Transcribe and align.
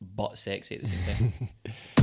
but 0.00 0.38
sexy 0.38 0.76
at 0.76 0.82
the 0.82 0.88
same 0.88 1.32
time. 1.32 1.48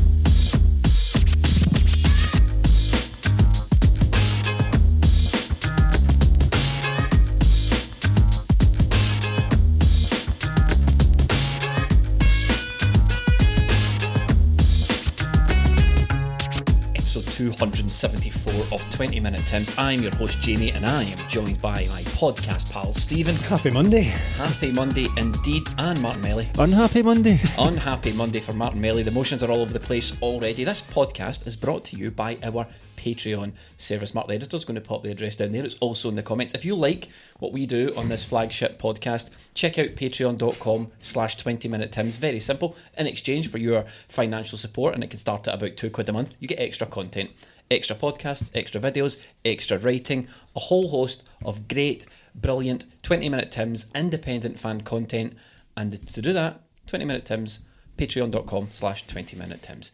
274 17.32 18.54
of 18.74 18.90
20 18.90 19.20
Minute 19.20 19.46
Tims. 19.46 19.72
I'm 19.78 20.02
your 20.02 20.14
host 20.16 20.42
Jamie 20.42 20.72
and 20.72 20.86
I 20.86 21.04
am 21.04 21.18
joined 21.30 21.62
by 21.62 21.88
my 21.88 22.04
podcast 22.04 22.70
pal 22.70 22.92
Stephen. 22.92 23.36
Happy 23.36 23.72
Monday. 23.72 24.02
Happy 24.36 24.72
Monday 24.72 25.08
indeed, 25.18 25.64
and 25.78 26.02
Martin 26.02 26.22
Melly. 26.22 26.50
Unhappy 26.60 27.02
Monday. 27.02 27.40
Unhappy 27.58 28.12
Monday 28.12 28.42
for 28.42 28.54
Martin 28.54 28.82
Melly. 28.82 29.04
The 29.04 29.12
emotions 29.12 29.44
are 29.44 29.50
all 29.50 29.62
over 29.62 29.72
the 29.72 29.80
place 29.80 30.22
already. 30.22 30.64
This 30.66 30.82
podcast 30.82 31.48
is 31.48 31.56
brought 31.56 31.86
to 31.86 31.96
you 31.96 32.12
by 32.12 32.38
our 32.44 32.68
Patreon 33.02 33.54
service. 33.78 34.14
Mark 34.14 34.28
the 34.28 34.36
editor's 34.36 34.64
going 34.64 34.76
to 34.76 34.82
pop 34.82 35.02
the 35.02 35.10
address 35.10 35.36
down 35.36 35.52
there. 35.52 35.66
It's 35.66 35.78
also 35.78 36.08
in 36.08 36.16
the 36.16 36.22
comments. 36.22 36.54
If 36.54 36.66
you 36.66 36.76
like 36.76 37.10
what 37.40 37.52
we 37.52 37.66
do 37.66 37.92
on 37.98 38.10
this 38.10 38.24
flagship 38.24 38.80
podcast, 38.80 39.32
check 39.56 39.80
out 39.80 39.96
patreon.com 39.96 40.92
slash 41.02 41.36
20 41.38 41.68
minute 41.68 41.92
tims. 41.92 42.18
Very 42.18 42.40
simple. 42.40 42.76
In 42.96 43.08
exchange 43.08 43.50
for 43.50 43.58
your 43.58 43.86
financial 44.08 44.58
support, 44.58 44.94
and 44.94 45.04
it 45.04 45.10
can 45.10 45.18
start 45.18 45.48
at 45.48 45.56
about 45.56 45.78
two 45.78 45.90
quid 45.90 46.10
a 46.10 46.14
month, 46.14 46.36
you 46.40 46.48
get 46.48 46.60
extra 46.60 46.86
content. 46.86 47.32
Extra 47.72 47.96
podcasts, 47.96 48.52
extra 48.54 48.80
videos, 48.80 49.20
extra 49.44 49.80
writing, 49.80 50.28
a 50.56 50.60
whole 50.60 50.90
host 50.90 51.24
of 51.44 51.68
great, 51.68 52.06
brilliant 52.36 52.86
20 53.02 53.30
minute 53.30 53.50
Tims 53.50 53.90
independent 53.96 54.60
fan 54.60 54.82
content. 54.82 55.34
And 55.76 56.06
to 56.08 56.22
do 56.22 56.34
that, 56.34 56.62
20 56.86 57.06
minute 57.06 57.26
Tims, 57.26 57.62
patreon.com 57.98 58.68
slash 58.72 59.08
20 59.08 59.38
minute 59.38 59.64
Tims. 59.64 59.92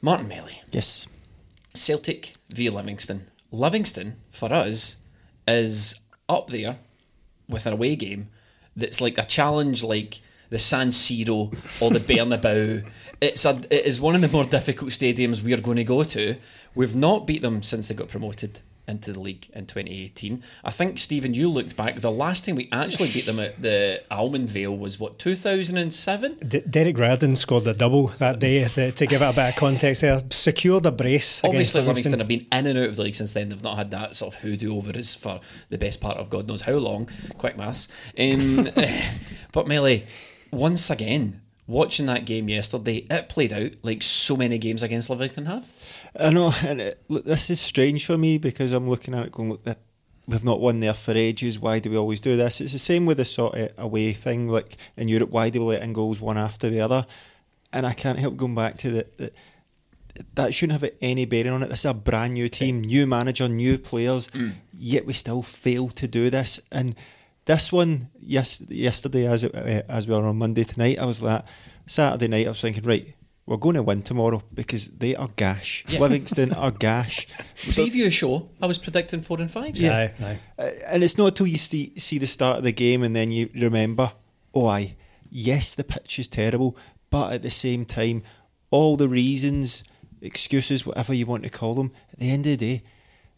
Martin 0.00 0.28
Melly. 0.28 0.62
Yes. 0.70 1.06
Celtic 1.74 2.34
v 2.52 2.68
Livingston. 2.70 3.28
Livingston, 3.52 4.16
for 4.30 4.52
us, 4.52 4.96
is 5.46 6.00
up 6.28 6.48
there 6.48 6.78
with 7.48 7.66
an 7.66 7.72
away 7.72 7.96
game 7.96 8.28
that's 8.76 9.00
like 9.00 9.18
a 9.18 9.24
challenge 9.24 9.82
like 9.82 10.20
the 10.50 10.58
San 10.58 10.88
Siro 10.88 11.54
or 11.80 11.90
the 11.90 12.00
Bernabeu. 12.00 12.88
It's 13.20 13.44
a, 13.44 13.60
it 13.70 13.86
is 13.86 14.00
one 14.00 14.14
of 14.14 14.20
the 14.20 14.28
more 14.28 14.44
difficult 14.44 14.90
stadiums 14.90 15.42
we 15.42 15.52
are 15.52 15.60
going 15.60 15.76
to 15.76 15.84
go 15.84 16.02
to. 16.04 16.36
We've 16.74 16.96
not 16.96 17.26
beat 17.26 17.42
them 17.42 17.62
since 17.62 17.88
they 17.88 17.94
got 17.94 18.08
promoted 18.08 18.60
into 18.90 19.12
the 19.12 19.20
league 19.20 19.48
in 19.54 19.66
2018. 19.66 20.42
I 20.64 20.70
think, 20.70 20.98
Stephen, 20.98 21.32
you 21.32 21.48
looked 21.48 21.76
back. 21.76 21.94
The 21.96 22.10
last 22.10 22.44
time 22.44 22.56
we 22.56 22.68
actually 22.72 23.10
beat 23.10 23.24
them 23.26 23.40
at 23.40 23.62
the 23.62 24.02
Almondvale 24.10 24.78
was, 24.78 25.00
what, 25.00 25.18
2007? 25.18 26.38
D- 26.46 26.60
Derek 26.68 26.98
Riordan 26.98 27.36
scored 27.36 27.66
a 27.66 27.74
double 27.74 28.08
that 28.18 28.38
day. 28.38 28.64
The, 28.64 28.92
to 28.92 29.06
give 29.06 29.22
it 29.22 29.24
a 29.24 29.32
bit 29.32 29.48
of 29.50 29.56
context, 29.56 30.02
there 30.02 30.20
secured 30.30 30.84
a 30.86 30.92
brace. 30.92 31.42
Obviously, 31.44 31.80
Livingston. 31.80 32.12
Livingston 32.12 32.18
have 32.18 32.28
been 32.28 32.46
in 32.52 32.66
and 32.66 32.78
out 32.78 32.90
of 32.90 32.96
the 32.96 33.02
league 33.02 33.16
since 33.16 33.32
then. 33.32 33.48
They've 33.48 33.62
not 33.62 33.76
had 33.76 33.90
that 33.92 34.16
sort 34.16 34.34
of 34.34 34.40
hoodoo 34.40 34.76
over 34.76 34.96
us 34.98 35.14
for 35.14 35.40
the 35.68 35.78
best 35.78 36.00
part 36.00 36.18
of 36.18 36.28
God 36.28 36.48
knows 36.48 36.62
how 36.62 36.74
long. 36.74 37.08
Quick 37.38 37.56
maths. 37.56 37.88
Um, 38.18 38.68
but 39.52 39.68
Melly, 39.68 40.06
once 40.50 40.90
again, 40.90 41.40
watching 41.70 42.06
that 42.06 42.24
game 42.24 42.48
yesterday, 42.48 43.06
it 43.08 43.28
played 43.28 43.52
out 43.52 43.72
like 43.82 44.02
so 44.02 44.36
many 44.36 44.58
games 44.58 44.82
against 44.82 45.08
Livingston 45.08 45.46
have. 45.46 45.68
I 46.18 46.30
know, 46.30 46.52
and 46.62 46.80
it, 46.80 47.02
look, 47.08 47.24
this 47.24 47.48
is 47.50 47.60
strange 47.60 48.06
for 48.06 48.18
me 48.18 48.38
because 48.38 48.72
I'm 48.72 48.88
looking 48.88 49.14
at 49.14 49.26
it 49.26 49.32
going, 49.32 49.50
look, 49.50 49.78
we've 50.26 50.44
not 50.44 50.60
won 50.60 50.80
there 50.80 50.94
for 50.94 51.12
ages. 51.12 51.58
Why 51.58 51.78
do 51.78 51.90
we 51.90 51.96
always 51.96 52.20
do 52.20 52.36
this? 52.36 52.60
It's 52.60 52.72
the 52.72 52.78
same 52.78 53.06
with 53.06 53.16
the 53.16 53.24
sort 53.24 53.54
of 53.54 53.70
away 53.78 54.12
thing, 54.12 54.48
like 54.48 54.76
in 54.96 55.08
Europe. 55.08 55.30
Why 55.30 55.50
do 55.50 55.60
we 55.60 55.66
let 55.66 55.82
in 55.82 55.92
goals 55.92 56.20
one 56.20 56.38
after 56.38 56.68
the 56.68 56.80
other? 56.80 57.06
And 57.72 57.86
I 57.86 57.92
can't 57.92 58.18
help 58.18 58.36
going 58.36 58.54
back 58.54 58.76
to 58.78 58.90
the, 58.90 59.06
the 59.16 59.32
that 60.34 60.52
shouldn't 60.52 60.80
have 60.80 60.90
any 61.00 61.24
bearing 61.24 61.52
on 61.52 61.62
it. 61.62 61.68
This 61.68 61.80
is 61.80 61.84
a 61.86 61.94
brand 61.94 62.34
new 62.34 62.48
team, 62.48 62.80
new 62.80 63.06
manager, 63.06 63.48
new 63.48 63.78
players, 63.78 64.28
mm. 64.28 64.52
yet 64.76 65.06
we 65.06 65.12
still 65.12 65.42
fail 65.42 65.88
to 65.88 66.06
do 66.06 66.30
this. 66.30 66.60
And 66.72 66.94
this 67.50 67.72
one, 67.72 68.08
yes, 68.20 68.60
yesterday 68.68 69.26
as 69.26 69.42
it, 69.42 69.52
uh, 69.54 69.82
as 69.88 70.06
we 70.06 70.14
were 70.14 70.24
on 70.24 70.36
Monday 70.36 70.62
tonight, 70.62 70.98
I 71.00 71.04
was 71.04 71.20
like 71.20 71.44
Saturday 71.84 72.28
night. 72.28 72.46
I 72.46 72.50
was 72.50 72.60
thinking, 72.60 72.84
right, 72.84 73.12
we're 73.44 73.56
going 73.56 73.74
to 73.74 73.82
win 73.82 74.02
tomorrow 74.02 74.44
because 74.54 74.86
they 74.86 75.16
are 75.16 75.28
gash. 75.34 75.84
Yeah. 75.88 75.98
Livingston 75.98 76.52
are 76.52 76.70
gash. 76.70 77.26
Preview 77.56 78.12
show, 78.12 78.50
I 78.62 78.66
was 78.66 78.78
predicting 78.78 79.22
four 79.22 79.40
and 79.40 79.50
five. 79.50 79.76
Yeah, 79.76 79.96
aye, 79.96 80.24
aye. 80.24 80.38
Uh, 80.56 80.70
and 80.86 81.02
it's 81.02 81.18
not 81.18 81.26
until 81.26 81.48
you 81.48 81.58
see 81.58 81.92
see 81.98 82.18
the 82.18 82.28
start 82.28 82.58
of 82.58 82.62
the 82.62 82.72
game 82.72 83.02
and 83.02 83.16
then 83.16 83.32
you 83.32 83.50
remember, 83.52 84.12
oh, 84.54 84.66
I 84.66 84.94
yes, 85.28 85.74
the 85.74 85.82
pitch 85.82 86.20
is 86.20 86.28
terrible, 86.28 86.76
but 87.10 87.32
at 87.32 87.42
the 87.42 87.50
same 87.50 87.84
time, 87.84 88.22
all 88.70 88.96
the 88.96 89.08
reasons, 89.08 89.82
excuses, 90.20 90.86
whatever 90.86 91.12
you 91.12 91.26
want 91.26 91.42
to 91.42 91.50
call 91.50 91.74
them, 91.74 91.90
at 92.12 92.20
the 92.20 92.30
end 92.30 92.46
of 92.46 92.58
the 92.58 92.76
day, 92.76 92.82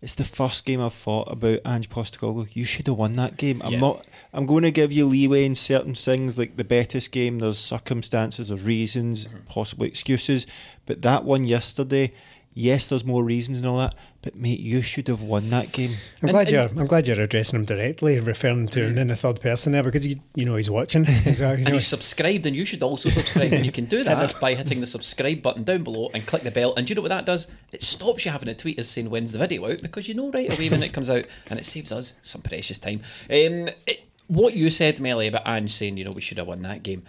it's 0.03 0.17
the 0.17 0.25
first 0.25 0.67
game 0.67 0.81
I've 0.81 0.93
thought 0.93 1.31
about 1.31 1.61
Ange 1.65 1.89
Postecoglou. 1.89 2.55
You 2.55 2.65
should 2.65 2.89
have 2.89 2.97
won 2.97 3.15
that 3.17 3.37
game. 3.37 3.63
I'm 3.65 3.79
not. 3.79 4.05
I'm 4.33 4.47
going 4.47 4.65
to 4.65 4.73
give 4.73 4.91
you 4.91 5.07
leeway 5.07 5.45
in 5.45 5.55
certain 5.55 5.95
things, 5.95 6.37
like 6.37 6.57
the 6.57 6.65
Betis 6.65 7.07
game. 7.07 7.39
There's 7.39 7.59
circumstances, 7.59 8.51
or 8.51 8.57
reasons, 8.57 9.27
mm-hmm. 9.27 9.39
possible 9.47 9.87
excuses, 9.87 10.45
but 10.87 11.03
that 11.03 11.23
one 11.23 11.45
yesterday 11.45 12.13
yes, 12.55 12.89
there's 12.89 13.05
more 13.05 13.25
reasons 13.25 13.59
and 13.59 13.67
all 13.67 13.79
that, 13.79 13.95
but 14.21 14.35
mate, 14.37 14.61
you 14.61 14.83
should 14.83 15.09
have 15.09 15.23
won 15.23 15.51
that 15.51 15.73
game. 15.73 15.93
I'm 16.23 16.29
glad 16.29 16.51
you're. 16.51 16.63
I'm 16.63 16.87
glad 16.87 17.07
you're 17.07 17.21
addressing 17.21 17.59
him 17.59 17.65
directly, 17.65 18.19
referring 18.21 18.69
to 18.69 18.87
him 18.87 18.99
in 18.99 19.07
the 19.07 19.17
third 19.17 19.41
person 19.41 19.73
there, 19.73 19.83
because 19.83 20.07
you 20.07 20.21
you 20.35 20.45
know 20.45 20.57
he's 20.57 20.71
watching. 20.71 21.05
you 21.25 21.39
know. 21.39 21.53
and 21.53 21.69
he's 21.69 21.87
subscribed, 21.87 22.47
and 22.47 22.55
you 22.55 22.65
should 22.65 22.83
also 22.83 23.09
subscribe, 23.09 23.53
and 23.53 23.65
you 23.65 23.73
can 23.73 23.87
do 23.87 24.05
that 24.05 24.39
by 24.41 24.55
hitting 24.55 24.81
the 24.81 24.87
subscribe 24.87 25.43
button 25.43 25.65
down 25.65 25.83
below 25.83 26.11
and 26.15 26.27
click 26.27 26.43
the 26.43 26.51
bell. 26.51 26.75
And 26.77 26.87
do 26.87 26.93
you 26.93 26.95
know 26.97 27.03
what 27.03 27.09
that 27.09 27.27
does? 27.27 27.49
It 27.73 27.83
stops 27.83 28.25
you 28.25 28.31
having 28.31 28.49
a 28.49 28.55
tweet 28.55 28.79
as 28.79 28.89
saying 28.89 29.11
when's 29.11 29.33
the 29.33 29.39
video 29.39 29.71
out 29.71 29.83
because 29.83 30.09
you 30.09 30.15
know 30.15 30.31
right 30.31 30.53
away 30.53 30.69
when 30.69 30.83
it 30.83 30.93
comes 30.93 31.11
out, 31.11 31.25
and 31.49 31.59
it 31.59 31.65
saves 31.65 31.93
us 31.93 32.15
some 32.23 32.43
precious 32.43 32.79
time. 32.79 33.01
Um, 33.31 33.69
it, 33.87 34.05
what 34.29 34.55
you 34.55 34.71
said, 34.71 35.01
Melly, 35.01 35.27
about 35.27 35.47
Ange 35.47 35.71
saying 35.71 35.97
you 35.97 36.05
know 36.05 36.13
we 36.13 36.21
should 36.21 36.39
have 36.39 36.47
won 36.47 36.63
that 36.63 36.83
game. 36.83 37.03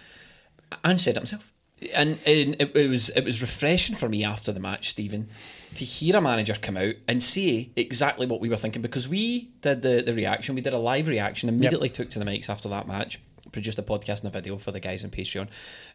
Ange 0.84 1.00
said 1.00 1.16
it 1.16 1.20
himself 1.20 1.53
and, 1.94 2.18
and 2.26 2.56
it, 2.60 2.76
it, 2.76 2.88
was 2.88 3.10
it 3.10 3.24
was 3.24 3.42
refreshing 3.42 3.94
for 3.94 4.08
me 4.08 4.24
after 4.24 4.52
the 4.52 4.60
match, 4.60 4.90
Stephen, 4.90 5.28
to 5.74 5.84
hear 5.84 6.16
a 6.16 6.20
manager 6.20 6.54
come 6.54 6.76
out 6.76 6.94
and 7.08 7.22
say 7.22 7.70
exactly 7.76 8.26
what 8.26 8.40
we 8.40 8.48
were 8.48 8.56
thinking 8.56 8.82
because 8.82 9.08
we 9.08 9.50
did 9.60 9.82
the, 9.82 10.02
the 10.04 10.14
reaction, 10.14 10.54
we 10.54 10.60
did 10.60 10.74
a 10.74 10.78
live 10.78 11.08
reaction, 11.08 11.48
immediately 11.48 11.88
yep. 11.88 11.94
took 11.94 12.10
to 12.10 12.18
the 12.18 12.24
mics 12.24 12.48
after 12.48 12.68
that 12.68 12.86
match, 12.86 13.20
produced 13.52 13.78
a 13.78 13.82
podcast 13.82 14.20
and 14.20 14.28
a 14.28 14.30
video 14.30 14.56
for 14.56 14.70
the 14.70 14.80
guys 14.80 15.04
on 15.04 15.10
Patreon, 15.10 15.48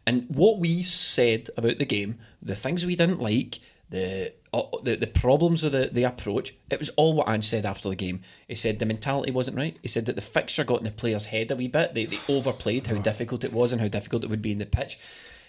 and 0.06 0.26
what 0.28 0.58
we 0.58 0.82
said 0.82 1.48
about 1.56 1.78
the 1.78 1.86
game, 1.86 2.18
the 2.42 2.56
things 2.56 2.84
we 2.84 2.96
didn't 2.96 3.20
like, 3.20 3.60
the 3.90 4.32
uh, 4.52 4.62
the, 4.82 4.96
the 4.96 5.06
problems 5.06 5.62
with 5.62 5.72
the, 5.72 5.90
the 5.92 6.02
approach, 6.02 6.54
it 6.70 6.78
was 6.80 6.90
all 6.90 7.14
what 7.14 7.28
Ange 7.28 7.44
said 7.44 7.64
after 7.64 7.88
the 7.88 7.94
game. 7.94 8.20
He 8.48 8.56
said 8.56 8.80
the 8.80 8.86
mentality 8.86 9.30
wasn't 9.30 9.56
right. 9.56 9.78
He 9.80 9.86
said 9.86 10.06
that 10.06 10.16
the 10.16 10.22
fixture 10.22 10.64
got 10.64 10.78
in 10.78 10.84
the 10.84 10.90
player's 10.90 11.26
head 11.26 11.52
a 11.52 11.56
wee 11.56 11.68
bit. 11.68 11.94
They, 11.94 12.06
they 12.06 12.18
overplayed 12.28 12.88
how 12.88 12.96
difficult 12.96 13.44
it 13.44 13.52
was 13.52 13.72
and 13.72 13.80
how 13.80 13.86
difficult 13.86 14.24
it 14.24 14.30
would 14.30 14.42
be 14.42 14.50
in 14.50 14.58
the 14.58 14.66
pitch. 14.66 14.98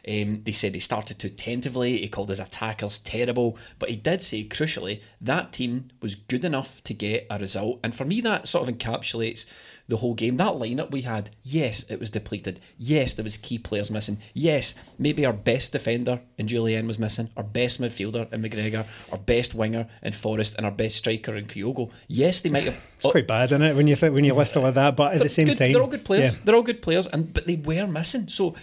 Um, 0.08 0.42
they 0.44 0.52
said 0.52 0.74
they 0.74 0.80
started 0.80 1.20
too 1.20 1.30
tentatively. 1.30 2.00
He 2.00 2.08
called 2.08 2.30
his 2.30 2.40
attackers 2.40 3.00
terrible, 3.00 3.58
but 3.80 3.90
he 3.90 3.96
did 3.96 4.22
say, 4.22 4.46
crucially, 4.46 5.02
that 5.22 5.52
team 5.54 5.90
was 6.02 6.16
good 6.16 6.44
enough 6.44 6.84
to 6.86 6.94
get 6.94 7.28
a 7.30 7.38
result. 7.38 7.80
And 7.84 7.94
for 7.94 8.06
me, 8.06 8.22
that 8.22 8.48
sort 8.48 8.68
of 8.68 8.76
encapsulates 8.76 9.46
the 9.88 9.98
whole 9.98 10.14
game. 10.14 10.38
That 10.38 10.54
lineup 10.54 10.92
we 10.92 11.02
had, 11.02 11.30
yes, 11.44 11.84
it 11.90 12.00
was 12.00 12.10
depleted. 12.10 12.60
Yes, 12.78 13.14
there 13.14 13.24
was 13.24 13.38
key 13.38 13.60
players 13.60 13.92
missing. 13.92 14.18
Yes, 14.34 14.74
maybe 14.98 15.26
our 15.26 15.34
best 15.34 15.74
defender 15.74 16.22
in 16.38 16.48
Jullien 16.48 16.88
was 16.88 16.98
missing, 16.98 17.30
our 17.38 17.44
best 17.44 17.80
midfielder 17.80 18.32
in 18.34 18.42
McGregor, 18.42 18.86
our 19.12 19.18
best 19.18 19.54
winger 19.54 19.88
in 20.02 20.14
Forrest, 20.14 20.56
and 20.58 20.66
our 20.66 20.72
best 20.72 20.96
striker 20.98 21.36
in 21.36 21.46
Kyogo. 21.46 21.92
Yes, 22.08 22.42
they 22.42 22.50
might 22.50 22.64
have. 22.64 22.80
It's 23.02 23.12
quite 23.12 23.28
bad, 23.28 23.46
isn't 23.46 23.62
it, 23.64 23.76
when 23.76 23.88
you 23.88 23.96
think 23.96 24.14
when 24.14 24.24
you 24.24 24.36
list 24.36 24.56
all 24.56 24.66
of 24.66 24.76
that? 24.76 24.96
But 24.96 25.14
at 25.16 25.22
the 25.22 25.30
same 25.30 25.48
good, 25.48 25.58
time, 25.58 25.74
they're 25.74 25.82
all 25.82 25.88
good 25.88 26.06
players. 26.06 26.36
yeah. 26.36 26.42
They're 26.46 26.56
all 26.56 26.62
good 26.62 26.82
players, 26.84 27.08
and 27.08 27.34
but 27.34 27.48
they 27.48 27.56
were 27.56 27.88
missing. 27.88 28.28
So, 28.28 28.54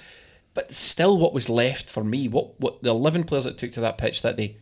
but 0.55 0.73
still, 0.73 1.19
what 1.19 1.33
was 1.33 1.49
left 1.49 1.89
for 1.89 2.03
me, 2.03 2.29
what 2.29 2.59
what 2.61 2.83
the 2.83 2.91
eleven 2.91 3.25
players 3.25 3.45
that 3.45 3.59
took 3.59 3.73
to 3.73 3.81
that 3.81 3.99
pitch 3.99 4.23
that 4.23 4.37
day 4.37 4.57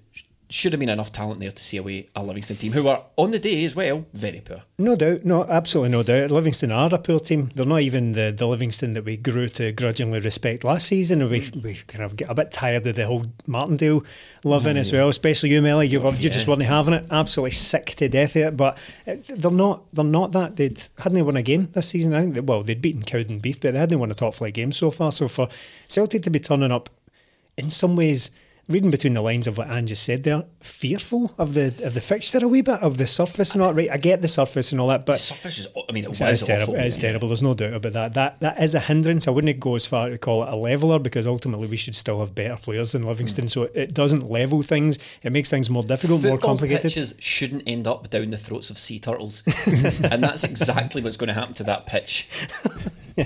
should 0.48 0.72
have 0.72 0.81
been 0.81 0.88
enough 0.88 1.10
talent 1.10 1.40
there 1.40 1.50
to 1.50 1.64
see 1.64 1.76
away 1.76 2.08
a 2.14 2.22
Livingston 2.22 2.56
team 2.56 2.72
who 2.72 2.84
were 2.84 3.02
on 3.16 3.32
the 3.32 3.38
day 3.38 3.64
as 3.64 3.75
well 3.75 4.06
very 4.12 4.40
poor. 4.40 4.62
No 4.78 4.94
doubt, 4.94 5.25
no, 5.25 5.44
absolutely 5.44 5.90
no 5.90 6.02
doubt. 6.02 6.31
Livingston 6.31 6.70
are 6.70 6.94
a 6.94 6.98
poor 6.98 7.19
team. 7.19 7.50
They're 7.54 7.66
not 7.66 7.81
even 7.81 8.12
the, 8.12 8.32
the 8.37 8.46
Livingston 8.46 8.93
that 8.93 9.04
we 9.04 9.16
grew 9.16 9.48
to 9.48 9.72
grudgingly 9.72 10.20
respect 10.20 10.62
last 10.62 10.87
season. 10.87 11.20
And 11.20 11.31
we 11.31 11.50
we 11.62 11.75
kind 11.87 12.04
of 12.04 12.16
get 12.16 12.31
a 12.31 12.34
bit 12.34 12.52
tired 12.52 12.87
of 12.87 12.94
the 12.94 13.06
whole 13.06 13.25
Martindale 13.46 14.04
loving 14.44 14.76
as 14.76 14.93
well, 14.93 15.08
especially 15.08 15.50
you, 15.50 15.62
Melly. 15.62 15.88
You, 15.88 16.00
were, 16.00 16.12
you 16.12 16.31
just 16.31 16.46
weren't 16.46 16.62
having 16.62 16.94
it. 16.94 17.06
Absolutely 17.10 17.52
sick 17.52 17.87
to 17.96 18.08
death 18.08 18.37
of 18.37 18.43
it. 18.43 18.56
But 18.56 18.78
uh, 19.06 19.16
they're 19.28 19.50
not 19.50 19.93
they're 19.93 20.04
not 20.04 20.32
that. 20.32 20.56
They'd 20.56 20.81
hadn't 20.98 21.14
they 21.14 21.22
won 21.22 21.37
a 21.37 21.43
game 21.43 21.69
this 21.72 21.88
season. 21.88 22.14
I 22.14 22.22
think 22.22 22.34
they, 22.34 22.40
well 22.40 22.62
they'd 22.62 22.81
beaten 22.81 23.02
Cowdenbeath, 23.02 23.60
but 23.60 23.72
they 23.72 23.78
hadn't 23.78 23.98
won 23.98 24.10
a 24.10 24.14
top 24.14 24.34
flight 24.34 24.54
game 24.54 24.72
so 24.72 24.90
far. 24.90 25.10
So 25.10 25.26
for 25.26 25.48
Celtic 25.88 26.22
to 26.22 26.31
be 26.31 26.40
turning 26.40 26.72
up, 26.72 26.88
in 27.56 27.70
some 27.70 27.96
ways. 27.96 28.31
Reading 28.68 28.90
between 28.90 29.14
the 29.14 29.20
lines 29.22 29.46
of 29.46 29.58
what 29.58 29.70
Ange 29.70 29.90
just 29.90 30.02
said 30.02 30.24
there, 30.24 30.42
fearful 30.60 31.32
of 31.38 31.54
the 31.54 31.66
of 31.84 31.94
the 31.94 32.00
fixture 32.00 32.40
a 32.42 32.48
wee 32.48 32.62
bit 32.62 32.80
of 32.82 32.98
the 32.98 33.06
surface 33.06 33.52
and 33.54 33.62
all. 33.62 33.72
Right, 33.72 33.88
I 33.92 33.96
get 33.96 34.22
the 34.22 34.28
surface 34.28 34.72
and 34.72 34.80
all 34.80 34.88
that, 34.88 35.06
but 35.06 35.12
The 35.12 35.18
surface 35.18 35.60
is, 35.60 35.68
I 35.88 35.92
mean, 35.92 36.02
it 36.02 36.10
was 36.10 36.20
it 36.20 36.28
is 36.30 36.42
awful. 36.42 36.54
terrible. 36.56 36.74
It 36.74 36.86
is 36.86 36.98
terrible. 36.98 37.28
There's 37.28 37.42
no 37.42 37.54
doubt 37.54 37.74
about 37.74 37.92
that. 37.92 38.14
That 38.14 38.40
that 38.40 38.60
is 38.60 38.74
a 38.74 38.80
hindrance. 38.80 39.28
I 39.28 39.30
wouldn't 39.30 39.60
go 39.60 39.76
as 39.76 39.86
far 39.86 40.10
to 40.10 40.18
call 40.18 40.42
it 40.42 40.48
a 40.52 40.56
leveler 40.56 40.98
because 40.98 41.28
ultimately 41.28 41.68
we 41.68 41.76
should 41.76 41.94
still 41.94 42.18
have 42.18 42.34
better 42.34 42.56
players 42.56 42.90
than 42.90 43.04
Livingston. 43.04 43.44
Mm. 43.44 43.50
So 43.50 43.62
it 43.72 43.94
doesn't 43.94 44.28
level 44.28 44.62
things. 44.62 44.98
It 45.22 45.30
makes 45.30 45.48
things 45.48 45.70
more 45.70 45.84
difficult, 45.84 46.22
more 46.22 46.32
Football 46.32 46.48
complicated. 46.48 46.82
pitches 46.82 47.14
shouldn't 47.20 47.62
end 47.69 47.86
up 47.86 48.10
down 48.10 48.30
the 48.30 48.36
throats 48.36 48.69
of 48.70 48.78
sea 48.80 48.98
turtles, 48.98 49.44
and 50.10 50.24
that's 50.24 50.42
exactly 50.42 51.02
what's 51.02 51.16
going 51.16 51.28
to 51.28 51.34
happen 51.34 51.54
to 51.54 51.64
that 51.64 51.86
pitch. 51.86 52.28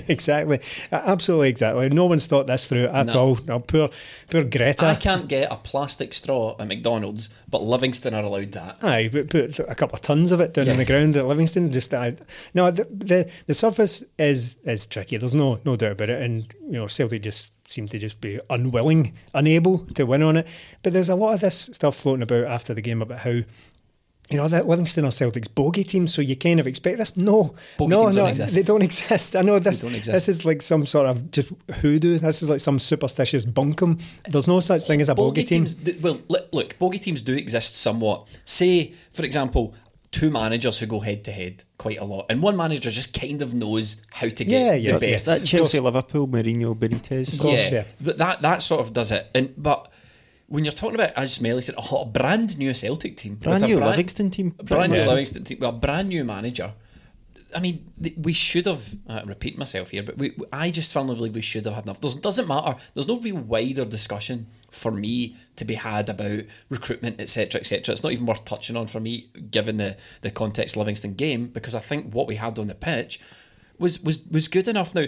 Exactly. 0.07 0.61
Absolutely, 0.89 1.49
exactly. 1.49 1.89
No 1.89 2.05
one's 2.05 2.25
thought 2.25 2.47
this 2.47 2.65
through 2.65 2.85
at 2.87 3.07
No. 3.07 3.13
all. 3.19 3.39
No, 3.45 3.59
poor, 3.59 3.89
poor 4.29 4.45
Greta. 4.45 4.85
I 4.85 4.95
can't 4.95 5.27
get 5.31 5.51
a 5.51 5.55
plastic 5.55 6.13
straw 6.13 6.55
at 6.59 6.67
McDonald's, 6.67 7.29
but 7.49 7.63
Livingston 7.63 8.13
are 8.13 8.23
allowed 8.23 8.51
that. 8.51 8.83
Aye, 8.83 9.09
but 9.11 9.29
put 9.29 9.59
a 9.59 9.73
couple 9.75 9.95
of 9.95 10.01
tons 10.01 10.31
of 10.31 10.41
it 10.41 10.53
down 10.53 10.65
Yeah. 10.65 10.73
on 10.73 10.77
the 10.77 10.85
ground 10.85 11.15
at 11.15 11.25
Livingston. 11.25 11.71
Just 11.71 11.93
I, 11.93 12.15
no, 12.53 12.69
the, 12.69 12.83
the 12.91 13.31
the 13.47 13.53
surface 13.53 14.03
is 14.19 14.57
is 14.63 14.85
tricky. 14.85 15.17
There's 15.17 15.33
no 15.35 15.59
no 15.65 15.75
doubt 15.75 15.93
about 15.93 16.09
it, 16.09 16.21
and 16.21 16.53
you 16.65 16.73
know 16.73 16.87
Celtic 16.87 17.23
just 17.23 17.53
seem 17.67 17.87
to 17.87 17.97
just 17.97 18.19
be 18.19 18.39
unwilling, 18.49 19.13
unable 19.33 19.79
to 19.95 20.05
win 20.05 20.21
on 20.21 20.35
it. 20.37 20.47
But 20.83 20.91
there's 20.93 21.07
a 21.09 21.15
lot 21.15 21.33
of 21.35 21.39
this 21.39 21.57
stuff 21.73 21.95
floating 21.95 22.23
about 22.23 22.45
after 22.45 22.73
the 22.73 22.81
game 22.81 23.01
about 23.01 23.19
how. 23.19 23.41
You 24.29 24.37
know 24.37 24.47
that 24.47 24.65
Livingston 24.65 25.03
are 25.03 25.11
Celtic's 25.11 25.49
bogey 25.49 25.83
team, 25.83 26.07
so 26.07 26.21
you 26.21 26.37
kind 26.37 26.59
of 26.61 26.67
expect 26.67 26.99
this. 26.99 27.17
No, 27.17 27.53
Bogey 27.77 27.89
no, 27.89 28.03
teams 28.03 28.15
no, 28.15 28.21
don't 28.21 28.29
exist. 28.29 28.55
they 28.55 28.63
don't 28.63 28.81
exist. 28.81 29.35
I 29.35 29.41
know 29.41 29.59
this. 29.59 29.81
don't 29.81 29.93
exist. 29.93 30.11
This 30.11 30.29
is 30.29 30.45
like 30.45 30.61
some 30.61 30.85
sort 30.85 31.07
of 31.07 31.31
just 31.31 31.51
hoodoo. 31.75 32.17
This 32.17 32.41
is 32.41 32.49
like 32.49 32.61
some 32.61 32.79
superstitious 32.79 33.45
bunkum. 33.45 34.01
There's 34.29 34.47
no 34.47 34.61
such 34.61 34.83
thing 34.85 35.01
as 35.01 35.09
a 35.09 35.15
bogey, 35.15 35.43
team. 35.43 35.65
teams. 35.65 35.99
well, 36.01 36.21
look, 36.29 36.79
bogey 36.79 36.99
teams 36.99 37.21
do 37.21 37.35
exist 37.35 37.75
somewhat. 37.75 38.25
Say, 38.45 38.93
for 39.11 39.25
example, 39.25 39.75
two 40.11 40.29
managers 40.29 40.79
who 40.79 40.85
go 40.85 41.01
head 41.01 41.25
to 41.25 41.31
head 41.31 41.65
quite 41.77 41.99
a 41.99 42.05
lot, 42.05 42.27
and 42.29 42.41
one 42.41 42.55
manager 42.55 42.89
just 42.89 43.19
kind 43.19 43.41
of 43.41 43.53
knows 43.53 43.97
how 44.13 44.29
to 44.29 44.45
get 44.45 44.47
Yeah, 44.47 44.71
the 44.71 44.79
yeah, 44.79 45.11
best. 45.11 45.25
That 45.25 45.43
Chelsea 45.43 45.81
Liverpool 45.81 46.27
Mourinho 46.27 46.73
Benitez. 46.73 47.37
course, 47.37 47.69
yeah, 47.69 47.79
yeah. 47.79 48.05
Th- 48.05 48.17
that 48.17 48.41
that 48.43 48.61
sort 48.61 48.79
of 48.79 48.93
does 48.93 49.11
it. 49.11 49.29
And 49.35 49.53
but 49.57 49.91
when 50.51 50.65
you're 50.65 50.73
talking 50.73 50.95
about, 50.95 51.11
as 51.15 51.39
Melly 51.39 51.61
said, 51.61 51.75
oh, 51.77 52.01
a 52.01 52.05
brand 52.05 52.57
new 52.59 52.73
Celtic 52.73 53.15
team, 53.15 53.35
Brand 53.35 53.61
with 53.61 53.71
a 53.71 53.73
new 53.75 53.83
Livingston 53.83 54.29
team, 54.29 54.49
brand 54.63 54.91
new 54.91 54.99
Yeah. 54.99 55.07
Livingston 55.07 55.45
team, 55.45 55.59
well, 55.61 55.69
a 55.69 55.73
brand 55.73 56.09
new 56.09 56.25
manager. 56.25 56.73
I 57.55 57.59
mean, 57.59 57.85
th- 58.01 58.15
we 58.17 58.33
should 58.33 58.65
have. 58.65 58.95
Uh, 59.07 59.21
repeat 59.25 59.57
myself 59.57 59.89
here, 59.91 60.03
but 60.03 60.17
we, 60.17 60.33
I 60.53 60.69
just 60.71 60.91
firmly 60.93 61.15
believe 61.15 61.35
we 61.35 61.41
should 61.41 61.65
have 61.65 61.75
had 61.75 61.83
enough. 61.85 61.99
There's, 62.01 62.15
doesn't 62.15 62.47
matter. 62.47 62.75
There's 62.93 63.07
no 63.07 63.19
real 63.19 63.37
wider 63.37 63.85
discussion 63.85 64.47
for 64.69 64.91
me 64.91 65.35
to 65.57 65.65
be 65.65 65.75
had 65.75 66.07
about 66.09 66.43
recruitment, 66.69 67.19
etc., 67.19 67.59
etc. 67.61 67.93
It's 67.93 68.03
not 68.03 68.11
even 68.11 68.25
worth 68.25 68.45
touching 68.45 68.75
on 68.77 68.87
for 68.87 68.99
me, 68.99 69.29
given 69.51 69.77
the 69.77 69.97
the 70.21 70.31
context 70.31 70.75
Livingston 70.77 71.13
game, 71.15 71.47
because 71.47 71.75
I 71.75 71.79
think 71.79 72.13
what 72.13 72.27
we 72.27 72.35
had 72.35 72.59
on 72.59 72.67
the 72.67 72.75
pitch 72.75 73.19
was 73.77 74.01
was 74.01 74.25
was 74.27 74.47
good 74.47 74.67
enough. 74.67 74.93
Now, 74.95 75.05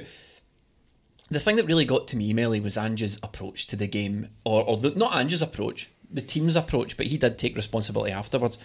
the 1.30 1.40
thing 1.40 1.56
that 1.56 1.66
really 1.66 1.86
got 1.86 2.08
to 2.10 2.18
me, 2.18 2.34
Melly, 2.34 2.60
was 2.60 2.78
Ange's 2.78 3.18
approach 3.24 3.68
to 3.68 3.76
the 3.76 3.88
game, 3.88 4.30
or, 4.44 4.64
or 4.64 4.78
the, 4.78 4.92
not 4.92 5.16
Ange's 5.16 5.42
approach, 5.42 5.90
the 6.12 6.22
team's 6.22 6.56
approach, 6.56 6.98
but 6.98 7.08
he 7.08 7.18
did 7.18 7.38
take 7.38 7.56
responsibility 7.56 8.12
afterwards. 8.12 8.60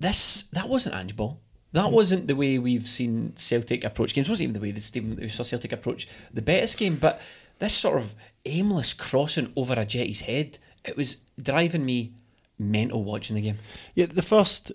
This 0.00 0.42
that 0.48 0.68
wasn't 0.68 0.96
Ange 0.96 1.16
ball. 1.16 1.40
That 1.72 1.86
mm. 1.86 1.92
wasn't 1.92 2.28
the 2.28 2.36
way 2.36 2.58
we've 2.58 2.86
seen 2.86 3.34
Celtic 3.36 3.84
approach 3.84 4.14
games. 4.14 4.28
It 4.28 4.32
wasn't 4.32 4.50
even 4.50 4.54
the 4.54 4.60
way 4.60 4.70
that 4.72 4.82
Stephen 4.82 5.16
we 5.16 5.28
saw 5.28 5.42
Celtic 5.42 5.72
approach 5.72 6.08
the 6.32 6.42
Betis 6.42 6.74
game. 6.74 6.96
But 6.96 7.20
this 7.58 7.74
sort 7.74 7.98
of 7.98 8.14
aimless 8.44 8.92
crossing 8.94 9.52
over 9.56 9.74
Ajeti's 9.74 10.22
head, 10.22 10.58
it 10.84 10.96
was 10.96 11.18
driving 11.40 11.84
me 11.84 12.12
mental 12.58 13.02
watching 13.02 13.36
the 13.36 13.42
game. 13.42 13.58
Yeah, 13.94 14.06
the 14.06 14.22
first, 14.22 14.72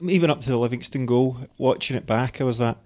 even 0.00 0.30
up 0.30 0.40
to 0.42 0.50
the 0.50 0.58
Livingston 0.58 1.06
goal, 1.06 1.38
watching 1.56 1.96
it 1.96 2.06
back, 2.06 2.40
I 2.40 2.44
was 2.44 2.60
like, 2.60 2.76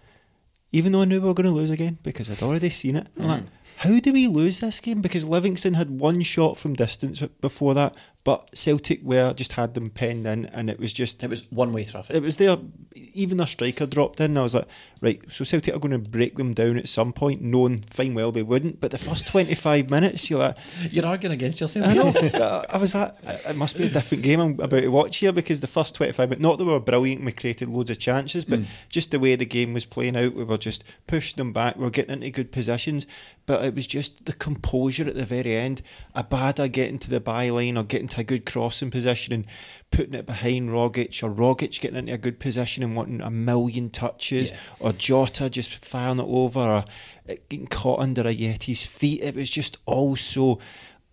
even 0.73 0.93
though 0.93 1.03
I 1.03 1.05
knew 1.05 1.21
we 1.21 1.29
were 1.29 1.35
going 1.35 1.47
to 1.47 1.53
lose 1.53 1.71
again 1.71 1.99
because 2.03 2.31
I'd 2.31 2.43
already 2.43 2.71
seen 2.71 2.97
it, 2.97 3.07
I'm 3.19 3.27
like, 3.27 3.43
mm. 3.43 3.49
how 3.77 4.01
do 4.01 4.13
we 4.13 4.27
lose 4.27 4.61
this 4.61 4.81
game? 4.81 5.01
Because 5.01 5.29
Livingston 5.29 5.75
had 5.75 5.91
one 5.91 6.23
shot 6.23 6.57
from 6.57 6.75
distance 6.75 7.23
before 7.41 7.75
that, 7.75 7.95
but 8.25 8.57
Celtic 8.57 9.03
were 9.03 9.35
just 9.35 9.53
had 9.53 9.75
them 9.75 9.91
penned 9.91 10.27
in, 10.27 10.47
and 10.47 10.71
it 10.71 10.79
was 10.79 10.93
just 10.93 11.23
It 11.23 11.31
was 11.31 11.51
one 11.51 11.73
way 11.73 11.85
traffic. 11.85 12.15
it 12.15 12.23
was 12.23 12.37
there. 12.37 12.57
Even 12.95 13.39
their 13.39 13.47
striker 13.47 13.87
dropped 13.87 14.21
in. 14.21 14.33
And 14.33 14.39
I 14.39 14.43
was 14.43 14.55
like, 14.55 14.67
right, 15.01 15.21
so 15.29 15.45
Celtic 15.45 15.75
are 15.75 15.81
going 15.81 15.93
to 15.93 16.11
break 16.11 16.37
them 16.37 16.55
down 16.55 16.77
at 16.77 16.89
some 16.89 17.13
point, 17.13 17.43
knowing 17.43 17.79
fine 17.79 18.15
well 18.15 18.31
they 18.31 18.43
wouldn't. 18.43 18.81
But 18.81 18.93
the 18.93 18.99
first 18.99 19.27
twenty 19.27 19.55
five 19.55 19.91
minutes, 19.91 20.31
you're 20.31 20.39
like, 20.39 20.57
You're 20.91 21.07
arguing 21.07 21.35
against 21.35 21.61
yourself. 21.61 21.87
I 21.87 21.95
know. 21.95 22.65
I 22.71 22.77
was 22.77 22.95
like, 22.95 23.15
it 23.25 23.57
must 23.57 23.77
be 23.77 23.87
a 23.87 23.89
different 23.89 24.23
game 24.23 24.41
I'm 24.41 24.61
about 24.61 24.81
to 24.83 24.89
watch 24.89 25.17
here 25.17 25.33
because 25.33 25.61
the 25.61 25.67
first 25.67 25.95
25 25.95 26.31
minutes, 26.31 26.43
not 26.43 26.59
that 26.59 26.65
we 26.65 26.73
were 26.73 26.81
brilliant 26.81 27.21
and 27.21 27.27
we 27.27 27.33
created 27.33 27.69
loads 27.69 27.91
of 27.91 27.99
chances, 27.99 28.45
but 28.45 28.61
hmm. 28.61 28.65
just 28.89 29.11
the 29.11 29.19
way 29.19 29.35
the 29.37 29.45
game 29.45 29.73
was 29.75 29.85
playing 29.85 30.17
out, 30.17 30.35
we 30.35 30.45
were 30.45 30.59
just 30.59 30.85
pushing 31.07 31.37
them 31.37 31.53
back, 31.53 31.77
we 31.77 31.85
were 31.85 31.91
getting 31.91 32.13
into 32.13 32.31
good 32.31 32.53
positions, 32.53 33.07
but 33.47 33.65
it 33.65 33.75
was 33.75 33.87
just 33.87 34.27
the 34.27 34.33
composure 34.33 35.07
at 35.07 35.15
the 35.15 35.25
very 35.25 35.57
end. 35.57 35.83
Abada 36.15 36.71
getting 36.71 36.99
to 37.01 37.11
the 37.11 37.21
byline 37.21 37.79
or 37.79 37.85
getting 37.85 38.09
to 38.13 38.21
a 38.21 38.25
good 38.25 38.47
crossing 38.47 38.91
position 38.91 39.33
and 39.35 39.47
putting 39.91 40.15
it 40.15 40.25
behind 40.27 40.71
Rogic, 40.71 41.23
or 41.23 41.31
Rogic 41.31 41.81
getting 41.81 41.99
into 41.99 42.13
a 42.15 42.19
good 42.19 42.39
position 42.41 42.83
and 42.83 42.97
wanting 42.97 43.21
a 43.21 43.31
million 43.31 43.91
touches, 43.91 44.51
Yeah. 44.51 44.57
or 44.81 44.93
Jota 44.93 45.51
just 45.51 45.85
firing 45.85 46.19
it 46.19 46.27
over, 46.27 46.61
or 46.61 46.85
it 47.27 47.49
getting 47.49 47.67
caught 47.67 48.01
under 48.01 48.23
Ajeti's 48.25 48.85
feet. 48.87 49.23
It 49.23 49.35
was 49.35 49.51
just 49.51 49.77
also 49.87 50.59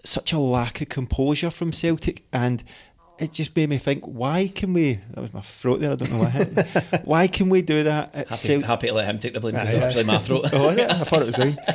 such 0.04 0.32
a 0.32 0.40
lack 0.40 0.80
of 0.82 0.88
composure 0.90 1.50
from 1.50 1.74
Celtic 1.74 2.24
and 2.32 2.64
it 3.20 3.34
just 3.34 3.54
made 3.54 3.68
me 3.68 3.78
think 3.78 4.06
why 4.06 4.48
can 4.48 4.72
we 4.72 4.94
that 5.12 5.20
was 5.22 5.34
my 5.34 5.42
throat 5.42 5.82
there 5.82 5.92
I 5.92 5.96
don't 5.96 6.10
know 6.10 6.24
hit 6.24 7.02
why 7.04 7.28
can 7.28 7.50
we 7.50 7.62
do 7.62 7.84
that 7.84 8.16
at 8.16 8.30
Happy, 8.30 8.38
Cel- 8.38 8.62
happy 8.62 8.88
to 8.88 8.94
let 8.94 9.10
him 9.10 9.20
take 9.20 9.34
the 9.34 9.42
blame 9.42 9.56
because 9.56 9.74
it's 9.74 9.84
actually 9.84 10.04
my 10.06 10.18
throat. 10.20 10.46
oh 10.54 10.68
was 10.70 10.78
it? 10.78 10.90
I 10.90 11.04
thought 11.04 11.22
it 11.24 11.26
was 11.26 11.38
mine 11.38 11.58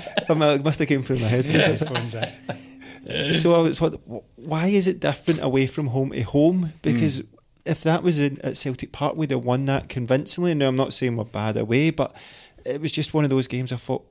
it 0.56 0.64
must 0.64 0.78
have 0.78 0.88
came 0.88 1.02
through 1.02 1.18
my 1.18 1.26
head 1.28 1.44
aye. 1.46 2.58
so 3.32 3.54
I 3.54 3.58
was 3.58 3.80
what 3.80 4.00
why 4.36 4.66
is 4.66 4.86
it 4.86 5.00
different 5.00 5.42
away 5.42 5.66
from 5.66 5.88
home 5.88 6.10
to 6.10 6.22
home? 6.22 6.66
Hmm. 6.66 6.70
Because 6.82 7.22
if 7.64 7.82
that 7.82 8.02
was 8.02 8.20
in, 8.20 8.40
at 8.42 8.56
Celtic 8.56 8.92
Park 8.92 9.16
we'd 9.16 9.30
have 9.30 9.44
won 9.44 9.64
that 9.66 9.88
convincingly. 9.88 10.54
Now 10.54 10.68
I'm 10.68 10.76
not 10.76 10.92
saying 10.92 11.16
we're 11.16 11.24
bad 11.24 11.56
away 11.56 11.90
but 11.90 12.14
it 12.64 12.80
was 12.80 12.92
just 12.92 13.14
one 13.14 13.24
of 13.24 13.30
those 13.30 13.46
games 13.46 13.72
I 13.72 13.76
thought 13.76 14.06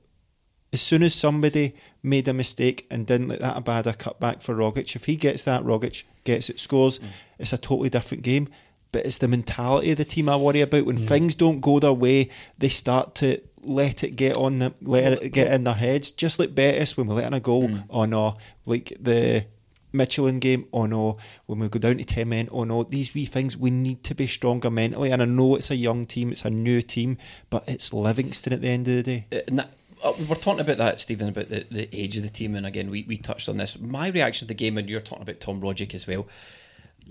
as 0.74 0.82
soon 0.82 1.04
as 1.04 1.14
somebody 1.14 1.76
made 2.02 2.26
a 2.26 2.34
mistake 2.34 2.86
and 2.90 3.06
didn't 3.06 3.28
let 3.28 3.40
that 3.40 3.56
Abada 3.56 3.96
cut 3.96 4.18
back 4.18 4.42
for 4.42 4.56
Rogic, 4.56 4.96
if 4.96 5.04
he 5.04 5.14
gets 5.14 5.44
that, 5.44 5.62
Rogic 5.62 6.02
gets 6.24 6.50
it, 6.50 6.58
scores, 6.58 6.96
hmm. 6.98 7.06
it's 7.38 7.52
a 7.52 7.58
totally 7.58 7.88
different 7.88 8.24
game. 8.24 8.48
But 8.90 9.06
it's 9.06 9.18
the 9.18 9.28
mentality 9.28 9.92
of 9.92 9.98
the 9.98 10.04
team 10.04 10.28
I 10.28 10.36
worry 10.36 10.60
about. 10.60 10.84
When 10.84 10.96
hmm. 10.96 11.06
things 11.06 11.36
don't 11.36 11.60
go 11.60 11.78
their 11.78 11.92
way, 11.92 12.28
they 12.58 12.68
start 12.68 13.14
to 13.16 13.40
let 13.66 14.04
it 14.04 14.16
get 14.16 14.36
on 14.36 14.58
the 14.58 14.74
let 14.82 15.22
it 15.22 15.32
get 15.32 15.52
in 15.52 15.64
their 15.64 15.74
heads. 15.74 16.10
Just 16.10 16.38
like 16.38 16.54
Betis 16.54 16.96
when 16.96 17.06
we 17.06 17.14
let 17.14 17.26
in 17.26 17.34
a 17.34 17.40
goal, 17.40 17.70
oh 17.90 18.04
no, 18.04 18.34
like 18.66 18.92
the 19.00 19.46
Midtjylland 19.92 20.40
game, 20.40 20.66
oh 20.72 20.86
no, 20.86 21.16
when 21.46 21.60
we 21.60 21.68
go 21.68 21.78
down 21.78 21.98
to 21.98 22.04
10 22.04 22.28
men, 22.28 22.48
oh 22.50 22.64
no, 22.64 22.82
these 22.82 23.14
wee 23.14 23.26
things, 23.26 23.56
we 23.56 23.70
need 23.70 24.02
to 24.04 24.14
be 24.14 24.26
stronger 24.26 24.70
mentally. 24.70 25.10
And 25.12 25.22
I 25.22 25.24
know 25.24 25.54
it's 25.54 25.70
a 25.70 25.76
young 25.76 26.04
team, 26.04 26.32
it's 26.32 26.44
a 26.44 26.50
new 26.50 26.82
team, 26.82 27.16
but 27.48 27.68
it's 27.68 27.92
Livingston 27.92 28.52
at 28.52 28.60
the 28.60 28.68
end 28.68 28.88
of 28.88 28.96
the 28.96 29.02
day. 29.02 29.26
Uh, 29.32 29.38
that- 29.52 29.74
uh, 30.02 30.12
we're 30.28 30.34
talking 30.34 30.60
about 30.60 30.76
that, 30.76 31.00
Stephen, 31.00 31.30
about 31.30 31.48
the, 31.48 31.64
the 31.70 31.88
age 31.98 32.18
of 32.18 32.22
the 32.22 32.28
team, 32.28 32.54
and 32.54 32.66
again, 32.66 32.90
we, 32.90 33.04
we 33.08 33.16
touched 33.16 33.48
on 33.48 33.56
this. 33.56 33.80
My 33.80 34.08
reaction 34.08 34.46
to 34.46 34.48
the 34.48 34.54
game, 34.54 34.76
and 34.76 34.90
you're 34.90 35.00
talking 35.00 35.22
about 35.22 35.40
Tom 35.40 35.62
Rogic 35.62 35.94
as 35.94 36.06
well. 36.06 36.28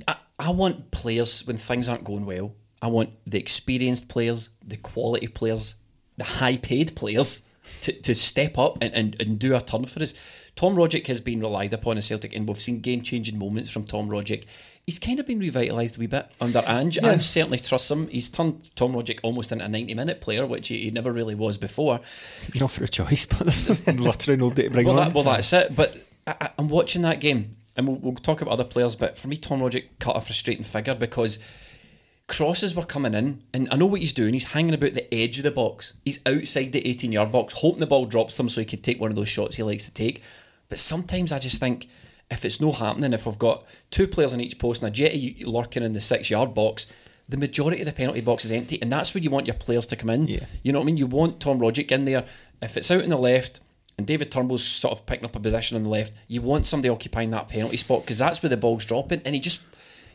I, 0.08 0.16
I 0.38 0.52
want 0.52 0.92
players 0.92 1.46
when 1.48 1.58
things 1.58 1.90
aren't 1.90 2.04
going 2.04 2.28
well. 2.28 2.54
I 2.84 2.88
want 2.88 3.10
the 3.26 3.40
experienced 3.40 4.10
players, 4.10 4.52
the 4.64 4.78
quality 4.78 5.28
players, 5.28 5.76
the 6.18 6.24
high 6.24 6.58
paid 6.58 6.96
players 6.96 7.44
to, 7.82 7.92
to 8.02 8.14
step 8.16 8.58
up 8.58 8.78
and, 8.82 8.94
and, 8.94 9.22
and 9.22 9.40
do 9.40 9.56
a 9.56 9.62
turn 9.62 9.86
for 9.86 10.02
us. 10.02 10.14
Tom 10.56 10.76
Rogic 10.76 11.08
has 11.08 11.20
been 11.20 11.40
relied 11.40 11.74
upon 11.74 11.98
in 11.98 12.04
Celtic, 12.04 12.36
and 12.36 12.48
we've 12.48 12.62
seen 12.62 12.80
game 12.80 13.02
changing 13.02 13.40
moments 13.40 13.70
from 13.72 13.84
Tom 13.86 14.08
Rogic. 14.10 14.44
He's 14.86 15.00
kind 15.00 15.20
of 15.20 15.26
been 15.26 15.40
revitalised 15.40 15.96
a 15.98 16.00
wee 16.00 16.08
bit 16.08 16.30
under 16.42 16.60
Ange. 16.68 16.98
Yeah. 16.98 17.14
Ange 17.14 17.24
certainly 17.24 17.58
trusts 17.58 17.90
him. 17.90 18.08
He's 18.10 18.30
turned 18.30 18.76
Tom 18.76 18.94
Rogic 18.94 19.20
almost 19.24 19.52
into 19.52 19.64
a 19.66 19.68
90 19.70 19.94
minute 19.96 20.22
player, 20.22 20.46
which 20.46 20.68
he, 20.68 20.80
he 20.84 20.92
never 20.92 21.12
really 21.12 21.36
was 21.36 21.58
before. 21.58 22.02
You're 22.54 22.62
not 22.66 22.72
for 22.72 22.84
a 22.84 22.88
choice, 22.88 23.26
but 23.26 23.40
this 23.40 23.68
is 23.70 23.88
literally 23.88 24.38
no 24.38 24.52
day 24.52 24.64
to 24.64 24.70
bring 24.70 24.86
Well, 24.86 25.00
on. 25.00 25.06
that, 25.08 25.14
well, 25.16 25.24
that's 25.24 25.52
it. 25.54 25.76
But 25.76 25.98
I, 26.28 26.36
I- 26.42 26.52
I'm 26.60 26.68
watching 26.70 27.02
that 27.04 27.20
game, 27.22 27.56
and 27.76 27.88
we'll, 27.88 27.98
we'll 27.98 28.14
talk 28.16 28.42
about 28.42 28.52
other 28.52 28.66
players. 28.66 28.96
But 28.96 29.18
for 29.18 29.28
me, 29.30 29.38
Tom 29.38 29.62
Rogic 29.62 29.86
cut 30.00 30.16
a 30.18 30.22
frustrating 30.22 30.66
figure 30.66 30.94
because 30.96 31.40
crosses 32.34 32.74
were 32.74 32.86
coming 32.86 33.14
in, 33.14 33.44
and 33.54 33.68
I 33.72 33.76
know 33.76 33.86
what 33.86 34.02
he's 34.02 34.12
doing. 34.12 34.34
He's 34.34 34.44
hanging 34.46 34.74
about 34.74 34.94
the 34.94 35.14
edge 35.14 35.38
of 35.38 35.44
the 35.44 35.52
box. 35.52 35.94
He's 36.04 36.20
outside 36.26 36.72
the 36.72 36.88
18 36.88 37.12
yard 37.12 37.32
box, 37.32 37.54
hoping 37.54 37.80
the 37.80 37.88
ball 37.88 38.06
drops 38.06 38.38
them 38.38 38.50
so 38.50 38.60
he 38.60 38.66
can 38.66 38.82
take 38.82 39.00
one 39.00 39.12
of 39.12 39.16
those 39.16 39.30
shots 39.30 39.56
he 39.56 39.64
likes 39.64 39.86
to 39.86 39.94
take. 39.94 40.24
But 40.68 40.80
sometimes 40.80 41.32
I 41.32 41.38
just 41.38 41.60
think 41.60 41.88
if 42.32 42.44
it's 42.44 42.60
no 42.60 42.72
happening, 42.72 43.14
if 43.14 43.28
I've 43.28 43.38
got 43.38 43.66
two 43.92 44.08
players 44.08 44.34
in 44.34 44.42
each 44.42 44.58
post 44.58 44.82
and 44.82 44.92
a 44.92 44.92
jetty 44.92 45.44
lurking 45.46 45.84
in 45.84 45.94
the 45.94 46.00
six 46.00 46.32
yard 46.32 46.56
box, 46.56 46.88
the 47.30 47.38
majority 47.38 47.82
of 47.82 47.86
the 47.86 47.94
penalty 47.94 48.22
box 48.22 48.46
is 48.46 48.52
empty, 48.52 48.82
and 48.82 48.92
that's 48.92 49.14
where 49.14 49.24
you 49.24 49.30
want 49.30 49.48
your 49.48 49.56
players 49.56 49.86
to 49.88 49.96
come 49.96 50.10
in. 50.10 50.28
Yeah. 50.28 50.46
You 50.64 50.74
know 50.74 50.80
what 50.80 50.86
I 50.86 50.88
mean? 50.88 50.98
You 50.98 51.08
want 51.08 51.40
Tom 51.40 51.60
Rogic 51.60 51.92
in 51.92 52.06
there. 52.06 52.26
If 52.62 52.78
it's 52.78 52.90
out 52.90 53.04
on 53.04 53.10
the 53.10 53.18
left 53.18 53.62
and 53.98 54.08
David 54.08 54.32
Turnbull's 54.32 54.64
sort 54.64 54.98
of 54.98 55.06
picking 55.06 55.26
up 55.26 55.36
a 55.36 55.40
position 55.40 55.78
on 55.78 55.84
the 55.84 55.90
left, 55.90 56.14
you 56.28 56.42
want 56.42 56.66
somebody 56.66 56.90
occupying 56.90 57.30
that 57.30 57.48
penalty 57.48 57.78
spot 57.78 58.02
because 58.02 58.18
that's 58.18 58.42
where 58.42 58.50
the 58.50 58.58
ball's 58.58 58.86
dropping. 58.86 59.22
And 59.24 59.36
he 59.36 59.42
just 59.42 59.62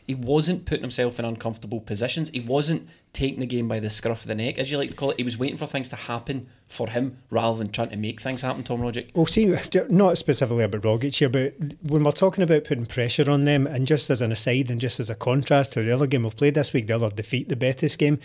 he 0.09 0.15
wasn't 0.15 0.65
putting 0.65 0.81
himself 0.81 1.19
in 1.19 1.25
uncomfortable 1.25 1.79
positions. 1.79 2.31
He 2.31 2.39
wasn't 2.39 2.89
taking 3.13 3.41
the 3.41 3.45
game 3.45 3.67
by 3.67 3.79
the 3.79 3.91
scruff 3.91 4.23
of 4.23 4.27
the 4.27 4.33
neck, 4.33 4.57
as 4.57 4.71
you 4.71 4.79
like 4.79 4.89
to 4.89 4.95
call 4.95 5.11
it. 5.11 5.17
He 5.17 5.23
was 5.23 5.37
waiting 5.37 5.55
for 5.55 5.67
things 5.67 5.87
to 5.89 5.95
happen 5.95 6.47
for 6.65 6.89
him 6.89 7.19
rather 7.29 7.59
than 7.59 7.71
trying 7.71 7.89
to 7.89 7.95
make 7.95 8.19
things 8.19 8.41
happen. 8.41 8.63
Tom 8.63 8.79
Rogic. 8.79 9.11
Well, 9.13 9.27
see, 9.27 9.55
not 9.87 10.17
specifically 10.17 10.63
about 10.63 10.81
Rogic 10.81 11.15
here, 11.15 11.29
but 11.29 11.53
when 11.83 12.01
we're 12.03 12.11
talking 12.11 12.43
about 12.43 12.63
putting 12.63 12.87
pressure 12.87 13.29
on 13.29 13.43
them, 13.43 13.67
and 13.67 13.85
just 13.85 14.09
as 14.09 14.19
an 14.23 14.31
aside 14.31 14.71
and 14.71 14.81
just 14.81 14.99
as 14.99 15.11
a 15.11 15.15
contrast 15.15 15.73
to 15.73 15.83
the 15.83 15.93
other 15.93 16.07
game 16.07 16.23
we've 16.23 16.35
played 16.35 16.55
this 16.55 16.73
week, 16.73 16.87
the 16.87 16.95
other 16.95 17.11
defeat, 17.11 17.47
the 17.47 17.55
Betis 17.55 17.95
game, 17.95 18.17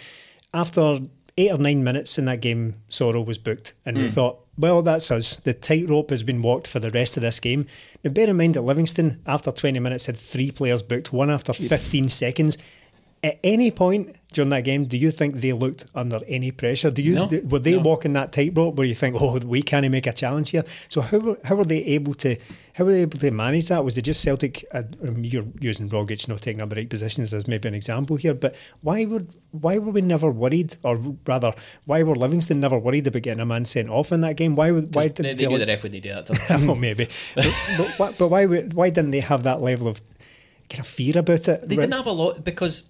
after 0.54 1.00
eight 1.36 1.52
or 1.52 1.58
nine 1.58 1.84
minutes 1.84 2.18
in 2.18 2.24
that 2.24 2.40
game, 2.40 2.76
Soro 2.88 3.22
was 3.22 3.36
booked, 3.36 3.74
and 3.84 3.98
we 3.98 4.04
mm. 4.04 4.10
thought, 4.10 4.38
well, 4.56 4.82
that's 4.82 5.10
us. 5.10 5.36
The 5.36 5.54
tightrope 5.54 6.10
has 6.10 6.22
been 6.22 6.42
walked 6.42 6.66
for 6.66 6.78
the 6.78 6.90
rest 6.90 7.16
of 7.16 7.22
this 7.22 7.40
game. 7.40 7.66
Now, 8.02 8.10
bear 8.10 8.28
in 8.28 8.36
mind 8.36 8.54
that 8.54 8.62
Livingston, 8.62 9.20
after 9.26 9.50
20 9.50 9.80
minutes, 9.80 10.06
had 10.06 10.16
three 10.16 10.50
players 10.50 10.82
booked, 10.82 11.12
one 11.12 11.30
after 11.30 11.52
15 11.52 12.08
seconds. 12.08 12.58
At 13.24 13.38
any 13.42 13.70
point 13.70 14.14
during 14.34 14.50
that 14.50 14.64
game, 14.64 14.84
do 14.84 14.98
you 14.98 15.10
think 15.10 15.36
they 15.36 15.52
looked 15.52 15.86
under 15.94 16.20
any 16.28 16.50
pressure? 16.50 16.90
Do 16.90 17.00
you 17.02 17.14
No, 17.14 17.26
th- 17.28 17.44
were 17.44 17.58
they 17.58 17.72
no. 17.76 17.78
walking 17.78 18.12
that 18.12 18.32
tightrope 18.32 18.74
where 18.76 18.86
you 18.86 18.94
think, 18.94 19.16
oh, 19.18 19.38
we 19.38 19.62
can't 19.62 19.88
make 19.90 20.06
a 20.06 20.12
challenge 20.12 20.50
here? 20.50 20.64
So 20.88 21.00
how 21.00 21.18
were- 21.18 21.38
how 21.44 21.54
were 21.54 21.64
they 21.64 21.82
able 21.96 22.12
to 22.24 22.36
how 22.74 22.84
were 22.84 22.92
they 22.92 23.02
able 23.02 23.18
to 23.20 23.30
manage 23.30 23.68
that? 23.68 23.82
Was 23.84 23.96
it 23.96 24.02
just 24.02 24.20
Celtic? 24.20 24.64
Uh, 24.72 24.82
um, 25.08 25.24
you're 25.24 25.46
using 25.60 25.88
Rogic 25.88 26.28
not 26.28 26.42
taking 26.42 26.60
up 26.60 26.68
the 26.70 26.76
right 26.76 26.90
positions 26.90 27.32
as 27.32 27.48
maybe 27.48 27.66
an 27.68 27.74
example 27.74 28.16
here, 28.16 28.34
but 28.34 28.54
why 28.82 29.06
would 29.06 29.32
why 29.52 29.78
were 29.78 29.92
we 29.92 30.02
never 30.02 30.30
worried, 30.30 30.76
or 30.82 30.96
rather, 31.26 31.54
why 31.86 32.02
were 32.02 32.16
Livingston 32.16 32.60
never 32.60 32.78
worried 32.78 33.06
about 33.06 33.22
getting 33.22 33.40
a 33.40 33.46
man 33.46 33.64
sent 33.64 33.88
off 33.88 34.12
in 34.12 34.20
that 34.20 34.36
game? 34.36 34.54
Why 34.54 34.70
would 34.72 34.94
why 34.94 35.04
They, 35.08 35.22
did 35.22 35.38
they 35.38 35.46
knew 35.46 35.56
the 35.58 35.66
ref 35.66 35.82
would 35.84 35.92
do 35.92 36.00
that. 36.00 36.28
well, 36.66 36.74
maybe, 36.74 37.08
but, 37.36 37.46
but, 37.78 37.88
why- 37.98 38.12
but 38.18 38.28
why 38.28 38.44
why 38.78 38.90
didn't 38.90 39.12
they 39.12 39.20
have 39.20 39.44
that 39.44 39.62
level 39.62 39.86
of 39.88 40.02
kind 40.68 40.80
of 40.80 40.86
fear 40.86 41.16
about 41.18 41.48
it? 41.48 41.66
They 41.68 41.76
didn't 41.76 41.92
have 41.92 42.06
a 42.06 42.12
lot 42.12 42.44
because 42.44 42.82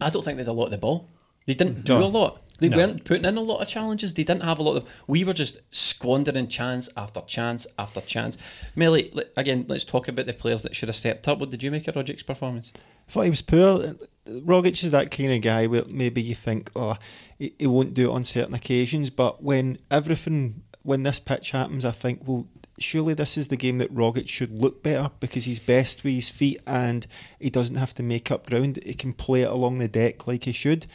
I 0.00 0.10
don't 0.10 0.22
think 0.24 0.36
they 0.36 0.42
had 0.42 0.48
a 0.48 0.52
lot 0.52 0.66
of 0.66 0.70
the 0.70 0.78
ball. 0.78 1.10
They 1.46 1.54
didn't 1.54 1.84
do 1.84 1.98
No. 1.98 2.04
a 2.04 2.06
lot. 2.06 2.40
They 2.58 2.68
No. 2.68 2.76
weren't 2.76 3.04
putting 3.04 3.24
in 3.24 3.36
a 3.36 3.40
lot 3.40 3.60
of 3.60 3.68
challenges. 3.68 4.14
They 4.14 4.22
didn't 4.24 4.44
have 4.44 4.58
a 4.58 4.62
lot 4.62 4.76
of. 4.76 4.88
We 5.06 5.24
were 5.24 5.32
just 5.32 5.60
squandering 5.70 6.46
chance 6.48 6.88
after 6.96 7.20
chance 7.26 7.66
after 7.78 8.00
chance. 8.00 8.38
Melly, 8.76 9.12
again, 9.36 9.66
let's 9.68 9.84
talk 9.84 10.06
about 10.08 10.26
the 10.26 10.32
players 10.32 10.62
that 10.62 10.74
should 10.76 10.88
have 10.88 10.96
stepped 10.96 11.26
up. 11.28 11.38
What 11.40 11.50
did 11.50 11.62
you 11.62 11.70
make 11.70 11.88
of 11.88 11.96
Rogic's 11.96 12.22
performance? 12.22 12.72
I 13.08 13.12
thought 13.12 13.22
he 13.22 13.30
was 13.30 13.42
poor. 13.42 13.94
Rogic 14.26 14.82
is 14.84 14.92
that 14.92 15.10
kind 15.10 15.32
of 15.32 15.42
guy 15.42 15.66
where 15.66 15.84
maybe 15.88 16.22
you 16.22 16.34
think, 16.34 16.70
oh, 16.74 16.96
he, 17.38 17.54
he 17.58 17.66
won't 17.66 17.92
do 17.92 18.10
it 18.10 18.14
on 18.14 18.24
certain 18.24 18.54
occasions, 18.54 19.10
but 19.10 19.42
when 19.42 19.76
everything, 19.90 20.62
when 20.82 21.02
this 21.02 21.18
pitch 21.18 21.50
happens, 21.50 21.84
I 21.84 21.90
think, 21.90 22.22
well, 22.24 22.46
surely 22.78 23.14
this 23.14 23.36
is 23.36 23.48
the 23.48 23.56
game 23.56 23.78
that 23.78 23.94
Rogic 23.94 24.28
should 24.28 24.60
look 24.60 24.82
better 24.82 25.10
because 25.20 25.44
he's 25.44 25.60
best 25.60 26.04
with 26.04 26.14
his 26.14 26.28
feet 26.28 26.60
and 26.66 27.06
he 27.38 27.50
doesn't 27.50 27.76
have 27.76 27.94
to 27.94 28.02
make 28.02 28.30
up 28.30 28.46
ground. 28.46 28.78
He 28.84 28.94
can 28.94 29.12
play 29.12 29.42
it 29.42 29.50
along 29.50 29.78
the 29.78 29.88
deck 29.88 30.26
like 30.26 30.44
he 30.44 30.52
should. 30.52 30.86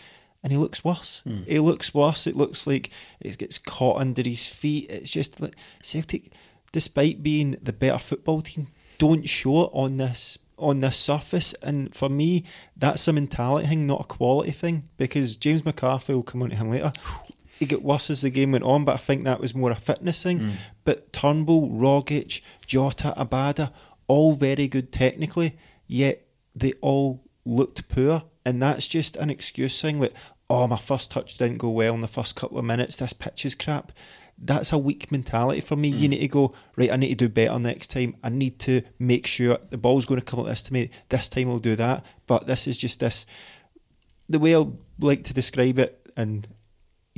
And 0.41 0.53
he 0.53 0.57
looks 0.57 0.85
worse. 0.85 1.21
Hmm. 1.25 1.43
He 1.47 1.59
looks 1.59 1.93
worse. 1.93 2.25
It 2.25 2.35
looks 2.35 2.65
like 2.65 2.91
it 3.19 3.37
gets 3.37 3.57
caught 3.57 3.99
under 3.99 4.23
his 4.23 4.45
feet. 4.45 4.89
It's 4.89 5.09
just 5.09 5.41
like 5.41 5.55
Celtic, 5.81 6.31
despite 6.71 7.23
being 7.23 7.57
the 7.61 7.73
better 7.73 7.99
football 7.99 8.41
team, 8.41 8.67
don't 8.97 9.27
show 9.27 9.65
it 9.65 9.71
on 9.73 9.97
this 9.97 10.37
on 10.57 10.79
this 10.81 10.97
surface. 10.97 11.53
And 11.61 11.93
for 11.93 12.07
me, 12.09 12.45
that's 12.75 13.07
a 13.07 13.13
mentality 13.13 13.67
thing, 13.67 13.87
not 13.87 14.01
a 14.01 14.05
quality 14.05 14.51
thing. 14.51 14.83
Because 14.97 15.35
James 15.35 15.65
McCarthy 15.65 16.13
will 16.13 16.23
come 16.23 16.41
on 16.41 16.51
to 16.51 16.55
him 16.55 16.69
later. 16.69 16.91
He 17.59 17.65
got 17.65 17.81
worse 17.81 18.09
as 18.09 18.21
the 18.21 18.29
game 18.29 18.53
went 18.53 18.63
on, 18.63 18.85
but 18.85 18.93
I 18.95 18.97
think 18.97 19.25
that 19.25 19.41
was 19.41 19.53
more 19.53 19.69
a 19.69 19.75
fitness 19.75 20.23
thing. 20.23 20.39
Mm. 20.39 20.51
But 20.85 21.11
Turnbull, 21.11 21.69
Rogic, 21.69 22.41
Jota, 22.65 23.13
Abada, 23.17 23.73
all 24.07 24.31
very 24.31 24.69
good 24.69 24.93
technically, 24.93 25.57
yet 25.85 26.25
they 26.55 26.71
all 26.79 27.21
looked 27.45 27.89
poor. 27.89 28.23
And 28.45 28.61
that's 28.61 28.87
just 28.87 29.17
an 29.17 29.29
excuse 29.29 29.81
thing 29.81 29.99
like, 29.99 30.13
oh, 30.49 30.67
my 30.67 30.77
first 30.77 31.11
touch 31.11 31.37
didn't 31.37 31.57
go 31.57 31.69
well 31.69 31.93
in 31.93 32.01
the 32.01 32.07
first 32.07 32.37
couple 32.37 32.57
of 32.57 32.63
minutes, 32.65 32.95
this 32.95 33.11
pitch 33.11 33.45
is 33.45 33.55
crap. 33.55 33.91
That's 34.41 34.71
a 34.71 34.77
weak 34.77 35.11
mentality 35.11 35.59
for 35.59 35.75
me. 35.75 35.89
You 35.89 36.07
mm. 36.07 36.11
need 36.11 36.21
to 36.21 36.27
go, 36.29 36.53
right, 36.77 36.91
I 36.91 36.95
need 36.95 37.09
to 37.09 37.15
do 37.15 37.29
better 37.29 37.59
next 37.59 37.87
time. 37.87 38.15
I 38.23 38.29
need 38.29 38.57
to 38.59 38.83
make 38.97 39.27
sure 39.27 39.57
the 39.69 39.77
ball's 39.77 40.05
going 40.05 40.21
to 40.21 40.25
come 40.25 40.39
like 40.39 40.49
this 40.49 40.63
to 40.63 40.73
me. 40.73 40.91
This 41.09 41.27
time 41.27 41.49
I'll 41.49 41.59
do 41.59 41.75
that. 41.75 42.05
But 42.25 42.47
this 42.47 42.65
is 42.65 42.77
just 42.77 43.01
this 43.01 43.25
the 44.29 44.39
way 44.39 44.55
I 44.55 44.65
like 44.99 45.23
to 45.25 45.33
describe 45.33 45.79
it 45.79 46.09
and 46.15 46.47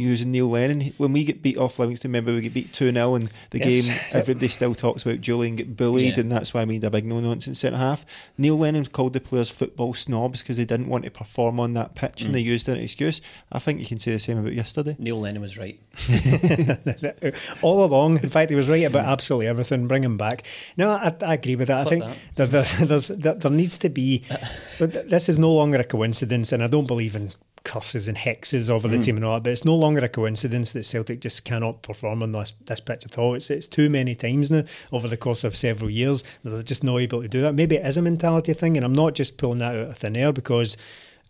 using 0.01 0.31
Neil 0.31 0.49
Lennon, 0.49 0.93
when 0.97 1.13
we 1.13 1.23
get 1.23 1.41
beat 1.41 1.57
off 1.57 1.79
Livingston, 1.79 2.09
remember 2.09 2.33
we 2.33 2.41
get 2.41 2.53
beat 2.53 2.73
2 2.73 2.91
0 2.91 3.15
in 3.15 3.29
the 3.51 3.59
Yes. 3.59 3.87
game, 3.87 3.97
everybody 4.11 4.47
still 4.47 4.75
talks 4.75 5.03
about 5.03 5.21
Jullien 5.21 5.55
get 5.55 5.77
bullied, 5.77 6.17
Yeah. 6.17 6.21
and 6.21 6.31
that's 6.31 6.53
why 6.53 6.61
I 6.61 6.65
made 6.65 6.83
a 6.83 6.89
big 6.89 7.05
no 7.05 7.19
nonsense 7.19 7.59
centre 7.59 7.77
half. 7.77 8.05
Neil 8.37 8.57
Lennon 8.57 8.85
called 8.85 9.13
the 9.13 9.21
players 9.21 9.49
football 9.49 9.93
snobs 9.93 10.41
because 10.41 10.57
they 10.57 10.65
didn't 10.65 10.87
want 10.87 11.05
to 11.05 11.11
perform 11.11 11.59
on 11.59 11.73
that 11.73 11.95
pitch 11.95 12.21
and 12.21 12.31
mm. 12.31 12.33
they 12.33 12.39
used 12.39 12.67
it 12.67 12.73
as 12.73 12.77
an 12.77 12.83
excuse. 12.83 13.21
I 13.51 13.59
think 13.59 13.79
you 13.79 13.85
can 13.85 13.99
say 13.99 14.11
the 14.11 14.19
same 14.19 14.37
about 14.37 14.53
yesterday. 14.53 14.95
Neil 14.99 15.19
Lennon 15.19 15.41
was 15.41 15.57
right. 15.57 15.79
all 17.61 17.83
along. 17.83 18.19
In 18.23 18.29
fact, 18.29 18.49
he 18.49 18.55
was 18.55 18.69
right 18.69 18.83
about 18.83 19.05
absolutely 19.05 19.47
everything. 19.47 19.87
Bring 19.87 20.03
him 20.03 20.17
back. 20.17 20.45
No, 20.77 20.89
I, 20.91 21.15
I 21.25 21.33
agree 21.35 21.55
with 21.55 21.67
that. 21.67 21.87
I 21.87 21.89
think 21.89 22.05
that 22.35 22.51
there, 22.51 22.63
there's, 22.85 23.09
that 23.09 23.41
there 23.41 23.51
needs 23.51 23.77
to 23.79 23.89
be. 23.89 24.23
this 24.79 25.29
is 25.29 25.37
no 25.37 25.51
longer 25.51 25.79
a 25.79 25.83
coincidence, 25.83 26.51
and 26.51 26.63
I 26.63 26.67
don't 26.67 26.87
believe 26.87 27.15
in 27.15 27.31
curses 27.63 28.07
and 28.07 28.17
hexes 28.17 28.69
over 28.69 28.87
the 28.87 28.97
hmm. 28.97 29.01
team 29.03 29.15
and 29.17 29.25
all 29.25 29.35
that. 29.35 29.43
But 29.43 29.51
it's 29.51 29.65
no 29.65 29.75
longer 29.75 30.03
a 30.03 30.09
coincidence 30.09 30.71
that 30.71 30.85
Celtic 30.85 31.19
just 31.19 31.45
cannot 31.45 31.81
perform 31.81 32.23
on 32.23 32.31
this 32.31 32.53
this 32.65 32.79
pitch 32.79 33.05
at 33.05 33.17
all. 33.17 33.35
It's 33.35 33.49
it's 33.49 33.67
too 33.67 33.89
many 33.89 34.15
times 34.15 34.49
now 34.49 34.63
over 34.91 35.07
the 35.07 35.17
course 35.17 35.43
of 35.43 35.55
several 35.55 35.89
years 35.89 36.23
that 36.43 36.49
they're 36.49 36.63
just 36.63 36.83
not 36.83 36.99
able 36.99 37.21
to 37.21 37.27
do 37.27 37.41
that. 37.41 37.53
Maybe 37.53 37.75
it 37.75 37.85
is 37.85 37.97
a 37.97 38.01
mentality 38.01 38.53
thing, 38.53 38.77
and 38.77 38.85
I'm 38.85 38.93
not 38.93 39.13
just 39.13 39.37
pulling 39.37 39.59
that 39.59 39.75
out 39.75 39.89
of 39.89 39.97
thin 39.97 40.15
air 40.15 40.31
because. 40.31 40.77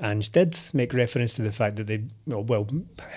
Ange 0.03 0.31
did 0.31 0.57
make 0.73 0.95
reference 0.95 1.35
to 1.35 1.43
the 1.43 1.51
fact 1.51 1.75
that 1.75 1.85
they 1.85 2.01
well, 2.25 2.43
well 2.43 2.67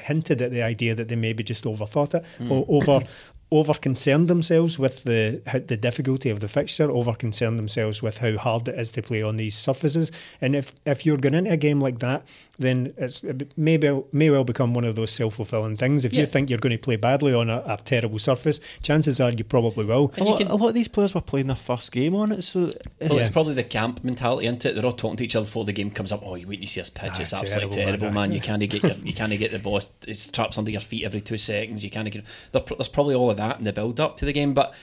hinted 0.02 0.42
at 0.42 0.50
the 0.50 0.62
idea 0.62 0.94
that 0.94 1.09
they 1.09 1.16
maybe 1.16 1.42
just 1.42 1.64
overthought 1.64 2.14
it, 2.14 2.26
hmm. 2.37 2.52
or 2.52 2.66
over 2.68 3.00
over 3.58 3.75
concerned 3.75 4.26
themselves 4.28 4.78
with 4.78 5.04
the 5.04 5.40
how- 5.46 5.61
the 5.61 5.76
difficulty 5.76 6.28
of 6.30 6.40
the 6.40 6.49
fixture, 6.49 6.90
over 6.90 7.14
concerned 7.14 7.58
themselves 7.58 8.02
with 8.02 8.18
how 8.18 8.37
hard 8.37 8.68
it 8.68 8.78
is 8.78 8.90
to 8.92 9.02
play 9.02 9.23
on 9.23 9.37
these 9.37 9.54
surfaces. 9.56 10.11
And 10.40 10.56
if 10.56 10.73
if 10.84 11.06
you're 11.06 11.16
going 11.25 11.34
into 11.34 11.52
a 11.52 11.56
game 11.56 11.80
like 11.80 11.99
that, 12.00 12.23
then 12.58 12.92
it's 12.96 13.23
it 13.25 13.52
may 13.56 13.76
be, 13.76 14.02
may 14.12 14.30
well 14.30 14.44
become 14.44 14.75
one 14.75 14.84
of 14.84 14.94
those 14.96 15.11
self 15.12 15.34
fulfilling 15.34 15.76
things. 15.76 16.04
If 16.04 16.12
Yeah. 16.12 16.20
you 16.20 16.26
think 16.26 16.50
you're 16.50 16.58
going 16.58 16.76
to 16.76 16.78
play 16.78 16.96
badly 16.96 17.32
on 17.34 17.49
a, 17.50 17.62
a 17.66 17.78
terrible 17.84 18.18
surface, 18.18 18.61
chances 18.82 19.20
are 19.20 19.30
you 19.30 19.44
probably 19.44 19.84
will. 19.84 20.12
A 20.18 20.25
lot, 20.25 20.40
a 20.42 20.54
lot 20.56 20.68
of 20.68 20.75
these 20.75 20.88
players 20.88 21.14
were 21.14 21.20
playing 21.20 21.46
their 21.46 21.56
first 21.56 21.92
game 21.92 22.14
on 22.14 22.32
it, 22.32 22.42
so 22.42 22.61
Well, 22.61 22.70
Yeah. 23.00 23.20
it's 23.20 23.28
probably 23.28 23.54
the 23.54 23.64
camp 23.64 24.02
mentality 24.04 24.46
into 24.46 24.68
it. 24.70 24.75
They're 24.75 24.84
all 24.87 24.92
talking 24.92 25.16
to 25.18 25.25
each 25.25 25.37
other 25.37 25.44
before 25.46 25.64
the 25.64 25.73
game 25.73 25.90
comes 25.90 26.11
up. 26.12 26.23
Oh, 26.25 26.34
you 26.34 26.46
wait 26.49 26.61
to 26.61 26.66
see 26.66 26.80
us 26.80 26.90
pitch. 26.90 27.11
Ah, 27.14 27.20
it's 27.20 27.32
it's 27.32 27.40
absolutely 27.40 27.70
terrible, 27.76 27.99
terrible, 27.99 28.06
man. 28.06 28.30
man. 28.30 28.32
You 28.32 28.40
can't 28.49 28.61
get 28.68 28.82
your, 28.82 28.92
you 29.04 29.12
can't 29.12 29.37
get 29.38 29.50
the 29.52 29.58
ball. 29.58 29.80
It's 30.06 30.30
traps 30.30 30.58
under 30.58 30.70
your 30.70 30.80
feet 30.80 31.04
every 31.04 31.20
two 31.20 31.37
seconds. 31.38 31.82
You 31.84 31.90
can't 31.90 32.11
get. 32.11 32.25
there- 32.52 32.62
There's 32.76 32.88
probably 32.88 33.14
all 33.14 33.30
of 33.30 33.37
that 33.37 33.44
in 33.53 33.65
the 33.65 33.73
build 33.73 34.01
up 34.01 34.17
to 34.19 34.25
the 34.25 34.33
game. 34.33 34.55
But 34.55 34.75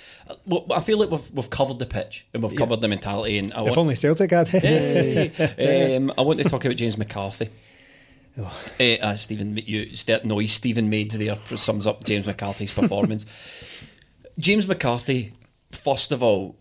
uh, 0.50 0.60
I 0.72 0.80
feel 0.82 0.98
like 0.98 1.10
we've 1.12 1.32
we've 1.32 1.50
covered 1.50 1.80
the 1.80 1.86
pitch 1.86 2.26
and 2.34 2.42
we've 2.44 2.56
covered 2.56 2.82
the 2.82 2.88
mentality. 2.88 3.38
And 3.38 3.54
I 3.54 3.62
If 3.62 3.70
want, 3.70 3.78
only 3.78 3.96
Celtic 3.96 4.32
had. 4.32 4.48
um, 5.98 6.14
I 6.18 6.22
want 6.22 6.40
to 6.42 6.50
talk 6.50 6.64
about 6.66 6.78
James 6.78 6.98
McCarthy. 6.98 7.50
Oh. 8.38 8.62
Uh, 8.80 8.84
uh, 8.84 9.16
Stephen, 9.16 9.58
you, 9.58 9.88
that 10.06 10.24
noise 10.24 10.52
Stephen 10.54 10.90
made 10.90 11.12
there 11.12 11.36
sums 11.56 11.86
up 11.86 12.04
James 12.06 12.26
McCarthy's 12.26 12.74
performance. 12.74 13.26
James 14.40 14.68
McCarthy, 14.68 15.34
first 15.72 16.12
of 16.12 16.24
all, 16.24 16.56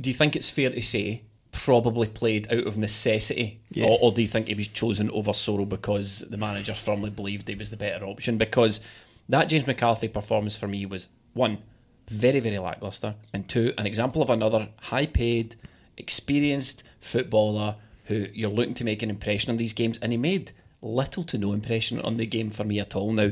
do 0.00 0.10
you 0.10 0.14
think 0.14 0.36
it's 0.36 0.50
fair 0.50 0.68
to 0.70 0.82
say 0.82 1.22
probably 1.52 2.06
played 2.06 2.52
out 2.52 2.66
of 2.66 2.76
necessity, 2.76 3.60
Yeah. 3.70 3.86
or, 3.86 3.98
or 4.02 4.12
do 4.12 4.20
you 4.20 4.28
think 4.28 4.48
he 4.48 4.54
was 4.54 4.68
chosen 4.68 5.10
over 5.10 5.32
Soro 5.32 5.66
because 5.66 6.20
the 6.20 6.36
manager 6.36 6.74
firmly 6.74 7.08
believed 7.08 7.48
he 7.48 7.54
was 7.54 7.70
the 7.70 7.78
better 7.78 8.04
option? 8.04 8.36
Because 8.36 8.80
that 9.30 9.48
James 9.48 9.66
McCarthy 9.66 10.08
performance 10.08 10.54
for 10.54 10.68
me 10.68 10.84
was 10.84 11.08
one 11.36 11.58
very 12.08 12.40
very 12.40 12.58
lackluster, 12.58 13.14
and 13.32 13.48
two 13.48 13.72
an 13.78 13.86
example 13.86 14.22
of 14.22 14.30
another 14.30 14.68
high-paid, 14.80 15.56
experienced 15.96 16.82
footballer 17.00 17.76
who 18.04 18.26
you're 18.32 18.50
looking 18.50 18.74
to 18.74 18.84
make 18.84 19.02
an 19.02 19.10
impression 19.10 19.50
on 19.50 19.56
these 19.56 19.72
games, 19.72 19.98
and 19.98 20.12
he 20.12 20.18
made 20.18 20.52
little 20.82 21.24
to 21.24 21.38
no 21.38 21.52
impression 21.52 22.00
on 22.00 22.16
the 22.16 22.26
game 22.26 22.50
for 22.50 22.64
me 22.64 22.78
at 22.78 22.94
all. 22.94 23.12
Now 23.12 23.30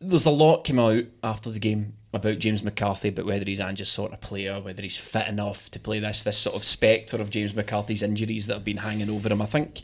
there's 0.00 0.26
a 0.26 0.30
lot 0.30 0.64
came 0.64 0.78
out 0.78 1.04
after 1.22 1.50
the 1.50 1.58
game 1.58 1.94
about 2.12 2.38
James 2.38 2.62
McCarthy, 2.62 3.08
about 3.08 3.26
whether 3.26 3.44
he's 3.44 3.60
Ange's 3.60 3.88
sort 3.88 4.12
of 4.12 4.20
player, 4.20 4.60
whether 4.60 4.82
he's 4.82 4.96
fit 4.96 5.28
enough 5.28 5.70
to 5.70 5.78
play 5.78 6.00
this 6.00 6.24
this 6.24 6.38
sort 6.38 6.56
of 6.56 6.64
spectre 6.64 7.18
of 7.18 7.30
James 7.30 7.54
McCarthy's 7.54 8.02
injuries 8.02 8.46
that 8.46 8.54
have 8.54 8.64
been 8.64 8.78
hanging 8.78 9.10
over 9.10 9.30
him. 9.30 9.40
I 9.40 9.46
think 9.46 9.82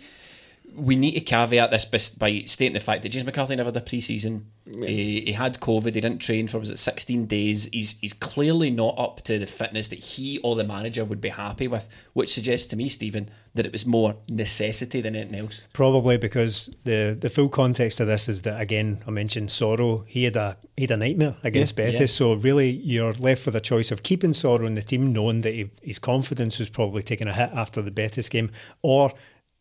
we 0.75 0.96
need 0.96 1.12
to 1.12 1.20
caveat 1.20 1.70
this 1.70 1.85
by 2.11 2.42
stating 2.44 2.75
the 2.75 2.80
fact 2.80 3.02
that 3.02 3.08
James 3.08 3.25
McCarthy 3.25 3.56
never 3.56 3.68
had 3.68 3.76
a 3.76 3.80
pre-season. 3.80 4.46
He, 4.66 5.20
he 5.23 5.32
had 5.32 5.58
COVID. 5.61 5.94
He 5.94 6.00
didn't 6.00 6.18
train 6.18 6.49
for 6.49 6.58
was 6.58 6.70
it 6.70 6.78
16 6.78 7.26
days. 7.26 7.68
He's 7.73 7.99
he's 8.00 8.12
clearly 8.12 8.70
not 8.70 8.99
up 8.99 9.23
to 9.23 9.38
the 9.38 9.46
fitness 9.46 9.88
that 9.88 10.00
he 10.00 10.38
or 10.38 10.56
the 10.56 10.64
manager 10.64 11.04
would 11.04 11.20
be 11.20 11.30
happy 11.30 11.68
with, 11.68 11.88
which 12.12 12.35
suggests 12.35 12.66
to 12.68 12.76
me, 12.76 12.88
Stephen, 12.88 13.30
that 13.54 13.64
it 13.64 13.73
was 13.73 13.87
more 13.87 14.16
necessity 14.28 15.00
than 15.00 15.16
anything 15.16 15.40
else. 15.40 15.62
Probably 15.73 16.18
because 16.18 16.68
the 16.85 17.16
the 17.18 17.28
full 17.30 17.49
context 17.49 18.00
of 18.00 18.06
this 18.08 18.28
is 18.28 18.42
that 18.42 18.61
again 18.61 19.02
I 19.06 19.11
mentioned 19.12 19.49
Soro. 19.50 20.06
He 20.06 20.25
had 20.25 20.37
a 20.37 20.58
he 20.76 20.82
had 20.82 20.90
a 20.90 20.96
nightmare 20.96 21.37
against 21.42 21.78
Yeah, 21.78 21.87
Betis, 21.87 22.00
yeah. 22.00 22.06
so 22.06 22.32
really 22.35 22.68
you're 22.70 23.12
left 23.12 23.46
with 23.46 23.56
a 23.56 23.61
choice 23.61 23.90
of 23.92 24.02
keeping 24.02 24.30
Soro 24.30 24.66
in 24.66 24.75
the 24.75 24.82
team, 24.82 25.12
knowing 25.12 25.40
that 25.42 25.54
he, 25.54 25.70
his 25.80 25.99
confidence 25.99 26.58
was 26.58 26.68
probably 26.68 27.02
taking 27.02 27.28
a 27.28 27.32
hit 27.32 27.50
after 27.54 27.80
the 27.80 27.90
Betis 27.92 28.28
game, 28.28 28.50
or 28.82 29.12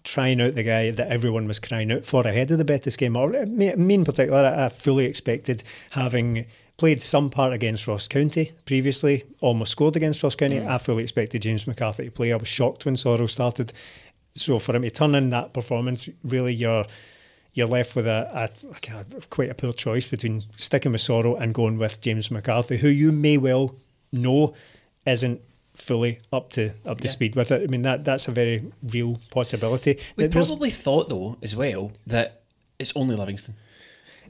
trying 0.05 0.39
out 0.39 0.53
the 0.53 0.63
guy 0.63 0.91
that 0.91 1.09
everyone 1.09 1.47
was 1.47 1.59
crying 1.59 1.91
out 1.91 2.05
for 2.05 2.25
ahead 2.25 2.51
of 2.51 2.57
the 2.57 2.65
Betis 2.65 2.95
game. 2.95 3.17
Or 3.17 3.29
me, 3.45 3.75
me 3.75 3.95
in 3.95 4.05
particular, 4.05 4.45
I 4.45 4.69
fully 4.69 5.05
expected 5.05 5.63
having. 5.91 6.45
Played 6.77 7.01
some 7.01 7.29
part 7.29 7.53
against 7.53 7.87
Ross 7.87 8.09
County 8.09 8.51
previously, 8.65 9.23
almost 9.39 9.71
scored 9.71 9.95
against 9.95 10.21
Ross 10.21 10.35
County. 10.35 10.61
I 10.61 10.77
fully 10.77 11.03
expected 11.03 11.41
James 11.41 11.65
McCarthy 11.67 12.03
to 12.03 12.11
play. 12.11 12.33
I 12.33 12.35
was 12.35 12.49
shocked 12.49 12.83
when 12.83 12.95
Soro 12.95 13.29
started. 13.29 13.71
So 14.33 14.59
for 14.59 14.75
him 14.75 14.81
to 14.81 14.89
turn 14.89 15.15
in 15.15 15.29
that 15.29 15.53
performance, 15.53 16.09
really 16.25 16.53
you're 16.53 16.83
you're 17.53 17.67
left 17.67 17.95
with 17.95 18.05
a, 18.05 18.29
a, 18.33 18.69
a 18.71 18.79
kind 18.81 18.99
of 18.99 19.29
quite 19.29 19.49
a 19.49 19.53
poor 19.53 19.71
choice 19.71 20.05
between 20.05 20.43
sticking 20.57 20.91
with 20.91 20.99
Soro 20.99 21.39
and 21.39 21.53
going 21.53 21.77
with 21.77 22.01
James 22.01 22.29
McCarthy, 22.29 22.75
who 22.75 22.89
you 22.89 23.13
may 23.13 23.37
well 23.37 23.77
know 24.11 24.53
isn't 25.05 25.39
fully 25.75 26.19
up 26.31 26.49
to 26.51 26.71
up 26.85 26.99
to 27.01 27.07
Yeah. 27.07 27.11
speed 27.11 27.35
with 27.35 27.51
it. 27.51 27.61
I 27.63 27.67
mean 27.67 27.81
that 27.83 28.03
that's 28.05 28.27
a 28.27 28.31
very 28.31 28.63
real 28.83 29.19
possibility. 29.29 29.97
We 30.15 30.27
There's- 30.27 30.47
probably 30.49 30.69
thought 30.71 31.09
though 31.09 31.37
as 31.41 31.55
well 31.55 31.91
that 32.07 32.41
it's 32.79 32.93
only 32.95 33.15
Livingston. 33.15 33.55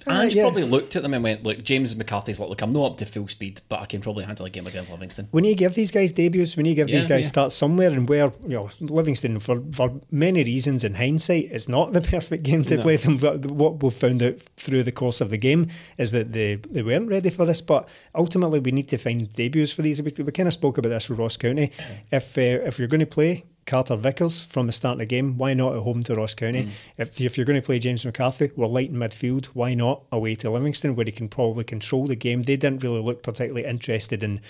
Ah, 0.08 0.24
Ange 0.24 0.36
yeah. 0.36 0.44
probably 0.44 0.64
looked 0.64 0.96
at 0.96 1.04
them 1.04 1.14
and 1.14 1.24
went, 1.24 1.44
"Look, 1.44 1.64
James 1.64 1.96
McCarthy's 1.96 2.40
like, 2.40 2.50
look, 2.50 2.62
I'm 2.62 2.72
not 2.72 2.92
up 2.92 2.98
to 3.00 3.06
full 3.06 3.28
speed, 3.28 3.62
but 3.70 3.80
I 3.82 3.86
can 3.86 4.02
probably 4.02 4.26
handle 4.26 4.46
a 4.46 4.50
game 4.50 4.68
against 4.68 4.92
Livingston." 4.92 5.28
when 5.32 5.44
you 5.44 5.56
give 5.56 5.76
these 5.76 5.92
guys 5.92 6.12
debuts, 6.12 6.56
when 6.56 6.66
you 6.66 6.76
give 6.76 6.88
these 6.88 7.08
guys 7.08 7.26
yeah. 7.26 7.30
starts 7.30 7.56
somewhere, 7.56 7.90
and 7.90 8.08
where 8.08 8.32
you 8.44 8.56
know 8.56 8.70
Livingston 8.80 9.40
for 9.40 9.62
for 9.72 10.00
many 10.12 10.44
reasons 10.44 10.84
in 10.84 10.96
hindsight, 10.96 11.50
it's 11.52 11.70
not 11.70 11.94
the 11.94 12.02
perfect 12.16 12.44
game 12.44 12.64
to 12.66 12.82
play 12.82 12.98
them. 12.98 13.18
But 13.18 13.46
what 13.46 13.82
we've 13.82 13.94
found 13.94 14.22
out 14.24 14.40
through 14.58 14.84
the 14.84 14.92
course 14.92 15.22
of 15.22 15.30
the 15.30 15.38
game 15.38 15.68
is 15.98 16.12
that 16.12 16.34
they 16.34 16.56
they 16.56 16.84
weren't 16.84 17.10
ready 17.10 17.30
for 17.30 17.46
this. 17.46 17.62
But 17.62 17.88
ultimately, 18.14 18.60
we 18.60 18.72
need 18.72 18.90
to 18.90 18.98
find 18.98 19.32
debuts 19.34 19.72
for 19.72 19.82
these. 19.82 20.02
We, 20.02 20.12
we 20.24 20.32
kind 20.32 20.48
of 20.48 20.54
spoke 20.54 20.78
about 20.78 20.90
this 20.90 21.10
with 21.10 21.20
Ross 21.20 21.38
County. 21.38 21.72
If 22.12 22.38
uh, 22.38 22.42
if 22.42 22.80
you're 22.80 22.88
going 22.88 23.00
to 23.00 23.06
play. 23.06 23.46
Carter 23.66 23.96
Vickers 23.96 24.44
from 24.44 24.68
the 24.68 24.74
start 24.74 24.94
of 24.94 25.00
the 25.00 25.06
game. 25.06 25.38
Why 25.38 25.54
not 25.54 25.76
at 25.76 25.82
home 25.82 26.04
to 26.04 26.16
Ross 26.16 26.36
County? 26.36 26.64
Mm. 26.66 26.70
If, 26.98 27.20
if 27.22 27.38
you're 27.38 27.46
going 27.46 27.60
to 27.60 27.66
play 27.66 27.80
James 27.80 28.06
McCarthy, 28.06 28.52
we're 28.56 28.68
light 28.68 28.90
in 28.92 28.96
midfield. 28.96 29.48
Why 29.48 29.74
not 29.74 30.04
away 30.12 30.36
to 30.36 30.52
Livingston, 30.52 30.96
where 30.96 31.06
he 31.06 31.12
can 31.12 31.30
probably 31.30 31.64
control 31.64 32.06
the 32.06 32.16
game? 32.16 32.44
They 32.44 32.58
didn't 32.58 32.84
really 32.84 33.02
look 33.02 33.24
particularly 33.24 33.66
interested 33.68 34.22
in 34.22 34.42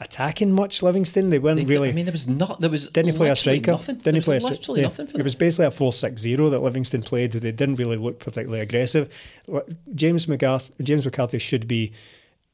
attacking 0.00 0.52
much 0.52 0.82
Livingston. 0.82 1.30
They 1.30 1.38
weren't 1.38 1.58
They- 1.60 1.64
really. 1.64 1.90
I 1.90 1.92
mean, 1.92 2.06
there 2.06 2.12
was 2.12 2.26
not. 2.26 2.60
There 2.60 2.68
was 2.68 2.88
didn't 2.88 3.12
he 3.12 3.16
play 3.16 3.28
a 3.30 3.36
striker? 3.36 3.70
Nothing. 3.70 3.94
Didn't 3.96 4.04
There 4.04 4.12
he 4.14 4.18
was 4.18 4.24
play 4.24 4.36
a 4.36 4.40
literally 4.40 4.80
yeah. 4.80 4.86
nothing 4.88 5.06
for 5.06 5.18
It 5.20 5.22
was 5.22 5.34
basically 5.36 5.66
a 5.66 5.70
4 5.70 5.92
6 5.92 6.20
0 6.20 6.50
that 6.50 6.60
Livingston 6.60 7.02
played. 7.02 7.32
They 7.32 7.52
didn't 7.52 7.76
really 7.76 7.96
look 7.96 8.18
particularly 8.18 8.60
aggressive. 8.60 9.08
James 9.94 10.26
McCarthy, 10.28 10.74
James 10.82 11.04
McCarthy 11.04 11.38
should 11.38 11.68
be 11.68 11.92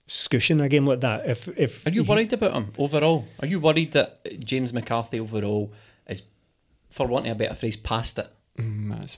scushing 0.07 0.63
a 0.63 0.69
game 0.69 0.85
like 0.85 1.01
that. 1.01 1.27
If 1.29 1.49
if 1.59 1.87
Are 1.87 1.91
you 1.91 2.03
he- 2.05 2.09
worried 2.11 2.33
about 2.33 2.53
him 2.53 2.73
overall? 2.79 3.27
Are 3.41 3.47
you 3.47 3.61
worried 3.61 3.93
that 3.93 4.41
James 4.45 4.73
McCarthy 4.73 5.19
overall 5.19 5.73
for 6.93 7.07
want 7.07 7.27
of 7.27 7.33
a 7.33 7.35
better 7.37 7.55
phrase, 7.55 7.77
past 7.77 8.19
it? 8.19 8.29
Mm, 8.59 8.91
that's, 8.91 9.17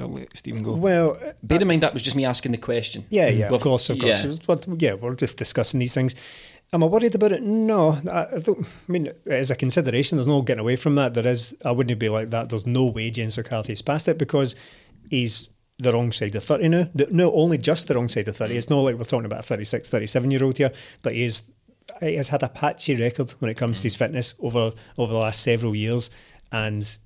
I'll 0.00 0.08
let 0.08 0.36
Stephen 0.36 0.62
go. 0.62 0.74
Well, 0.74 1.18
uh, 1.22 1.32
Bear 1.42 1.60
in 1.60 1.66
mind 1.66 1.82
that 1.82 1.92
was 1.92 2.02
just 2.02 2.14
me 2.16 2.24
asking 2.24 2.52
the 2.52 2.58
question. 2.58 3.04
Yeah, 3.10 3.28
yeah, 3.28 3.46
of 3.46 3.52
We've- 3.52 3.62
course, 3.62 3.90
of 3.90 3.98
course. 3.98 4.24
yeah. 4.24 4.30
It's 4.30 4.46
what- 4.48 4.66
yeah, 4.80 4.94
we're 4.94 5.16
just 5.16 5.36
discussing 5.38 5.80
these 5.80 5.94
things. 5.94 6.14
Am 6.72 6.82
I 6.82 6.86
worried 6.86 7.14
about 7.14 7.32
it? 7.32 7.42
No, 7.42 7.90
I, 8.10 8.26
I 8.36 8.38
don't. 8.38 8.64
I 8.64 8.92
mean, 8.92 9.10
as 9.26 9.50
a 9.50 9.54
consideration, 9.56 10.16
there's 10.16 10.26
no 10.26 10.42
getting 10.42 10.60
away 10.60 10.76
from 10.76 10.94
that. 10.94 11.14
There 11.14 11.26
is. 11.26 11.54
I 11.64 11.72
wouldn't 11.72 11.98
be 12.00 12.08
like 12.08 12.30
that. 12.30 12.48
There's 12.48 12.66
no 12.66 12.86
way 12.86 13.10
James 13.10 13.36
McCarthy's 13.36 13.82
past 13.82 14.08
it 14.08 14.18
because 14.18 14.56
he's 15.10 15.50
the 15.78 15.92
wrong 15.92 16.12
side 16.12 16.34
of 16.34 16.44
30 16.44 16.68
now. 16.68 16.88
The- 16.94 17.08
No, 17.10 17.32
only 17.34 17.58
just 17.58 17.88
the 17.88 17.94
wrong 17.94 18.08
side 18.08 18.28
of 18.28 18.36
30. 18.36 18.54
Mm. 18.54 18.56
It's 18.58 18.70
not 18.70 18.80
like 18.80 18.96
we're 18.96 19.04
talking 19.04 19.26
about 19.26 19.40
a 19.40 19.42
36, 19.42 19.88
37 19.88 20.30
year 20.30 20.44
old 20.44 20.58
here, 20.58 20.72
but 21.02 21.14
he 21.14 21.24
is. 21.24 21.50
He 22.00 22.14
has 22.16 22.28
had 22.28 22.42
a 22.42 22.48
patchy 22.48 22.96
record 22.96 23.32
when 23.40 23.50
it 23.50 23.56
comes 23.58 23.78
to 23.78 23.82
mm. 23.82 23.84
his 23.84 23.96
fitness 23.96 24.34
over 24.40 24.70
over 24.96 25.12
the 25.12 25.18
last 25.18 25.42
several 25.42 25.74
years, 25.76 26.10
and 26.52 26.98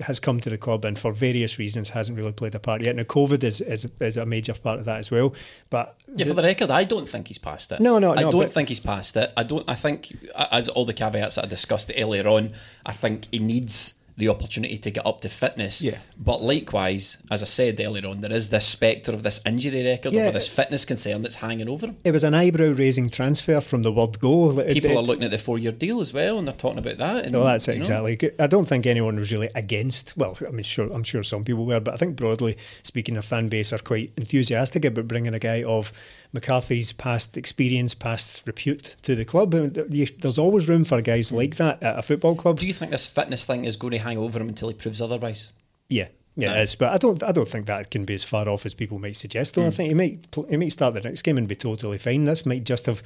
has 0.00 0.20
come 0.20 0.38
to 0.40 0.50
the 0.50 0.58
club 0.58 0.84
and 0.84 0.98
for 0.98 1.12
various 1.12 1.58
reasons 1.58 1.90
hasn't 1.90 2.16
really 2.16 2.32
played 2.32 2.54
a 2.54 2.58
part 2.58 2.84
yet. 2.84 2.94
Now, 2.94 3.04
COVID 3.04 3.42
is, 3.42 3.60
is, 3.62 3.90
is 4.00 4.16
a 4.18 4.26
major 4.26 4.52
part 4.52 4.78
of 4.78 4.84
that 4.84 4.98
as 4.98 5.10
well. 5.10 5.34
But 5.70 5.98
Yeah, 6.14 6.26
for 6.26 6.34
the 6.34 6.42
record, 6.42 6.70
I 6.70 6.84
don't 6.84 7.08
think 7.08 7.28
he's 7.28 7.38
past 7.38 7.72
it. 7.72 7.80
No, 7.80 7.98
no, 7.98 8.12
I 8.14 8.22
no, 8.22 8.30
don't 8.30 8.52
think 8.52 8.68
he's 8.68 8.80
past 8.80 9.16
it. 9.16 9.32
I 9.36 9.42
don't. 9.44 9.64
I 9.66 9.74
think, 9.74 10.14
as 10.50 10.68
all 10.68 10.84
the 10.84 10.92
caveats 10.92 11.36
that 11.36 11.46
I 11.46 11.48
discussed 11.48 11.90
earlier 11.96 12.28
on, 12.28 12.52
I 12.84 12.92
think 12.92 13.28
he 13.30 13.38
needs 13.38 13.94
the 14.18 14.28
opportunity 14.28 14.78
to 14.78 14.90
get 14.90 15.06
up 15.06 15.20
to 15.20 15.28
fitness. 15.28 15.82
Yeah. 15.82 15.98
But 16.18 16.42
likewise, 16.42 17.18
as 17.30 17.42
I 17.42 17.44
said 17.46 17.78
earlier 17.80 18.06
on, 18.08 18.22
there 18.22 18.32
is 18.32 18.48
this 18.48 18.64
spectre 18.66 19.12
of 19.12 19.22
this 19.22 19.40
injury 19.44 19.84
record, 19.84 20.14
Yeah. 20.14 20.28
of 20.28 20.34
this 20.34 20.48
fitness 20.48 20.84
concern 20.86 21.20
that's 21.22 21.34
hanging 21.36 21.68
over 21.68 21.86
him. 21.88 21.96
it 22.02 22.12
was 22.12 22.24
an 22.24 22.32
eyebrow 22.32 22.72
raising 22.72 23.10
transfer 23.10 23.60
from 23.60 23.82
the 23.82 23.92
word 23.92 24.18
go. 24.18 24.30
Like, 24.46 24.68
People 24.68 24.92
it- 24.92 24.96
are 24.96 25.02
looking 25.02 25.24
at 25.24 25.30
the 25.32 25.38
four-year 25.38 25.72
deal 25.72 26.00
as 26.00 26.14
well, 26.14 26.38
and 26.38 26.46
they're 26.48 26.54
talking 26.54 26.78
about 26.78 26.96
that. 26.98 27.24
And, 27.24 27.32
No, 27.32 27.44
that's 27.44 27.68
it 27.68 27.74
know, 27.74 27.80
exactly. 28.06 28.30
I 28.38 28.46
don't 28.46 28.64
think 28.66 28.86
anyone 28.86 29.16
was 29.16 29.30
really 29.32 29.50
against. 29.54 30.16
Well, 30.16 30.38
I 30.46 30.50
mean, 30.50 30.62
sure, 30.62 30.90
I'm 30.92 31.02
sure 31.04 31.22
some 31.22 31.44
people 31.44 31.66
were, 31.66 31.80
but 31.80 31.92
I 31.94 31.96
think 31.98 32.16
broadly 32.16 32.56
speaking, 32.82 33.16
a 33.18 33.22
fan 33.22 33.48
base 33.48 33.72
are 33.72 33.78
quite 33.78 34.12
enthusiastic 34.16 34.84
about 34.86 35.08
bringing 35.08 35.34
a 35.34 35.38
guy 35.38 35.62
of 35.62 35.92
McCarthy's 36.36 36.92
past 36.92 37.36
experience, 37.36 37.94
past 37.94 38.46
repute 38.46 38.96
to 39.02 39.14
the 39.14 39.24
club. 39.24 39.54
And 39.54 39.74
th- 39.74 39.86
you- 39.90 40.16
There's 40.20 40.38
always 40.38 40.68
room 40.68 40.84
for 40.84 41.00
guys 41.02 41.30
hmm. 41.30 41.36
like 41.36 41.56
that 41.56 41.82
at 41.82 41.98
a 41.98 42.02
football 42.02 42.36
club. 42.36 42.58
Do 42.58 42.66
you 42.66 42.72
think 42.72 42.92
this 42.92 43.08
fitness 43.08 43.44
thing 43.44 43.64
is 43.64 43.76
going 43.76 43.92
to 43.92 43.98
hang 43.98 44.18
over 44.18 44.38
him 44.38 44.48
until 44.48 44.68
he 44.68 44.74
proves 44.74 45.00
otherwise? 45.00 45.52
Yeah, 45.88 46.08
yeah, 46.36 46.50
No. 46.50 46.56
it 46.56 46.62
is. 46.62 46.74
But 46.76 46.92
I 46.92 46.98
don't, 46.98 47.22
I 47.22 47.32
don't 47.32 47.48
think 47.48 47.66
that 47.66 47.90
can 47.90 48.04
be 48.04 48.14
as 48.14 48.24
far 48.24 48.48
off 48.48 48.64
as 48.64 48.74
people 48.74 48.98
might 48.98 49.16
suggest. 49.16 49.54
Though 49.54 49.62
I 49.62 49.64
hmm. 49.66 49.70
think 49.70 49.88
he 49.88 49.94
might, 49.94 50.48
he 50.48 50.56
might 50.56 50.72
start 50.72 50.94
the 50.94 51.00
next 51.00 51.22
game 51.22 51.38
and 51.38 51.48
be 51.48 51.56
totally 51.56 51.98
fine. 51.98 52.24
This 52.24 52.46
might 52.46 52.64
just 52.64 52.86
have 52.86 53.02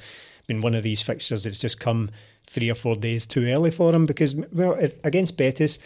been 0.47 0.61
one 0.61 0.75
of 0.75 0.83
these 0.83 1.01
fixtures 1.01 1.43
that's 1.43 1.59
just 1.59 1.79
come 1.79 2.09
three 2.45 2.69
or 2.69 2.75
four 2.75 2.95
days 2.95 3.25
too 3.25 3.45
early 3.45 3.71
for 3.71 3.93
him 3.93 4.05
because, 4.05 4.35
well, 4.51 4.73
if, 4.73 5.03
against 5.03 5.37
Betis. 5.37 5.79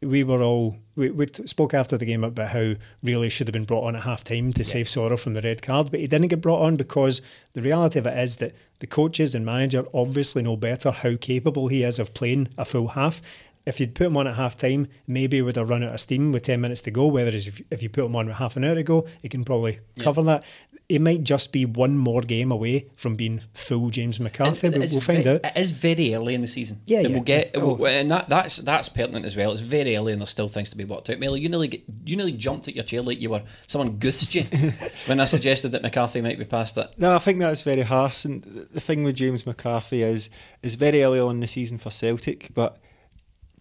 We 0.00 0.22
were 0.22 0.42
all 0.42 0.76
we, 0.94 1.10
we 1.10 1.26
spoke 1.26 1.74
after 1.74 1.96
the 1.96 2.04
game 2.04 2.24
about 2.24 2.50
how 2.50 2.74
really 3.02 3.28
should 3.28 3.48
have 3.48 3.52
been 3.52 3.64
brought 3.64 3.84
on 3.84 3.96
at 3.96 4.02
half 4.02 4.22
time 4.24 4.52
to 4.52 4.64
save 4.64 4.86
Soro 4.86 5.18
from 5.18 5.34
the 5.34 5.40
red 5.40 5.62
card, 5.62 5.90
but 5.90 6.00
he 6.00 6.06
didn't 6.06 6.28
get 6.28 6.40
brought 6.40 6.62
on 6.62 6.76
because 6.76 7.22
the 7.54 7.62
reality 7.62 7.98
of 7.98 8.06
it 8.06 8.18
is 8.18 8.36
that 8.36 8.54
the 8.78 8.86
coaches 8.86 9.34
and 9.34 9.44
manager 9.44 9.84
obviously 9.92 10.42
know 10.42 10.56
better 10.56 10.90
how 10.90 11.16
capable 11.16 11.68
he 11.68 11.82
is 11.82 11.98
of 11.98 12.14
playing 12.14 12.48
a 12.56 12.64
full 12.64 12.88
half 12.88 13.22
if 13.68 13.78
you'd 13.78 13.94
put 13.94 14.06
him 14.06 14.16
on 14.16 14.26
at 14.26 14.36
half 14.36 14.56
time, 14.56 14.88
maybe 15.06 15.36
he 15.36 15.42
would 15.42 15.56
have 15.56 15.68
run 15.68 15.82
out 15.82 15.92
of 15.92 16.00
steam 16.00 16.32
with 16.32 16.42
10 16.42 16.58
minutes 16.58 16.80
to 16.80 16.90
go. 16.90 17.06
Whereas 17.06 17.46
if, 17.46 17.60
if 17.70 17.82
you 17.82 17.90
put 17.90 18.06
him 18.06 18.16
on 18.16 18.26
with 18.26 18.36
half 18.36 18.56
an 18.56 18.64
hour 18.64 18.72
ago, 18.72 19.02
go, 19.02 19.08
he 19.20 19.28
can 19.28 19.44
probably 19.44 19.80
cover 20.00 20.22
that. 20.22 20.42
It 20.88 21.02
might 21.02 21.22
just 21.22 21.52
be 21.52 21.66
one 21.66 21.98
more 21.98 22.22
game 22.22 22.50
away 22.50 22.86
from 22.96 23.14
being 23.14 23.42
full 23.52 23.90
James 23.90 24.18
McCarthy. 24.18 24.68
And 24.68 24.78
We'll, 24.78 25.00
find 25.02 25.22
ve- 25.22 25.30
out. 25.32 25.44
It 25.44 25.52
is 25.56 25.70
very 25.72 26.14
early 26.14 26.32
in 26.34 26.40
the 26.40 26.46
season. 26.46 26.80
Yeah, 26.86 27.00
And 27.00 27.08
yeah. 27.08 27.14
We'll 27.14 27.24
get, 27.24 27.50
Oh. 27.56 27.84
and 27.84 28.10
that, 28.10 28.30
that's 28.30 28.56
that's 28.56 28.88
pertinent 28.88 29.26
as 29.26 29.36
well. 29.36 29.52
It's 29.52 29.60
very 29.60 29.94
early, 29.98 30.12
and 30.12 30.20
there's 30.22 30.30
still 30.30 30.48
things 30.48 30.70
to 30.70 30.78
be 30.78 30.86
worked 30.86 31.10
out. 31.10 31.18
Melly, 31.18 31.42
you 31.42 31.50
nearly 31.50 31.68
get, 31.68 31.82
you 32.06 32.16
nearly 32.16 32.32
jumped 32.32 32.68
at 32.68 32.74
your 32.74 32.84
chair 32.84 33.02
like 33.02 33.20
you 33.20 33.28
were 33.28 33.42
someone 33.66 33.98
goosed 33.98 34.34
you 34.34 34.44
when 35.06 35.20
I 35.20 35.26
suggested 35.26 35.72
that 35.72 35.82
McCarthy 35.82 36.22
might 36.22 36.38
be 36.38 36.46
past 36.46 36.78
it. 36.78 36.90
No, 36.96 37.14
I 37.14 37.18
think 37.18 37.38
that's 37.38 37.60
very 37.60 37.82
harsh. 37.82 38.24
And 38.24 38.42
the 38.44 38.80
thing 38.80 39.04
with 39.04 39.14
James 39.16 39.44
McCarthy 39.44 40.02
is 40.02 40.30
is 40.62 40.76
very 40.76 41.02
early 41.02 41.20
on 41.20 41.32
in 41.32 41.40
the 41.40 41.46
season 41.46 41.76
for 41.76 41.90
Celtic, 41.90 42.48
but 42.54 42.78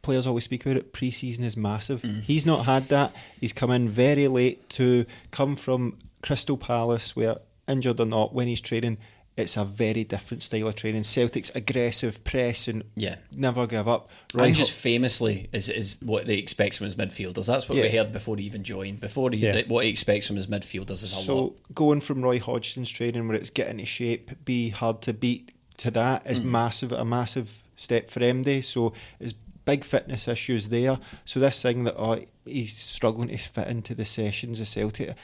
players 0.01 0.25
always 0.25 0.45
speak 0.45 0.65
about 0.65 0.77
it. 0.77 0.93
Pre-season 0.93 1.43
is 1.43 1.57
massive. 1.57 2.03
Mm. 2.03 2.21
He's 2.21 2.45
not 2.45 2.65
had 2.65 2.87
that. 2.87 3.13
He's 3.41 3.51
come 3.51 3.71
in 3.71 3.89
very 3.89 4.29
late 4.29 4.69
to 4.69 5.05
come 5.31 5.57
from 5.57 5.97
Crystal 6.27 6.57
Palace, 6.57 7.15
where 7.15 7.37
injured 7.69 8.01
or 8.01 8.05
not, 8.05 8.33
when 8.33 8.47
he's 8.47 8.59
training, 8.59 8.97
it's 9.37 9.55
a 9.55 9.63
very 9.63 10.03
different 10.03 10.43
style 10.43 10.67
of 10.67 10.75
training. 10.75 11.03
Celtic's 11.03 11.51
aggressive, 11.55 12.21
pressing, 12.25 12.83
Yeah. 12.95 13.15
never 13.33 13.65
give 13.65 13.87
up. 13.87 14.09
And 14.37 14.53
just 14.53 14.73
famously 14.73 15.47
is, 15.53 15.69
is 15.69 15.99
what 16.01 16.25
they 16.27 16.37
expect 16.37 16.77
from 16.77 16.85
his 16.85 16.97
midfielders. 16.97 17.45
That's 17.45 17.69
what 17.69 17.77
we 17.77 17.87
heard 17.89 18.11
before 18.11 18.35
he 18.35 18.43
even 18.43 18.63
joined. 18.65 18.99
Before 18.99 19.31
he, 19.31 19.37
Yeah. 19.37 19.61
what 19.67 19.85
he 19.85 19.89
expects 19.89 20.27
from 20.27 20.35
his 20.35 20.47
midfielders 20.47 21.03
is 21.03 21.03
a 21.03 21.07
So 21.07 21.37
lot. 21.37 21.55
going 21.73 22.01
from 22.01 22.21
Roy 22.21 22.39
Hodgson's 22.39 22.89
training 22.89 23.25
where 23.27 23.37
it's 23.37 23.49
getting 23.51 23.79
into 23.79 23.85
shape, 23.85 24.31
be 24.43 24.69
hard 24.69 25.01
to 25.03 25.13
beat 25.13 25.53
to 25.77 25.91
that 25.91 26.25
is 26.25 26.39
mm-hmm. 26.39 26.51
massive 26.51 26.91
a 26.91 27.05
massive 27.05 27.63
step 27.77 28.09
for 28.09 28.19
MD. 28.19 28.63
So 28.63 28.93
there's 29.19 29.33
big 29.65 29.83
fitness 29.83 30.27
issues 30.27 30.69
there. 30.69 30.97
So 31.25 31.39
this 31.39 31.61
thing 31.61 31.83
that 31.83 31.95
oh, 31.97 32.19
he's 32.45 32.75
struggling 32.75 33.29
to 33.29 33.37
fit 33.37 33.67
into 33.67 33.93
the 33.93 34.05
sessions 34.05 34.59
of 34.59 34.67
Celtic, 34.67 35.15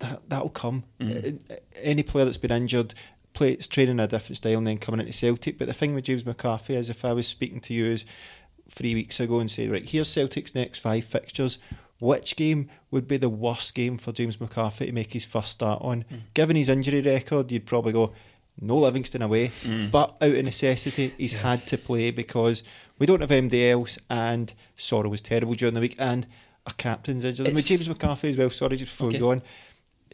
that 0.00 0.28
that'll 0.28 0.48
come. 0.50 0.84
Uh, 1.00 1.32
Any 1.82 2.02
player 2.02 2.24
that's 2.24 2.36
been 2.38 2.50
injured 2.50 2.94
plays 3.32 3.66
training 3.68 4.00
a 4.00 4.06
different 4.06 4.38
style 4.38 4.58
and 4.58 4.66
then 4.66 4.78
coming 4.78 5.00
into 5.00 5.12
Celtic. 5.12 5.58
But 5.58 5.66
the 5.68 5.74
thing 5.74 5.94
with 5.94 6.04
James 6.04 6.24
McCarthy 6.24 6.74
is 6.74 6.88
if 6.90 7.04
I 7.04 7.12
was 7.12 7.26
speaking 7.26 7.60
to 7.62 7.74
you 7.74 7.92
as 7.92 8.04
three 8.68 8.94
weeks 8.94 9.20
ago 9.20 9.38
and 9.40 9.50
say, 9.50 9.68
right, 9.68 9.88
here's 9.88 10.08
Celtic's 10.08 10.54
next 10.54 10.78
five 10.80 11.04
fixtures. 11.04 11.58
Which 11.98 12.36
game 12.36 12.68
would 12.90 13.08
be 13.08 13.16
the 13.16 13.28
worst 13.30 13.74
game 13.74 13.96
for 13.96 14.12
James 14.12 14.38
McCarthy 14.40 14.86
to 14.86 14.92
make 14.92 15.12
his 15.14 15.24
first 15.24 15.50
start 15.52 15.80
on? 15.82 16.04
Given 16.34 16.56
his 16.56 16.68
injury 16.68 17.00
record, 17.00 17.50
you'd 17.50 17.64
probably 17.66 17.92
go, 17.92 18.12
no 18.60 18.76
Livingston 18.78 19.22
away. 19.22 19.50
But 19.90 20.16
out 20.20 20.30
of 20.30 20.44
necessity, 20.44 21.14
he's 21.16 21.32
had 21.34 21.66
to 21.68 21.78
play 21.78 22.10
because 22.10 22.62
we 22.98 23.06
don't 23.06 23.20
have 23.22 23.30
MD 23.30 23.70
else 23.70 23.98
and 24.10 24.52
Soro 24.78 25.08
was 25.08 25.22
terrible 25.22 25.54
during 25.54 25.74
the 25.74 25.80
week 25.80 25.96
and 25.98 26.26
our 26.66 26.72
captain's 26.74 27.24
injury. 27.24 27.46
And 27.46 27.54
with 27.54 27.64
It's- 27.64 27.78
James 27.78 27.88
McCarthy 27.88 28.28
as 28.30 28.36
well, 28.36 28.50
sorry, 28.50 28.76
just 28.76 28.90
before 28.92 29.08
Okay. 29.08 29.16
we 29.16 29.20
go 29.20 29.30
on. 29.30 29.40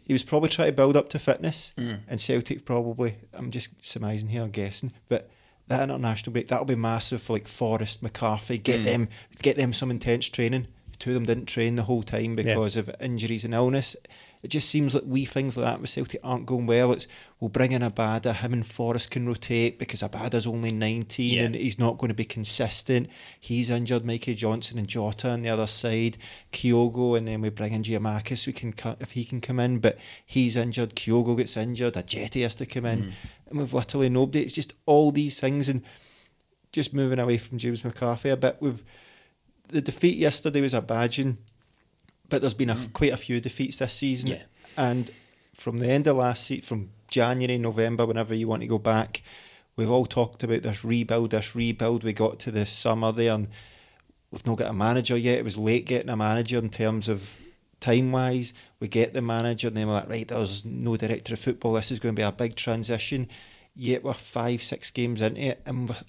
He 0.05 0.13
was 0.13 0.23
probably 0.23 0.49
trying 0.49 0.69
to 0.69 0.73
build 0.73 0.97
up 0.97 1.09
to 1.11 1.19
fitness 1.19 1.73
mm. 1.77 2.01
and 2.09 2.21
Celtic 2.21 2.65
probably, 2.65 3.17
I'm 3.33 3.51
just 3.51 3.85
surmising 3.85 4.29
here, 4.29 4.47
guessing, 4.49 4.93
but 5.09 5.31
that 5.69 5.83
international 5.83 6.33
break, 6.33 6.49
that'll 6.49 6.65
be 6.65 6.75
massive 6.75 7.23
for 7.23 7.35
like 7.35 7.47
Forrest, 7.47 8.03
McCarthy, 8.03 8.59
get 8.59 8.81
mm. 8.81 8.85
them 8.85 9.09
get 9.41 9.57
them 9.57 9.73
some 9.73 9.91
intense 9.91 10.29
training. 10.29 10.67
The 10.91 10.97
two 10.99 11.11
of 11.11 11.15
them 11.15 11.27
didn't 11.27 11.47
train 11.47 11.77
the 11.77 11.85
whole 11.85 12.03
time 12.03 12.37
because 12.37 12.77
of 12.77 12.91
injuries 13.01 13.45
and 13.45 13.55
illness. 13.55 13.97
It 14.43 14.49
just 14.49 14.69
seems 14.69 14.93
like 14.93 15.05
wee 15.07 15.25
things 15.25 15.57
like 15.57 15.67
that 15.67 15.81
with 15.81 15.91
Celtic 15.91 16.21
aren't 16.25 16.47
going 16.47 16.67
well. 16.67 16.91
It's 16.91 17.07
we'll 17.39 17.49
bring 17.49 17.71
in 17.71 17.83
Abada, 17.83 18.35
him 18.35 18.53
and 18.53 18.67
Forrest 18.67 19.13
can 19.13 19.27
rotate 19.27 19.79
because 19.79 20.03
Abada's 20.03 20.49
only 20.49 20.73
19 20.73 21.35
Yeah. 21.35 21.43
and 21.43 21.55
he's 21.55 21.79
not 21.79 21.97
going 21.99 22.09
to 22.09 22.15
be 22.15 22.25
consistent. 22.25 23.09
He's 23.39 23.71
injured 23.71 24.05
Mikey 24.05 24.35
Johnston 24.35 24.79
and 24.79 24.89
Jota 24.89 25.31
on 25.31 25.43
the 25.43 25.49
other 25.49 25.69
side, 25.69 26.19
Kyogo, 26.53 27.17
and 27.17 27.29
then 27.29 27.41
we 27.41 27.51
bring 27.51 27.73
in 27.73 27.85
Giakoumakis. 27.85 28.49
We 28.49 28.53
can 28.53 28.73
cut 28.73 28.97
if 29.01 29.13
he 29.13 29.25
can 29.25 29.41
come 29.41 29.61
in, 29.61 29.79
but 29.79 29.97
he's 30.27 30.57
injured. 30.57 30.97
Kyogo 30.97 31.37
gets 31.37 31.57
injured. 31.57 31.95
Ajeti 31.95 32.43
has 32.43 32.57
to 32.57 32.67
come 32.67 32.87
in, 32.87 33.03
mm. 33.03 33.13
and 33.49 33.59
we've 33.61 33.73
literally 33.73 34.09
nobody. 34.09 34.43
It's 34.43 34.55
just 34.55 34.73
all 34.87 35.13
these 35.13 35.39
things, 35.39 35.69
and 35.69 35.83
just 36.73 36.93
moving 36.93 37.21
away 37.21 37.39
from 37.39 37.59
James 37.59 37.85
McCarthy 37.85 38.31
a 38.31 38.37
bit. 38.37 38.57
We've 38.59 38.83
the 39.69 39.81
defeat 39.81 40.19
yesterday 40.19 40.61
was 40.61 40.75
a 40.75 40.83
badging, 40.83 41.37
but 42.33 42.41
there's 42.41 42.55
been 42.55 42.71
a, 42.71 42.75
mm. 42.75 42.93
quite 42.95 43.13
a 43.13 43.17
few 43.19 43.41
defeats 43.43 43.77
this 43.77 43.93
season, 43.93 44.31
Yeah. 44.31 44.43
and 44.79 45.11
from 45.55 45.81
the 45.81 45.89
end 45.91 46.07
of 46.07 46.17
last 46.17 46.45
season, 46.45 46.63
from 46.63 46.91
January, 47.09 47.59
November, 47.59 48.07
whenever 48.07 48.35
you 48.35 48.49
want 48.49 48.63
to 48.63 48.69
go 48.69 48.79
back, 48.79 49.23
we've 49.77 49.91
all 49.91 50.07
talked 50.07 50.43
about 50.43 50.63
this 50.63 50.83
rebuild, 50.83 51.33
this 51.33 51.55
rebuild. 51.55 52.05
We 52.05 52.15
got 52.15 52.39
to 52.41 52.51
the 52.51 52.65
summer 52.65 53.13
there, 53.13 53.35
and 53.35 53.49
we've 54.31 54.47
not 54.47 54.57
got 54.57 54.71
a 54.71 54.73
manager 54.73 55.15
yet. 55.15 55.41
It 55.41 55.45
was 55.45 55.59
late 55.59 55.85
getting 55.85 56.09
a 56.09 56.17
manager 56.17 56.57
in 56.57 56.71
terms 56.71 57.07
of 57.07 57.39
time 57.81 58.13
wise. 58.13 58.55
We 58.81 58.89
get 58.89 59.13
the 59.13 59.21
manager, 59.21 59.69
and 59.69 59.77
then 59.77 59.89
we're 59.89 59.95
like, 59.95 60.09
right, 60.09 60.27
there's 60.27 60.65
no 60.65 60.97
director 60.97 61.35
of 61.35 61.39
football. 61.39 61.75
This 61.75 61.91
is 61.91 61.99
going 61.99 62.15
to 62.15 62.21
be 62.21 62.25
a 62.25 62.33
big 62.33 62.57
transition. 62.57 63.29
Yet 63.77 64.05
we're 64.05 64.15
five, 64.15 64.63
six 64.63 64.91
games 64.91 65.21
into 65.21 65.43
it, 65.43 65.61
and 65.67 66.03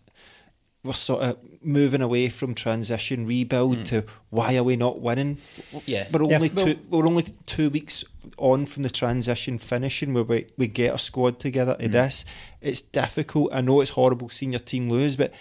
we're, 0.84 0.90
we're 0.90 0.94
sort 0.94 1.22
of 1.24 1.38
moving 1.62 2.02
away 2.02 2.30
from 2.30 2.54
transition 2.54 3.26
rebuild 3.26 3.86
to 3.86 4.04
why 4.30 4.56
are 4.58 4.64
we 4.64 4.76
not 4.76 5.00
winning? 5.00 5.38
Yeah. 5.86 6.08
we're 6.12 6.24
Yeah. 6.30 6.36
only 6.36 6.50
Well- 6.50 6.66
two. 6.66 6.80
We're 6.90 7.08
only 7.08 7.24
two 7.46 7.70
weeks 7.70 8.04
on 8.38 8.66
from 8.66 8.84
the 8.84 8.90
transition 8.90 9.58
finishing, 9.60 10.14
where 10.14 10.24
we, 10.24 10.46
we 10.58 10.68
get 10.68 10.92
our 10.92 10.98
squad 11.00 11.40
together 11.40 11.76
Mm. 11.80 11.92
this. 11.92 12.26
It's 12.62 12.82
difficult. 12.82 13.54
I 13.54 13.62
know 13.62 13.82
it's 13.82 13.92
horrible 13.92 14.30
seeing 14.30 14.52
your 14.54 14.60
team 14.60 14.90
lose, 14.90 15.16
but 15.16 15.32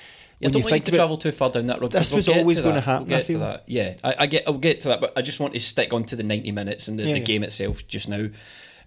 Yeah, 0.41 0.47
when 0.49 0.53
don't 0.53 0.61
you 0.63 0.65
want 0.71 0.87
you 0.87 0.91
to 0.93 0.97
travel 0.97 1.17
too 1.17 1.33
far 1.33 1.51
down 1.51 1.67
that 1.67 1.81
road. 1.81 1.93
This 1.93 2.13
we'll 2.13 2.39
always 2.39 2.61
gonna 2.61 2.75
that. 2.75 2.85
happen, 2.85 3.07
We'll 3.09 3.17
I 3.17 3.21
get 3.21 3.27
to 3.29 3.39
that. 3.39 3.65
Yeah, 3.67 3.95
I, 4.05 4.15
I 4.21 4.27
get. 4.27 4.43
I'll 4.47 4.55
get 4.55 4.81
to 4.81 4.89
that, 4.89 5.01
but 5.01 5.13
I 5.17 5.23
just 5.23 5.39
want 5.41 5.55
to 5.55 5.61
stick 5.61 5.93
on 5.93 6.05
to 6.05 6.17
the 6.17 6.23
ninety 6.25 6.51
minutes 6.53 6.89
and 6.89 6.99
the, 6.99 7.05
Yeah, 7.05 7.13
the 7.15 7.19
yeah. 7.21 7.25
game 7.25 7.43
itself 7.45 7.87
just 7.87 8.09
now, 8.09 8.29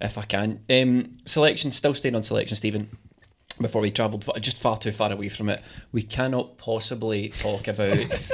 if 0.02 0.18
I 0.18 0.24
can. 0.24 0.60
Um, 0.70 1.14
selection, 1.26 1.72
still 1.72 1.94
staying 1.94 2.16
on 2.16 2.24
selection, 2.24 2.56
Stephen. 2.58 2.90
Before 3.62 3.82
we 3.82 3.92
travelled 3.92 4.30
just 4.42 4.62
far 4.62 4.78
too 4.78 4.92
far 4.92 5.12
away 5.12 5.30
from 5.30 5.50
it, 5.50 5.64
we 5.92 6.04
cannot 6.04 6.58
possibly 6.58 7.30
talk 7.30 7.68
about 7.68 8.00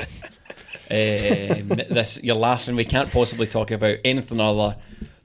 um, 0.89 1.67
this. 1.89 2.19
You're 2.23 2.35
laughing. 2.35 2.75
We 2.75 2.85
can't 2.85 3.11
possibly 3.11 3.47
talk 3.47 3.71
about 3.71 3.97
anything 4.03 4.39
other. 4.39 4.77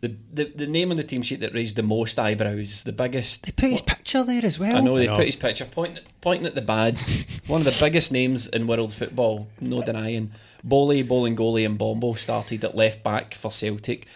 The, 0.02 0.14
the, 0.32 0.44
the 0.54 0.66
name 0.66 0.90
on 0.90 0.98
the 0.98 1.02
team 1.02 1.22
sheet 1.22 1.40
that 1.40 1.54
raised 1.54 1.76
the 1.76 1.82
most 1.82 2.18
eyebrows, 2.18 2.82
the 2.82 2.92
biggest. 2.92 3.46
They 3.46 3.52
put 3.52 3.70
his 3.70 3.80
picture 3.80 4.22
there 4.22 4.44
as 4.44 4.58
well. 4.58 4.76
I 4.76 4.80
know 4.80 4.96
they 4.96 5.08
I 5.08 5.12
know. 5.12 5.16
put 5.16 5.26
his 5.26 5.36
picture 5.36 5.64
pointing, 5.64 6.04
pointing 6.20 6.46
at 6.46 6.54
the 6.54 6.60
badge. 6.60 7.26
One 7.46 7.62
of 7.62 7.64
the 7.64 7.76
biggest 7.80 8.12
names 8.12 8.46
in 8.46 8.66
world 8.66 8.92
football, 8.92 9.48
no 9.60 9.82
denying. 9.82 10.32
Boli, 10.62 11.02
Bowling 11.02 11.38
and 11.64 11.78
Bombo 11.78 12.14
started 12.14 12.64
at 12.64 12.76
left 12.76 13.02
back 13.02 13.34
for 13.34 13.50
Celtic. 13.50 14.06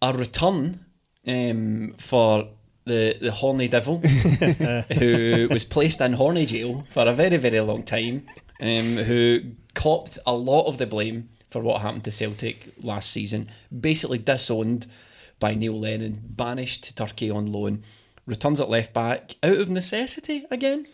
A 0.00 0.12
return 0.12 0.84
um, 1.26 1.94
for 1.98 2.48
the 2.84 3.16
the 3.20 3.30
Horny 3.30 3.68
Devil, 3.68 3.98
who 4.98 5.48
was 5.50 5.64
placed 5.64 6.00
in 6.00 6.14
Horny 6.14 6.46
jail 6.46 6.86
for 6.90 7.06
a 7.06 7.12
very 7.12 7.36
very 7.36 7.60
long 7.60 7.82
time, 7.82 8.26
um, 8.60 8.96
who 8.96 9.40
copped 9.74 10.18
a 10.26 10.32
lot 10.32 10.66
of 10.66 10.78
the 10.78 10.86
blame 10.86 11.28
for 11.48 11.60
what 11.60 11.82
happened 11.82 12.04
to 12.04 12.10
Celtic 12.10 12.72
last 12.82 13.10
season. 13.10 13.48
Basically 13.78 14.18
disowned 14.18 14.86
by 15.38 15.54
Neil 15.54 15.78
Lennon, 15.78 16.20
banished 16.22 16.84
to 16.84 16.94
Turkey 16.94 17.30
on 17.30 17.52
loan. 17.52 17.82
Returns 18.26 18.60
at 18.60 18.70
left 18.70 18.92
back 18.94 19.36
out 19.42 19.56
of 19.56 19.68
necessity 19.68 20.44
again. 20.50 20.86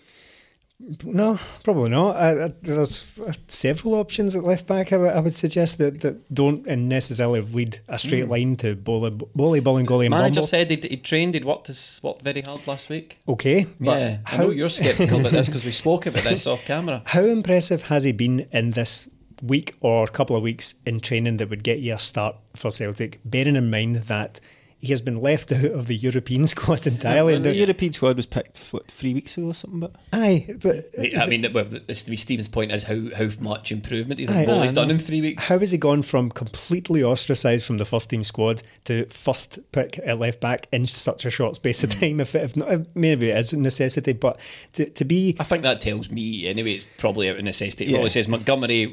No, 1.02 1.38
probably 1.64 1.90
not. 1.90 2.16
I, 2.16 2.44
I, 2.44 2.52
there's 2.62 3.04
several 3.48 3.94
options 3.94 4.36
at 4.36 4.44
left 4.44 4.66
back. 4.68 4.92
I 4.92 4.96
would- 4.96 5.10
I 5.10 5.20
would 5.20 5.34
suggest 5.34 5.78
that, 5.78 6.00
that 6.02 6.32
don't 6.32 6.64
necessarily 6.66 7.40
lead 7.40 7.80
a 7.88 7.98
straight 7.98 8.26
mm. 8.26 8.30
line 8.30 8.56
to 8.56 8.76
Boli, 8.76 9.10
Boli 9.10 9.60
Bolingoli, 9.60 10.04
and 10.06 10.10
Manager 10.10 10.34
Bumble. 10.36 10.46
said 10.46 10.70
he'd, 10.70 10.84
he'd 10.84 11.02
trained, 11.02 11.34
he'd 11.34 11.44
worked 11.44 11.66
his, 11.66 12.00
worked 12.02 12.22
very 12.22 12.42
hard 12.42 12.64
last 12.68 12.88
week. 12.88 13.18
Okay, 13.26 13.66
but 13.80 13.98
yeah, 13.98 14.18
I 14.26 14.36
know 14.38 14.50
you're 14.50 14.68
sceptical 14.68 15.18
about 15.18 15.32
this 15.32 15.46
because 15.46 15.64
we 15.64 15.72
spoke 15.72 16.06
about 16.06 16.22
this 16.22 16.46
off 16.46 16.64
camera. 16.64 17.02
how 17.06 17.22
impressive 17.22 17.82
has 17.84 18.04
he 18.04 18.12
been 18.12 18.46
in 18.52 18.70
this 18.72 19.10
week 19.42 19.76
or 19.80 20.06
couple 20.06 20.36
of 20.36 20.42
weeks 20.42 20.76
in 20.86 21.00
training 21.00 21.38
that 21.38 21.50
would 21.50 21.64
get 21.64 21.80
you 21.80 21.94
a 21.94 21.98
start 21.98 22.36
for 22.54 22.70
Celtic? 22.70 23.18
Bearing 23.24 23.56
in 23.56 23.68
mind 23.68 23.96
that 23.96 24.38
he 24.80 24.88
has 24.88 25.00
been 25.00 25.20
left 25.20 25.52
out 25.52 25.64
of 25.64 25.86
the 25.86 25.96
European 25.96 26.46
squad 26.46 26.86
entirely. 26.86 27.36
the 27.38 27.54
European 27.54 27.92
squad 27.92 28.16
was 28.16 28.26
picked 28.26 28.58
what, 28.70 28.88
three 28.90 29.14
weeks 29.14 29.36
ago 29.36 29.48
or 29.48 29.54
something, 29.54 29.80
but 29.80 29.94
Aye, 30.12 30.54
but 30.62 30.86
I 31.18 31.26
mean, 31.26 31.46
well, 31.52 31.64
this, 31.64 32.06
Stephen's 32.14 32.48
point 32.48 32.72
is 32.72 32.84
how, 32.84 33.14
how 33.16 33.28
much 33.40 33.72
improvement 33.72 34.18
do 34.18 34.24
you 34.24 34.28
Aye. 34.30 34.32
think 34.32 34.48
Boli's 34.48 34.72
I 34.72 34.74
done 34.74 34.90
in 34.90 34.98
three 34.98 35.20
weeks? 35.20 35.44
How 35.44 35.58
has 35.58 35.72
he 35.72 35.78
gone 35.78 36.02
from 36.02 36.30
completely 36.30 37.02
ostracised 37.02 37.66
from 37.66 37.78
the 37.78 37.84
first 37.84 38.10
team 38.10 38.24
squad 38.24 38.62
to 38.84 39.06
first 39.06 39.58
pick 39.72 39.98
at 40.04 40.18
left 40.18 40.40
back 40.40 40.68
in 40.72 40.86
such 40.86 41.24
a 41.24 41.30
short 41.30 41.56
space 41.56 41.82
of 41.82 41.92
hmm. 41.92 42.00
time? 42.00 42.20
If, 42.20 42.34
if 42.34 42.56
not, 42.56 42.94
maybe 42.94 43.30
it 43.30 43.38
is 43.38 43.52
a 43.52 43.58
necessity, 43.58 44.12
but 44.12 44.38
to, 44.74 44.88
to 44.88 45.04
be 45.04 45.36
I 45.38 45.44
think 45.44 45.62
that 45.62 45.80
tells 45.80 46.10
me, 46.10 46.46
anyway, 46.46 46.74
it's 46.74 46.86
probably 46.98 47.28
out 47.30 47.36
of 47.36 47.44
necessity. 47.44 47.86
It 47.86 47.88
Yeah. 47.90 47.96
probably 47.96 48.10
says 48.10 48.28
Montgomery 48.28 48.88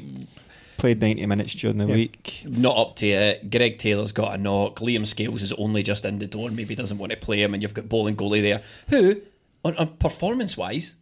played 0.76 1.00
90 1.00 1.26
minutes 1.26 1.54
during 1.54 1.78
the 1.78 1.86
week. 1.86 2.44
not 2.48 2.76
up 2.76 2.96
to 2.96 3.06
it. 3.08 3.50
Greg 3.50 3.78
Taylor's 3.78 4.12
got 4.12 4.34
a 4.34 4.38
knock. 4.38 4.76
Liam 4.80 5.06
Scales 5.06 5.42
is 5.42 5.52
only 5.54 5.82
just 5.82 6.04
in 6.04 6.18
the 6.18 6.26
door. 6.26 6.50
Maybe 6.50 6.74
doesn't 6.74 6.98
want 6.98 7.10
to 7.12 7.18
play 7.18 7.42
him, 7.42 7.54
and 7.54 7.62
you've 7.62 7.74
got 7.74 7.86
Bolingoli 7.86 8.42
there, 8.42 8.62
who, 8.88 9.20
on, 9.64 9.76
on 9.76 9.88
performance 9.96 10.56
wise, 10.56 10.96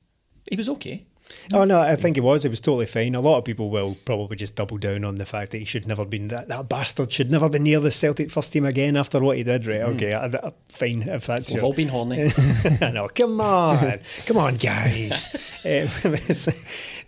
he 0.51 0.57
was 0.57 0.69
okay. 0.69 1.05
Oh 1.55 1.65
no, 1.65 1.81
I 1.81 1.97
think 1.97 2.19
it 2.19 2.21
was. 2.23 2.45
It 2.45 2.51
was 2.51 2.61
totally 2.61 2.85
fine. 2.85 3.15
A 3.15 3.21
lot 3.21 3.39
of 3.39 3.45
people 3.47 3.71
will 3.71 3.97
probably 4.05 4.37
just 4.37 4.57
double 4.57 4.77
down 4.77 5.05
on 5.05 5.15
the 5.17 5.25
fact 5.25 5.51
that 5.53 5.59
he 5.59 5.65
should 5.65 5.87
never 5.87 6.05
been 6.05 6.29
that, 6.29 6.49
that 6.49 6.69
bastard 6.69 7.11
should 7.11 7.31
never 7.31 7.49
be 7.49 7.59
near 7.59 7.81
the 7.81 7.91
Celtic 7.91 8.31
first 8.31 8.53
team 8.53 8.67
again 8.67 8.95
after 8.95 9.19
what 9.21 9.39
he 9.39 9.43
did. 9.43 9.67
Right? 9.67 9.81
Okay, 9.81 10.13
I, 10.13 10.27
I- 10.27 10.53
fine 10.69 11.01
if 11.03 11.27
that's 11.27 11.49
We've 11.51 11.57
your. 11.57 11.65
all 11.65 11.73
been 11.73 11.89
horny. 11.89 12.31
I 12.83 12.91
know. 12.91 13.09
Come 13.09 13.41
on, 13.41 14.01
come 14.27 14.37
on, 14.37 14.57
guys. 14.57 15.35
Um, 15.67 15.89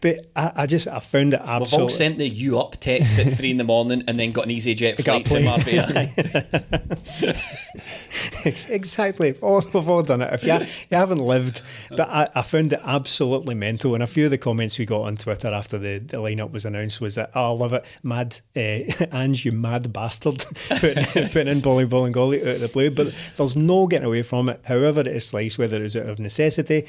but 0.01 0.27
I, 0.37 0.53
I 0.57 0.67
just 0.67 0.89
I 0.89 0.99
found 1.01 1.35
it 1.35 1.41
absolutely. 1.41 1.77
We've 1.77 1.83
all 1.83 1.91
sent 1.91 2.19
the 2.19 2.29
you 2.29 2.59
up 2.59 2.77
text 2.79 3.19
at 3.19 3.33
three 3.35 3.51
in 3.51 3.57
the 3.57 3.65
morning 3.65 4.05
and 4.07 4.17
then 4.17 4.33
got 4.33 4.45
an 4.45 4.51
EasyJet 4.51 5.05
got 5.05 5.27
flight 5.27 5.27
to. 5.27 5.45
Marbella. 5.45 6.09
Exactly. 8.69 9.35
Oh, 9.43 9.61
we've 9.73 9.89
all 9.89 10.03
done 10.03 10.23
it. 10.23 10.33
If 10.33 10.45
you, 10.45 10.53
you 10.55 10.97
haven't 10.97 11.19
lived, 11.19 11.63
but 11.91 12.09
I, 12.09 12.27
I 12.35 12.43
found 12.43 12.73
it 12.73 12.81
absolutely 12.85 13.55
mental. 13.55 13.95
And 13.95 14.03
a 14.03 14.07
few 14.07 14.27
of 14.27 14.31
the 14.31 14.39
comments 14.39 14.79
we 14.79 14.87
got 14.87 15.03
on 15.03 15.17
Twitter 15.17 15.49
after 15.49 15.79
the, 15.79 15.99
the 15.99 16.19
lineup 16.19 16.53
was 16.53 16.65
announced 16.65 17.01
was 17.01 17.17
that, 17.17 17.31
oh, 17.35 17.47
I 17.47 17.51
love 17.51 17.73
it, 17.73 17.85
mad, 18.03 18.41
uh, 18.57 18.61
Ange, 19.13 19.45
you 19.45 19.53
mad 19.53 19.93
bastard, 19.93 20.45
putting, 20.69 21.05
putting 21.05 21.49
in 21.49 21.61
Boli 21.61 21.87
Bolingoli 21.87 22.41
out 22.41 22.57
of 22.57 22.61
the 22.61 22.69
blue. 22.69 22.91
But 22.91 23.17
there's 23.37 23.57
no 23.57 23.87
getting 23.87 24.07
away 24.07 24.23
from 24.23 24.49
it, 24.49 24.61
however 24.65 25.01
it 25.01 25.09
is 25.09 25.27
sliced, 25.27 25.59
whether 25.59 25.83
it's 25.83 25.97
out 25.97 26.07
of 26.07 26.19
necessity. 26.19 26.87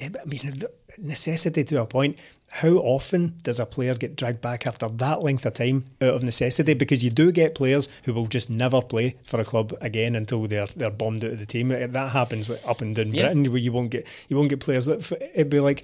I 0.00 0.10
mean, 0.26 0.54
necessity 0.98 1.62
to 1.64 1.80
a 1.82 1.86
point 1.86 2.18
how 2.54 2.76
often 2.76 3.34
does 3.42 3.58
a 3.58 3.66
player 3.66 3.96
get 3.96 4.14
dragged 4.14 4.40
back 4.40 4.64
after 4.64 4.88
that 4.88 5.22
length 5.22 5.44
of 5.44 5.54
time 5.54 5.86
out 6.00 6.14
of 6.14 6.22
necessity? 6.22 6.72
Because 6.72 7.02
you 7.02 7.10
do 7.10 7.32
get 7.32 7.56
players 7.56 7.88
who 8.04 8.14
will 8.14 8.28
just 8.28 8.48
never 8.48 8.80
play 8.80 9.16
for 9.24 9.40
a 9.40 9.44
club 9.44 9.72
again 9.80 10.14
until 10.14 10.46
they're 10.46 10.68
they're 10.76 10.88
bombed 10.88 11.24
out 11.24 11.32
of 11.32 11.40
the 11.40 11.46
team. 11.46 11.70
That 11.70 12.12
happens 12.12 12.50
up 12.50 12.80
and 12.80 12.94
down 12.94 13.12
yeah. 13.12 13.22
Britain, 13.22 13.50
where 13.50 13.58
you 13.58 13.72
won't 13.72 13.90
get 13.90 14.06
you 14.28 14.36
won't 14.36 14.50
get 14.50 14.60
players 14.60 14.86
that 14.86 15.10
it'd 15.34 15.50
be 15.50 15.58
like 15.58 15.82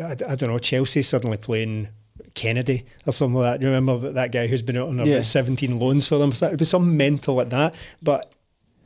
I, 0.00 0.12
I 0.12 0.34
don't 0.36 0.50
know 0.50 0.58
Chelsea 0.58 1.02
suddenly 1.02 1.38
playing 1.38 1.88
Kenedy 2.34 2.84
or 3.04 3.10
something 3.10 3.40
like 3.40 3.54
that. 3.54 3.62
You 3.62 3.68
remember 3.68 3.98
that, 3.98 4.14
that 4.14 4.30
guy 4.30 4.46
who's 4.46 4.62
been 4.62 4.76
out 4.76 4.90
on 4.90 4.98
yeah. 4.98 5.14
about 5.14 5.24
17 5.24 5.76
loans 5.76 6.06
for 6.06 6.18
them? 6.18 6.30
It 6.30 6.58
was 6.60 6.70
some 6.70 6.96
mental 6.96 7.34
like 7.34 7.50
that. 7.50 7.74
But 8.00 8.32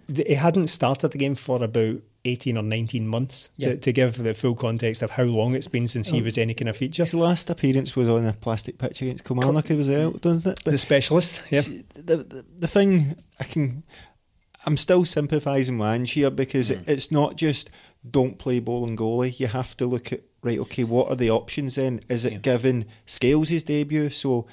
he 0.08 0.36
hadn't 0.36 0.68
started 0.68 1.10
the 1.10 1.18
game 1.18 1.34
for 1.34 1.62
about 1.62 2.00
18 2.24 2.56
or 2.56 2.62
19 2.62 3.06
months 3.06 3.50
yeah. 3.56 3.70
to, 3.70 3.76
to, 3.76 3.92
give 3.92 4.16
the 4.16 4.32
full 4.32 4.54
context 4.54 5.02
of 5.02 5.10
how 5.10 5.24
long 5.24 5.54
it's 5.54 5.68
been 5.68 5.86
since 5.86 6.08
he 6.08 6.20
oh. 6.20 6.24
was 6.24 6.38
any 6.38 6.54
kind 6.54 6.68
of 6.68 6.76
feature. 6.76 7.02
His 7.02 7.14
last 7.14 7.50
appearance 7.50 7.94
was 7.94 8.08
on 8.08 8.24
a 8.24 8.32
plastic 8.32 8.78
pitch 8.78 9.02
against 9.02 9.24
Kilmarnock, 9.24 9.66
he 9.66 9.74
was 9.74 9.90
out, 9.90 10.20
doesn't 10.22 10.52
it? 10.52 10.60
But 10.64 10.70
the 10.70 10.78
specialist, 10.78 11.42
yeah. 11.50 11.60
The, 11.94 12.16
the, 12.16 12.44
the, 12.60 12.66
thing 12.66 13.16
I 13.38 13.44
can, 13.44 13.82
I'm 14.64 14.78
still 14.78 15.04
sympathising 15.04 15.78
with 15.78 15.88
Ange 15.88 16.12
here 16.12 16.30
because 16.30 16.70
mm. 16.70 16.76
it, 16.76 16.84
it's 16.86 17.12
not 17.12 17.36
just 17.36 17.70
don't 18.08 18.38
play 18.38 18.60
Bolingoli. 18.60 19.38
You 19.38 19.48
have 19.48 19.76
to 19.76 19.86
look 19.86 20.12
at, 20.12 20.22
right, 20.42 20.58
okay, 20.60 20.84
what 20.84 21.10
are 21.10 21.16
the 21.16 21.30
options 21.30 21.74
then? 21.74 22.00
Is 22.08 22.24
it 22.24 22.32
yeah. 22.32 22.38
giving 22.38 22.86
Scales 23.04 23.50
his 23.50 23.62
debut? 23.62 24.08
So 24.08 24.46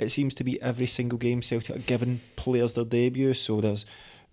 it 0.00 0.10
seems 0.10 0.34
to 0.34 0.44
be 0.44 0.60
every 0.60 0.86
single 0.86 1.18
game 1.18 1.42
Celtic 1.42 1.76
are 1.76 1.78
giving 1.80 2.20
players 2.34 2.74
their 2.74 2.84
debut. 2.84 3.34
So 3.34 3.60
there's 3.60 3.86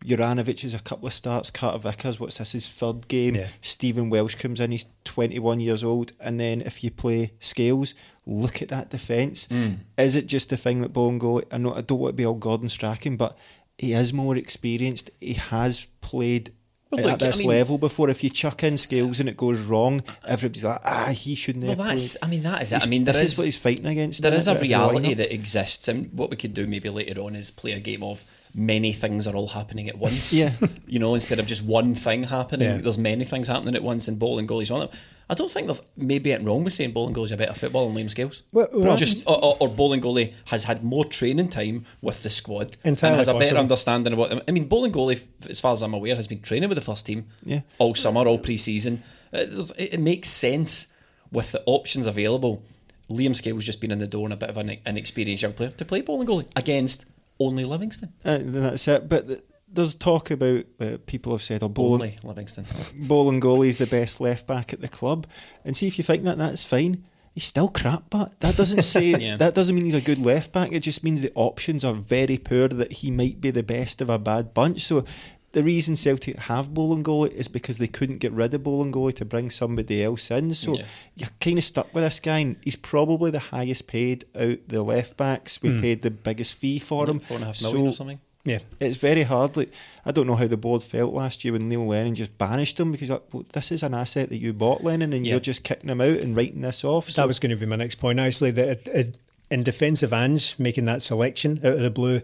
Juranovic 0.05 0.63
is 0.63 0.73
a 0.73 0.79
couple 0.79 1.07
of 1.07 1.13
starts. 1.13 1.51
Carter 1.51 1.79
Vickers, 1.79 2.19
what's 2.19 2.37
this, 2.37 2.53
his 2.53 2.67
third 2.67 3.07
game? 3.07 3.35
Yeah. 3.35 3.47
Stephen 3.61 4.09
Welsh 4.09 4.35
comes 4.35 4.59
in, 4.59 4.71
he's 4.71 4.85
21 5.03 5.59
years 5.59 5.83
old. 5.83 6.13
And 6.19 6.39
then 6.39 6.61
if 6.61 6.83
you 6.83 6.91
play 6.91 7.33
Scales, 7.39 7.93
look 8.25 8.61
at 8.61 8.69
that 8.69 8.89
defence. 8.89 9.47
Mm. 9.47 9.79
Is 9.97 10.15
it 10.15 10.27
just 10.27 10.51
a 10.51 10.57
thing 10.57 10.81
that 10.81 10.93
Bongo, 10.93 11.41
I, 11.51 11.57
know, 11.57 11.73
I 11.73 11.81
don't 11.81 11.99
want 11.99 12.13
to 12.13 12.17
be 12.17 12.25
all 12.25 12.35
Gordon 12.35 12.69
Strachan, 12.69 13.17
but 13.17 13.37
he 13.77 13.93
is 13.93 14.13
more 14.13 14.37
experienced. 14.37 15.09
He 15.19 15.33
has 15.33 15.85
played 16.01 16.51
well, 16.91 17.03
look, 17.03 17.13
at 17.13 17.19
this 17.19 17.37
I 17.37 17.39
mean, 17.39 17.49
level 17.49 17.77
before. 17.77 18.09
If 18.09 18.23
you 18.23 18.29
chuck 18.29 18.63
in 18.63 18.77
Scales 18.77 19.19
and 19.19 19.29
it 19.29 19.37
goes 19.37 19.59
wrong, 19.59 20.01
everybody's 20.25 20.63
like, 20.63 20.81
ah, 20.83 21.09
he 21.09 21.35
shouldn't 21.35 21.65
well, 21.65 21.75
that's, 21.75 22.17
I 22.21 22.27
mean, 22.27 22.43
that 22.43 22.63
is 22.63 22.73
it. 22.73 22.83
I 22.83 22.89
mean, 22.89 23.03
there 23.03 23.13
this 23.13 23.23
is, 23.23 23.31
is 23.33 23.37
what 23.37 23.45
he's 23.45 23.57
fighting 23.57 23.85
against. 23.85 24.21
There 24.21 24.33
is 24.33 24.47
a 24.47 24.57
reality 24.57 25.13
that 25.13 25.33
exists, 25.33 25.87
and 25.87 26.11
what 26.13 26.31
we 26.31 26.35
could 26.35 26.53
do 26.53 26.65
maybe 26.65 26.89
later 26.89 27.21
on 27.21 27.35
is 27.35 27.51
play 27.51 27.73
a 27.73 27.79
game 27.79 28.01
of 28.01 28.25
many 28.53 28.93
things 28.93 29.27
are 29.27 29.35
all 29.35 29.47
happening 29.47 29.89
at 29.89 29.97
once. 29.97 30.33
Yeah. 30.33 30.53
you 30.87 30.99
know, 30.99 31.15
instead 31.15 31.39
of 31.39 31.47
just 31.47 31.63
one 31.63 31.95
thing 31.95 32.23
happening, 32.23 32.69
yeah. 32.69 32.77
there's 32.77 32.97
many 32.97 33.25
things 33.25 33.47
happening 33.47 33.75
at 33.75 33.83
once, 33.83 34.07
and 34.07 34.19
Bolingoli's 34.19 34.71
on 34.71 34.83
it. 34.83 34.91
I 35.31 35.35
don't 35.35 35.49
think 35.49 35.67
there's 35.67 35.83
maybe 35.95 36.31
anything 36.31 36.47
wrong 36.47 36.63
with 36.63 36.73
saying 36.73 36.91
Bolingoli's 36.91 37.31
a 37.31 37.37
better 37.37 37.53
football 37.53 37.87
than 37.87 38.03
Liam 38.03 38.09
Scales. 38.09 38.41
Well, 38.51 38.67
well, 38.73 38.97
just 38.97 39.27
or, 39.27 39.37
or, 39.43 39.57
or 39.59 39.69
Bolingoli 39.69 40.33
has 40.45 40.63
had 40.63 40.83
more 40.83 41.05
training 41.05 41.49
time 41.49 41.85
with 42.01 42.23
the 42.23 42.31
squad 42.31 42.77
and 42.83 42.99
has 42.99 43.27
a 43.27 43.35
better 43.35 43.57
understanding 43.57 44.13
of 44.13 44.19
what. 44.19 44.49
I 44.49 44.51
mean, 44.51 44.67
Bolingoli, 44.67 45.23
as 45.47 45.59
far 45.59 45.73
as 45.73 45.83
I'm 45.83 45.93
aware, 45.93 46.15
has 46.15 46.27
been 46.27 46.41
training 46.41 46.67
with 46.67 46.77
the 46.77 46.83
first 46.83 47.05
team 47.05 47.27
yeah. 47.43 47.61
all 47.77 47.93
summer, 47.93 48.27
all 48.27 48.39
pre-season. 48.39 49.03
Uh, 49.31 49.45
it, 49.77 49.93
it 49.93 49.99
makes 49.99 50.29
sense 50.29 50.87
with 51.31 51.51
the 51.51 51.61
options 51.67 52.07
available. 52.07 52.63
Liam 53.09 53.35
Scales 53.35 53.65
just 53.65 53.81
been 53.81 53.91
in 53.91 53.99
the 53.99 54.07
door 54.07 54.25
and 54.25 54.33
a 54.33 54.37
bit 54.37 54.49
of 54.49 54.57
an 54.57 54.77
inexperienced 54.85 55.43
young 55.43 55.53
player 55.53 55.69
to 55.69 55.85
play 55.85 56.01
Bolingoli 56.01 56.45
against 56.55 57.05
only 57.39 57.63
Livingston. 57.65 58.13
Uh, 58.23 58.39
that's 58.41 58.87
it. 58.87 59.07
But 59.09 59.27
th- 59.27 59.43
there's 59.71 59.95
talk 59.95 60.31
about 60.31 60.65
uh, 60.79 60.97
people 61.05 61.31
have 61.31 61.41
said, 61.41 61.63
"Oh, 61.63 61.69
Boling- 61.69 62.01
only 62.01 62.17
Livingston." 62.23 62.65
Bolingoli 62.65 63.67
is 63.67 63.77
the 63.77 63.87
best 63.87 64.19
left 64.19 64.47
back 64.47 64.73
at 64.73 64.81
the 64.81 64.87
club, 64.87 65.27
and 65.63 65.75
see 65.75 65.87
if 65.87 65.97
you 65.97 66.03
think 66.03 66.23
that 66.23 66.37
that's 66.37 66.63
fine. 66.63 67.05
He's 67.33 67.45
still 67.45 67.69
crap, 67.69 68.09
but 68.09 68.37
that 68.41 68.57
doesn't 68.57 68.81
say 68.83 69.09
yeah. 69.19 69.37
that 69.37 69.53
doesn't 69.53 69.75
mean 69.75 69.85
he's 69.85 69.93
a 69.93 70.01
good 70.01 70.25
left 70.25 70.51
back. 70.51 70.71
It 70.71 70.81
just 70.81 71.03
means 71.03 71.21
the 71.21 71.31
options 71.35 71.85
are 71.85 71.93
very 71.93 72.37
poor. 72.37 72.67
That 72.67 72.91
he 72.91 73.11
might 73.11 73.39
be 73.39 73.51
the 73.51 73.63
best 73.63 74.01
of 74.01 74.09
a 74.09 74.17
bad 74.19 74.53
bunch. 74.53 74.81
So 74.81 75.05
the 75.51 75.63
reason 75.63 75.95
Celtic 75.95 76.37
have 76.37 76.69
Bolingoli 76.69 77.31
is 77.31 77.47
because 77.47 77.77
they 77.77 77.87
couldn't 77.87 78.17
get 78.17 78.31
rid 78.31 78.53
of 78.53 78.61
Bolingoli 78.61 79.15
to 79.15 79.25
bring 79.25 79.49
somebody 79.49 80.03
else 80.03 80.29
in. 80.29 80.53
So 80.53 80.75
yeah. 80.75 80.85
you're 81.15 81.29
kind 81.41 81.57
of 81.57 81.63
stuck 81.63 81.93
with 81.93 82.03
this 82.03 82.19
guy. 82.19 82.39
And 82.39 82.55
he's 82.63 82.75
probably 82.75 83.31
the 83.31 83.39
highest 83.39 83.87
paid 83.87 84.25
out 84.39 84.59
the 84.67 84.83
left 84.83 85.17
backs. 85.17 85.61
We 85.61 85.69
mm. 85.69 85.81
paid 85.81 86.01
the 86.03 86.11
biggest 86.11 86.53
fee 86.55 86.79
for 86.79 87.09
him. 87.09 87.19
Four 87.19 87.37
and 87.37 87.43
a 87.43 87.47
half 87.47 87.61
million 87.61 87.85
so 87.85 87.89
or 87.89 87.93
something. 87.93 88.19
Yeah, 88.45 88.59
it's 88.79 88.97
very 88.97 89.23
hard. 89.23 89.57
Like 89.57 89.73
I 90.05 90.11
don't 90.11 90.27
know 90.27 90.35
how 90.35 90.47
the 90.47 90.55
board 90.55 90.81
felt 90.81 91.13
last 91.13 91.43
year 91.43 91.53
when 91.53 91.67
Neil 91.67 91.85
Lennon 91.85 92.15
just 92.15 92.37
banished 92.37 92.79
him 92.79 92.91
because 92.91 93.09
like, 93.09 93.23
well, 93.33 93.43
this 93.51 93.71
is 93.71 93.83
an 93.83 93.93
asset 93.93 94.29
that 94.29 94.37
you 94.37 94.53
bought, 94.53 94.83
Lennon, 94.83 95.13
and 95.13 95.25
yeah. 95.25 95.31
you're 95.31 95.39
just 95.41 95.63
kicking 95.63 95.89
him 95.89 95.99
out 95.99 96.23
and 96.23 96.35
writing 96.35 96.61
this 96.61 96.83
off. 96.83 97.09
So. 97.09 97.21
That 97.21 97.27
was 97.27 97.39
going 97.39 97.49
to 97.49 97.57
be 97.57 97.65
my 97.65 97.75
next 97.75 97.95
point. 97.95 98.17
Actually, 98.17 98.51
that 98.51 98.67
it, 98.67 98.87
it, 98.87 99.17
in 99.51 99.63
defence 99.63 100.03
of 100.03 100.13
Ange 100.13 100.57
making 100.57 100.85
that 100.85 101.01
selection 101.01 101.59
out 101.63 101.73
of 101.73 101.81
the 101.81 101.91
blue 101.91 102.21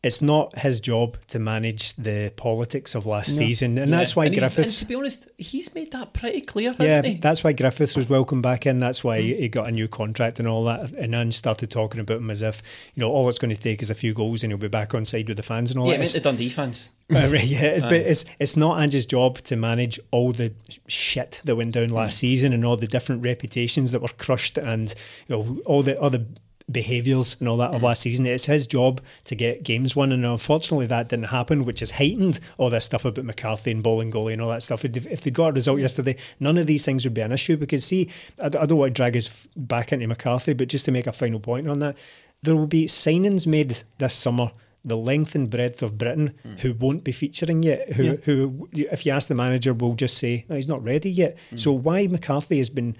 it's 0.00 0.22
not 0.22 0.56
his 0.56 0.80
job 0.80 1.18
to 1.26 1.40
manage 1.40 1.94
the 1.94 2.32
politics 2.36 2.94
of 2.94 3.04
last 3.04 3.30
no. 3.30 3.44
season, 3.44 3.76
and 3.78 3.90
yeah. 3.90 3.96
that's 3.96 4.14
why 4.14 4.26
and 4.26 4.34
Griffiths. 4.36 4.80
And 4.80 4.86
to 4.86 4.86
be 4.86 4.94
honest, 4.94 5.28
he's 5.38 5.74
made 5.74 5.90
that 5.90 6.12
pretty 6.12 6.40
clear, 6.40 6.72
yeah, 6.78 7.02
he? 7.02 7.14
that's 7.14 7.42
why 7.42 7.52
Griffiths 7.52 7.96
was 7.96 8.08
welcomed 8.08 8.44
back 8.44 8.64
in. 8.64 8.78
That's 8.78 9.02
why 9.02 9.18
mm. 9.20 9.36
he 9.36 9.48
got 9.48 9.66
a 9.66 9.72
new 9.72 9.88
contract 9.88 10.38
and 10.38 10.46
all 10.46 10.62
that. 10.64 10.92
And 10.92 11.14
then 11.14 11.32
started 11.32 11.72
talking 11.72 12.00
about 12.00 12.18
him 12.18 12.30
as 12.30 12.42
if 12.42 12.62
you 12.94 13.00
know 13.00 13.10
all 13.10 13.28
it's 13.28 13.40
going 13.40 13.54
to 13.54 13.60
take 13.60 13.82
is 13.82 13.90
a 13.90 13.94
few 13.94 14.14
goals 14.14 14.44
and 14.44 14.52
he'll 14.52 14.58
be 14.58 14.68
back 14.68 14.94
on 14.94 15.04
side 15.04 15.26
with 15.26 15.36
the 15.36 15.42
fans 15.42 15.72
and 15.72 15.80
all 15.80 15.90
yeah, 15.90 15.96
that. 15.96 16.06
Yeah, 16.06 16.12
the 16.12 16.20
Dundee 16.20 16.48
fans. 16.48 16.90
uh, 17.12 17.28
right, 17.32 17.44
yeah, 17.44 17.80
but 17.88 17.94
it's 17.94 18.24
it's 18.38 18.56
not 18.56 18.80
Ange's 18.80 19.06
job 19.06 19.38
to 19.38 19.56
manage 19.56 19.98
all 20.12 20.30
the 20.30 20.52
shit 20.86 21.40
that 21.44 21.56
went 21.56 21.72
down 21.72 21.88
last 21.88 22.18
mm. 22.18 22.20
season 22.20 22.52
and 22.52 22.64
all 22.64 22.76
the 22.76 22.86
different 22.86 23.24
reputations 23.24 23.90
that 23.90 24.00
were 24.00 24.08
crushed 24.16 24.58
and 24.58 24.94
you 25.26 25.36
know 25.36 25.60
all 25.66 25.82
the 25.82 26.00
other 26.00 26.24
behaviours 26.70 27.36
and 27.40 27.48
all 27.48 27.56
that 27.56 27.74
of 27.74 27.82
last 27.82 28.02
season. 28.02 28.26
It's 28.26 28.46
his 28.46 28.66
job 28.66 29.00
to 29.24 29.34
get 29.34 29.62
games 29.62 29.96
won, 29.96 30.12
and 30.12 30.24
unfortunately 30.24 30.86
that 30.86 31.08
didn't 31.08 31.26
happen, 31.26 31.64
which 31.64 31.80
has 31.80 31.92
heightened 31.92 32.40
all 32.58 32.70
this 32.70 32.84
stuff 32.84 33.04
about 33.04 33.24
McCarthy 33.24 33.70
and 33.70 33.82
Bolingoli 33.82 34.32
and 34.32 34.42
all 34.42 34.50
that 34.50 34.62
stuff. 34.62 34.84
If 34.84 35.22
they 35.22 35.30
got 35.30 35.48
a 35.48 35.52
result 35.52 35.80
yesterday, 35.80 36.16
none 36.40 36.58
of 36.58 36.66
these 36.66 36.84
things 36.84 37.04
would 37.04 37.14
be 37.14 37.20
an 37.20 37.32
issue 37.32 37.56
because, 37.56 37.84
see, 37.84 38.10
I 38.42 38.48
don't 38.48 38.76
want 38.76 38.90
to 38.90 38.94
drag 38.94 39.16
us 39.16 39.48
back 39.56 39.92
into 39.92 40.06
McCarthy, 40.06 40.52
but 40.52 40.68
just 40.68 40.84
to 40.84 40.92
make 40.92 41.06
a 41.06 41.12
final 41.12 41.40
point 41.40 41.68
on 41.68 41.78
that, 41.78 41.96
there 42.42 42.54
will 42.54 42.66
be 42.66 42.86
signings 42.86 43.46
made 43.46 43.82
this 43.98 44.14
summer 44.14 44.52
the 44.84 44.96
length 44.96 45.34
and 45.34 45.50
breadth 45.50 45.82
of 45.82 45.98
Britain 45.98 46.34
mm. 46.46 46.58
who 46.60 46.72
won't 46.72 47.04
be 47.04 47.12
featuring 47.12 47.62
yet. 47.62 47.92
Who, 47.94 48.02
yeah. 48.02 48.16
who, 48.24 48.68
if 48.72 49.04
you 49.04 49.12
ask 49.12 49.28
the 49.28 49.34
manager, 49.34 49.74
will 49.74 49.94
just 49.94 50.16
say 50.16 50.44
he's 50.48 50.68
not 50.68 50.82
ready 50.82 51.10
yet. 51.10 51.36
Mm. 51.50 51.58
So 51.58 51.72
why 51.72 52.06
McCarthy 52.06 52.58
has 52.58 52.70
been 52.70 52.96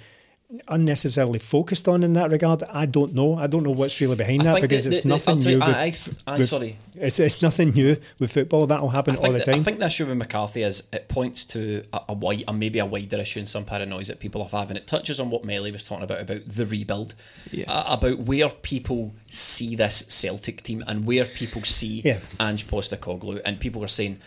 unnecessarily 0.69 1.39
focused 1.39 1.89
on 1.89 2.03
in 2.03 2.15
that 2.15 2.31
regard. 2.31 2.63
I 2.71 2.87
don't 2.87 3.15
know. 3.15 3.37
I 3.37 3.47
don't 3.47 3.63
know 3.63 3.71
what's 3.71 4.01
really 4.01 4.17
behind 4.17 4.43
I 4.43 4.55
that 4.55 4.63
because 4.63 4.85
the, 4.85 4.91
it's 4.91 5.05
nothing 5.05 5.41
new. 5.41 5.61
I, 5.61 5.87
with, 5.87 6.23
I, 6.27 6.33
I, 6.33 6.39
with, 6.39 6.49
sorry, 6.49 6.79
it's, 6.95 7.21
it's 7.21 7.43
nothing 7.43 7.71
new 7.71 7.99
with 8.19 8.33
football. 8.33 8.67
That'll 8.67 8.89
happen 8.89 9.17
all 9.17 9.33
the 9.33 9.41
time. 9.41 9.61
I 9.61 9.63
think 9.63 9.79
the 9.79 9.87
issue 9.87 10.07
with 10.07 10.17
McCarthy 10.17 10.63
is 10.63 10.89
it 10.91 11.09
points 11.09 11.45
to 11.47 11.85
a, 11.93 12.01
a 12.09 12.13
wide, 12.15 12.45
and 12.49 12.59
maybe 12.59 12.79
a 12.79 12.87
wider 12.87 13.19
issue 13.19 13.41
and 13.41 13.49
some 13.49 13.67
paranoia 13.67 14.05
that 14.05 14.21
people 14.21 14.43
have 14.43 14.53
having. 14.53 14.79
It 14.79 14.87
touches 14.87 15.21
on 15.21 15.29
what 15.29 15.45
Melly 15.45 15.71
was 15.71 15.85
talking 15.85 16.05
about 16.05 16.21
about 16.21 16.49
the 16.49 16.65
rebuild, 16.65 17.15
yeah. 17.51 17.71
uh, 17.71 17.85
about 17.95 18.21
where 18.21 18.49
people 18.49 19.15
see 19.27 19.77
this 19.77 20.07
Celtic 20.09 20.63
team 20.63 20.83
and 20.87 21.05
where 21.05 21.27
people 21.27 21.63
see 21.65 22.01
yeah. 22.01 22.21
Ange 22.41 22.67
Postecoglou, 22.67 23.43
and 23.45 23.61
people 23.61 23.85
are 23.85 23.89
saying 23.89 24.19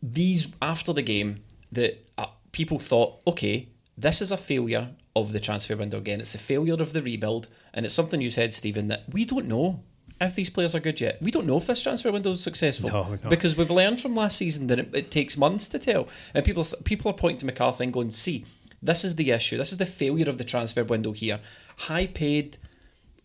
these 0.00 0.46
after 0.62 0.92
the 0.92 1.02
game 1.02 1.42
that 1.72 2.08
uh, 2.16 2.26
people 2.52 2.78
thought, 2.78 3.20
okay, 3.26 3.68
this 3.98 4.22
is 4.22 4.30
a 4.30 4.36
failure 4.36 4.90
of 5.16 5.32
the 5.32 5.40
transfer 5.40 5.74
window 5.74 5.96
again. 5.96 6.20
It's 6.20 6.34
a 6.34 6.38
failure 6.38 6.74
of 6.74 6.92
the 6.92 7.02
rebuild, 7.02 7.48
and 7.72 7.86
it's 7.86 7.94
something 7.94 8.20
you 8.20 8.30
said, 8.30 8.52
Stephen, 8.52 8.88
that 8.88 9.04
we 9.10 9.24
don't 9.24 9.46
know 9.46 9.82
if 10.20 10.34
these 10.34 10.50
players 10.50 10.74
are 10.74 10.80
good 10.80 11.00
yet. 11.00 11.20
We 11.22 11.30
don't 11.30 11.46
know 11.46 11.56
if 11.56 11.66
this 11.66 11.82
transfer 11.82 12.12
window 12.12 12.32
is 12.32 12.42
successful 12.42 12.90
no, 12.90 13.18
no. 13.22 13.30
because 13.30 13.56
we've 13.56 13.70
learned 13.70 13.98
from 13.98 14.14
last 14.14 14.36
season 14.36 14.66
that 14.66 14.78
it, 14.78 14.94
it, 14.94 15.10
takes 15.10 15.36
months 15.36 15.68
to 15.70 15.78
tell. 15.78 16.08
And 16.34 16.44
people 16.44 16.64
people 16.84 17.10
are 17.10 17.14
pointing 17.14 17.38
to 17.38 17.46
McCarthy 17.46 17.84
and 17.84 17.92
going, 17.92 18.10
"See, 18.10 18.44
this 18.82 19.04
is 19.04 19.16
the 19.16 19.30
issue. 19.30 19.56
This 19.56 19.72
is 19.72 19.78
the 19.78 19.86
failure 19.86 20.28
of 20.28 20.36
the 20.36 20.44
transfer 20.44 20.84
window 20.84 21.12
here. 21.12 21.40
High 21.78 22.06
paid. 22.06 22.58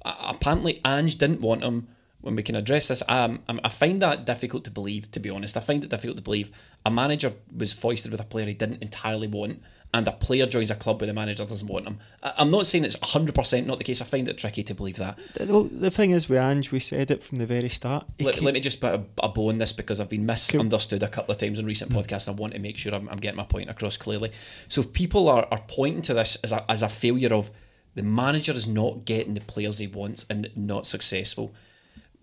Uh, 0.04 0.16
apparently, 0.22 0.80
Ange 0.86 1.18
didn't 1.18 1.42
want 1.42 1.64
him." 1.64 1.90
When 2.22 2.36
we 2.36 2.44
can 2.44 2.56
address 2.56 2.90
this, 2.90 3.02
um, 3.10 3.42
I 3.48 3.70
find 3.70 4.00
that 4.04 4.28
difficult 4.28 4.64
to 4.66 4.70
believe. 4.70 5.10
To 5.14 5.20
be 5.20 5.32
honest, 5.32 5.58
I 5.58 5.60
find 5.60 5.84
it 5.84 5.90
difficult 5.90 6.18
to 6.18 6.24
believe 6.24 6.52
a 6.86 6.92
manager 6.92 7.34
was 7.52 7.74
foisted 7.74 8.12
with 8.12 8.22
a 8.22 8.26
player 8.26 8.46
he 8.46 8.54
didn't 8.54 8.84
entirely 8.84 9.28
want 9.28 9.60
and 9.94 10.08
a 10.08 10.12
player 10.12 10.46
joins 10.46 10.72
a 10.72 10.76
club 10.76 11.02
where 11.02 11.08
the 11.08 11.14
manager 11.14 11.46
doesn't 11.46 11.68
want 11.68 11.86
him. 11.86 12.00
I'm 12.24 12.50
not 12.50 12.66
saying 12.66 12.86
it's 12.86 12.96
100% 12.96 13.66
not 13.66 13.78
the 13.78 13.84
case. 13.84 14.02
I 14.02 14.06
find 14.06 14.28
it 14.28 14.38
tricky 14.38 14.64
to 14.64 14.74
believe 14.74 14.96
that. 14.98 15.20
Well, 15.48 15.64
the 15.64 15.92
thing 15.92 16.12
is, 16.12 16.30
with 16.30 16.40
Ange, 16.40 16.72
we 16.72 16.80
said 16.80 17.12
it 17.12 17.22
from 17.22 17.40
the 17.40 17.46
very 17.46 17.68
start. 17.68 18.08
Let, 18.20 18.42
let, 18.42 18.54
me 18.54 18.62
just 18.62 18.80
put 18.80 18.94
a, 18.94 19.04
a, 19.22 19.30
bow 19.30 19.50
on 19.50 19.58
this 19.58 19.74
because 19.74 20.00
I've 20.00 20.10
been 20.10 20.26
misunderstood 20.26 21.04
a 21.04 21.10
couple 21.10 21.34
of 21.34 21.38
times 21.38 21.60
in 21.60 21.66
recent 21.66 21.92
podcasts. 21.92 22.30
I 22.30 22.32
want 22.32 22.54
to 22.54 22.60
make 22.60 22.78
sure 22.78 22.96
I'm, 22.96 23.10
I'm, 23.10 23.18
getting 23.18 23.38
my 23.38 23.44
point 23.44 23.70
across 23.70 23.98
clearly. 23.98 24.32
So 24.70 24.82
people 24.82 25.28
are, 25.28 25.46
are 25.52 25.62
pointing 25.68 26.02
to 26.04 26.14
this 26.14 26.38
as 26.38 26.54
a, 26.54 26.70
as 26.72 26.82
a 26.84 26.90
failure 26.90 27.34
of 27.34 27.52
The 27.96 28.04
manager 28.04 28.54
is 28.54 28.68
not 28.68 29.04
getting 29.04 29.34
the 29.34 29.42
players 29.42 29.80
he 29.80 29.88
wants 29.88 30.26
and 30.30 30.50
not 30.56 30.86
successful. 30.86 31.54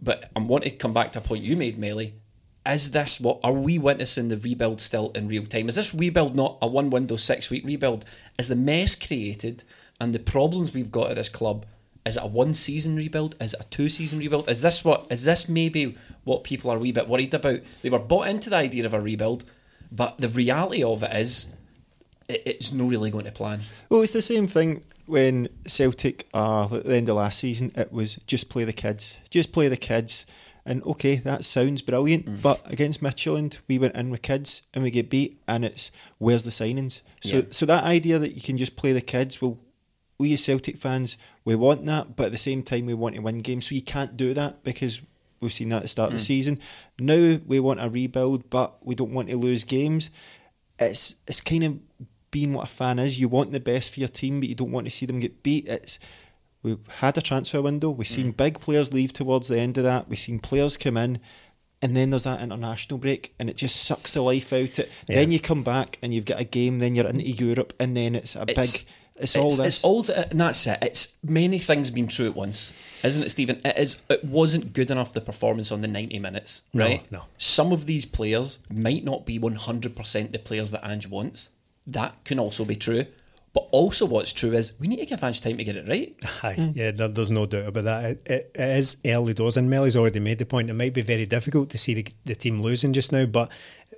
But 0.01 0.31
I 0.35 0.41
want 0.41 0.65
to 0.65 0.71
come 0.71 0.95
back 0.95 1.13
to 1.13 1.19
a 1.19 1.23
point 1.23 1.45
you 1.45 1.57
made, 1.57 1.77
Melly. 1.77 2.15
Is 2.66 2.90
this 2.90 3.21
what 3.21 3.40
are 3.42 3.53
we 3.53 3.79
witnessing 3.79 4.29
the 4.29 4.37
rebuild 4.37 4.81
still 4.81 5.11
in 5.14 5.29
real 5.29 5.47
time? 5.47 5.68
Is 5.68 5.77
this 5.77 5.94
rebuild 5.94 6.37
not 6.37 6.59
a 6.61 6.66
one 6.66 6.90
window 6.90 7.16
six 7.16 7.51
week 7.51 7.64
rebuild? 7.64 8.05
Is 8.38 8.49
the 8.49 8.57
mess 8.57 8.94
created 8.94 9.64
and 10.01 10.14
the 10.14 10.18
problems 10.18 10.75
we've 10.75 10.92
got 10.92 11.11
at 11.11 11.16
this 11.16 11.29
club 11.29 11.64
is 12.09 12.16
it 12.16 12.23
a 12.23 12.27
one 12.27 12.55
season 12.55 12.97
rebuild? 12.97 13.37
Is 13.38 13.53
it 13.53 13.61
a 13.61 13.64
two 13.64 13.90
season 13.90 14.18
rebuild? 14.18 14.49
Is 14.49 14.62
this 14.62 14.85
what 14.85 15.07
is 15.11 15.25
this 15.25 15.49
maybe 15.49 15.94
what 16.25 16.42
people 16.42 16.71
are 16.71 16.77
a 16.77 16.81
wee 16.81 16.90
bit 16.90 17.07
worried 17.07 17.35
about? 17.35 17.61
They 17.83 17.90
were 17.90 17.99
bought 17.99 18.29
into 18.29 18.49
the 18.49 18.57
idea 18.57 18.87
of 18.87 18.94
a 18.94 19.01
rebuild, 19.01 19.44
but 19.92 20.18
the 20.18 20.29
reality 20.29 20.83
of 20.83 21.03
it 21.03 21.14
is 21.14 21.53
it, 22.29 22.42
it's 22.47 22.73
not 22.73 22.90
really 22.90 23.11
going 23.11 23.27
to 23.27 23.33
plan. 23.33 23.61
Well, 23.90 24.01
it's 24.01 24.14
the 24.14 24.23
same 24.23 24.47
thing 24.47 24.85
when 25.05 25.49
Celtic 25.66 26.29
are 26.33 26.73
at 26.73 26.85
the 26.85 26.97
end 26.97 27.11
of 27.11 27.16
last 27.16 27.38
season. 27.38 27.73
It 27.77 27.92
was 27.92 28.16
just 28.27 28.49
play 28.49 28.64
the 28.64 28.73
kids, 28.73 29.18
just 29.31 29.53
play 29.53 29.68
the 29.68 29.77
kids. 29.77 30.25
And 30.69 30.83
okay, 30.85 31.17
that 31.17 31.45
sounds 31.45 31.81
brilliant, 31.83 32.27
Mm. 32.27 32.43
but 32.43 32.61
against 32.71 33.03
Midtjylland, 33.03 33.59
we 33.69 33.79
went 33.79 33.97
in 33.97 34.11
with 34.11 34.23
kids 34.23 34.63
and 34.75 34.85
we 34.85 34.91
get 34.91 35.09
beat, 35.09 35.41
and 35.49 35.65
it's 35.65 35.91
where's 36.19 36.45
the 36.45 36.51
signings? 36.51 37.01
So, 37.25 37.37
Yeah. 37.37 37.43
so 37.51 37.65
that 37.67 37.85
idea 37.85 38.19
that 38.19 38.35
you 38.35 38.43
can 38.43 38.59
just 38.59 38.77
play 38.77 38.93
the 38.93 39.01
kids, 39.01 39.41
well, 39.41 39.59
we 40.19 40.33
as 40.35 40.45
Celtic 40.45 40.77
fans, 40.77 41.17
we 41.45 41.55
want 41.55 41.87
that, 41.87 42.17
but 42.17 42.27
at 42.27 42.33
the 42.33 42.39
same 42.39 42.63
time, 42.63 42.85
we 42.87 42.93
want 42.95 43.15
to 43.17 43.23
win 43.23 43.39
games. 43.39 43.69
So 43.69 43.75
you 43.75 43.83
can't 43.83 44.17
do 44.17 44.35
that 44.35 44.63
because 44.63 45.01
we've 45.41 45.53
seen 45.53 45.69
that 45.71 45.77
at 45.77 45.83
the 45.83 45.89
start 45.89 46.11
Mm. 46.11 46.15
of 46.15 46.19
the 46.21 46.25
season. 46.27 46.59
Now 46.99 47.39
we 47.47 47.61
want 47.61 47.81
a 47.81 47.89
rebuild, 47.89 48.51
but 48.51 48.85
we 48.85 48.95
don't 48.95 49.13
want 49.15 49.29
to 49.31 49.37
lose 49.37 49.65
games. 49.65 50.11
It's 50.79 51.15
it's 51.27 51.41
kind 51.41 51.65
of 51.65 51.79
being 52.31 52.53
what 52.53 52.65
a 52.65 52.67
fan 52.73 52.99
is. 52.99 53.19
You 53.19 53.29
want 53.29 53.53
the 53.53 53.61
best 53.61 53.95
for 53.95 54.01
your 54.01 54.09
team, 54.11 54.41
but 54.41 54.49
you 54.51 54.55
don't 54.55 54.71
want 54.73 54.85
to 54.87 54.91
see 54.91 55.07
them 55.07 55.19
get 55.21 55.43
beat. 55.43 55.67
It's 55.67 55.99
we've 56.62 56.87
had 56.99 57.16
a 57.18 57.23
transfer 57.23 57.62
window. 57.62 57.90
We've 57.90 58.07
seen 58.07 58.33
mm. 58.33 58.37
big 58.37 58.61
players 58.61 58.92
leave 58.92 59.12
towards 59.12 59.49
the 59.49 59.59
end 59.59 59.79
of 59.79 59.85
that. 59.85 60.09
We've 60.09 60.18
seen 60.18 60.38
players 60.38 60.77
come 60.77 60.97
in, 60.97 61.21
and 61.83 61.97
then 61.97 62.11
there's 62.11 62.25
that 62.25 62.40
international 62.40 62.99
break, 62.99 63.35
and 63.38 63.49
it 63.49 63.57
just 63.57 63.77
sucks 63.77 64.14
the 64.14 64.23
life 64.23 64.53
out 64.53 64.79
it. 64.79 64.90
Then 65.07 65.33
you 65.33 65.40
come 65.40 65.62
back 65.62 65.99
and 66.03 66.12
you've 66.12 66.25
got 66.25 66.40
a 66.40 66.44
game. 66.44 66.79
Then 66.79 66.94
you're 66.94 67.07
into 67.07 67.29
Europe, 67.29 67.73
and 67.79 67.97
then 67.97 68.14
it's 68.14 68.37
a 68.37 68.42
It's- 68.42 68.83
big. 68.83 68.92
It's, 69.21 69.35
all 69.35 69.51
this. 69.51 69.59
It's 69.59 69.85
all, 69.85 70.05
the, 70.05 70.31
and 70.31 70.40
that's 70.40 70.64
it. 70.68 70.79
It's 70.81 71.16
many 71.25 71.59
things 71.59 71.90
being 71.90 72.07
true 72.07 72.27
at 72.29 72.37
once, 72.37 72.73
isn't 73.03 73.25
it, 73.25 73.31
Stephen? 73.31 73.61
It 73.64 73.77
is. 73.77 74.01
It 74.09 74.23
wasn't 74.25 74.73
good 74.73 74.92
enough 74.92 75.12
the 75.12 75.21
performance 75.21 75.73
on 75.73 75.81
the 75.81 75.88
ninety 75.88 76.21
minutes, 76.21 76.62
No, 76.73 76.85
right? 76.85 77.11
no. 77.11 77.23
Some 77.37 77.73
of 77.73 77.87
these 77.87 78.07
players 78.07 78.61
might 78.71 79.03
not 79.03 79.27
be 79.27 79.37
one 79.40 79.57
hundred 79.57 79.97
percent 79.97 80.31
the 80.31 80.38
players 80.38 80.71
that 80.71 80.88
Ange 80.88 81.09
wants. 81.09 81.51
That 81.85 82.23
can 82.23 82.38
also 82.38 82.64
be 82.64 82.77
true. 82.77 83.07
But 83.55 83.67
also, 83.73 84.05
what's 84.07 84.33
true 84.33 84.53
is 84.53 84.75
we 84.79 84.89
need 84.89 84.99
to 84.99 85.07
give 85.07 85.25
Ange 85.25 85.41
time 85.41 85.57
to 85.57 85.65
get 85.65 85.77
it 85.77 85.89
right. 85.89 86.15
Aye, 86.43 86.73
yeah, 86.75 86.91
there, 86.91 87.09
there's 87.09 87.31
no 87.31 87.47
doubt 87.47 87.67
about 87.67 87.85
that. 87.85 88.05
It, 88.05 88.23
it, 88.27 88.51
it 88.55 88.77
is 88.77 88.99
early 89.07 89.35
doors, 89.35 89.57
and 89.57 89.71
Melly's 89.71 89.97
already 89.97 90.21
made 90.21 90.39
the 90.39 90.47
point. 90.47 90.71
It 90.71 90.75
might 90.75 90.95
be 90.95 91.03
very 91.03 91.27
difficult 91.27 91.71
to 91.71 91.79
see 91.79 91.95
the, 91.95 92.07
the 92.25 92.35
team 92.35 92.61
losing 92.61 92.93
just 92.93 93.11
now, 93.11 93.25
but 93.25 93.51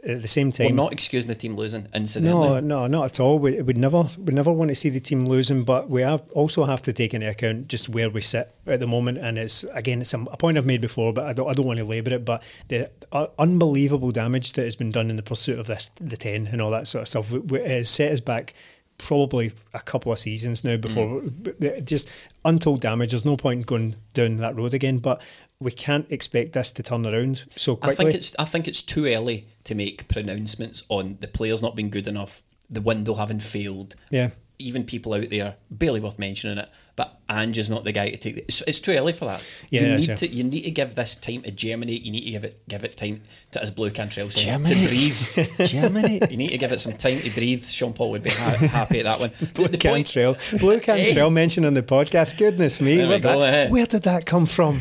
at 0.02 0.22
the 0.22 0.28
same 0.28 0.50
time, 0.50 0.68
We're 0.68 0.74
not 0.76 0.92
excusing 0.92 1.28
the 1.28 1.34
team 1.34 1.56
losing, 1.56 1.88
incidentally. 1.92 2.48
no, 2.48 2.60
no, 2.60 2.86
not 2.86 3.04
at 3.06 3.20
all. 3.20 3.38
We 3.38 3.60
would 3.60 3.76
never, 3.76 4.08
we 4.18 4.32
never 4.32 4.50
want 4.52 4.70
to 4.70 4.74
see 4.74 4.88
the 4.88 5.00
team 5.00 5.26
losing, 5.26 5.64
but 5.64 5.90
we 5.90 6.02
have 6.02 6.22
also 6.30 6.64
have 6.64 6.80
to 6.82 6.92
take 6.92 7.12
into 7.12 7.28
account 7.28 7.68
just 7.68 7.88
where 7.88 8.08
we 8.08 8.20
sit 8.20 8.54
at 8.66 8.80
the 8.80 8.86
moment. 8.86 9.18
And 9.18 9.36
it's 9.36 9.64
again, 9.74 10.00
it's 10.00 10.14
a, 10.14 10.20
a 10.22 10.36
point 10.36 10.56
I've 10.56 10.64
made 10.64 10.80
before, 10.80 11.12
but 11.12 11.24
I 11.24 11.32
don't, 11.32 11.48
I 11.50 11.52
don't 11.52 11.66
want 11.66 11.80
to 11.80 11.84
labour 11.84 12.14
it. 12.14 12.24
But 12.24 12.42
the 12.68 12.90
uh, 13.12 13.26
unbelievable 13.38 14.10
damage 14.10 14.52
that 14.54 14.62
has 14.62 14.76
been 14.76 14.90
done 14.90 15.10
in 15.10 15.16
the 15.16 15.22
pursuit 15.22 15.58
of 15.58 15.66
this, 15.66 15.90
the 15.96 16.16
ten 16.16 16.46
and 16.46 16.62
all 16.62 16.70
that 16.70 16.88
sort 16.88 17.02
of 17.02 17.08
stuff, 17.08 17.30
we, 17.30 17.40
we, 17.40 17.60
it 17.60 17.70
has 17.70 17.90
set 17.90 18.12
us 18.12 18.20
back 18.20 18.54
probably 19.00 19.52
a 19.72 19.80
couple 19.80 20.12
of 20.12 20.18
seasons 20.18 20.62
now 20.62 20.76
before 20.76 21.20
mm. 21.22 21.54
but 21.60 21.84
just 21.84 22.10
untold 22.44 22.80
damage. 22.80 23.10
There's 23.10 23.24
no 23.24 23.36
point 23.36 23.66
going 23.66 23.96
down 24.12 24.36
that 24.36 24.56
road 24.56 24.74
again, 24.74 24.98
but 24.98 25.22
we 25.58 25.70
can't 25.70 26.10
expect 26.10 26.52
this 26.52 26.72
to 26.72 26.82
turn 26.82 27.06
around 27.06 27.44
so 27.56 27.76
quickly. 27.76 27.92
I 27.92 28.10
think 28.10 28.14
it's 28.14 28.36
I 28.38 28.44
think 28.44 28.68
it's 28.68 28.82
too 28.82 29.06
early 29.06 29.46
to 29.64 29.74
make 29.74 30.08
pronouncements 30.08 30.84
on 30.88 31.18
the 31.20 31.28
players 31.28 31.62
not 31.62 31.76
being 31.76 31.90
good 31.90 32.06
enough, 32.06 32.42
the 32.68 32.80
window 32.80 33.14
having 33.14 33.40
failed. 33.40 33.94
Yeah. 34.10 34.30
Even 34.58 34.84
people 34.84 35.14
out 35.14 35.30
there, 35.30 35.56
barely 35.70 36.00
worth 36.00 36.18
mentioning 36.18 36.58
it, 36.58 36.68
but 37.00 37.16
Ange 37.30 37.56
is 37.56 37.70
not 37.70 37.84
the 37.84 37.92
guy 37.92 38.10
to 38.10 38.16
take 38.18 38.36
it. 38.36 38.44
It's, 38.48 38.60
it's 38.66 38.78
too 38.80 38.92
early 38.92 39.14
for 39.14 39.24
that. 39.24 39.42
Yeah, 39.70 39.80
you 39.82 39.96
need 39.96 40.08
yeah. 40.08 40.14
to 40.16 40.26
you 40.28 40.44
need 40.44 40.64
to 40.64 40.70
give 40.70 40.94
this 40.96 41.14
time 41.16 41.40
to 41.42 41.50
germinate. 41.50 42.02
You 42.02 42.12
need 42.12 42.24
to 42.24 42.30
give 42.32 42.44
it 42.44 42.68
give 42.68 42.84
it 42.84 42.94
time 42.94 43.22
to 43.52 43.62
as 43.62 43.70
Blu 43.70 43.90
Cantrell 43.90 44.28
said 44.28 44.66
to 44.66 44.74
breathe. 44.74 45.58
Germany. 45.66 46.20
You 46.30 46.36
need 46.36 46.50
to 46.50 46.58
give 46.58 46.72
it 46.72 46.80
some 46.80 46.92
time 46.92 47.18
to 47.20 47.30
breathe. 47.30 47.64
Sean 47.64 47.94
Paul 47.94 48.10
would 48.10 48.22
be 48.22 48.28
ha- 48.30 48.66
happy 48.70 48.98
at 48.98 49.04
that 49.06 49.20
one. 49.20 49.30
Blu 49.54 49.64
The- 49.68 49.78
the 49.78 49.78
point- 49.78 50.12
Cantrell, 50.12 50.36
Blu 50.58 50.78
Cantrell 50.88 51.30
mentioned 51.30 51.64
on 51.64 51.72
the 51.72 51.82
podcast. 51.82 52.36
Goodness 52.36 52.82
me, 52.82 52.98
where, 53.06 53.18
go, 53.18 53.38
that- 53.40 53.54
eh? 53.68 53.70
where 53.70 53.86
did 53.86 54.02
that 54.02 54.26
come 54.26 54.44
from? 54.44 54.80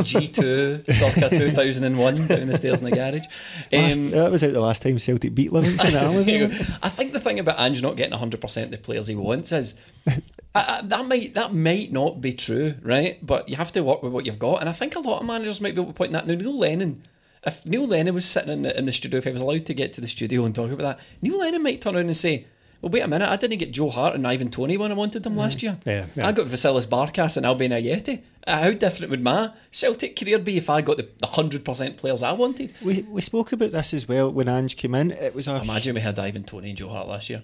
G2, 0.00 0.90
circa 0.92 1.28
2001, 1.38 2.26
down 2.26 2.46
the 2.48 2.56
stairs 2.56 2.80
in 2.80 2.88
the 2.90 2.96
garage. 2.96 3.26
Last- 3.72 3.98
Um, 3.98 4.10
that 4.10 4.32
was 4.32 4.42
out 4.42 4.52
the 4.52 4.60
last 4.60 4.82
time 4.82 4.98
Celtic 4.98 5.34
beat 5.34 5.52
Livingston. 5.52 5.94
at 5.94 6.10
There 6.24 6.36
you 6.38 6.44
Allentown. 6.46 6.66
go. 6.66 6.74
I 6.82 6.88
think 6.88 7.12
the 7.12 7.20
thing 7.20 7.38
about 7.38 7.60
Ange 7.60 7.82
not 7.82 7.96
getting 7.96 8.18
100% 8.18 8.70
the 8.70 8.78
players 8.78 9.06
he 9.06 9.14
wants 9.14 9.52
is 9.52 9.78
uh, 10.06 10.20
uh, 10.54 10.82
that 10.82 11.06
might 11.06 11.34
that 11.34 11.52
might 11.52 11.92
not 11.92 12.20
be 12.20 12.32
true, 12.32 12.74
right? 12.82 13.18
But 13.24 13.48
you 13.48 13.56
have 13.56 13.72
to 13.72 13.82
work 13.82 14.02
with 14.02 14.12
what 14.12 14.26
you've 14.26 14.38
got. 14.38 14.60
And 14.60 14.68
I 14.68 14.72
think 14.72 14.96
a 14.96 15.00
lot 15.00 15.20
of 15.20 15.26
managers 15.26 15.60
might 15.60 15.74
be 15.74 15.80
able 15.80 15.92
to 15.92 15.96
point 15.96 16.12
that. 16.12 16.26
Now, 16.26 16.34
Neil 16.34 16.56
Lennon, 16.56 17.02
if 17.44 17.66
Neil 17.66 17.86
Lennon 17.86 18.14
was 18.14 18.24
sitting 18.24 18.50
in 18.50 18.62
the, 18.62 18.76
in 18.78 18.84
the 18.86 18.92
studio, 18.92 19.18
if 19.18 19.24
he 19.24 19.30
was 19.30 19.42
allowed 19.42 19.66
to 19.66 19.74
get 19.74 19.92
to 19.94 20.00
the 20.00 20.08
studio 20.08 20.44
and 20.44 20.54
talk 20.54 20.70
about 20.70 20.96
that, 20.98 21.04
Neil 21.22 21.38
Lennon 21.38 21.62
might 21.62 21.80
turn 21.80 21.96
around 21.96 22.06
and 22.06 22.16
say, 22.16 22.46
well, 22.82 22.90
wait 22.90 23.00
a 23.00 23.08
minute, 23.08 23.28
I 23.28 23.36
didn't 23.36 23.58
get 23.58 23.72
Joe 23.72 23.90
Hart 23.90 24.14
and 24.14 24.26
Ivan 24.26 24.50
Toney 24.50 24.76
when 24.76 24.90
I 24.90 24.94
wanted 24.94 25.22
them 25.22 25.36
last 25.36 25.62
year. 25.62 25.78
Yeah, 25.84 26.06
yeah. 26.16 26.26
I 26.26 26.32
got 26.32 26.46
Vasilis 26.46 26.86
Barkas 26.86 27.36
and 27.36 27.44
Albian 27.44 27.72
Ajeti. 27.72 28.22
How 28.50 28.70
different 28.72 29.10
would 29.10 29.22
my 29.22 29.52
Celtic 29.70 30.18
career 30.18 30.38
be 30.38 30.56
if 30.56 30.68
I 30.68 30.80
got 30.80 30.96
the, 30.96 31.08
the 31.18 31.26
100% 31.26 31.96
players 31.96 32.22
I 32.22 32.32
wanted? 32.32 32.72
We 32.82 33.02
we 33.02 33.20
spoke 33.20 33.52
about 33.52 33.72
this 33.72 33.94
as 33.94 34.08
well 34.08 34.32
when 34.32 34.48
Ange 34.48 34.76
came 34.76 34.94
in. 34.94 35.12
It 35.12 35.34
was 35.34 35.48
a 35.48 35.60
Imagine 35.60 35.94
we 35.94 36.00
had 36.00 36.18
Ivan 36.18 36.44
Toney 36.44 36.70
and 36.70 36.78
Joe 36.78 36.88
Hart 36.88 37.08
last 37.08 37.30
year. 37.30 37.42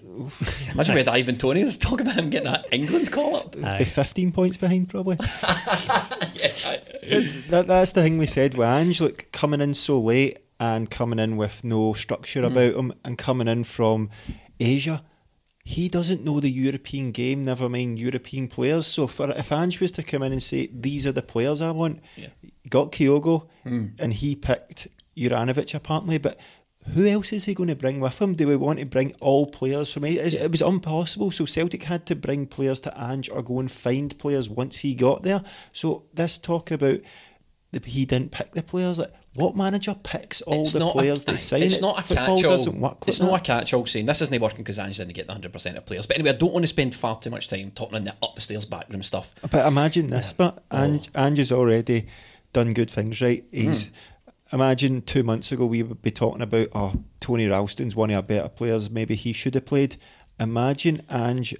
Imagine 0.73 0.95
we 0.95 1.01
had 1.01 1.07
Ivan 1.07 1.37
Toney. 1.37 1.63
Let's 1.63 1.77
talk 1.77 2.01
about 2.01 2.15
him 2.15 2.29
getting 2.29 2.51
that 2.51 2.65
England 2.71 3.11
call 3.11 3.37
up. 3.37 3.53
be 3.53 3.85
15 3.85 4.31
points 4.31 4.57
behind 4.57 4.89
probably. 4.89 5.17
Yeah. 6.37 7.21
that, 7.49 7.67
that's 7.67 7.93
the 7.93 8.03
thing 8.03 8.17
we 8.17 8.27
said 8.27 8.53
with 8.53 8.67
Ange, 8.67 9.01
like 9.01 9.31
coming 9.31 9.61
in 9.61 9.73
so 9.73 9.99
late 9.99 10.39
and 10.59 10.89
coming 10.89 11.19
in 11.19 11.37
with 11.37 11.63
no 11.63 11.93
structure 11.93 12.41
hmm. 12.41 12.51
about 12.51 12.75
him 12.75 12.93
and 13.05 13.17
coming 13.17 13.47
in 13.47 13.63
from 13.63 14.09
Asia. 14.59 15.03
He 15.67 15.89
doesn't 15.89 16.23
know 16.23 16.39
the 16.39 16.49
European 16.49 17.11
game, 17.11 17.43
never 17.43 17.67
mind 17.67 17.99
European 17.99 18.47
players. 18.47 18.87
So 18.87 19.05
for, 19.05 19.31
if 19.31 19.51
Ange 19.51 19.81
was 19.81 19.91
to 19.91 20.03
come 20.03 20.23
in 20.23 20.31
and 20.31 20.41
say, 20.41 20.69
these 20.71 21.05
are 21.05 21.11
the 21.11 21.21
players 21.21 21.61
I 21.61 21.71
want, 21.71 21.99
Yeah. 22.15 22.29
got 22.69 22.93
Kyogo 22.93 23.47
hmm. 23.63 23.87
and 23.99 24.13
he 24.13 24.33
picked 24.35 24.87
Juranovic 25.17 25.75
apparently, 25.75 26.19
but 26.19 26.39
who 26.93 27.05
else 27.05 27.33
is 27.33 27.43
he 27.43 27.53
going 27.53 27.67
to 27.67 27.75
bring 27.75 27.99
with 27.99 28.21
him? 28.21 28.33
Do 28.33 28.47
we 28.47 28.55
want 28.55 28.79
to 28.79 28.85
bring 28.85 29.13
all 29.19 29.45
players 29.45 29.91
from 29.91 30.05
it? 30.05 30.33
It 30.33 30.51
was 30.51 30.61
impossible. 30.61 31.31
So 31.31 31.43
Celtic 31.45 31.83
had 31.83 32.05
to 32.05 32.15
bring 32.15 32.47
players 32.47 32.79
to 32.81 32.93
Ange 32.97 33.29
or 33.29 33.43
go 33.43 33.59
and 33.59 33.69
find 33.69 34.17
players 34.17 34.47
once 34.47 34.77
he 34.77 34.95
got 34.95 35.23
there. 35.23 35.43
So 35.73 36.05
this 36.13 36.37
talk 36.39 36.71
about 36.71 37.01
the, 37.73 37.81
he 37.85 38.05
didn't 38.05 38.31
pick 38.31 38.53
the 38.53 38.63
players. 38.63 38.99
Like, 38.99 39.13
what 39.37 39.55
manager 39.55 39.95
picks 40.01 40.41
all 40.41 40.61
It's 40.61 40.73
the 40.73 40.85
players 40.89 41.23
a, 41.23 41.25
they 41.27 41.37
sign? 41.37 41.63
It's 41.63 41.77
It- 41.77 41.81
not 41.81 41.99
a 41.99 42.01
Football 42.01 42.37
catch-all. 42.37 42.51
doesn't 42.51 42.79
work 42.81 42.91
like 43.01 43.07
it's 43.07 43.19
not 43.19 43.39
a 43.39 43.43
catch-all 43.43 43.85
saying 43.85 44.05
this 44.07 44.21
isn't 44.21 44.41
working 44.41 44.59
because 44.59 44.79
Ange 44.79 44.97
didn't 44.97 45.13
get 45.13 45.27
the 45.27 45.33
hundred 45.33 45.53
percent 45.53 45.77
of 45.77 45.85
players. 45.85 46.05
But 46.05 46.17
anyway, 46.17 46.31
I 46.31 46.37
don't 46.37 46.53
want 46.53 46.63
to 46.63 46.67
spend 46.67 46.95
far 46.95 47.19
too 47.19 47.29
much 47.29 47.47
time 47.47 47.71
talking 47.71 47.95
on 47.95 48.03
the 48.03 48.15
upstairs 48.21 48.65
backroom 48.65 49.03
stuff. 49.03 49.33
But 49.51 49.65
imagine 49.67 50.07
this, 50.07 50.33
but 50.33 50.63
Oh. 50.71 50.83
Ange, 50.83 51.09
Ange 51.15 51.37
has 51.37 51.51
already 51.51 52.07
done 52.53 52.73
good 52.73 52.89
things, 52.89 53.21
right? 53.21 53.45
He's 53.51 53.87
hmm. 53.87 54.55
imagine 54.55 55.01
two 55.03 55.23
months 55.23 55.51
ago 55.51 55.65
we 55.65 55.83
would 55.83 56.01
be 56.01 56.11
talking 56.11 56.41
about 56.41 56.69
oh 56.73 57.03
Tony 57.19 57.47
Ralston's 57.47 57.95
one 57.95 58.09
of 58.09 58.15
our 58.15 58.23
better 58.23 58.49
players, 58.49 58.89
maybe 58.89 59.15
he 59.15 59.33
should 59.33 59.53
have 59.55 59.65
played. 59.65 59.97
Imagine 60.39 61.01
Ange 61.09 61.55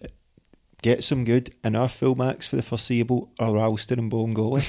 gets 0.84 1.08
some 1.08 1.24
good 1.26 1.50
and 1.64 1.76
our 1.76 1.88
fullbacks 1.88 2.48
for 2.48 2.56
the 2.56 2.62
foreseeable 2.62 3.32
are 3.40 3.52
Ralston 3.54 3.98
and 4.00 4.12
Bolingoli. 4.12 4.62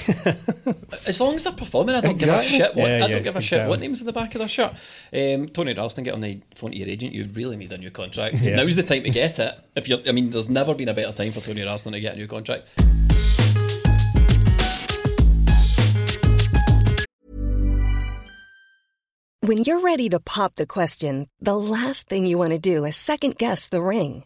As 1.07 1.19
long 1.21 1.35
as 1.35 1.43
they're 1.43 1.53
performing, 1.53 1.95
I 1.95 2.01
don't 2.01 2.15
Exactly. 2.15 2.25
give 2.25 2.39
a 2.39 2.43
shit. 2.43 2.75
What, 2.75 2.87
Yeah, 2.89 2.95
I 2.95 2.99
don't 3.01 3.09
yeah, 3.11 3.19
give 3.19 3.35
a 3.35 3.41
shit 3.41 3.51
exactly. 3.53 3.69
what 3.69 3.79
name's 3.79 4.01
in 4.01 4.07
the 4.07 4.13
back 4.13 4.33
of 4.35 4.39
their 4.39 4.47
shirt. 4.47 4.73
Um, 5.13 5.45
Tony 5.49 5.73
Ralston, 5.75 6.03
get 6.03 6.15
on 6.15 6.21
the 6.21 6.41
phone 6.55 6.71
to 6.71 6.77
your 6.77 6.87
agent. 6.87 7.13
You 7.13 7.29
really 7.33 7.57
need 7.57 7.71
a 7.71 7.77
new 7.77 7.91
contract. 7.91 8.35
Yeah. 8.41 8.55
Now's 8.55 8.75
the 8.75 8.83
time 8.83 9.03
to 9.03 9.09
get 9.11 9.37
it. 9.37 9.53
If 9.75 9.87
you're, 9.87 9.99
I 10.07 10.11
mean, 10.11 10.31
there's 10.31 10.49
never 10.49 10.73
been 10.73 10.89
a 10.89 10.93
better 10.93 11.11
time 11.11 11.31
for 11.31 11.41
Tony 11.41 11.63
Ralston 11.63 11.93
to 11.93 11.99
get 11.99 12.15
a 12.15 12.17
new 12.17 12.27
contract. 12.27 12.65
When 19.41 19.57
you're 19.59 19.79
ready 19.79 20.09
to 20.09 20.19
pop 20.19 20.55
the 20.55 20.67
question, 20.67 21.27
the 21.39 21.55
last 21.57 22.09
thing 22.09 22.25
you 22.25 22.37
want 22.37 22.51
to 22.51 22.59
do 22.59 22.83
is 22.85 22.95
second 22.95 23.37
guess 23.37 23.67
the 23.67 23.81
ring. 23.81 24.25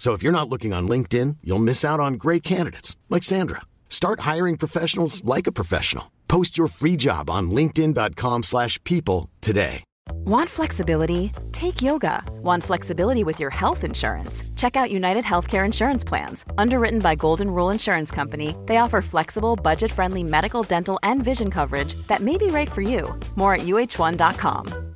So 0.00 0.14
if 0.14 0.22
you're 0.22 0.32
not 0.32 0.48
looking 0.48 0.72
on 0.72 0.88
LinkedIn, 0.88 1.36
you'll 1.44 1.58
miss 1.58 1.84
out 1.84 2.00
on 2.00 2.14
great 2.14 2.42
candidates 2.42 2.96
like 3.10 3.22
Sandra. 3.22 3.60
Start 3.90 4.20
hiring 4.20 4.56
professionals 4.56 5.22
like 5.24 5.46
a 5.46 5.52
professional. 5.52 6.10
Post 6.26 6.56
your 6.56 6.68
free 6.68 6.96
job 6.96 7.28
on 7.28 7.50
linkedin.com/people 7.50 9.28
today. 9.42 9.84
Want 10.24 10.48
flexibility? 10.48 11.32
Take 11.52 11.82
yoga. 11.82 12.22
Want 12.42 12.64
flexibility 12.64 13.24
with 13.24 13.38
your 13.40 13.50
health 13.50 13.84
insurance? 13.84 14.42
Check 14.56 14.74
out 14.74 14.90
United 14.90 15.24
Healthcare 15.24 15.66
Insurance 15.66 16.02
Plans. 16.02 16.46
Underwritten 16.56 17.00
by 17.00 17.14
Golden 17.14 17.50
Rule 17.50 17.68
Insurance 17.68 18.10
Company, 18.10 18.56
they 18.66 18.78
offer 18.78 19.02
flexible, 19.02 19.54
budget 19.54 19.92
friendly 19.92 20.24
medical, 20.24 20.62
dental, 20.62 20.98
and 21.02 21.22
vision 21.22 21.50
coverage 21.50 21.94
that 22.06 22.20
may 22.20 22.38
be 22.38 22.46
right 22.46 22.70
for 22.72 22.80
you. 22.80 23.14
More 23.36 23.54
at 23.54 23.66
uh1.com. 23.66 24.89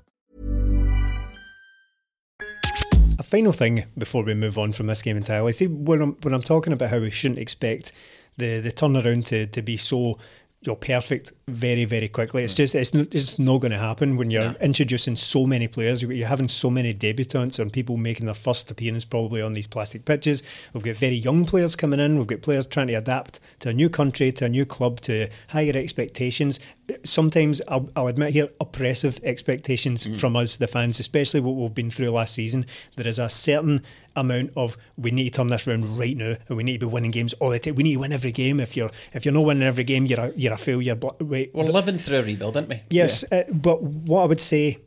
A 3.19 3.23
final 3.23 3.53
thing 3.53 3.85
before 3.97 4.25
we 4.25 4.35
move 4.35 4.59
on 4.59 4.73
from 4.73 4.89
this 4.89 5.03
game 5.03 5.17
entirely. 5.17 5.53
See, 5.53 5.67
when 5.67 6.03
I'm, 6.03 6.13
when 6.23 6.35
I'm 6.35 6.43
talking 6.43 6.73
about 6.73 6.91
how 6.91 6.99
we 6.99 7.11
shouldn't 7.11 7.39
expect 7.39 7.93
the, 8.37 8.61
the 8.61 8.73
turnaround 8.73 9.27
to, 9.27 9.47
to 9.47 9.63
be 9.63 9.77
so 9.77 10.19
you 10.63 10.73
know, 10.73 10.77
perfect 10.77 11.33
very, 11.47 11.85
very 11.85 12.09
quickly. 12.09 12.43
It's 12.43 12.55
hmm. 12.55 12.63
just 12.63 12.75
it's 12.75 12.95
not, 12.95 13.15
it's 13.15 13.39
not 13.39 13.59
going 13.59 13.73
to 13.73 13.79
happen 13.79 14.17
when 14.17 14.31
you're 14.31 14.43
Yeah. 14.43 14.55
introducing 14.61 15.15
so 15.15 15.47
many 15.47 15.69
players. 15.69 16.03
You're 16.03 16.27
having 16.27 16.49
so 16.49 16.71
many 16.71 16.95
debutants 16.95 17.59
and 17.59 17.73
people 17.73 17.97
making 17.99 18.27
their 18.27 18.35
first 18.35 18.71
appearance 18.71 19.05
probably 19.05 19.43
on 19.43 19.53
these 19.53 19.67
plastic 19.67 20.07
pitches. 20.07 20.43
We've 20.73 20.83
got 20.83 20.97
very 20.97 21.17
young 21.17 21.45
players 21.45 21.77
coming 21.77 22.01
in. 22.01 22.17
We've 22.19 22.27
got 22.27 22.41
players 22.41 22.67
trying 22.67 22.87
to 22.89 22.95
adapt 22.95 23.41
to 23.61 23.69
a 23.69 23.73
new 23.75 23.91
country, 23.91 24.33
to 24.33 24.47
a 24.47 24.49
new 24.49 24.65
club, 24.65 25.01
to 25.03 25.29
higher 25.49 25.77
expectations. 25.77 26.61
Sometimes 27.03 27.63
I'll, 27.67 27.89
I'll 27.97 28.09
admit 28.09 28.35
here, 28.35 28.49
oppressive 28.61 29.19
expectations 29.23 30.07
from 30.21 30.37
us, 30.37 30.57
the 30.57 30.67
fans, 30.67 31.01
especially 31.01 31.41
what 31.41 31.55
we've 31.57 31.75
been 31.75 31.91
through 31.91 32.11
last 32.11 32.35
season. 32.35 32.67
There 32.97 33.09
is 33.09 33.19
a 33.19 33.29
certain 33.31 33.83
amount 34.17 34.51
of 34.57 34.77
we 34.99 35.11
need 35.11 35.25
to 35.25 35.39
turn 35.39 35.47
this 35.47 35.67
round 35.67 35.99
right 35.99 36.17
now, 36.17 36.35
and 36.49 36.57
we 36.57 36.63
need 36.63 36.81
to 36.81 36.87
be 36.87 36.93
winning 36.93 37.11
games 37.11 37.33
all 37.35 37.51
the 37.51 37.59
time. 37.59 37.75
We 37.75 37.85
need 37.85 37.95
to 37.95 38.01
win 38.01 38.13
every 38.13 38.33
game. 38.33 38.61
If 38.61 38.77
you're 38.77 38.91
if 39.15 39.25
you're 39.25 39.33
not 39.35 39.45
winning 39.45 39.63
every 39.63 39.85
game, 39.85 40.05
you're 40.07 40.21
a, 40.21 40.33
you're 40.37 40.53
a 40.53 40.59
failure. 40.59 40.95
But 40.95 41.23
wait, 41.23 41.55
We're 41.55 41.65
living 41.65 41.97
through 41.99 42.19
a 42.19 42.23
rebuild, 42.23 42.57
aren't 42.57 42.69
we? 42.69 42.83
Yes, 42.91 43.25
uh, 43.33 43.45
but 43.53 43.83
what 43.83 44.23
I 44.23 44.27
would 44.27 44.41
say, 44.41 44.79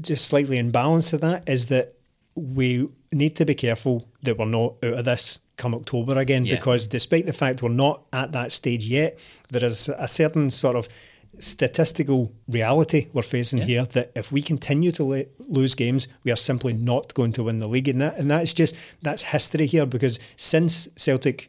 just 0.00 0.26
slightly 0.26 0.58
in 0.58 0.70
balance 0.70 1.10
to 1.10 1.18
that, 1.18 1.48
is 1.48 1.66
that 1.66 1.94
we 2.36 2.88
need 3.12 3.36
to 3.36 3.44
be 3.44 3.54
careful 3.54 4.08
that 4.22 4.38
we're 4.38 4.44
not 4.46 4.74
out 4.82 4.94
of 4.94 5.04
this 5.04 5.40
come 5.56 5.74
October 5.74 6.18
again, 6.18 6.46
Yeah. 6.46 6.54
because 6.56 6.86
despite 6.86 7.26
the 7.26 7.32
fact 7.32 7.62
we're 7.62 7.68
not 7.68 8.02
at 8.12 8.32
that 8.32 8.52
stage 8.52 8.86
yet, 8.86 9.18
there 9.50 9.64
is 9.64 9.88
a 9.98 10.08
certain 10.08 10.48
sort 10.48 10.76
of 10.76 10.88
statistical 11.38 12.32
reality 12.48 13.08
we're 13.12 13.22
facing 13.22 13.60
Yeah. 13.60 13.64
here 13.64 13.84
that 13.86 14.12
if 14.14 14.30
we 14.32 14.42
continue 14.42 14.92
to 14.92 15.04
le- 15.04 15.24
lose 15.40 15.74
games, 15.74 16.08
we 16.24 16.30
are 16.32 16.36
simply 16.36 16.72
not 16.72 17.14
going 17.14 17.32
to 17.32 17.44
win 17.44 17.58
the 17.58 17.68
league, 17.68 17.88
and 17.88 18.00
that 18.00 18.18
and 18.18 18.30
that's 18.30 18.54
just 18.54 18.74
that's 19.02 19.22
history 19.24 19.66
here 19.66 19.86
because 19.86 20.18
since 20.36 20.88
Celtic 20.96 21.48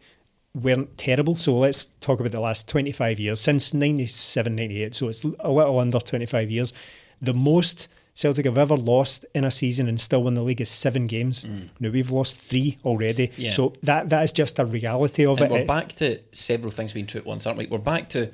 weren't 0.55 0.97
terrible. 0.97 1.35
So 1.35 1.53
let's 1.57 1.85
talk 1.85 2.19
about 2.19 2.31
the 2.31 2.39
last 2.39 2.69
25 2.69 3.19
years, 3.19 3.39
since 3.41 3.73
97, 3.73 4.55
98. 4.55 4.93
So 4.93 5.07
it's 5.09 5.23
a 5.23 5.51
little 5.51 5.79
under 5.79 5.97
25 5.99 6.51
years. 6.51 6.73
The 7.19 7.33
most 7.33 7.87
Celtic 8.13 8.45
have 8.45 8.59
ever 8.59 8.77
lost 8.77 9.25
in 9.33 9.43
a 9.45 9.49
season 9.49 9.87
and 9.89 9.99
still 9.99 10.21
win 10.21 10.35
the 10.35 10.43
league 10.43 10.61
is 10.61 10.69
seven 10.69 11.07
games. 11.07 11.43
Mm. 11.43 11.69
Now 11.79 11.89
we've 11.89 12.11
lost 12.11 12.35
three 12.37 12.77
already. 12.85 13.31
Yeah. 13.35 13.49
So 13.49 13.73
that 13.81 14.09
that 14.11 14.23
is 14.23 14.31
just 14.31 14.59
a 14.59 14.65
reality 14.65 15.25
of 15.25 15.41
And 15.41 15.51
it. 15.51 15.53
we're 15.55 15.65
back 15.65 15.93
to 15.93 16.19
several 16.31 16.69
things 16.71 16.93
being 16.93 17.07
true 17.07 17.21
at 17.21 17.25
once, 17.25 17.47
aren't 17.47 17.57
we? 17.57 17.65
We're 17.65 17.79
back 17.79 18.09
to 18.09 18.29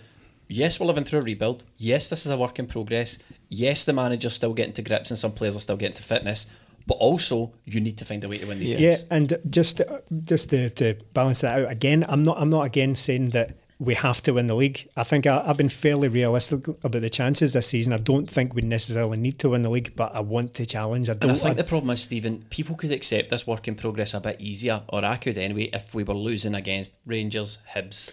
yes, 0.50 0.80
we're 0.80 0.88
living 0.88 1.06
through 1.06 1.20
a 1.20 1.24
rebuild. 1.24 1.64
Yes, 1.78 2.10
this 2.10 2.26
is 2.26 2.32
a 2.32 2.38
work 2.38 2.60
in 2.60 2.68
progress. 2.68 3.18
Yes, 3.47 3.86
the 3.86 3.93
manager's 3.93 4.34
still 4.34 4.54
getting 4.54 4.74
to 4.74 4.82
grips 4.82 5.10
and 5.12 5.18
some 5.18 5.32
players 5.32 5.56
are 5.56 5.62
still 5.62 5.78
getting 5.78 5.95
to 5.95 6.04
fitness. 6.04 6.47
But 6.88 6.95
also, 6.95 7.54
you 7.66 7.80
need 7.80 7.97
to 8.00 8.06
find 8.06 8.24
a 8.24 8.28
way 8.28 8.39
to 8.39 8.47
win 8.47 8.60
these 8.60 8.74
Yeah, 8.74 8.80
games. 8.95 9.04
and 9.12 9.38
just 9.50 9.80
uh, 9.82 10.00
just 10.24 10.50
to, 10.50 10.70
to 10.72 10.95
balance 11.14 11.41
that 11.41 11.60
out 11.60 11.72
again, 11.72 12.04
I'm 12.10 12.24
not 12.24 12.38
I'm 12.39 12.50
not 12.50 12.66
again 12.66 12.95
saying 12.95 13.30
that 13.30 13.56
we 13.78 13.93
have 13.93 14.22
to 14.24 14.34
win 14.34 14.47
the 14.47 14.56
league. 14.56 14.89
I 14.97 15.04
think 15.04 15.26
I, 15.28 15.41
I've 15.45 15.56
been 15.56 15.70
fairly 15.70 16.08
realistic 16.10 16.68
about 16.68 17.02
the 17.02 17.10
chances 17.10 17.54
this 17.54 17.68
season. 17.68 17.93
I 17.93 17.97
don't 17.97 18.28
think 18.30 18.54
we 18.56 18.62
necessarily 18.62 19.18
need 19.18 19.38
to 19.39 19.50
win 19.52 19.62
the 19.62 19.70
league, 19.70 19.93
but 19.95 20.14
I 20.16 20.20
want 20.20 20.56
to 20.56 20.66
challenge. 20.66 21.10
I 21.10 21.14
don't 21.14 21.32
I 21.32 21.36
think 21.36 21.52
I- 21.52 21.62
the 21.62 21.64
problem 21.64 21.91
is, 21.91 22.02
Stephen, 22.02 22.43
people 22.50 22.76
could 22.76 22.91
accept 22.91 23.30
this 23.30 23.45
work 23.47 23.68
in 23.68 23.76
progress 23.76 24.14
a 24.16 24.20
bit 24.20 24.41
easier, 24.41 24.82
or 24.89 25.06
I 25.06 25.18
could 25.18 25.38
anyway, 25.38 25.70
if 25.72 25.93
we 25.95 26.04
were 26.04 26.16
losing 26.16 26.56
against 26.56 26.97
Rangers, 27.06 27.60
Hibs, 27.76 28.12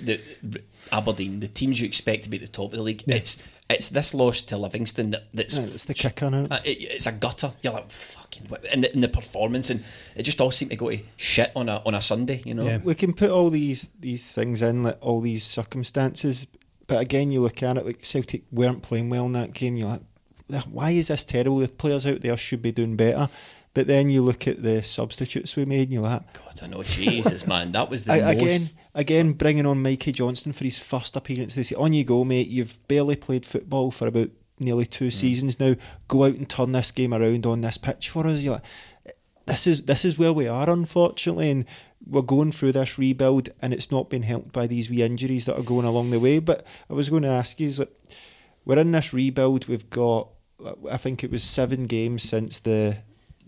the 0.00 0.20
Aberdeen, 0.92 1.40
the 1.40 1.48
teams 1.48 1.80
you 1.80 1.86
expect 1.86 2.24
to 2.24 2.30
be 2.30 2.36
at 2.36 2.40
the 2.42 2.48
top 2.48 2.72
of 2.72 2.78
the 2.78 2.82
league. 2.82 3.02
It's 3.06 3.36
it's 3.70 3.90
this 3.90 4.14
loss 4.14 4.40
to 4.42 4.56
Livingston 4.56 5.10
that, 5.10 5.24
that's 5.34 5.56
Yeah, 5.56 5.62
it's 5.62 5.84
the 5.84 5.92
kick 5.94 6.22
on 6.22 6.32
it. 6.32 6.50
Uh, 6.50 6.58
it- 6.64 6.82
it's 6.90 7.06
a 7.06 7.12
gutter. 7.12 7.52
You're 7.62 7.74
like 7.74 7.90
fucking, 7.90 8.46
and 8.72 8.82
the, 8.84 8.92
and 8.94 9.02
the 9.02 9.08
performance, 9.08 9.68
and 9.68 9.84
it 10.16 10.22
just 10.22 10.40
all 10.40 10.50
seemed 10.50 10.70
to 10.70 10.76
go 10.78 10.88
to 10.90 10.98
shit 11.18 11.52
on 11.54 11.68
a 11.68 11.82
on 11.84 11.94
a 11.94 12.00
Sunday. 12.00 12.40
You 12.46 12.54
know, 12.54 12.64
Yeah. 12.64 12.78
we 12.78 12.94
can 12.94 13.12
put 13.12 13.30
all 13.30 13.50
these 13.50 13.90
these 14.00 14.32
things 14.32 14.62
in, 14.62 14.82
like 14.84 14.96
all 15.02 15.20
these 15.20 15.44
circumstances. 15.44 16.46
But 16.86 17.00
again, 17.02 17.30
you 17.30 17.40
look 17.40 17.62
at 17.62 17.76
it 17.76 17.84
like 17.84 18.04
Celtic 18.04 18.42
weren't 18.50 18.82
playing 18.82 19.10
well 19.10 19.26
in 19.26 19.32
that 19.32 19.52
game. 19.52 19.76
You're 19.76 20.00
like, 20.48 20.64
why 20.64 20.90
is 20.92 21.08
this 21.08 21.24
terrible? 21.24 21.58
The 21.58 21.68
players 21.68 22.06
out 22.06 22.22
there 22.22 22.36
should 22.38 22.62
be 22.62 22.72
doing 22.72 22.96
better. 22.96 23.28
But 23.74 23.86
then 23.86 24.08
you 24.08 24.22
look 24.22 24.48
at 24.48 24.62
the 24.62 24.82
substitutes 24.82 25.54
we 25.54 25.66
made, 25.66 25.82
and 25.82 25.92
you're 25.92 26.02
like, 26.02 26.32
God, 26.32 26.60
I 26.62 26.66
know, 26.68 26.82
Jesus, 26.82 27.46
man, 27.46 27.70
that 27.72 27.90
was 27.90 28.06
the 28.06 28.12
I, 28.14 28.20
most. 28.34 28.42
again, 28.42 28.70
again, 28.94 29.32
bringing 29.32 29.66
on 29.66 29.82
Mikey 29.82 30.12
Johnston 30.12 30.52
for 30.52 30.64
his 30.64 30.78
first 30.78 31.16
appearance. 31.16 31.54
They 31.54 31.62
say, 31.62 31.74
on 31.76 31.92
you 31.92 32.04
go, 32.04 32.24
mate. 32.24 32.48
You've 32.48 32.78
barely 32.88 33.16
played 33.16 33.46
football 33.46 33.90
for 33.90 34.06
about 34.06 34.30
nearly 34.58 34.86
two 34.86 35.08
mm. 35.08 35.12
seasons 35.12 35.60
now. 35.60 35.74
Go 36.08 36.24
out 36.24 36.34
and 36.34 36.48
turn 36.48 36.72
this 36.72 36.90
game 36.90 37.14
around 37.14 37.46
on 37.46 37.60
this 37.60 37.78
pitch 37.78 38.10
for 38.10 38.26
us. 38.26 38.42
You're 38.42 38.54
like, 38.54 38.64
this 39.46 39.66
is 39.66 39.82
this 39.86 40.04
is 40.04 40.18
where 40.18 40.32
we 40.32 40.46
are, 40.46 40.68
unfortunately, 40.68 41.50
and 41.50 41.64
we're 42.06 42.22
going 42.22 42.52
through 42.52 42.72
this 42.72 42.98
rebuild, 42.98 43.48
and 43.62 43.72
it's 43.72 43.90
not 43.90 44.10
been 44.10 44.22
helped 44.22 44.52
by 44.52 44.66
these 44.66 44.90
wee 44.90 45.02
injuries 45.02 45.46
that 45.46 45.58
are 45.58 45.62
going 45.62 45.86
along 45.86 46.10
the 46.10 46.20
way. 46.20 46.38
But 46.38 46.66
I 46.90 46.94
was 46.94 47.08
going 47.08 47.22
to 47.22 47.28
ask 47.28 47.58
you, 47.58 47.66
is 47.66 47.78
like, 47.78 47.92
we're 48.64 48.78
in 48.78 48.92
this 48.92 49.12
rebuild. 49.12 49.66
We've 49.66 49.88
got, 49.88 50.28
I 50.90 50.96
think 50.98 51.24
it 51.24 51.30
was 51.30 51.42
seven 51.42 51.86
games 51.86 52.22
since 52.22 52.60
the 52.60 52.98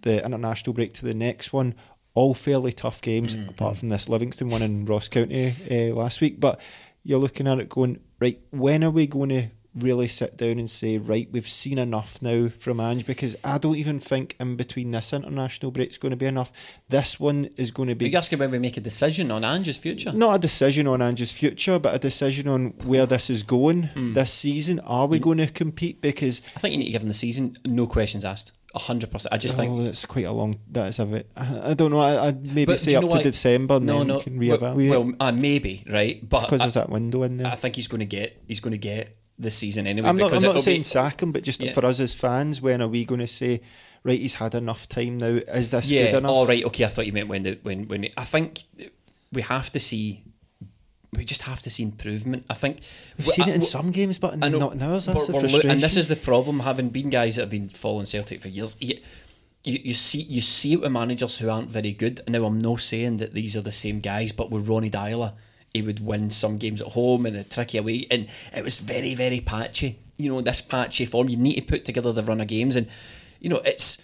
the 0.02 0.24
international 0.24 0.72
break 0.72 0.94
to 0.94 1.04
the 1.04 1.14
next 1.14 1.52
one. 1.52 1.74
All 2.14 2.34
fairly 2.34 2.72
tough 2.72 3.00
games, 3.00 3.34
apart 3.34 3.76
from 3.76 3.88
this 3.88 4.08
Livingston 4.08 4.48
one 4.50 4.62
in 4.62 4.84
Ross 4.84 5.08
County 5.08 5.54
uh, 5.70 5.94
last 5.94 6.20
week. 6.20 6.40
But 6.40 6.60
you're 7.04 7.20
looking 7.20 7.46
at 7.46 7.58
it 7.60 7.68
going, 7.68 8.00
right, 8.20 8.40
when 8.50 8.82
are 8.82 8.90
we 8.90 9.06
going 9.06 9.28
to 9.30 9.46
really 9.76 10.08
sit 10.08 10.36
down 10.36 10.58
and 10.58 10.68
say, 10.68 10.98
right, 10.98 11.28
we've 11.30 11.48
seen 11.48 11.78
enough 11.78 12.20
now 12.20 12.48
from 12.48 12.80
Ange? 12.80 13.06
Because 13.06 13.36
I 13.44 13.58
don't 13.58 13.76
even 13.76 14.00
think 14.00 14.34
in 14.40 14.56
between 14.56 14.90
this 14.90 15.12
international 15.12 15.70
break 15.70 15.90
is 15.90 15.98
going 15.98 16.10
to 16.10 16.16
be 16.16 16.26
enough. 16.26 16.50
This 16.88 17.20
one 17.20 17.44
is 17.56 17.70
going 17.70 17.86
to 17.86 17.92
Are 17.92 17.94
be 17.94 18.10
you 18.10 18.18
asking 18.18 18.40
when 18.40 18.50
we 18.50 18.58
make 18.58 18.76
a 18.76 18.80
decision 18.80 19.30
on 19.30 19.44
Ange's 19.44 19.76
future? 19.76 20.10
not 20.10 20.34
a 20.34 20.38
decision 20.40 20.88
on 20.88 21.00
Ange's 21.00 21.30
future, 21.30 21.78
but 21.78 21.94
a 21.94 21.98
decision 22.00 22.48
on 22.48 22.70
where 22.84 23.06
this 23.06 23.30
is 23.30 23.44
going 23.44 23.88
this 23.94 24.32
season. 24.32 24.80
Are 24.80 25.06
we 25.06 25.20
going 25.20 25.38
to 25.38 25.46
compete? 25.46 26.00
Because 26.00 26.42
I 26.56 26.58
think 26.58 26.72
you 26.72 26.78
need 26.80 26.86
to 26.86 26.92
give 26.92 27.02
him 27.02 27.08
the 27.08 27.14
season, 27.14 27.56
no 27.64 27.86
questions 27.86 28.24
asked, 28.24 28.50
hundred 28.74 29.10
percent. 29.10 29.34
I 29.34 29.38
just 29.38 29.56
think 29.56 29.72
oh, 29.72 29.82
that's 29.82 30.04
quite 30.06 30.26
a 30.26 30.32
long. 30.32 30.54
That 30.70 30.88
is 30.88 30.98
a 30.98 31.06
bit. 31.06 31.30
I, 31.36 31.74
don't 31.74 31.90
know. 31.90 32.00
I, 32.00 32.28
I'd 32.28 32.54
maybe 32.54 32.76
say 32.76 32.94
up 32.94 33.08
to? 33.10 33.22
December, 33.22 33.74
and 33.76 33.86
no, 33.86 33.98
then 33.98 34.06
no. 34.06 34.16
we 34.16 34.22
can 34.22 34.38
well, 34.38 34.58
reevaluate. 34.58 34.90
well, 34.90 35.12
uh, 35.20 35.32
maybe 35.32 35.84
right, 35.88 36.28
but 36.28 36.42
because 36.42 36.60
I, 36.60 36.64
there's 36.64 36.74
that 36.74 36.90
window 36.90 37.22
in 37.24 37.36
there. 37.36 37.48
I 37.48 37.56
think 37.56 37.76
he's 37.76 37.88
going 37.88 38.00
to 38.00 38.06
get 38.06 38.40
he's 38.46 38.60
going 38.60 38.72
to 38.72 38.78
get 38.78 39.16
this 39.38 39.56
season 39.56 39.86
anyway. 39.86 40.08
I'm 40.08 40.16
not. 40.16 40.30
because 40.30 40.44
I'm 40.44 40.54
not 40.54 40.62
saying 40.62 40.80
be, 40.80 40.84
sack 40.84 41.22
him, 41.22 41.32
but 41.32 41.42
just 41.42 41.62
Yeah. 41.62 41.72
for 41.72 41.84
us 41.84 41.98
as 41.98 42.14
fans, 42.14 42.60
when 42.60 42.82
are 42.82 42.88
we 42.88 43.04
going 43.04 43.20
to 43.20 43.26
say, 43.26 43.60
right, 44.04 44.18
he's 44.18 44.34
had 44.34 44.54
enough 44.54 44.88
time 44.88 45.18
now. 45.18 45.26
Is 45.26 45.70
this 45.70 45.90
yeah. 45.90 46.10
good 46.10 46.18
enough? 46.18 46.30
All 46.30 46.46
right. 46.46 46.64
Okay. 46.64 46.84
I 46.84 46.88
thought 46.88 47.06
you 47.06 47.12
meant 47.12 47.28
when 47.28 47.42
the 47.42 47.58
when 47.62 47.88
when 47.88 48.08
I 48.16 48.24
think 48.24 48.60
we 49.32 49.42
have 49.42 49.70
to 49.70 49.80
see. 49.80 50.24
We 51.16 51.24
just 51.24 51.42
have 51.42 51.60
to 51.62 51.70
see 51.70 51.82
improvement. 51.82 52.44
I 52.48 52.54
think 52.54 52.80
We've 53.18 53.26
seen 53.26 53.46
I- 53.46 53.50
it 53.50 53.54
in 53.56 53.62
some 53.62 53.90
games, 53.90 54.18
but 54.18 54.38
know, 54.38 54.48
not 54.48 54.74
in 54.74 54.82
ours. 54.82 55.06
That's 55.06 55.26
the 55.26 55.32
we're 55.32 55.40
frustration. 55.40 55.70
and 55.70 55.80
this 55.80 55.96
is 55.96 56.08
the 56.08 56.16
problem. 56.16 56.60
Having 56.60 56.90
been 56.90 57.10
guys 57.10 57.36
that 57.36 57.42
have 57.42 57.50
been 57.50 57.68
following 57.68 58.06
Celtic 58.06 58.40
for 58.40 58.48
years, 58.48 58.76
you, 58.80 58.98
you, 59.64 59.80
you 59.84 59.94
see 59.94 60.22
you 60.22 60.40
see 60.40 60.74
it 60.74 60.80
with 60.82 60.92
managers 60.92 61.38
who 61.38 61.48
aren't 61.48 61.70
very 61.70 61.92
good. 61.92 62.20
Now 62.28 62.44
I'm 62.44 62.58
not 62.58 62.80
saying 62.80 63.16
that 63.16 63.34
these 63.34 63.56
are 63.56 63.60
the 63.60 63.72
same 63.72 64.00
guys, 64.00 64.30
but 64.30 64.50
with 64.52 64.68
Ronny 64.68 64.88
Deila, 64.88 65.32
he 65.74 65.82
would 65.82 66.04
win 66.04 66.30
some 66.30 66.58
games 66.58 66.80
at 66.80 66.88
home 66.88 67.26
and 67.26 67.34
the 67.34 67.42
tricky 67.44 67.78
away, 67.78 68.06
and 68.10 68.28
it 68.54 68.62
was 68.62 68.78
very 68.80 69.14
very 69.16 69.40
patchy. 69.40 69.98
You 70.16 70.30
know 70.30 70.40
this 70.42 70.62
patchy 70.62 71.06
form. 71.06 71.28
You 71.28 71.36
need 71.36 71.56
to 71.56 71.62
put 71.62 71.84
together 71.84 72.12
the 72.12 72.22
run 72.22 72.40
of 72.40 72.46
games, 72.46 72.76
and 72.76 72.86
you 73.40 73.48
know 73.50 73.60
it's. 73.64 74.00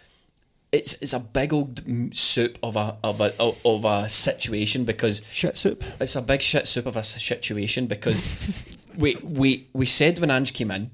It's, 0.72 0.94
it's 0.94 1.12
a 1.12 1.20
big 1.20 1.52
old 1.52 1.80
soup 2.14 2.58
of 2.62 2.76
a 2.76 2.96
of 3.02 3.20
a 3.20 3.32
of 3.64 3.84
a 3.84 4.08
situation 4.08 4.84
because 4.84 5.22
shit 5.30 5.56
soup. 5.56 5.84
it's 6.00 6.16
a 6.16 6.20
big 6.22 6.42
shit 6.42 6.66
soup 6.66 6.86
of 6.86 6.96
a 6.96 7.04
situation 7.04 7.86
because 7.86 8.22
we 8.98 9.14
we 9.22 9.68
we 9.72 9.86
said 9.86 10.18
when 10.18 10.30
Ange 10.30 10.52
came 10.52 10.70
in, 10.72 10.90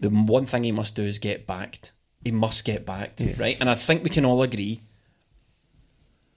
the 0.00 0.10
one 0.10 0.44
thing 0.44 0.64
he 0.64 0.72
must 0.72 0.96
do 0.96 1.02
is 1.04 1.18
get 1.18 1.46
backed. 1.46 1.92
He 2.24 2.30
must 2.32 2.64
get 2.64 2.84
backed, 2.84 3.22
right? 3.38 3.56
And 3.60 3.70
I 3.70 3.74
think 3.74 4.02
we 4.04 4.10
can 4.10 4.24
all 4.24 4.42
agree. 4.42 4.80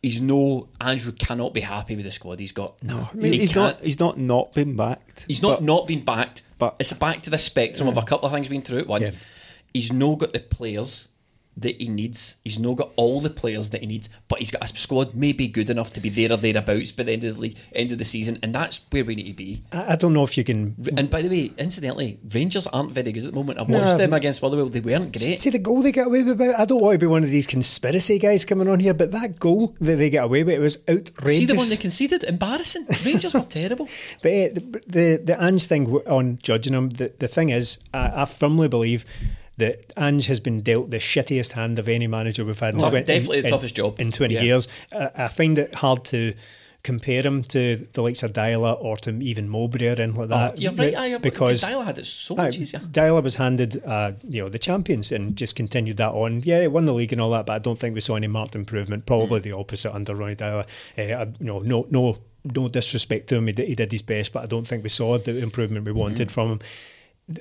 He's 0.02 0.22
no 0.22 0.70
Andrew 0.80 1.12
cannot 1.12 1.54
be 1.54 1.62
happy 1.62 1.96
with 1.96 2.06
the 2.06 2.12
squad 2.12 2.40
he's 2.40 2.52
got. 2.52 2.82
No, 2.84 3.10
I 3.14 3.18
He 3.28 3.40
he's 3.40 3.52
can't- 3.54 3.78
not. 3.78 3.82
He's 3.82 4.00
not 4.00 4.20
not 4.20 4.54
been 4.54 4.76
backed. 4.76 5.26
He's 5.28 5.42
not 5.42 5.58
but- 5.60 5.64
not 5.64 5.88
been 5.88 6.04
backed, 6.06 6.44
but- 6.60 6.76
it's 6.80 6.94
back 6.94 7.24
to 7.24 7.30
the 7.32 7.40
spectrum 7.40 7.88
of 7.88 7.98
a 7.98 8.04
couple 8.04 8.28
of 8.28 8.34
things 8.34 8.48
being 8.48 8.62
through 8.62 8.80
at 8.82 8.88
once. 8.88 9.10
Yeah. 9.10 9.16
He's 9.74 9.92
no 9.92 10.16
got 10.16 10.32
the 10.34 10.40
players 10.40 11.08
that 11.58 11.80
he 11.82 11.88
needs. 11.88 12.38
He's 12.44 12.60
no 12.60 12.76
got 12.76 12.92
all 12.96 13.22
the 13.22 13.30
players 13.30 13.70
that 13.70 13.82
he 13.82 13.88
needs, 13.88 14.10
but 14.28 14.40
he's 14.40 14.52
got 14.52 14.64
a 14.70 14.76
squad 14.76 15.16
maybe 15.16 15.48
good 15.48 15.70
enough 15.70 15.94
to 15.94 16.02
be 16.02 16.10
there 16.10 16.32
or 16.32 16.38
thereabouts 16.38 16.92
by 16.92 17.04
the 17.04 17.14
end 17.14 17.24
of 17.24 17.36
the 17.36 17.42
league, 17.42 17.56
end 17.74 17.92
of 17.92 17.98
the 17.98 18.06
season, 18.06 18.38
and 18.44 18.54
that's 18.54 18.82
where 18.90 19.06
we 19.06 19.16
need 19.16 19.28
to 19.28 19.34
be. 19.34 19.64
I, 19.72 19.94
I 19.94 19.96
don't 19.96 20.14
know 20.14 20.24
if 20.24 20.38
you 20.38 20.44
can. 20.44 20.76
And 20.98 21.10
by 21.10 21.22
the 21.22 21.30
way, 21.30 21.52
incidentally, 21.58 22.20
Rangers 22.34 22.68
aren't 22.68 22.92
very 22.92 23.12
good 23.12 23.24
at 23.24 23.32
the 23.32 23.36
moment. 23.36 23.60
I've 23.60 23.70
No. 23.70 23.80
watched 23.80 23.98
them 23.98 24.14
against 24.14 24.42
Motherwell; 24.42 24.68
they 24.70 24.80
weren't 24.82 25.18
great. 25.18 25.40
See 25.40 25.50
the 25.50 25.60
goal 25.60 25.82
they 25.82 25.92
get 25.92 26.08
away 26.08 26.24
with. 26.24 26.42
I 26.42 26.66
don't 26.66 26.82
want 26.82 26.96
to 26.96 27.00
be 27.00 27.08
one 27.08 27.24
of 27.24 27.30
these 27.30 27.48
conspiracy 27.48 28.20
guys 28.20 28.44
coming 28.46 28.68
on 28.68 28.80
here, 28.80 28.94
but 28.94 29.12
that 29.12 29.40
goal 29.40 29.76
that 29.80 29.96
they 29.96 30.10
get 30.10 30.24
away 30.26 30.44
with 30.44 30.56
it 30.56 30.60
was 30.60 30.78
outrageous. 30.90 31.38
See 31.38 31.46
the 31.46 31.56
one 31.56 31.70
they 31.70 31.78
conceded? 31.78 32.24
Embarrassing. 32.24 32.86
Rangers 33.06 33.34
were 33.34 33.42
terrible. 33.50 33.88
But 34.22 34.32
eh, 34.32 34.50
the, 34.54 34.62
the 34.88 35.22
the 35.24 35.44
Ange 35.44 35.66
thing 35.66 35.88
on 36.08 36.38
judging 36.42 36.74
them, 36.74 36.90
the, 36.90 37.14
the 37.20 37.28
thing 37.28 37.50
is, 37.50 37.78
I, 37.94 38.24
I 38.24 38.26
firmly 38.26 38.68
believe 38.68 39.06
that 39.58 39.94
Ange 39.98 40.28
has 40.28 40.40
been 40.40 40.62
dealt 40.62 40.90
the 40.92 40.98
shittiest 40.98 41.54
hand 41.54 41.80
of 41.80 41.88
any 41.88 42.08
manager 42.08 42.44
we've 42.46 42.60
had. 42.60 42.74
in 42.76 42.80
Tough- 42.80 42.94
in- 42.94 43.06
definitely 43.06 43.42
the 43.42 43.48
in- 43.48 43.52
toughest 43.52 43.76
job. 43.76 44.00
in 44.00 44.12
twenty 44.12 44.36
Yeah. 44.36 44.44
years. 44.44 44.68
I, 44.94 45.10
I 45.16 45.28
find 45.30 45.58
it 45.58 45.76
hard 45.76 46.04
to 46.06 46.34
compare 46.84 47.24
him 47.24 47.42
to 47.42 47.88
the 47.94 48.02
likes 48.04 48.22
of 48.22 48.32
Deila 48.32 48.78
or 48.80 48.96
to 48.98 49.10
even 49.20 49.50
Mowbray 49.50 49.88
or 49.88 49.92
anything 50.00 50.14
like 50.16 50.30
that. 50.30 50.52
Oh, 50.52 50.56
you're 50.56 50.72
right, 50.74 50.94
aye, 50.96 51.18
because 51.18 51.64
Deila 51.64 51.84
had 51.84 51.98
it 51.98 52.06
so 52.06 52.36
much 52.36 52.60
easier. 52.60 52.80
Deila 52.80 53.24
was 53.24 53.34
handed, 53.36 53.84
uh, 53.84 54.12
you 54.30 54.44
know, 54.44 54.48
the 54.48 54.60
champions 54.60 55.12
and 55.12 55.36
just 55.36 55.56
continued 55.56 55.98
that 55.98 56.12
on. 56.12 56.44
Yeah, 56.46 56.62
he 56.62 56.68
won 56.68 56.86
the 56.86 56.94
league 56.94 57.12
and 57.12 57.20
all 57.20 57.32
that, 57.32 57.48
but 57.48 57.54
I 57.54 57.58
don't 57.60 57.76
think 57.80 57.96
we 57.96 58.02
saw 58.02 58.16
any 58.18 58.28
marked 58.28 58.54
improvement. 58.56 59.08
Probably 59.08 59.40
the 59.40 59.54
opposite 59.54 59.96
under 59.96 60.14
Ronny 60.14 60.36
Deila. 60.36 60.68
Uh, 60.96 61.26
you 61.40 61.46
know, 61.48 61.60
no, 61.60 61.88
no, 61.90 62.20
no 62.54 62.68
disrespect 62.68 63.30
to 63.30 63.38
him. 63.38 63.48
He 63.48 63.54
did, 63.54 63.68
he 63.68 63.74
did 63.74 63.92
his 63.92 64.04
best, 64.04 64.32
but 64.32 64.44
I 64.44 64.46
don't 64.46 64.68
think 64.68 64.84
we 64.84 64.90
saw 64.90 65.18
the 65.18 65.42
improvement 65.42 65.86
we 65.88 65.92
wanted 65.92 66.32
from 66.32 66.52
him. 66.52 66.60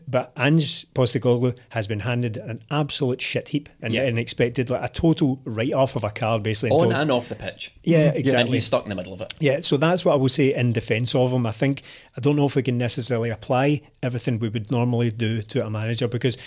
But 0.09 0.33
Ange 0.39 0.87
Postecoglou 0.95 1.59
has 1.71 1.87
been 1.87 2.01
handed 2.01 2.39
an 2.39 2.63
absolute 2.71 3.21
shit 3.21 3.49
heap 3.49 3.69
and, 3.83 3.93
Yeah. 3.93 4.05
and 4.05 4.19
expected 4.19 4.71
like 4.71 4.83
a 4.83 4.89
total 4.91 5.41
write 5.45 5.75
off 5.75 5.95
of 5.95 6.05
a 6.05 6.11
card, 6.11 6.43
basically. 6.43 6.71
and 6.75 6.83
On 6.83 6.89
told- 6.89 7.03
and 7.03 7.13
off 7.13 7.29
the 7.29 7.35
pitch. 7.35 7.71
Yeah, 7.83 8.09
exactly. 8.09 8.41
And 8.41 8.49
he's 8.49 8.65
stuck 8.65 8.85
in 8.85 8.89
the 8.89 8.95
middle 8.95 9.13
of 9.13 9.21
it. 9.21 9.35
Yeah, 9.41 9.61
so 9.61 9.77
that's 9.77 10.03
what 10.03 10.13
I 10.13 10.17
will 10.17 10.31
say 10.31 10.55
in 10.55 10.73
defence 10.73 11.15
of 11.15 11.33
him. 11.33 11.45
I 11.45 11.53
think 11.53 11.83
I 12.17 12.21
don't 12.23 12.35
know 12.37 12.47
if 12.47 12.57
we 12.57 12.63
can 12.63 12.79
necessarily 12.79 13.29
apply 13.29 13.83
everything 14.03 14.39
we 14.39 14.49
would 14.49 14.71
normally 14.71 15.11
do 15.11 15.43
to 15.43 15.67
a 15.67 15.69
manager 15.69 16.09
because 16.09 16.39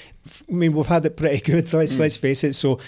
I 0.49 0.53
mean 0.53 0.73
we've 0.73 0.87
had 0.87 1.05
it 1.05 1.15
pretty 1.15 1.39
good. 1.51 1.71
Let's 1.71 1.95
mm. 1.95 1.99
let's 1.99 2.17
face 2.17 2.43
it. 2.43 2.53
So 2.53 2.79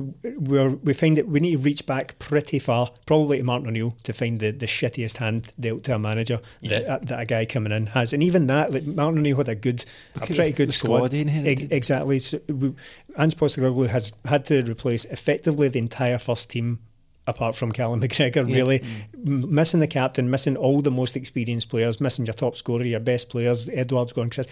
we 0.00 0.68
we 0.68 0.92
find 0.94 1.16
that 1.16 1.26
we 1.28 1.40
need 1.40 1.52
to 1.56 1.62
reach 1.62 1.86
back 1.86 2.18
pretty 2.18 2.58
far, 2.58 2.90
probably 3.06 3.38
to 3.38 3.44
Martin 3.44 3.68
O'Neill, 3.68 3.96
to 4.02 4.12
find 4.12 4.40
the, 4.40 4.50
the 4.50 4.66
shittiest 4.66 5.16
hand 5.18 5.52
dealt 5.58 5.84
to 5.84 5.94
a 5.94 5.98
manager 5.98 6.40
that, 6.62 6.82
Yeah. 6.82 6.94
Uh, 6.94 6.98
that 7.02 7.20
a 7.20 7.24
guy 7.24 7.44
coming 7.46 7.72
in 7.72 7.86
has. 7.88 8.12
And 8.12 8.22
even 8.22 8.46
that, 8.48 8.72
like 8.72 8.84
Martin 8.84 9.18
O'Neill 9.20 9.36
had 9.36 9.48
a 9.48 9.54
good, 9.54 9.84
a 10.14 10.20
pretty 10.20 10.34
the- 10.34 10.52
good 10.52 10.68
the 10.68 10.72
squad. 10.72 10.96
squad 10.98 11.12
he 11.12 11.20
inherited. 11.22 11.62
Ex- 11.62 11.72
exactly. 11.72 12.18
So 12.18 12.40
we, 12.48 12.74
Ange 13.18 13.36
Postecoglou 13.36 13.88
has 13.88 14.12
had 14.24 14.44
to 14.46 14.62
replace 14.62 15.04
effectively 15.06 15.68
the 15.68 15.78
entire 15.78 16.18
first 16.18 16.50
team 16.50 16.80
apart 17.28 17.56
from 17.56 17.72
Callum 17.72 18.00
McGregor, 18.02 18.46
really. 18.46 18.80
Mm. 18.80 19.26
M- 19.26 19.54
missing 19.54 19.80
the 19.80 19.86
captain, 19.88 20.30
missing 20.30 20.56
all 20.56 20.80
the 20.80 20.90
most 20.92 21.16
experienced 21.16 21.68
players, 21.68 22.00
missing 22.00 22.24
your 22.26 22.34
top 22.34 22.56
scorer, 22.56 22.84
your 22.84 23.00
best 23.00 23.28
players, 23.30 23.68
Edouard's 23.68 24.12
gone, 24.12 24.30
Chris, 24.30 24.46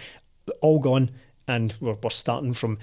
all 0.61 0.79
gone. 0.79 1.11
And 1.47 1.75
we're, 1.79 1.93
we're 2.01 2.09
starting 2.09 2.53
from 2.53 2.79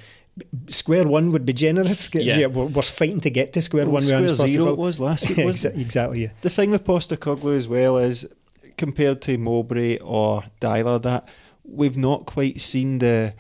square 0.69 1.07
one 1.07 1.33
would 1.33 1.45
be 1.47 1.53
generous. 1.53 2.09
Yeah. 2.15 2.47
we're, 2.47 2.65
we're 2.67 2.83
fighting 2.83 3.21
to 3.21 3.31
get 3.31 3.53
to 3.55 3.61
square 3.63 3.85
Well, 3.85 3.95
one. 3.95 4.03
with 4.03 4.09
square 4.09 4.49
Ange 4.49 4.51
zero 4.51 4.69
it 4.73 4.79
was 4.79 4.99
last 5.01 5.29
week, 5.29 5.39
wasn't 5.45 5.79
exactly, 5.79 6.23
yeah. 6.23 6.31
The 6.43 6.51
thing 6.51 6.71
with 6.71 6.85
Postecoglou 6.85 7.57
as 7.57 7.69
well 7.69 7.99
is 7.99 8.27
compared 8.77 9.21
to 9.23 9.37
Mowbray 9.39 9.99
or 9.99 10.45
Deila, 10.61 11.03
that 11.03 11.29
we've 11.65 11.97
not 11.99 12.27
quite 12.27 12.61
seen 12.61 12.99
the 12.99 13.35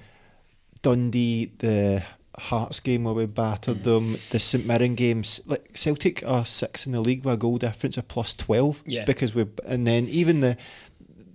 Dundee, 0.83 1.53
the 1.59 2.03
Hearts 2.39 2.81
game 2.81 3.05
where 3.05 3.15
we 3.15 3.27
battered 3.27 3.79
Mm. 3.79 3.85
them, 3.85 4.17
the 4.31 4.39
St 4.39 4.67
Mirren 4.67 4.95
games. 4.95 5.41
Like 5.47 5.71
Celtic 5.75 6.23
are 6.27 6.45
six 6.47 6.87
in 6.87 6.93
the 6.93 7.01
league 7.01 7.25
with 7.25 7.35
a 7.35 7.37
goal 7.37 7.59
difference 7.59 7.97
of 7.99 8.09
plus 8.09 8.35
twelve. 8.35 8.83
Yeah. 8.87 9.05
because 9.05 9.35
we 9.35 9.47
and 9.67 9.87
then 9.87 10.09
even 10.09 10.41
the. 10.41 10.57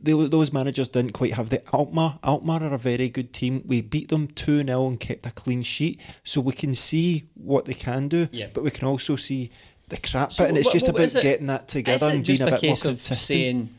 They, 0.07 0.27
those 0.27 0.51
managers 0.53 0.87
didn't 0.87 1.11
quite 1.13 1.33
have 1.33 1.49
the 1.49 1.61
Alkmaar. 1.73 2.19
Alkmaar 2.23 2.63
are 2.63 2.73
a 2.73 2.77
very 2.77 3.09
good 3.09 3.33
team. 3.33 3.61
We 3.65 3.81
beat 3.81 4.07
them 4.09 4.27
2 4.27 4.63
0 4.63 4.87
and 4.87 4.99
kept 4.99 5.25
a 5.25 5.31
clean 5.31 5.63
sheet. 5.63 5.99
So 6.23 6.41
we 6.41 6.53
can 6.53 6.73
see 6.73 7.27
what 7.35 7.65
they 7.65 7.73
can 7.73 8.07
do, 8.07 8.27
Yeah. 8.31 8.47
but 8.53 8.63
we 8.63 8.71
can 8.71 8.87
also 8.87 9.15
see 9.15 9.51
the 9.89 9.97
crap 9.97 10.31
So 10.31 10.43
bit. 10.43 10.49
And 10.49 10.57
it's 10.57 10.67
what- 10.67 10.73
just 10.73 10.85
what 10.87 10.95
about 10.95 11.15
it- 11.15 11.21
getting 11.23 11.47
that 11.47 11.67
together 11.67 12.09
and 12.09 12.25
being 12.25 12.41
a, 12.41 12.45
bit 12.45 12.51
more 12.51 12.59
case 12.59 12.85
of 12.85 12.91
consistent. 12.91 13.19
saying 13.19 13.69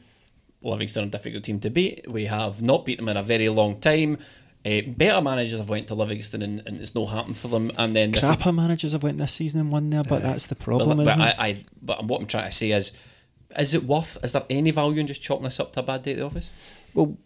Livingston 0.63 1.05
are 1.05 1.07
a 1.07 1.11
difficult 1.11 1.45
team 1.45 1.61
to 1.61 1.71
beat? 1.71 2.11
We 2.11 2.27
have 2.27 2.63
not 2.63 2.85
beat 2.85 2.99
them 2.99 3.09
in 3.09 3.17
a 3.17 3.23
very 3.23 3.49
long 3.49 3.81
time. 3.81 4.19
Uh, 4.67 4.81
better 4.87 5.21
managers 5.23 5.59
have 5.61 5.69
went 5.69 5.87
to 5.89 5.95
Livingston 5.95 6.43
and, 6.43 6.63
and 6.67 6.81
it's 6.81 6.95
not 6.95 7.07
happened 7.07 7.37
for 7.39 7.49
them. 7.49 7.71
And 7.79 7.95
then 7.95 8.11
this 8.11 8.25
is- 8.25 8.31
Crapper 8.31 8.55
managers 8.55 8.93
have 8.93 9.03
went 9.03 9.17
this 9.19 9.33
season 9.33 9.61
and 9.61 9.71
won 9.73 9.89
there, 9.91 10.03
but 10.03 10.21
that's 10.23 10.49
the 10.49 10.57
problem, 10.57 10.99
but 10.99 11.07
isn't 11.07 11.21
I? 11.21 11.35
I, 11.39 11.57
but 11.81 12.05
what 12.05 12.21
I'm 12.21 12.27
trying 12.27 12.51
to 12.51 12.57
say 12.57 12.73
is, 12.73 12.93
is 13.57 13.75
it 13.75 13.85
worth? 13.85 14.19
Is 14.23 14.33
there 14.33 14.45
any 14.51 14.71
value 14.71 15.01
in 15.01 15.07
just 15.07 15.23
chopping 15.23 15.45
this 15.45 15.61
up 15.61 15.73
to 15.73 15.81
a 15.81 15.83
bad 15.83 16.03
day 16.03 16.13
at 16.13 16.19
the 16.19 16.25
office, 16.25 16.51
well, 16.95 17.17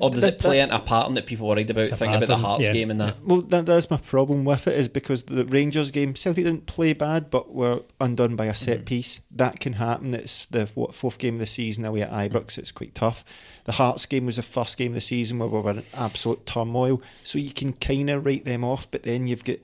or 0.00 0.10
does 0.10 0.20
that- 0.20 0.34
it 0.34 0.38
play 0.38 0.58
that- 0.58 0.64
into 0.64 0.76
a 0.76 0.80
pattern 0.80 1.14
that 1.14 1.26
people 1.26 1.48
worried 1.48 1.70
about, 1.70 1.90
a 1.90 1.96
thinking 1.96 2.16
about 2.16 2.26
the 2.26 2.36
Hearts 2.36 2.64
yeah. 2.64 2.72
game 2.72 2.90
and 2.90 3.00
that? 3.00 3.16
Well, 3.24 3.40
that, 3.42 3.66
that's 3.66 3.90
my 3.90 3.96
problem 3.96 4.44
with 4.44 4.68
it 4.68 4.76
is 4.76 4.88
because 4.88 5.24
the 5.24 5.44
Rangers 5.44 5.90
game, 5.90 6.14
Celtic 6.14 6.44
didn't 6.44 6.66
play 6.66 6.92
bad, 6.92 7.30
but 7.30 7.52
were 7.52 7.80
undone 8.00 8.36
by 8.36 8.46
a 8.46 8.54
set 8.54 8.78
mm-hmm. 8.78 8.84
piece. 8.84 9.20
That 9.30 9.60
can 9.60 9.74
happen. 9.74 10.14
It's 10.14 10.46
the 10.46 10.70
what, 10.74 10.94
fourth 10.94 11.18
game 11.18 11.34
of 11.34 11.40
the 11.40 11.46
season 11.46 11.84
away 11.84 12.02
at 12.02 12.10
Ibrox. 12.10 12.30
Mm-hmm. 12.30 12.60
It's 12.60 12.72
quite 12.72 12.94
tough. 12.94 13.24
The 13.64 13.72
Hearts 13.72 14.06
game 14.06 14.26
was 14.26 14.36
the 14.36 14.42
first 14.42 14.78
game 14.78 14.92
of 14.92 14.96
the 14.96 15.00
season 15.00 15.38
where 15.38 15.48
we 15.48 15.60
were 15.60 15.70
in 15.70 15.82
absolute 15.94 16.46
turmoil. 16.46 17.02
So 17.24 17.38
you 17.38 17.50
can 17.50 17.72
kind 17.72 18.10
of 18.10 18.24
write 18.24 18.44
them 18.44 18.64
off, 18.64 18.90
but 18.90 19.02
then 19.02 19.26
you've 19.26 19.44
got 19.44 19.58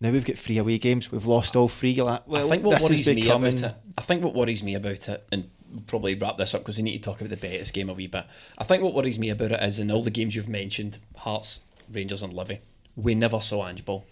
now 0.00 0.10
we've 0.10 0.24
got 0.24 0.38
three 0.38 0.58
away 0.58 0.78
games. 0.78 1.12
We've 1.12 1.26
lost 1.26 1.56
all 1.56 1.68
three. 1.68 1.90
You're 1.90 2.06
like, 2.06 2.26
well, 2.26 2.44
I 2.44 2.48
think 2.48 2.62
what 2.64 2.80
worries 2.80 3.00
is 3.00 3.08
me 3.08 3.14
becoming. 3.22 3.58
about 3.58 3.70
it. 3.72 3.76
I 3.98 4.02
think 4.02 4.22
what 4.24 4.34
worries 4.34 4.62
me 4.62 4.74
about 4.74 5.08
it, 5.08 5.26
and 5.30 5.50
we'll 5.70 5.82
probably 5.86 6.14
wrap 6.14 6.36
this 6.38 6.54
up 6.54 6.62
because 6.62 6.78
we 6.78 6.82
need 6.84 7.02
to 7.02 7.10
talk 7.10 7.20
about 7.20 7.30
the 7.30 7.36
Betis 7.36 7.70
game 7.70 7.90
a 7.90 7.92
wee 7.92 8.06
bit. 8.06 8.24
I 8.58 8.64
think 8.64 8.82
what 8.82 8.94
worries 8.94 9.18
me 9.18 9.30
about 9.30 9.52
it 9.52 9.62
is 9.62 9.78
in 9.78 9.90
all 9.90 10.02
the 10.02 10.10
games 10.10 10.34
you've 10.34 10.48
mentioned, 10.48 10.98
Hearts, 11.16 11.60
Rangers, 11.92 12.22
and 12.22 12.32
Livy, 12.32 12.60
we 12.96 13.14
never 13.14 13.40
saw 13.40 13.68
Ange 13.68 13.84
Ball. 13.84 14.04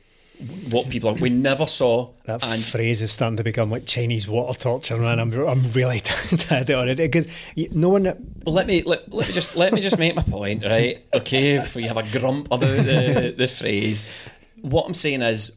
What 0.70 0.88
people 0.88 1.10
are, 1.10 1.14
we 1.14 1.30
never 1.30 1.66
saw 1.66 2.10
That 2.26 2.44
Ange. 2.44 2.64
phrase 2.64 3.02
is 3.02 3.10
starting 3.10 3.38
to 3.38 3.42
become 3.42 3.72
like 3.72 3.86
Chinese 3.86 4.28
water 4.28 4.56
torture, 4.56 4.96
man. 4.96 5.18
I'm, 5.18 5.32
I'm 5.32 5.64
really 5.72 5.98
tired 6.00 6.70
on 6.70 6.88
it 6.88 6.96
because 6.96 7.26
no 7.72 7.88
one. 7.88 8.04
Well, 8.04 8.54
let 8.54 8.66
me 8.68 8.82
let, 8.82 9.12
let 9.12 9.26
me 9.26 9.32
just 9.34 9.56
let 9.56 9.72
me 9.72 9.80
just 9.80 9.98
make 9.98 10.14
my 10.14 10.22
point, 10.22 10.64
right? 10.64 11.04
Okay, 11.12 11.54
if 11.54 11.74
you 11.74 11.88
have 11.88 11.96
a 11.96 12.04
grump 12.16 12.46
about 12.52 12.60
the 12.60 13.34
the 13.36 13.48
phrase, 13.48 14.04
what 14.60 14.86
I'm 14.86 14.94
saying 14.94 15.22
is 15.22 15.56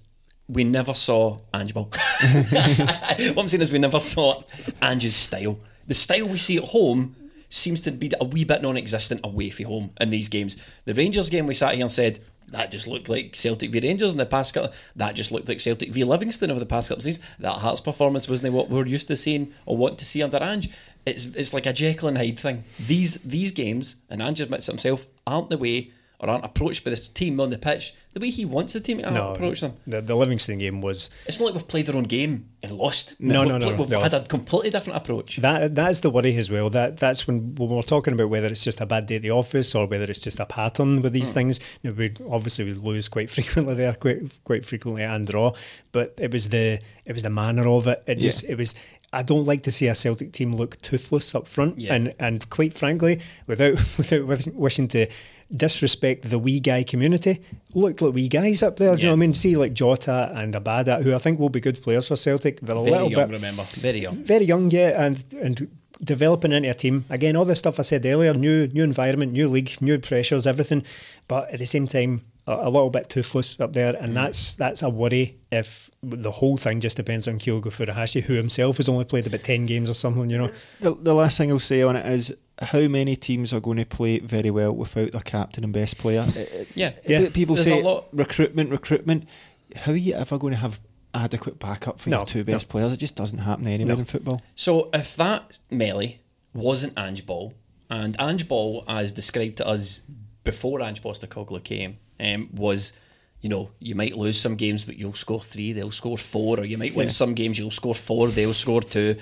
we 0.52 0.64
never 0.64 0.93
saw 0.93 1.39
Ange 1.54 1.74
Ball. 1.74 1.86
what 1.89 3.38
I'm 3.38 3.49
saying 3.49 3.62
is 3.62 3.72
we 3.72 3.80
never 3.80 3.99
saw 3.99 4.43
Ange's 4.82 5.16
style. 5.16 5.58
The 5.88 5.93
style 5.93 6.28
we 6.28 6.38
see 6.38 6.58
at 6.58 6.66
home 6.66 7.16
seems 7.49 7.82
to 7.82 7.91
be 7.91 8.12
a 8.20 8.24
wee 8.24 8.43
bit 8.43 8.62
non-existent 8.62 9.22
away 9.24 9.49
from 9.49 9.66
home 9.66 9.91
in 9.99 10.10
these 10.10 10.30
games. 10.30 10.58
The 10.86 10.93
Rangers 10.93 11.30
game, 11.30 11.47
we 11.47 11.54
sat 11.54 11.76
here 11.76 11.84
and 11.84 11.91
said 11.91 12.20
that 12.49 12.70
just 12.70 12.86
looked 12.86 13.08
like 13.08 13.36
Celtic 13.36 13.72
v 13.72 13.80
Rangers 13.80 14.12
in 14.12 14.18
the 14.18 14.26
past 14.26 14.54
couple. 14.54 14.74
That 14.97 15.16
just 15.16 15.32
looked 15.32 15.47
like 15.47 15.62
Celtic 15.62 15.93
v 15.93 16.04
Livingston 16.04 16.52
over 16.52 16.60
the 16.60 16.66
past 16.66 16.89
couple 16.89 16.99
of 16.99 17.04
seasons. 17.04 17.26
That 17.39 17.54
Hearts 17.54 17.80
performance 17.80 18.28
wasn't 18.28 18.54
what 18.54 18.70
we're 18.70 18.86
used 18.86 19.08
to 19.08 19.16
seeing 19.16 19.54
or 19.66 19.78
want 19.78 19.97
to 19.99 20.06
see 20.06 20.22
under 20.22 20.38
Ange. 20.38 20.70
It's 21.06 21.26
it's 21.26 21.54
like 21.54 21.66
a 21.66 21.74
Jekyll 21.74 22.10
and 22.10 22.18
Hyde 22.18 22.39
thing. 22.39 22.66
These 22.78 23.16
these 23.22 23.52
games, 23.52 23.97
and 24.10 24.22
Ange 24.22 24.41
admits 24.41 24.68
it 24.68 24.74
himself, 24.74 25.08
aren't 25.26 25.49
the 25.49 25.58
way 25.58 25.91
or 26.22 26.30
aren't 26.30 26.46
approached 26.46 26.84
by 26.84 26.92
this 26.92 27.10
team 27.10 27.40
on 27.40 27.50
the 27.50 27.58
pitch 27.58 27.94
the 28.14 28.20
way 28.20 28.30
he 28.30 28.46
wants 28.46 28.74
the 28.74 28.80
team 28.80 29.00
to 29.00 29.10
No, 29.10 29.32
approach 29.32 29.62
them. 29.62 29.74
The, 29.88 30.02
the 30.02 30.16
Livingston 30.16 30.58
game 30.58 30.82
was 30.82 31.10
It's 31.26 31.40
not 31.40 31.46
like 31.48 31.54
we've 31.56 31.68
played 31.68 31.90
our 31.90 31.96
own 31.96 32.04
game 32.04 32.50
and 32.62 32.74
lost. 32.74 33.20
No, 33.20 33.42
we've 33.42 33.50
no, 33.50 33.58
no, 33.58 33.76
We've 33.76 33.90
no. 33.90 34.02
had 34.02 34.14
a 34.14 34.22
completely 34.24 34.70
different 34.70 34.98
approach. 34.98 35.38
that. 35.38 35.76
That's 35.76 36.02
the 36.02 36.10
worry 36.10 36.36
as 36.36 36.52
well. 36.52 36.70
That 36.70 36.98
that's 36.98 37.26
when, 37.26 37.56
when 37.56 37.70
we're 37.70 37.82
talking 37.82 38.14
about 38.14 38.30
whether 38.30 38.48
it's 38.48 38.64
just 38.64 38.82
a 38.82 38.86
bad 38.86 39.06
day 39.06 39.16
at 39.16 39.22
the 39.22 39.32
office 39.32 39.74
or 39.74 39.88
whether 39.88 40.04
it's 40.04 40.20
just 40.20 40.40
a 40.40 40.46
pattern 40.46 41.02
with 41.02 41.14
these 41.14 41.30
hmm. 41.30 41.36
things. 41.36 41.60
You 41.82 41.92
know, 41.92 41.96
we 41.96 42.14
obviously 42.30 42.66
we 42.66 42.74
lose 42.74 43.08
quite 43.08 43.30
frequently 43.32 43.76
there, 43.76 43.94
quite 43.94 44.44
quite 44.44 44.66
frequently 44.66 45.04
and 45.04 45.26
draw. 45.26 45.54
But 45.92 46.16
it 46.18 46.32
was 46.32 46.50
the 46.50 46.80
it 47.06 47.14
was 47.14 47.24
the 47.24 47.30
manner 47.30 47.68
of 47.68 47.88
it. 47.88 48.04
It 48.08 48.16
just 48.16 48.44
it 48.44 48.58
was. 48.58 48.76
I 49.14 49.24
don't 49.24 49.46
like 49.46 49.64
to 49.64 49.72
see 49.72 49.88
a 49.88 49.96
Celtic 49.96 50.32
team 50.32 50.54
look 50.54 50.82
toothless 50.82 51.36
up 51.36 51.46
front, 51.48 51.80
Yeah. 51.80 51.94
and 51.94 52.14
and 52.20 52.50
quite 52.50 52.74
frankly, 52.74 53.22
without 53.48 53.74
without 53.98 54.48
wishing 54.54 54.88
to 54.90 55.08
disrespect 55.56 56.30
the 56.30 56.39
wee 56.39 56.60
guy 56.60 56.84
community, 56.84 57.41
looked 57.74 58.02
like 58.02 58.14
wee 58.14 58.30
guys 58.30 58.64
up 58.64 58.78
there. 58.78 58.95
Do 58.95 59.02
you 59.02 59.08
know 59.08 59.14
what 59.14 59.18
I 59.18 59.20
mean? 59.20 59.34
See 59.34 59.56
like 59.56 59.74
Jota 59.74 60.32
and 60.34 60.54
Abada, 60.54 61.04
who 61.04 61.14
I 61.14 61.18
think 61.18 61.39
will 61.39 61.49
be 61.49 61.60
good 61.60 61.82
players 61.82 62.08
for 62.08 62.16
Celtic. 62.16 62.60
They're 62.62 62.76
a 62.76 62.80
Very 62.80 62.91
little 62.91 63.12
young, 63.12 63.28
bit 63.28 63.34
remember. 63.34 63.64
Very 63.72 63.99
young. 63.99 64.16
very 64.24 64.45
young, 64.45 64.72
yeah, 64.72 65.06
and 65.06 65.24
and 65.41 65.68
developing 66.04 66.52
into 66.52 66.70
a 66.70 66.74
team. 66.74 67.06
Again, 67.10 67.36
all 67.36 67.45
the 67.45 67.56
stuff 67.56 67.80
I 67.80 67.84
said 67.84 68.06
earlier: 68.06 68.34
new 68.34 68.68
new 68.68 68.84
environment, 68.84 69.34
new 69.34 69.47
league, 69.47 69.82
new 69.82 69.99
pressures, 69.99 70.47
everything. 70.47 70.84
But 71.28 71.52
at 71.52 71.60
the 71.60 71.66
same 71.66 71.88
time, 71.88 72.22
a, 72.47 72.54
a 72.54 72.70
little 72.70 72.89
bit 72.89 73.10
toothless 73.10 73.60
up 73.60 73.74
there, 73.74 73.95
and 73.95 74.12
mm. 74.12 74.16
that's 74.16 74.56
that's 74.56 74.82
a 74.82 74.89
worry. 74.89 75.38
If 75.52 75.89
the 76.02 76.32
whole 76.32 76.58
thing 76.58 76.80
just 76.80 76.97
depends 76.97 77.28
on 77.28 77.39
Kyogo 77.39 77.66
Furuhashi, 77.66 78.24
who 78.24 78.34
himself 78.34 78.78
has 78.78 78.89
only 78.89 79.06
played 79.06 79.28
about 79.28 79.43
ten 79.43 79.66
games 79.66 79.89
or 79.89 79.93
something, 79.93 80.30
you 80.30 80.38
know. 80.38 80.52
The, 80.80 80.95
the 80.95 81.14
last 81.14 81.38
thing 81.38 81.52
I'll 81.52 81.60
say 81.60 81.82
on 81.82 81.95
it 81.95 82.06
is 82.06 82.36
how 82.62 82.88
many 82.88 83.16
teams 83.16 83.53
are 83.53 83.59
going 83.59 83.78
to 83.78 83.86
play 83.86 84.20
very 84.20 84.51
well 84.51 84.74
without 84.76 85.12
their 85.12 85.22
captain 85.22 85.64
and 85.64 85.74
best 85.74 85.97
player. 85.97 86.26
It- 86.30 86.38
it- 86.38 86.68
Yeah. 86.76 86.91
Yeah. 87.07 87.30
People 87.30 87.55
There's 87.55 87.68
say 87.68 87.80
a 87.80 87.84
lot- 87.84 88.07
recruitment, 88.14 88.70
recruitment. 88.70 89.28
How 89.76 89.91
are 89.93 89.95
you 89.95 90.14
ever 90.14 90.38
going 90.38 90.53
to 90.53 90.59
have 90.59 90.80
adequate 91.14 91.59
backup 91.59 91.99
for 91.99 92.09
No, 92.09 92.18
your 92.18 92.26
two 92.26 92.43
best 92.43 92.68
no. 92.68 92.72
players? 92.72 92.93
It 92.93 92.97
just 92.97 93.16
doesn't 93.16 93.39
happen 93.39 93.68
anywhere 93.68 93.95
No. 93.95 93.99
in 93.99 94.05
football. 94.05 94.41
So 94.55 94.89
if 94.93 95.16
that 95.18 95.59
melee 95.70 96.20
wasn't 96.53 96.97
Ange 96.97 97.26
Ball, 97.26 97.53
and 97.89 98.16
Ange 98.20 98.47
Ball, 98.47 98.84
as 98.88 99.12
described 99.12 99.57
to 99.57 99.68
us 99.68 100.01
before 100.43 100.82
Ange 100.82 101.01
Postecoglou 101.01 101.64
came, 101.64 101.97
um, 102.20 102.49
was, 102.53 102.93
you 103.41 103.49
know, 103.49 103.72
you 103.80 103.95
might 103.95 104.16
lose 104.16 104.39
some 104.39 104.55
games, 104.55 104.84
but 104.84 104.97
you'll 104.97 105.14
score 105.14 105.41
three, 105.41 105.74
they'll 105.74 105.91
score 105.91 106.18
four, 106.18 106.59
or 106.59 106.64
you 106.66 106.78
might 106.78 106.95
win 106.95 107.09
some 107.09 107.34
games, 107.34 107.57
you'll 107.59 107.72
score 107.72 107.95
four, 107.95 108.28
they'll 108.30 108.53
score 108.53 108.82
two. 108.82 109.16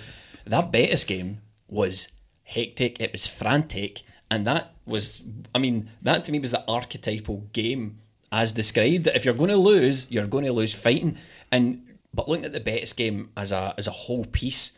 That 0.45 0.71
Betis 0.71 1.03
game 1.03 1.41
was 1.67 2.09
hectic, 2.49 2.99
it 2.99 3.11
was 3.11 3.27
frantic, 3.27 4.01
and 4.31 4.45
that 4.45 4.73
was, 4.85 5.23
I 5.53 5.59
mean, 5.59 5.89
that 6.01 6.25
to 6.25 6.31
me 6.31 6.39
was 6.39 6.51
the 6.51 6.63
archetypal 6.67 7.47
game 7.53 7.99
as 8.31 8.51
described. 8.51 9.07
If 9.07 9.25
you're 9.25 9.33
going 9.33 9.49
to 9.49 9.57
lose, 9.57 10.07
you're 10.09 10.27
going 10.27 10.45
to 10.45 10.53
lose 10.53 10.73
fighting. 10.73 11.17
And 11.51 11.85
but 12.13 12.27
looking 12.27 12.45
at 12.45 12.53
the 12.53 12.59
Betis 12.59 12.93
game 12.93 13.29
as 13.37 13.51
a 13.51 13.73
as 13.77 13.87
a 13.87 13.91
whole 13.91 14.25
piece, 14.25 14.77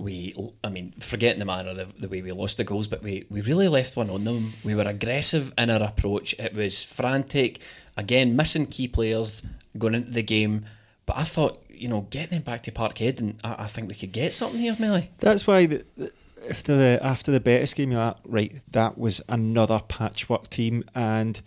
we, 0.00 0.34
I 0.64 0.70
mean, 0.70 0.92
forgetting 0.98 1.38
the 1.38 1.44
manner 1.44 1.74
the, 1.74 1.86
the 1.98 2.08
way 2.08 2.22
we 2.22 2.32
lost 2.32 2.56
the 2.56 2.64
goals, 2.64 2.88
but 2.88 3.02
we, 3.02 3.26
we 3.28 3.42
really 3.42 3.68
left 3.68 3.96
one 3.96 4.10
on 4.10 4.24
them. 4.24 4.54
We 4.64 4.74
were 4.74 4.84
aggressive 4.84 5.52
in 5.58 5.68
our 5.70 5.82
approach. 5.82 6.34
It 6.38 6.54
was 6.54 6.82
frantic. 6.82 7.60
Again, 7.96 8.34
missing 8.34 8.66
key 8.66 8.88
players 8.88 9.42
going 9.76 9.94
into 9.94 10.10
the 10.10 10.22
game. 10.22 10.64
But 11.04 11.18
I 11.18 11.24
thought, 11.24 11.62
you 11.68 11.88
know, 11.88 12.06
get 12.10 12.30
them 12.30 12.42
back 12.42 12.62
to 12.64 12.72
Parkhead, 12.72 13.20
and 13.20 13.38
I, 13.44 13.64
I 13.64 13.66
think 13.66 13.88
we 13.88 13.94
could 13.94 14.12
get 14.12 14.32
something 14.32 14.60
here, 14.60 14.76
Melly. 14.78 15.10
That's 15.18 15.46
why 15.46 15.66
the, 15.66 15.84
the, 15.96 16.12
after 16.48 16.76
the 16.76 16.98
after 17.02 17.30
the 17.30 17.40
Betis 17.40 17.74
game, 17.74 17.92
you're 17.92 18.00
like, 18.00 18.16
right, 18.24 18.52
that 18.72 18.98
was 18.98 19.20
another 19.28 19.80
patchwork 19.86 20.48
team, 20.48 20.84
and 20.94 21.40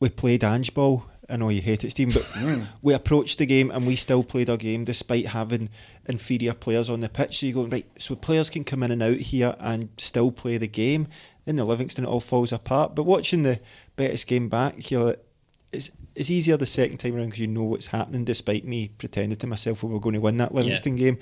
we 0.00 0.08
played 0.08 0.44
Ange 0.44 0.74
Ball. 0.74 1.04
I 1.30 1.36
know 1.36 1.50
you 1.50 1.60
hate 1.60 1.84
it, 1.84 1.90
Stephen, 1.90 2.14
but 2.14 2.22
mm. 2.40 2.66
we 2.80 2.94
approached 2.94 3.38
the 3.38 3.44
game 3.44 3.70
and 3.70 3.86
we 3.86 3.96
still 3.96 4.24
played 4.24 4.48
our 4.48 4.56
game 4.56 4.84
despite 4.84 5.26
having 5.26 5.68
inferior 6.06 6.54
players 6.54 6.88
on 6.88 7.00
the 7.00 7.08
pitch. 7.10 7.40
So 7.40 7.46
you 7.46 7.52
go 7.52 7.66
right, 7.66 7.86
so 7.98 8.16
players 8.16 8.48
can 8.48 8.64
come 8.64 8.82
in 8.82 8.90
and 8.90 9.02
out 9.02 9.18
here 9.18 9.54
and 9.60 9.90
still 9.98 10.32
play 10.32 10.56
the 10.56 10.68
game. 10.68 11.08
In 11.44 11.56
the 11.56 11.64
Livingston, 11.64 12.04
it 12.04 12.08
all 12.08 12.20
falls 12.20 12.52
apart. 12.52 12.94
But 12.94 13.04
watching 13.04 13.42
the 13.42 13.60
Betis 13.96 14.24
game 14.24 14.48
back, 14.48 14.90
you're 14.90 15.04
like, 15.04 15.24
it's 15.72 15.90
it's 16.14 16.30
easier 16.30 16.56
the 16.56 16.66
second 16.66 16.98
time 16.98 17.14
around 17.14 17.26
because 17.26 17.40
you 17.40 17.46
know 17.46 17.62
what's 17.64 17.86
happening. 17.86 18.24
Despite 18.24 18.64
me 18.64 18.88
pretending 18.96 19.38
to 19.38 19.46
myself 19.46 19.82
we 19.82 19.90
were 19.90 20.00
going 20.00 20.14
to 20.14 20.20
win 20.20 20.38
that 20.38 20.54
Livingston 20.54 20.96
game, 20.96 21.18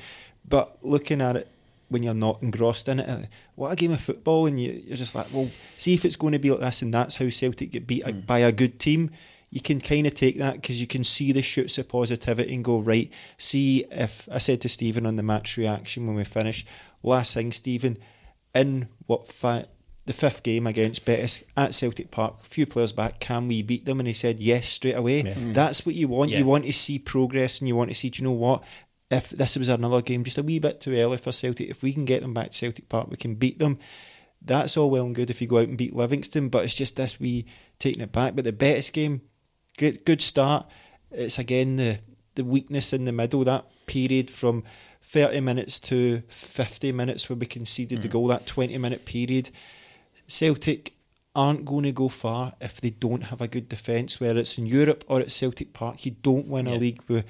but 0.48 0.78
looking 0.82 1.20
at 1.20 1.36
it 1.36 1.48
when 1.88 2.02
you're 2.02 2.14
not 2.14 2.42
engrossed 2.42 2.88
in 2.88 3.00
it, 3.00 3.08
uh, 3.08 3.18
what 3.54 3.72
a 3.72 3.76
game 3.76 3.92
of 3.92 4.00
football, 4.00 4.46
and 4.46 4.60
you, 4.60 4.82
you're 4.86 4.96
just 4.96 5.14
like, 5.14 5.26
well, 5.32 5.50
see 5.76 5.94
if 5.94 6.04
it's 6.04 6.16
going 6.16 6.32
to 6.32 6.38
be 6.38 6.50
like 6.50 6.60
this, 6.60 6.82
and 6.82 6.92
that's 6.92 7.16
how 7.16 7.28
Celtic 7.30 7.70
get 7.70 7.86
beat 7.86 8.04
Mm. 8.04 8.26
by 8.26 8.40
a 8.40 8.52
good 8.52 8.78
team. 8.80 9.10
You 9.50 9.60
can 9.60 9.80
kind 9.80 10.06
of 10.06 10.14
take 10.14 10.38
that 10.38 10.54
because 10.54 10.80
you 10.80 10.86
can 10.88 11.04
see 11.04 11.30
the 11.32 11.40
shoots 11.42 11.78
of 11.78 11.88
positivity 11.88 12.52
and 12.54 12.64
go 12.64 12.80
right. 12.80 13.10
See 13.38 13.84
if 13.90 14.28
I 14.30 14.38
said 14.38 14.60
to 14.62 14.68
Stephen 14.68 15.06
on 15.06 15.16
the 15.16 15.22
match 15.22 15.56
reaction 15.56 16.06
when 16.06 16.16
we 16.16 16.24
finished 16.24 16.66
last 17.02 17.32
thing, 17.34 17.52
Stephen, 17.52 17.96
in 18.54 18.88
what 19.06 19.28
fi- 19.28 19.66
the 20.06 20.12
fifth 20.12 20.42
game 20.42 20.66
against 20.66 21.04
Betis 21.04 21.44
at 21.56 21.74
Celtic 21.74 22.10
Park, 22.10 22.40
a 22.40 22.44
few 22.44 22.66
players 22.66 22.92
back, 22.92 23.18
can 23.20 23.48
we 23.48 23.62
beat 23.62 23.84
them? 23.84 23.98
And 24.00 24.06
he 24.06 24.12
said 24.12 24.40
yes 24.40 24.68
straight 24.68 24.94
away. 24.96 25.22
That's 25.22 25.86
what 25.86 25.94
you 25.94 26.08
want. 26.08 26.30
Yeah. 26.32 26.38
You 26.38 26.46
want 26.46 26.64
to 26.64 26.72
see 26.72 26.98
progress, 26.98 27.60
and 27.60 27.68
you 27.68 27.76
want 27.76 27.90
to 27.90 27.94
see. 27.94 28.10
Do 28.10 28.22
you 28.22 28.28
know 28.28 28.34
what? 28.34 28.62
If 29.10 29.30
this 29.30 29.56
was 29.56 29.68
another 29.68 30.02
game, 30.02 30.24
just 30.24 30.38
a 30.38 30.42
wee 30.42 30.58
bit 30.58 30.80
too 30.80 30.96
early 30.96 31.16
for 31.16 31.32
Celtic, 31.32 31.68
if 31.68 31.82
we 31.82 31.92
can 31.92 32.04
get 32.04 32.22
them 32.22 32.34
back 32.34 32.50
to 32.50 32.56
Celtic 32.56 32.88
Park, 32.88 33.08
we 33.08 33.16
can 33.16 33.36
beat 33.36 33.58
them. 33.58 33.78
That's 34.42 34.76
all 34.76 34.90
well 34.90 35.06
and 35.06 35.14
good 35.14 35.30
if 35.30 35.40
you 35.40 35.46
go 35.46 35.58
out 35.58 35.68
and 35.68 35.78
beat 35.78 35.94
Livingston, 35.94 36.48
but 36.48 36.64
it's 36.64 36.74
just 36.74 36.96
this 36.96 37.18
wee 37.20 37.46
taking 37.78 38.02
it 38.02 38.12
back. 38.12 38.34
But 38.34 38.44
the 38.44 38.52
Betis 38.52 38.90
game, 38.90 39.22
good 39.78 40.04
good 40.04 40.22
start. 40.22 40.66
It's 41.10 41.38
again 41.38 41.76
the 41.76 41.98
the 42.34 42.44
weakness 42.44 42.92
in 42.92 43.04
the 43.04 43.12
middle. 43.12 43.44
That 43.44 43.64
period 43.86 44.30
from 44.30 44.64
thirty 45.00 45.40
minutes 45.40 45.80
to 45.80 46.22
fifty 46.28 46.92
minutes 46.92 47.28
where 47.28 47.36
we 47.36 47.46
conceded 47.46 48.02
the 48.02 48.08
hmm. 48.08 48.12
goal. 48.12 48.26
That 48.28 48.46
twenty 48.46 48.76
minute 48.78 49.04
period. 49.04 49.50
Celtic 50.28 50.92
aren't 51.34 51.66
going 51.66 51.84
to 51.84 51.92
go 51.92 52.08
far 52.08 52.54
if 52.60 52.80
they 52.80 52.90
don't 52.90 53.24
have 53.24 53.40
a 53.40 53.48
good 53.48 53.68
defence. 53.68 54.18
Whether 54.18 54.40
it's 54.40 54.58
in 54.58 54.66
Europe 54.66 55.04
or 55.06 55.20
at 55.20 55.30
Celtic 55.30 55.72
Park, 55.72 56.04
you 56.06 56.12
don't 56.22 56.48
win 56.48 56.66
a 56.66 56.76
league 56.76 57.02
with 57.08 57.26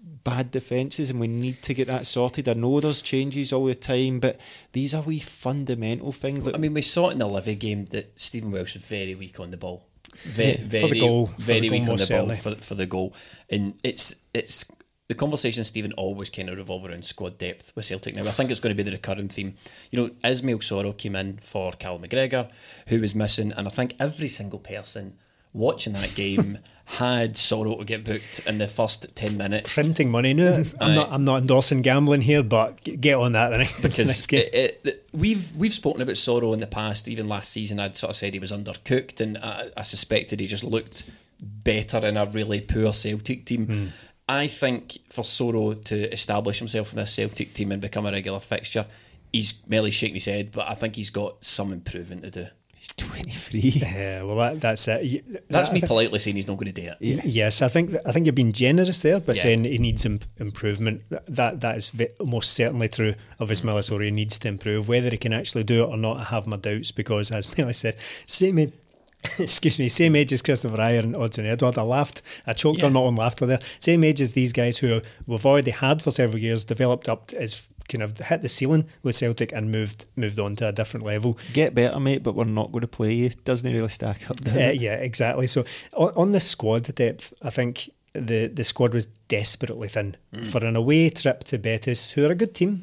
bad 0.00 0.50
defences, 0.50 1.10
and 1.10 1.20
we 1.20 1.28
need 1.28 1.62
to 1.62 1.74
get 1.74 1.88
that 1.88 2.06
sorted. 2.06 2.48
I 2.48 2.54
know 2.54 2.80
there's 2.80 3.02
changes 3.02 3.52
all 3.52 3.64
the 3.64 3.74
time, 3.74 4.20
but 4.20 4.38
these 4.72 4.94
are 4.94 5.02
wee 5.02 5.18
fundamental 5.18 6.12
things. 6.12 6.46
Like 6.46 6.54
I 6.54 6.58
mean, 6.58 6.74
we 6.74 6.82
saw 6.82 7.08
it 7.08 7.12
in 7.12 7.18
the 7.18 7.28
Livy 7.28 7.54
game 7.54 7.86
that 7.86 8.18
Stephen 8.18 8.50
Welsh 8.50 8.74
was 8.74 8.84
very 8.84 9.14
weak 9.14 9.40
on 9.40 9.50
the 9.50 9.56
ball. 9.56 9.84
Very, 10.24 10.58
Yeah, 10.58 10.80
for 10.80 10.88
the 10.88 11.00
goal, 11.00 11.30
very 11.38 11.60
the 11.60 11.68
goal 11.68 11.78
weak 11.78 11.88
on 11.88 11.96
the 11.96 12.08
most 12.10 12.10
ball 12.10 12.34
for, 12.36 12.54
for 12.62 12.74
the 12.74 12.86
goal. 12.86 13.14
And 13.50 13.78
it's 13.82 14.14
it's 14.32 14.70
the 15.08 15.14
conversation, 15.14 15.64
Stephen, 15.64 15.92
always 15.92 16.28
kind 16.28 16.50
of 16.50 16.58
revolve 16.58 16.84
around 16.84 17.04
squad 17.04 17.38
depth 17.38 17.72
with 17.74 17.86
Celtic. 17.86 18.14
Now, 18.14 18.24
I 18.24 18.30
think 18.30 18.50
it's 18.50 18.60
going 18.60 18.76
to 18.76 18.82
be 18.82 18.88
the 18.88 18.94
recurring 18.94 19.28
theme. 19.28 19.54
You 19.90 20.02
know, 20.02 20.10
Ismail 20.22 20.58
Soro 20.58 20.96
came 20.96 21.16
in 21.16 21.38
for 21.38 21.72
Cal 21.72 21.98
McGregor, 21.98 22.50
who 22.88 23.00
was 23.00 23.14
missing, 23.14 23.52
and 23.52 23.66
I 23.66 23.70
think 23.70 23.94
every 23.98 24.28
single 24.28 24.58
person 24.58 25.16
watching 25.54 25.94
that 25.94 26.14
game 26.14 26.58
had 26.88 27.34
Soro 27.34 27.78
to 27.78 27.84
get 27.84 28.02
booked 28.02 28.40
in 28.46 28.56
the 28.56 28.66
first 28.66 29.14
10 29.14 29.36
minutes. 29.36 29.74
Printing 29.74 30.10
money. 30.10 30.32
No, 30.32 30.64
I'm 30.80 30.94
not. 30.94 31.12
I'm 31.12 31.24
not 31.24 31.42
endorsing 31.42 31.82
gambling 31.82 32.22
here, 32.22 32.42
but 32.42 32.82
get 32.82 33.14
on 33.14 33.32
that 33.32 33.50
the 33.50 33.58
next, 33.58 33.82
because 33.82 34.08
next 34.08 34.26
game. 34.26 34.48
it, 34.52 34.80
it, 34.84 35.08
we've 35.12 35.54
we've 35.54 35.74
spoken 35.74 36.00
about 36.00 36.14
Soro 36.14 36.54
in 36.54 36.60
the 36.60 36.66
past. 36.66 37.06
Even 37.06 37.28
last 37.28 37.52
season, 37.52 37.78
I'd 37.78 37.96
sort 37.96 38.10
of 38.10 38.16
said 38.16 38.32
he 38.32 38.40
was 38.40 38.52
undercooked, 38.52 39.20
and 39.20 39.36
I, 39.36 39.68
I 39.76 39.82
suspected 39.82 40.40
he 40.40 40.46
just 40.46 40.64
looked 40.64 41.10
better 41.42 41.98
in 42.06 42.16
a 42.16 42.24
really 42.24 42.62
poor 42.62 42.94
Celtic 42.94 43.44
team. 43.44 43.66
Hmm. 43.66 43.86
I 44.26 44.46
think 44.46 44.96
for 45.10 45.22
Soro 45.22 45.82
to 45.84 46.10
establish 46.10 46.58
himself 46.58 46.92
in 46.92 46.98
this 46.98 47.12
Celtic 47.12 47.52
team 47.52 47.70
and 47.70 47.82
become 47.82 48.06
a 48.06 48.12
regular 48.12 48.40
fixture, 48.40 48.86
he's 49.30 49.52
Melly's 49.68 49.94
shaking 49.94 50.14
his 50.14 50.24
head, 50.24 50.52
but 50.52 50.68
I 50.68 50.74
think 50.74 50.96
he's 50.96 51.10
got 51.10 51.44
some 51.44 51.70
improving 51.70 52.22
to 52.22 52.30
do. 52.30 52.46
He's 52.78 52.94
23. 52.94 53.60
yeah, 53.60 54.22
well, 54.22 54.36
that, 54.36 54.60
that's 54.60 54.86
it. 54.88 55.48
That's 55.50 55.70
I 55.70 55.72
me 55.74 55.80
think- 55.80 55.88
politely 55.88 56.18
saying 56.18 56.36
he's 56.36 56.46
not 56.48 56.56
going 56.56 56.72
to 56.72 56.80
do 56.80 56.90
it. 57.00 57.24
Yes, 57.24 57.62
I 57.62 57.68
think 57.68 57.94
I 58.06 58.12
think 58.12 58.26
you're 58.26 58.32
being 58.32 58.52
generous 58.52 59.02
there 59.02 59.20
by 59.20 59.32
Yeah. 59.34 59.42
saying 59.42 59.64
he 59.64 59.78
needs 59.78 60.06
im- 60.06 60.20
improvement. 60.38 61.02
That 61.10 61.60
that 61.60 61.76
is 61.76 61.90
ve- 61.90 62.08
most 62.24 62.52
certainly 62.52 62.88
true 62.88 63.14
of 63.38 63.48
his 63.48 63.60
mm. 63.62 63.66
Millisori. 63.66 64.06
He 64.06 64.10
needs 64.10 64.38
to 64.40 64.48
improve. 64.48 64.88
Whether 64.88 65.10
he 65.10 65.16
can 65.16 65.32
actually 65.32 65.64
do 65.64 65.84
it 65.84 65.88
or 65.88 65.96
not, 65.96 66.18
I 66.18 66.24
have 66.24 66.46
my 66.46 66.56
doubts 66.56 66.90
because, 66.92 67.30
as 67.30 67.46
Millie 67.58 67.72
said, 67.72 67.96
same 68.26 68.58
age, 68.58 68.72
excuse 69.38 69.78
me, 69.78 69.88
same 69.88 70.14
age 70.16 70.32
as 70.32 70.42
Kristoffer 70.42 70.78
Ajer 70.78 71.00
and 71.02 71.14
Odsonne 71.14 71.46
Edouard. 71.50 71.76
I 71.78 71.82
laughed. 71.82 72.22
I 72.46 72.52
choked 72.52 72.80
Yeah. 72.80 72.86
on 72.86 72.92
my 72.92 73.00
own 73.00 73.16
laughter 73.16 73.46
there. 73.46 73.60
Same 73.80 74.04
age 74.04 74.20
as 74.20 74.32
these 74.34 74.52
guys 74.52 74.78
who 74.78 75.00
we've 75.26 75.44
already 75.46 75.72
had 75.72 76.00
for 76.02 76.10
several 76.10 76.40
years, 76.42 76.64
developed 76.64 77.08
up 77.08 77.32
as 77.34 77.68
kind 77.88 78.02
of 78.02 78.18
hit 78.18 78.42
the 78.42 78.48
ceiling 78.50 78.84
with 79.02 79.16
Celtic 79.16 79.50
and 79.52 79.72
moved 79.72 80.04
moved 80.14 80.38
on 80.38 80.54
to 80.56 80.68
a 80.68 80.72
different 80.72 81.04
level. 81.06 81.38
Get 81.52 81.74
better, 81.74 81.98
mate, 81.98 82.22
but 82.22 82.34
we're 82.34 82.44
not 82.44 82.70
going 82.70 82.82
to 82.82 82.88
play 82.88 83.12
you. 83.14 83.30
Doesn't 83.44 83.70
really 83.72 83.88
stack 83.88 84.30
up 84.30 84.38
there. 84.40 84.70
Uh, 84.70 84.72
yeah, 84.72 84.94
exactly. 84.94 85.46
So 85.46 85.64
on, 85.94 86.12
on 86.14 86.30
the 86.32 86.40
squad 86.40 86.82
depth, 86.94 87.32
I 87.42 87.50
think 87.50 87.90
the 88.12 88.46
the 88.46 88.62
squad 88.64 88.92
was 88.94 89.06
desperately 89.06 89.88
thin 89.88 90.16
for 90.44 90.64
an 90.64 90.76
away 90.76 91.08
trip 91.10 91.44
to 91.44 91.58
Betis, 91.58 92.10
who 92.12 92.24
are 92.26 92.32
a 92.32 92.34
good 92.34 92.54
team. 92.54 92.82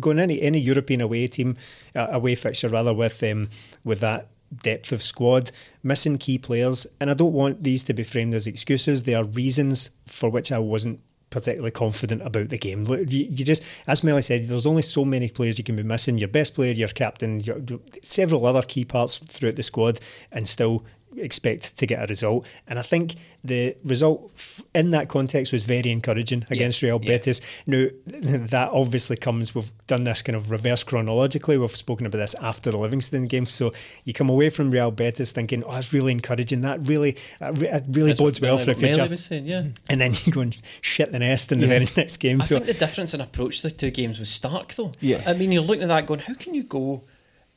Going 0.00 0.18
any 0.18 0.42
any 0.42 0.58
European 0.58 1.00
away 1.00 1.26
team, 1.28 1.56
uh, 1.94 2.08
away 2.10 2.34
fixture 2.34 2.68
rather 2.68 2.92
with 2.92 3.22
um, 3.22 3.48
with 3.84 4.00
that 4.00 4.28
depth 4.54 4.92
of 4.92 5.02
squad, 5.02 5.50
missing 5.82 6.18
key 6.18 6.38
players, 6.38 6.86
and 7.00 7.10
I 7.10 7.14
don't 7.14 7.32
want 7.32 7.62
these 7.62 7.82
to 7.84 7.94
be 7.94 8.04
framed 8.04 8.34
as 8.34 8.46
excuses. 8.46 9.02
They 9.02 9.14
are 9.14 9.24
reasons 9.24 9.90
for 10.06 10.28
which 10.30 10.50
I 10.50 10.58
wasn't 10.58 11.00
particularly 11.30 11.70
confident 11.70 12.22
about 12.22 12.48
the 12.48 12.58
game. 12.58 12.86
You, 12.86 13.06
you, 13.06 13.44
just, 13.44 13.62
as 13.86 14.02
Melly 14.02 14.22
said, 14.22 14.44
there's 14.44 14.66
only 14.66 14.82
so 14.82 15.04
many 15.04 15.28
players 15.28 15.58
you 15.58 15.64
can 15.64 15.76
be 15.76 15.82
missing. 15.82 16.18
Your 16.18 16.28
best 16.28 16.54
player, 16.54 16.72
your 16.72 16.88
captain, 16.88 17.40
your, 17.40 17.58
several 18.02 18.44
other 18.46 18.62
key 18.62 18.84
parts 18.84 19.18
throughout 19.18 19.56
the 19.56 19.62
squad, 19.62 20.00
and 20.32 20.48
still 20.48 20.84
expect 21.16 21.76
to 21.78 21.86
get 21.86 22.02
a 22.02 22.06
result. 22.06 22.46
And 22.66 22.78
I 22.78 22.82
think 22.82 23.14
the 23.42 23.76
result 23.84 24.62
in 24.74 24.90
that 24.90 25.08
context 25.08 25.52
was 25.52 25.64
very 25.64 25.90
encouraging 25.90 26.46
against 26.50 26.82
yeah, 26.82 26.90
Real 26.90 27.00
yeah. 27.02 27.08
Betis. 27.08 27.40
Now, 27.66 27.86
that 28.06 28.70
obviously 28.72 29.16
comes, 29.16 29.54
we've 29.54 29.70
done 29.86 30.04
this 30.04 30.22
kind 30.22 30.36
of 30.36 30.50
reverse 30.50 30.84
chronologically. 30.84 31.58
We've 31.58 31.70
spoken 31.70 32.06
about 32.06 32.18
this 32.18 32.34
after 32.34 32.70
the 32.70 32.78
Livingston 32.78 33.26
game. 33.26 33.46
So 33.46 33.72
you 34.04 34.12
come 34.12 34.28
away 34.28 34.50
from 34.50 34.70
Real 34.70 34.90
Betis 34.90 35.32
thinking, 35.32 35.64
oh, 35.64 35.76
it's 35.76 35.92
really 35.92 36.12
encouraging. 36.12 36.60
That 36.62 36.88
really, 36.88 37.16
uh, 37.40 37.52
really 37.52 38.10
That's 38.10 38.20
bodes 38.20 38.40
well 38.40 38.58
for 38.58 38.66
the 38.66 38.74
future. 38.74 39.16
Saying, 39.16 39.46
yeah. 39.46 39.64
And 39.88 40.00
then 40.00 40.14
you 40.24 40.32
go 40.32 40.40
and 40.40 40.56
shit 40.80 41.12
the 41.12 41.18
nest 41.18 41.52
in 41.52 41.60
the 41.60 41.66
very 41.66 41.88
next 41.96 42.18
game. 42.18 42.40
I 42.40 42.44
so 42.44 42.56
think 42.56 42.66
the 42.66 42.74
difference 42.74 43.14
in 43.14 43.20
approach 43.20 43.62
to 43.62 43.68
the 43.68 43.74
two 43.74 43.90
games 43.90 44.18
was 44.18 44.28
stark, 44.28 44.74
though. 44.74 44.92
Yeah. 45.00 45.22
I 45.26 45.32
mean, 45.32 45.52
you're 45.52 45.62
looking 45.62 45.82
at 45.82 45.88
that 45.88 46.06
going, 46.06 46.20
how 46.20 46.34
can 46.34 46.54
you 46.54 46.62
go 46.62 47.02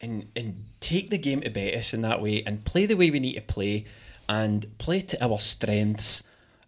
and 0.04 0.28
and 0.36 0.66
take 0.82 1.10
the 1.10 1.18
game 1.18 1.42
to 1.42 1.50
Betis 1.50 1.94
in 1.94 2.02
that 2.02 2.22
way 2.22 2.44
and 2.46 2.64
play 2.64 2.86
the 2.86 2.96
way 2.96 3.10
we 3.10 3.20
need 3.20 3.34
to 3.36 3.42
play 3.42 3.86
and 4.30 4.78
play 4.78 5.02
to 5.02 5.24
our 5.24 5.40
strengths. 5.40 6.24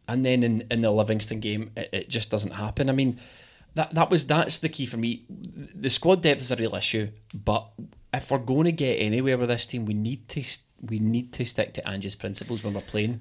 And 0.08 0.26
then 0.26 0.44
in, 0.44 0.66
in 0.70 0.82
the 0.82 0.92
Livingston 0.92 1.40
game, 1.40 1.72
it, 1.76 1.90
it 1.92 2.10
just 2.10 2.30
doesn't 2.30 2.52
happen. 2.52 2.90
I 2.90 2.94
mean, 2.94 3.20
that 3.76 3.94
that 3.94 4.10
was 4.10 4.26
that's 4.26 4.60
the 4.60 4.70
key 4.70 4.86
for 4.86 4.98
me. 4.98 5.26
The 5.30 5.90
squad 5.90 6.22
depth 6.22 6.42
is 6.42 6.52
a 6.52 6.56
real 6.56 6.76
issue, 6.76 7.10
but 7.34 7.68
if 8.14 8.32
we're 8.32 8.38
going 8.38 8.66
to 8.66 8.72
get 8.72 8.96
anywhere 8.96 9.38
with 9.38 9.50
this 9.50 9.68
team, 9.68 9.86
we 9.86 9.94
need 9.94 10.28
to 10.30 10.44
we 10.82 11.00
need 11.00 11.34
to 11.34 11.46
stick 11.46 11.74
to 11.74 11.88
Ange's 11.88 12.16
principles 12.16 12.64
when 12.64 12.74
we're 12.74 12.82
playing. 12.82 13.20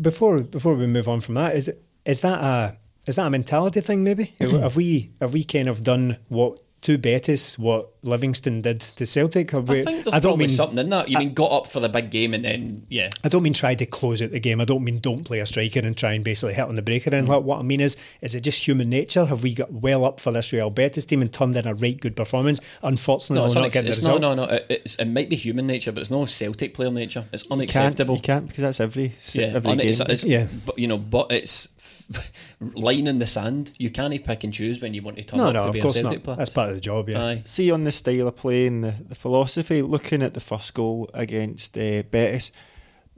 Before 0.00 0.40
before 0.40 0.74
we 0.74 0.86
move 0.86 1.08
on 1.08 1.20
from 1.20 1.34
that, 1.34 1.56
is 1.56 1.68
it 1.68 1.82
is 2.04 2.20
that 2.20 2.40
a 2.40 2.76
is 3.06 3.16
that 3.16 3.26
a 3.26 3.30
mentality 3.30 3.80
thing? 3.80 4.04
Maybe 4.04 4.34
have 4.40 4.76
we 4.76 5.10
have 5.20 5.32
we 5.32 5.42
kind 5.42 5.68
of 5.68 5.82
done 5.82 6.18
what 6.28 6.60
to 6.82 6.98
Betis 6.98 7.58
what 7.58 7.90
Livingston 8.02 8.60
did 8.60 8.80
to 8.80 9.06
Celtic? 9.06 9.52
I 9.54 9.62
think 9.62 10.04
there's 10.04 10.08
I 10.08 10.20
don't 10.20 10.32
probably 10.32 10.46
mean, 10.46 10.56
something 10.56 10.78
in 10.78 10.90
that. 10.90 11.08
You 11.08 11.16
I, 11.16 11.20
mean 11.20 11.34
got 11.34 11.50
up 11.50 11.66
for 11.66 11.80
the 11.80 11.88
big 11.88 12.10
game 12.10 12.34
and 12.34 12.44
then 12.44 12.86
yeah. 12.88 13.10
I 13.24 13.28
don't 13.28 13.42
mean 13.42 13.52
try 13.52 13.74
to 13.74 13.86
close 13.86 14.22
out 14.22 14.30
the 14.30 14.40
game. 14.40 14.60
I 14.60 14.64
don't 14.64 14.84
mean 14.84 15.00
don't 15.00 15.24
play 15.24 15.40
a 15.40 15.46
striker 15.46 15.80
and 15.80 15.96
try 15.96 16.12
and 16.12 16.24
basically 16.24 16.54
hit 16.54 16.62
on 16.62 16.74
the 16.74 16.82
breaker. 16.82 17.14
And 17.14 17.26
mm. 17.28 17.42
what 17.42 17.58
I 17.58 17.62
mean 17.62 17.80
is, 17.80 17.96
is 18.20 18.34
it 18.34 18.42
just 18.42 18.66
human 18.66 18.88
nature? 18.88 19.26
Have 19.26 19.42
we 19.42 19.54
got 19.54 19.72
well 19.72 20.04
up 20.04 20.20
for 20.20 20.30
this 20.30 20.52
Real 20.52 20.70
Betis 20.70 21.04
team 21.04 21.22
and 21.22 21.32
turned 21.32 21.56
in 21.56 21.66
a 21.66 21.74
right 21.74 21.98
good 21.98 22.14
performance? 22.14 22.60
Unfortunately, 22.82 23.48
no, 23.54 23.62
not 23.62 23.72
getting 23.72 23.90
the. 23.90 24.08
No, 24.08 24.18
no, 24.18 24.34
no. 24.34 24.44
It, 24.44 24.96
it 24.98 25.08
might 25.08 25.28
be 25.28 25.36
human 25.36 25.66
nature, 25.66 25.92
but 25.92 26.00
it's 26.00 26.10
no 26.10 26.24
Celtic 26.24 26.74
player 26.74 26.90
nature. 26.90 27.24
It's 27.32 27.50
unacceptable. 27.50 28.16
You 28.16 28.20
can't, 28.20 28.44
you 28.44 28.46
can't 28.46 28.48
because 28.48 28.62
that's 28.62 28.80
every 28.80 29.14
yeah, 29.32 29.46
every 29.46 29.76
game. 29.76 29.88
It's, 29.88 30.00
it's, 30.00 30.24
yeah, 30.24 30.46
but 30.64 30.78
you 30.78 30.86
know, 30.86 30.98
but 30.98 31.32
it's 31.32 31.68
line 32.60 33.06
in 33.06 33.18
the 33.18 33.26
sand. 33.26 33.72
You 33.78 33.90
can't 33.90 34.24
pick 34.24 34.44
and 34.44 34.52
choose 34.52 34.80
when 34.80 34.94
you 34.94 35.02
want 35.02 35.16
to 35.16 35.24
turn 35.24 35.38
no, 35.38 35.48
up 35.48 35.54
no, 35.54 35.66
to 35.66 35.72
be 35.72 35.80
a 35.80 35.82
Celtic 35.82 36.04
not. 36.04 36.22
player. 36.22 36.36
That's 36.36 36.50
part 36.50 36.68
of 36.68 36.74
the 36.74 36.80
job, 36.80 37.08
yeah. 37.08 37.24
Aye. 37.24 37.42
See 37.44 37.70
on 37.70 37.84
the 37.84 37.92
style 37.92 38.28
of 38.28 38.36
play 38.36 38.66
and 38.66 38.84
the, 38.84 38.96
the 39.08 39.14
philosophy, 39.14 39.82
looking 39.82 40.22
at 40.22 40.32
the 40.32 40.40
first 40.40 40.74
goal 40.74 41.08
against 41.14 41.76
uh, 41.76 42.02
Betis, 42.10 42.52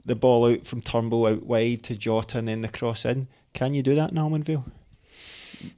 the 0.05 0.15
ball 0.15 0.51
out 0.51 0.65
from 0.65 0.81
Turnbull 0.81 1.27
out 1.27 1.43
wide 1.43 1.83
to 1.83 1.95
Jota 1.95 2.39
and 2.39 2.47
then 2.47 2.61
the 2.61 2.69
cross 2.69 3.05
in. 3.05 3.27
Can 3.53 3.73
you 3.73 3.83
do 3.83 3.95
that 3.95 4.11
in 4.11 4.17
Almondvale? 4.17 4.65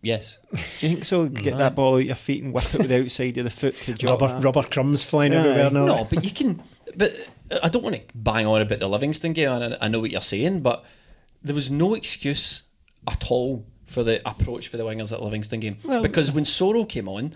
Yes. 0.02 0.38
Do 0.52 0.88
you 0.88 0.94
think 0.94 1.06
so? 1.06 1.28
Get 1.28 1.58
that 1.58 1.76
ball 1.76 1.96
out 1.96 2.06
your 2.06 2.16
feet 2.16 2.44
and 2.44 2.54
whip 2.54 2.74
it 2.74 2.78
with 2.78 2.90
the 2.90 3.02
outside 3.02 3.38
of 3.38 3.46
the 3.46 3.50
foot 3.50 3.76
to 3.82 3.94
Jota. 3.94 4.26
Rubber, 4.26 4.42
rubber 4.42 4.64
crumbs 4.64 5.04
flying 5.04 5.34
yeah. 5.34 5.40
everywhere 5.40 5.72
now. 5.72 5.86
No, 5.86 6.08
but 6.10 6.24
you 6.24 6.32
can. 6.32 6.62
But 6.96 7.30
I 7.64 7.70
don't 7.70 7.84
want 7.84 7.96
to 7.96 8.02
bang 8.14 8.46
on 8.46 8.62
about 8.62 8.80
the 8.80 8.88
Livingston 8.88 9.34
game. 9.34 9.50
I, 9.50 9.78
I 9.82 9.88
know 9.88 10.00
what 10.00 10.12
you're 10.12 10.22
saying, 10.22 10.62
but 10.62 10.86
there 11.42 11.56
was 11.56 11.72
no 11.72 11.96
excuse 11.96 12.64
at 13.08 13.30
all 13.30 13.66
for 13.86 14.04
the 14.04 14.28
approach 14.28 14.68
for 14.68 14.78
the 14.78 14.84
wingers 14.84 15.12
at 15.12 15.22
Livingston 15.22 15.60
game. 15.60 15.78
Well, 15.84 16.02
because 16.02 16.32
when 16.32 16.46
Soro 16.46 16.88
came 16.88 17.08
on, 17.08 17.36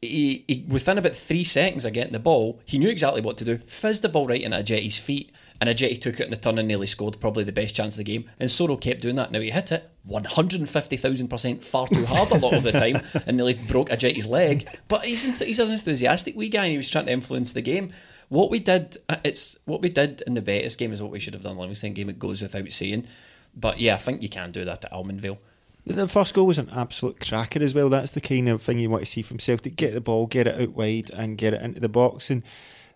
he, 0.00 0.44
he, 0.48 0.64
within 0.68 0.98
about 0.98 1.14
three 1.14 1.44
seconds 1.44 1.84
of 1.84 1.92
getting 1.92 2.12
the 2.12 2.18
ball, 2.18 2.60
he 2.64 2.78
knew 2.78 2.88
exactly 2.88 3.20
what 3.20 3.36
to 3.38 3.44
do. 3.44 3.58
Fizzed 3.58 4.02
the 4.02 4.08
ball 4.08 4.26
right 4.26 4.42
into 4.42 4.56
Ajeti's 4.56 4.98
feet, 4.98 5.32
and 5.60 5.70
Ajeti 5.70 6.00
took 6.00 6.18
it 6.18 6.24
in 6.24 6.30
the 6.30 6.36
turn 6.36 6.58
and 6.58 6.66
nearly 6.66 6.88
scored 6.88 7.20
probably 7.20 7.44
the 7.44 7.52
best 7.52 7.76
chance 7.76 7.94
of 7.94 7.98
the 7.98 8.12
game. 8.12 8.28
And 8.40 8.50
Soro 8.50 8.80
kept 8.80 9.00
doing 9.00 9.14
that. 9.16 9.30
Now 9.30 9.40
he 9.40 9.50
hit 9.50 9.70
it 9.70 9.88
150,000% 10.08 11.62
far 11.62 11.86
too 11.86 12.04
hard 12.04 12.32
a 12.32 12.38
lot 12.38 12.54
of 12.54 12.64
the 12.64 12.72
time 12.72 13.00
and 13.26 13.36
nearly 13.36 13.54
broke 13.54 13.88
Ajeti's 13.88 14.26
leg. 14.26 14.68
But 14.88 15.04
he's, 15.04 15.38
he's 15.38 15.60
an 15.60 15.70
enthusiastic 15.70 16.34
wee 16.34 16.48
guy 16.48 16.64
and 16.64 16.72
he 16.72 16.76
was 16.76 16.90
trying 16.90 17.06
to 17.06 17.12
influence 17.12 17.52
the 17.52 17.62
game. 17.62 17.92
What 18.28 18.50
we 18.50 18.58
did, 18.58 18.96
uh, 19.08 19.18
it's 19.22 19.56
what 19.64 19.82
we 19.82 19.88
did 19.88 20.22
in 20.26 20.34
the 20.34 20.42
Betis 20.42 20.74
game 20.74 20.92
is 20.92 21.00
what 21.00 21.12
we 21.12 21.20
should 21.20 21.34
have 21.34 21.44
done 21.44 21.52
in 21.52 21.56
the 21.58 21.60
Livingston 21.60 21.92
game. 21.92 22.08
It 22.08 22.18
goes 22.18 22.42
without 22.42 22.72
saying. 22.72 23.06
But 23.54 23.78
yeah, 23.78 23.94
I 23.94 23.98
think 23.98 24.22
you 24.22 24.28
can 24.28 24.50
do 24.50 24.64
that 24.64 24.84
at 24.84 24.92
Almondvale. 24.92 25.38
The 25.84 26.06
first 26.06 26.32
goal 26.32 26.46
was 26.46 26.58
an 26.58 26.70
absolute 26.72 27.18
cracker 27.20 27.60
as 27.62 27.74
well. 27.74 27.88
That's 27.88 28.12
the 28.12 28.20
kind 28.20 28.48
of 28.48 28.62
thing 28.62 28.78
you 28.78 28.88
want 28.88 29.02
to 29.02 29.10
see 29.10 29.22
from 29.22 29.40
Celtic: 29.40 29.76
get 29.76 29.94
the 29.94 30.00
ball, 30.00 30.26
get 30.26 30.46
it 30.46 30.60
out 30.60 30.70
wide, 30.70 31.10
and 31.10 31.36
get 31.36 31.54
it 31.54 31.62
into 31.62 31.80
the 31.80 31.88
box. 31.88 32.30
And 32.30 32.44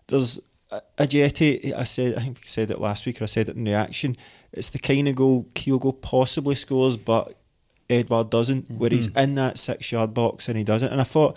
there's 0.07 0.39
a 0.71 0.81
Ajeti. 0.97 1.73
I 1.73 1.83
said, 1.83 2.15
I 2.15 2.21
think 2.21 2.39
I 2.43 2.47
said 2.47 2.71
it 2.71 2.79
last 2.79 3.05
week, 3.05 3.19
or 3.21 3.25
I 3.25 3.27
said 3.27 3.49
it 3.49 3.57
in 3.57 3.65
reaction. 3.65 4.15
It's 4.53 4.69
the 4.69 4.79
kind 4.79 5.07
of 5.09 5.15
goal 5.15 5.47
Kyogo 5.53 6.01
possibly 6.01 6.55
scores, 6.55 6.95
but 6.95 7.35
Edouard 7.89 8.29
doesn't. 8.29 8.63
Mm-hmm. 8.63 8.77
Where 8.77 8.89
he's 8.89 9.07
in 9.07 9.35
that 9.35 9.57
six-yard 9.59 10.13
box 10.13 10.47
and 10.47 10.57
he 10.57 10.63
doesn't. 10.63 10.89
And 10.89 11.01
I 11.01 11.03
thought 11.03 11.35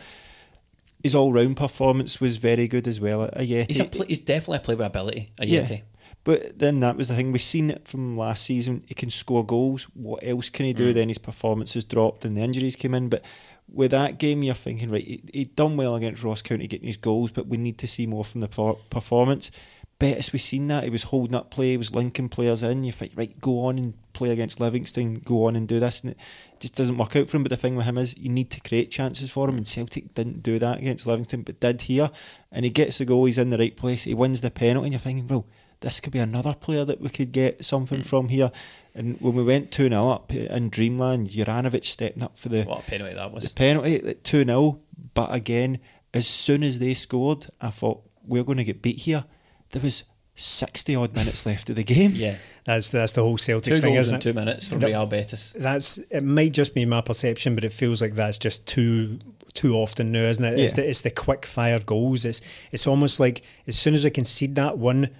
his 1.02 1.16
all-round 1.16 1.56
performance 1.56 2.20
was 2.20 2.36
very 2.36 2.68
good 2.68 2.86
as 2.86 3.00
well. 3.00 3.28
Ajeti. 3.28 3.66
He's, 3.68 3.80
a 3.80 4.04
he's 4.04 4.20
definitely 4.20 4.58
a 4.58 4.60
player 4.60 4.76
with 4.76 4.86
ability. 4.86 5.32
Ajeti. 5.40 5.70
Yeah. 5.70 5.80
But 6.24 6.58
then 6.58 6.80
that 6.80 6.96
was 6.96 7.08
the 7.08 7.14
thing. 7.14 7.32
We've 7.32 7.40
seen 7.40 7.70
it 7.70 7.88
from 7.88 8.16
last 8.16 8.44
season. 8.44 8.84
He 8.86 8.94
can 8.94 9.10
score 9.10 9.44
goals. 9.44 9.84
What 9.94 10.22
else 10.22 10.50
can 10.50 10.66
he 10.66 10.72
do? 10.72 10.90
Mm. 10.90 10.94
Then 10.94 11.08
his 11.08 11.18
performances 11.18 11.84
dropped 11.84 12.24
and 12.24 12.36
the 12.36 12.42
injuries 12.42 12.76
came 12.76 12.94
in. 12.94 13.08
But 13.08 13.24
with 13.72 13.92
that 13.92 14.18
game, 14.18 14.42
you're 14.42 14.54
thinking, 14.54 14.90
right, 14.90 15.02
he, 15.02 15.22
he 15.32 15.44
done 15.44 15.76
well 15.76 15.94
against 15.94 16.22
Ross 16.22 16.42
County 16.42 16.66
getting 16.66 16.86
his 16.86 16.96
goals, 16.96 17.30
but 17.30 17.46
we 17.46 17.56
need 17.56 17.78
to 17.78 17.88
see 17.88 18.06
more 18.06 18.24
from 18.24 18.42
the 18.42 18.48
performance. 18.90 19.50
Betis, 19.98 20.32
we've 20.32 20.40
seen 20.40 20.66
that. 20.68 20.84
He 20.84 20.90
was 20.90 21.04
holding 21.04 21.34
up 21.34 21.50
play, 21.50 21.72
he 21.72 21.76
was 21.76 21.94
linking 21.94 22.30
players 22.30 22.62
in. 22.62 22.84
You 22.84 22.92
think, 22.92 23.12
right, 23.16 23.38
go 23.40 23.60
on 23.64 23.78
and 23.78 23.94
play 24.14 24.30
against 24.30 24.58
Livingston, 24.58 25.16
go 25.16 25.44
on 25.44 25.56
and 25.56 25.68
do 25.68 25.78
this. 25.78 26.00
And 26.00 26.12
it 26.12 26.18
just 26.58 26.74
doesn't 26.74 26.96
work 26.96 27.16
out 27.16 27.28
for 27.28 27.36
him. 27.36 27.42
But 27.42 27.50
the 27.50 27.58
thing 27.58 27.76
with 27.76 27.84
him 27.84 27.98
is, 27.98 28.16
you 28.16 28.30
need 28.30 28.50
to 28.50 28.60
create 28.60 28.90
chances 28.90 29.30
for 29.30 29.48
him. 29.48 29.58
And 29.58 29.68
Celtic 29.68 30.14
didn't 30.14 30.42
do 30.42 30.58
that 30.58 30.78
against 30.78 31.06
Livingston, 31.06 31.42
but 31.42 31.60
did 31.60 31.82
here. 31.82 32.10
And 32.50 32.64
he 32.64 32.70
gets 32.70 32.96
the 32.96 33.04
goal, 33.04 33.26
he's 33.26 33.36
in 33.36 33.50
the 33.50 33.58
right 33.58 33.76
place, 33.76 34.04
he 34.04 34.14
wins 34.14 34.40
the 34.40 34.50
penalty, 34.50 34.86
and 34.86 34.92
you're 34.94 35.00
thinking, 35.00 35.28
well, 35.28 35.46
this 35.80 36.00
could 36.00 36.12
be 36.12 36.18
another 36.18 36.54
player 36.54 36.84
that 36.84 37.00
we 37.00 37.08
could 37.08 37.32
get 37.32 37.64
something 37.64 38.00
mm. 38.00 38.06
from 38.06 38.28
here. 38.28 38.50
And 38.94 39.20
when 39.20 39.34
we 39.34 39.42
went 39.42 39.70
2 39.70 39.88
0 39.88 40.08
up 40.08 40.32
in 40.32 40.68
Dreamland, 40.68 41.28
Juranovic 41.28 41.84
stepping 41.84 42.22
up 42.22 42.36
for 42.36 42.48
the. 42.48 42.64
What 42.64 42.80
a 42.80 42.90
penalty 42.90 43.14
that 43.14 43.32
was. 43.32 43.44
The 43.44 43.54
penalty 43.54 44.14
2 44.14 44.44
0. 44.44 44.80
But 45.14 45.34
again, 45.34 45.78
as 46.12 46.26
soon 46.26 46.62
as 46.62 46.78
they 46.78 46.94
scored, 46.94 47.46
I 47.60 47.70
thought, 47.70 48.02
we're 48.24 48.44
going 48.44 48.58
to 48.58 48.64
get 48.64 48.82
beat 48.82 48.98
here. 48.98 49.24
There 49.70 49.82
was 49.82 50.04
60 50.34 50.94
odd 50.94 51.14
minutes 51.14 51.46
left 51.46 51.70
of 51.70 51.76
the 51.76 51.84
game. 51.84 52.12
Yeah, 52.14 52.36
that's 52.64 52.88
that's 52.88 53.12
the 53.12 53.22
whole 53.22 53.38
Celtic 53.38 53.74
two 53.74 53.80
thing, 53.80 53.94
goals 53.94 54.06
isn't 54.06 54.14
in 54.14 54.18
it? 54.18 54.22
Two 54.22 54.32
minutes 54.32 54.68
for 54.68 54.78
Real 54.78 55.06
Betis. 55.06 55.54
That's 55.56 55.98
it. 56.10 56.22
Might 56.22 56.52
just 56.52 56.74
be 56.74 56.84
my 56.84 57.00
perception, 57.00 57.54
but 57.54 57.64
it 57.64 57.72
feels 57.72 58.02
like 58.02 58.14
that's 58.14 58.38
just 58.38 58.66
too 58.66 59.18
too 59.52 59.74
often 59.74 60.12
now, 60.12 60.22
isn't 60.22 60.44
it? 60.44 60.58
Yeah. 60.58 60.64
It's 60.64 60.74
the 60.74 60.88
it's 60.88 61.00
the 61.02 61.10
quick 61.10 61.46
fire 61.46 61.78
goals. 61.78 62.24
It's 62.24 62.40
it's 62.72 62.86
almost 62.86 63.20
like 63.20 63.42
as 63.66 63.78
soon 63.78 63.94
as 63.94 64.04
I 64.04 64.10
concede 64.10 64.54
that 64.54 64.78
one, 64.78 65.10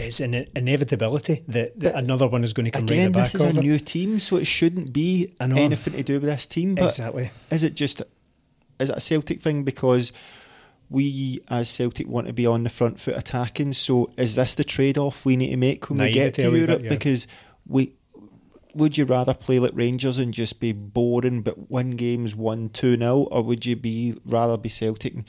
it's 0.00 0.20
an 0.20 0.46
inevitability 0.54 1.44
that, 1.48 1.78
that 1.80 1.94
another 1.94 2.26
one 2.26 2.42
is 2.42 2.52
going 2.52 2.64
to 2.64 2.70
come 2.70 2.84
again, 2.84 3.06
right 3.06 3.14
back. 3.14 3.32
This 3.32 3.34
is 3.36 3.42
a 3.42 3.60
new 3.60 3.78
team, 3.78 4.20
so 4.20 4.36
it 4.36 4.46
shouldn't 4.46 4.92
be 4.92 5.34
anything 5.40 5.94
to 5.94 6.02
do 6.02 6.14
with 6.14 6.24
this 6.24 6.46
team. 6.46 6.74
But 6.74 6.86
exactly. 6.86 7.30
Is 7.50 7.62
it 7.62 7.74
just 7.74 8.02
is 8.78 8.90
it 8.90 8.96
a 8.96 9.00
Celtic 9.00 9.40
thing 9.40 9.62
because 9.62 10.12
we 10.88 11.40
as 11.48 11.68
Celtic 11.68 12.08
want 12.08 12.26
to 12.26 12.32
be 12.32 12.46
on 12.46 12.64
the 12.64 12.70
front 12.70 12.98
foot 12.98 13.16
attacking? 13.16 13.74
So 13.74 14.10
is 14.16 14.34
this 14.34 14.54
the 14.54 14.64
trade 14.64 14.98
off 14.98 15.24
we 15.24 15.36
need 15.36 15.50
to 15.50 15.56
make 15.56 15.88
when 15.88 15.98
we 15.98 16.12
get 16.12 16.34
to 16.34 16.42
Europe? 16.42 16.78
Bit, 16.78 16.84
yeah. 16.84 16.88
Because 16.88 17.26
we 17.66 17.92
would 18.74 18.96
you 18.96 19.04
rather 19.04 19.34
play 19.34 19.58
like 19.58 19.72
Rangers 19.74 20.18
and 20.18 20.32
just 20.32 20.60
be 20.60 20.72
boring 20.72 21.42
but 21.42 21.70
win 21.70 21.96
games 21.96 22.34
one 22.34 22.68
two 22.68 22.96
0 22.96 23.28
or 23.30 23.42
would 23.42 23.66
you 23.66 23.76
be 23.76 24.14
rather 24.24 24.56
be 24.56 24.68
Celtic 24.68 25.14
and 25.14 25.24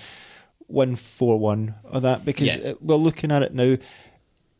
win 0.68 0.96
four 0.96 1.40
one 1.40 1.76
or 1.84 2.00
that? 2.00 2.26
Because 2.26 2.56
yeah. 2.56 2.74
we're 2.80 2.96
looking 2.96 3.32
at 3.32 3.44
it 3.44 3.54
now 3.54 3.78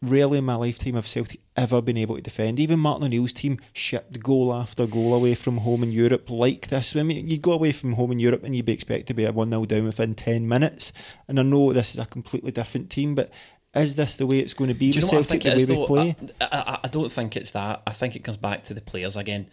rarely 0.02 0.40
in 0.40 0.46
my 0.46 0.56
lifetime 0.56 0.96
have 0.96 1.08
Celtic 1.08 1.42
ever 1.56 1.82
been 1.82 1.98
able 1.98 2.16
to 2.16 2.22
defend. 2.22 2.60
Even 2.60 2.80
Martin 2.80 3.06
O'Neill's 3.06 3.34
team 3.34 3.60
shipped 3.72 4.22
goal 4.22 4.54
after 4.54 4.88
goal 4.88 5.14
away 5.14 5.36
from 5.36 5.58
home 5.58 5.84
in 5.84 5.92
Europe 5.92 6.30
like 6.30 6.70
this. 6.70 6.96
I 6.96 7.04
mean, 7.04 7.28
you 7.28 7.38
go 7.38 7.52
away 7.52 7.72
from 7.72 7.94
home 7.94 8.12
in 8.12 8.20
Europe 8.20 8.44
and 8.44 8.56
you'd 8.56 8.66
be 8.66 8.74
expected 8.74 9.08
to 9.08 9.14
be 9.14 9.26
a 9.26 9.32
1 9.32 9.50
0 9.50 9.66
down 9.66 9.86
within 9.86 10.16
10 10.16 10.48
minutes. 10.48 10.92
And 11.28 11.40
I 11.40 11.44
know 11.44 11.72
this 11.72 11.94
is 11.94 12.00
a 12.00 12.06
completely 12.06 12.52
different 12.52 12.90
team, 12.90 13.14
but 13.14 13.30
is 13.76 13.96
this 13.96 14.18
the 14.18 14.26
way 14.26 14.40
it's 14.40 14.54
going 14.54 14.72
to 14.72 14.78
be 14.78 14.90
with 14.90 15.08
Celtic, 15.08 15.42
the 15.42 15.50
way 15.50 15.66
we 15.66 15.86
play? 15.86 16.16
I, 16.42 16.46
I, 16.52 16.80
I, 16.84 16.88
don't 16.88 17.12
think 17.12 17.38
it's 17.38 17.52
that. 17.52 17.82
I 17.86 17.92
think 17.92 18.16
it 18.16 18.24
comes 18.24 18.38
back 18.38 18.64
to 18.64 18.74
the 18.74 18.82
players 18.82 19.16
again. 19.16 19.50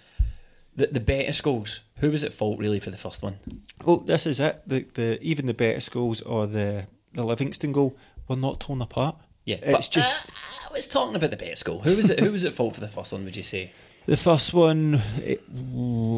The, 0.75 0.87
the 0.87 1.01
Betis 1.01 1.41
goals, 1.41 1.83
who 1.99 2.11
was 2.11 2.25
at 2.25 2.33
fault 2.33 2.59
really 2.59 2.81
for 2.81 2.91
the 2.91 2.97
first 2.97 3.23
one? 3.23 3.39
Well, 3.85 3.99
this 3.99 4.27
is 4.27 4.41
it. 4.41 4.63
The, 4.67 4.81
the 4.95 5.19
Even 5.21 5.47
the 5.47 5.55
Betis 5.55 5.89
goals 5.89 6.21
or 6.23 6.47
the, 6.47 6.87
the 7.13 7.25
Livingston 7.25 7.73
goal 7.73 7.97
were 8.29 8.37
not 8.37 8.61
torn 8.61 8.81
apart 8.81 9.17
Yeah, 9.49 9.57
it's 9.63 9.89
but, 9.89 9.91
just 9.93 10.29
uh, 10.29 10.69
I 10.71 10.73
was 10.75 10.87
talking 10.87 11.15
about 11.15 11.31
the 11.31 11.37
best 11.37 11.65
goal. 11.65 11.81
Who 11.81 11.97
was 11.97 12.11
it? 12.11 12.21
Who 12.21 12.31
was 12.33 12.45
at 12.45 12.53
fault 12.55 12.75
for 12.75 12.81
the 12.81 12.89
first 12.89 13.13
one? 13.13 13.25
Would 13.25 13.37
you 13.37 13.43
say? 13.43 13.71
the 14.07 14.17
first 14.17 14.55
one. 14.55 15.03
It, 15.23 15.43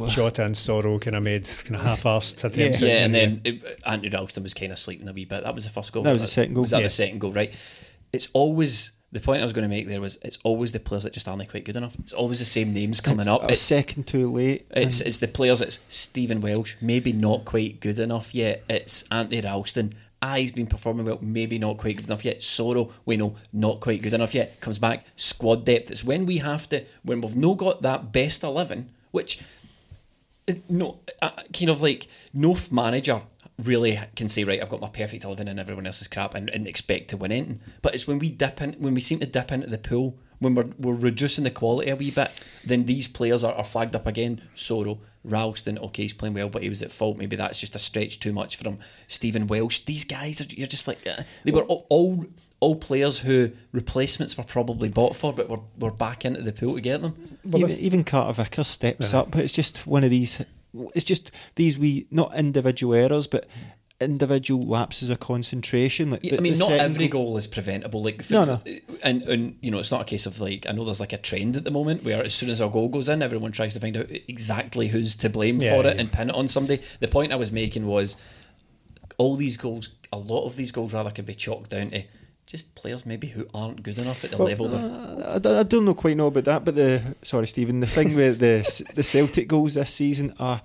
Jota 0.08 0.44
and 0.44 0.54
Soro 0.54 1.00
kind 1.00 1.16
of 1.16 1.22
made 1.24 1.44
kind 1.64 1.74
of 1.76 1.82
half-assed 1.82 2.44
attempts. 2.44 2.80
Yeah. 2.80 2.88
at 2.88 2.92
Yeah, 2.94 3.04
and 3.04 3.14
the- 3.14 3.18
then 3.18 3.40
it, 3.44 3.80
Anthony 3.84 4.10
Ralston 4.10 4.42
was 4.44 4.54
kind 4.54 4.70
of 4.72 4.78
sleeping 4.78 5.08
a 5.08 5.12
wee 5.12 5.24
bit. 5.24 5.42
That 5.44 5.54
was 5.54 5.64
the 5.64 5.70
first 5.70 5.92
goal. 5.92 6.02
That 6.04 6.12
was 6.12 6.22
the 6.22 6.28
second 6.28 6.54
goal. 6.54 6.62
Was 6.62 6.70
that 6.70 6.78
Yeah. 6.78 6.82
the 6.84 6.88
second 6.90 7.18
goal? 7.20 7.32
Right. 7.32 7.52
It's 8.12 8.28
always 8.32 8.92
the 9.12 9.18
point 9.20 9.40
I 9.40 9.44
was 9.44 9.52
going 9.52 9.68
to 9.68 9.68
make. 9.68 9.88
There 9.88 10.00
was 10.00 10.18
it's 10.22 10.38
always 10.44 10.70
the 10.72 10.78
players 10.80 11.02
that 11.04 11.12
just 11.12 11.26
aren't 11.26 11.48
quite 11.48 11.64
good 11.64 11.74
enough. 11.76 11.96
It's 11.98 12.12
always 12.12 12.38
the 12.38 12.44
same 12.44 12.72
names 12.72 13.00
coming 13.00 13.20
it's 13.20 13.28
up. 13.28 13.42
a 13.44 13.52
It's 13.52 13.60
second 13.62 14.06
too 14.06 14.28
late. 14.28 14.66
It's 14.70 15.00
it's 15.00 15.18
the 15.18 15.26
players. 15.28 15.60
It's 15.60 15.80
Stephen 15.88 16.40
Welsh, 16.40 16.76
maybe 16.80 17.12
not 17.12 17.44
quite 17.44 17.80
good 17.80 17.98
enough 17.98 18.34
yet. 18.34 18.62
It's 18.68 19.04
Anthony 19.10 19.40
Ralston. 19.40 19.94
Ah, 20.22 20.34
he's 20.34 20.52
been 20.52 20.66
performing 20.66 21.06
well, 21.06 21.18
maybe 21.22 21.58
not 21.58 21.78
quite 21.78 21.96
good 21.96 22.06
enough 22.06 22.24
yet. 22.24 22.40
Soro, 22.40 22.92
we 23.06 23.16
know, 23.16 23.36
not 23.52 23.80
quite 23.80 24.02
good 24.02 24.12
enough 24.12 24.34
yet. 24.34 24.60
Comes 24.60 24.78
back, 24.78 25.06
squad 25.16 25.64
depth. 25.64 25.90
It's 25.90 26.04
when 26.04 26.26
we 26.26 26.38
have 26.38 26.68
to, 26.68 26.84
when 27.02 27.22
we've 27.22 27.36
no 27.36 27.54
got 27.54 27.80
that 27.82 28.12
best 28.12 28.42
11, 28.42 28.90
which, 29.12 29.42
uh, 30.48 30.54
no, 30.68 30.98
uh, 31.22 31.30
kind 31.54 31.70
of 31.70 31.80
like, 31.80 32.06
no 32.34 32.54
manager 32.70 33.22
really 33.64 33.98
can 34.14 34.28
say, 34.28 34.44
right, 34.44 34.60
I've 34.62 34.68
got 34.68 34.80
my 34.80 34.88
perfect 34.88 35.24
11 35.24 35.48
and 35.48 35.58
everyone 35.58 35.86
else 35.86 36.02
is 36.02 36.08
crap 36.08 36.34
and, 36.34 36.50
and 36.50 36.66
expect 36.66 37.08
to 37.10 37.16
win 37.16 37.32
anything. 37.32 37.60
But 37.80 37.94
it's 37.94 38.06
when 38.06 38.18
we 38.18 38.28
dip 38.28 38.60
in, 38.60 38.74
when 38.74 38.94
we 38.94 39.00
seem 39.00 39.20
to 39.20 39.26
dip 39.26 39.52
into 39.52 39.68
the 39.68 39.78
pool, 39.78 40.18
when 40.38 40.54
we're, 40.54 40.68
we're 40.78 40.94
reducing 40.94 41.44
the 41.44 41.50
quality 41.50 41.90
a 41.90 41.96
wee 41.96 42.10
bit, 42.10 42.30
then 42.64 42.84
these 42.84 43.08
players 43.08 43.44
are, 43.44 43.54
are 43.54 43.64
flagged 43.64 43.94
up 43.94 44.06
again. 44.06 44.42
Soro, 44.54 44.98
Ralston, 45.24 45.78
okay, 45.78 46.02
he's 46.02 46.12
playing 46.12 46.34
well, 46.34 46.48
but 46.48 46.62
he 46.62 46.68
was 46.68 46.82
at 46.82 46.90
fault. 46.90 47.18
Maybe 47.18 47.36
that's 47.36 47.60
just 47.60 47.76
a 47.76 47.78
stretch 47.78 48.20
too 48.20 48.32
much 48.32 48.56
for 48.56 48.68
him. 48.68 48.78
Stephen 49.06 49.46
Welsh, 49.46 49.80
these 49.80 50.04
guys 50.04 50.40
are 50.40 50.46
you're 50.48 50.66
just 50.66 50.88
like 50.88 51.06
uh, 51.06 51.22
they 51.44 51.52
were 51.52 51.64
all, 51.64 51.86
all 51.88 52.26
all 52.60 52.76
players 52.76 53.20
who 53.20 53.50
replacements 53.72 54.36
were 54.36 54.44
probably 54.44 54.88
bought 54.88 55.16
for, 55.16 55.32
but 55.32 55.48
we're, 55.48 55.60
we're 55.78 55.90
back 55.90 56.24
into 56.24 56.42
the 56.42 56.52
pool 56.52 56.74
to 56.74 56.80
get 56.80 57.00
them. 57.00 57.38
even, 57.46 57.70
even 57.78 58.04
Carter 58.04 58.42
Vickers 58.42 58.68
steps 58.68 59.12
up, 59.14 59.30
but 59.30 59.42
it's 59.42 59.52
just 59.52 59.86
one 59.86 60.04
of 60.04 60.10
these. 60.10 60.44
It's 60.94 61.04
just 61.04 61.32
these 61.56 61.76
we 61.76 62.06
not 62.10 62.34
individual 62.36 62.94
errors, 62.94 63.26
but 63.26 63.46
individual 64.00 64.66
lapses 64.66 65.10
of 65.10 65.20
concentration. 65.20 66.10
Like 66.10 66.22
the- 66.22 66.38
I 66.38 66.40
mean, 66.40 66.58
not 66.58 66.72
every 66.72 67.08
goal- 67.08 67.26
goal 67.26 67.36
is 67.36 67.46
preventable. 67.46 68.02
Like, 68.02 68.28
No, 68.30 68.44
no. 68.44 68.60
and 69.02 69.22
and 69.22 69.56
you 69.60 69.70
know, 69.70 69.78
it's 69.78 69.90
not 69.92 70.00
a 70.02 70.04
case 70.04 70.26
of 70.26 70.40
like 70.40 70.66
I 70.68 70.72
know 70.72 70.84
there's 70.84 71.00
like 71.00 71.12
a 71.12 71.18
trend 71.18 71.56
at 71.56 71.64
the 71.64 71.70
moment 71.70 72.02
where 72.04 72.24
as 72.24 72.34
soon 72.34 72.50
as 72.50 72.60
a 72.60 72.68
goal 72.68 72.88
goes 72.88 73.08
in, 73.08 73.22
everyone 73.22 73.52
tries 73.52 73.74
to 73.74 73.80
find 73.80 73.96
out 73.96 74.10
exactly 74.28 74.88
who's 74.88 75.16
to 75.16 75.28
blame 75.28 75.60
Yeah, 75.60 75.74
for 75.80 75.86
it 75.86 75.94
yeah. 75.96 76.00
and 76.00 76.10
pin 76.12 76.30
it 76.30 76.34
on 76.36 76.48
somebody. 76.48 76.82
The 77.00 77.08
point 77.08 77.32
I 77.32 77.36
was 77.36 77.52
making 77.52 77.86
was 77.86 78.16
all 79.18 79.36
these 79.36 79.56
goals, 79.56 79.90
a 80.12 80.18
lot 80.18 80.46
of 80.46 80.56
these 80.56 80.72
goals 80.72 80.94
rather 80.94 81.10
could 81.10 81.26
be 81.26 81.34
chalked 81.34 81.70
down 81.70 81.90
to 81.90 82.04
just 82.46 82.74
players 82.74 83.04
maybe 83.06 83.28
who 83.28 83.46
aren't 83.54 83.82
good 83.82 83.98
enough 83.98 84.24
at 84.24 84.30
the 84.32 84.42
level. 84.42 84.66
they're 84.68 84.80
uh, 84.80 85.34
I, 85.36 85.38
don't- 85.38 85.58
I 85.58 85.62
don't 85.62 85.84
know 85.84 85.94
quite 85.94 86.16
know 86.16 86.28
about 86.28 86.44
that, 86.44 86.64
but 86.64 86.74
the 86.74 87.14
sorry, 87.22 87.46
Stephen. 87.46 87.80
The 87.80 87.86
thing 87.86 88.14
with 88.16 88.38
the 88.38 88.84
the 88.94 89.02
Celtic 89.02 89.46
goals 89.46 89.74
this 89.74 89.90
season 89.92 90.34
are 90.38 90.62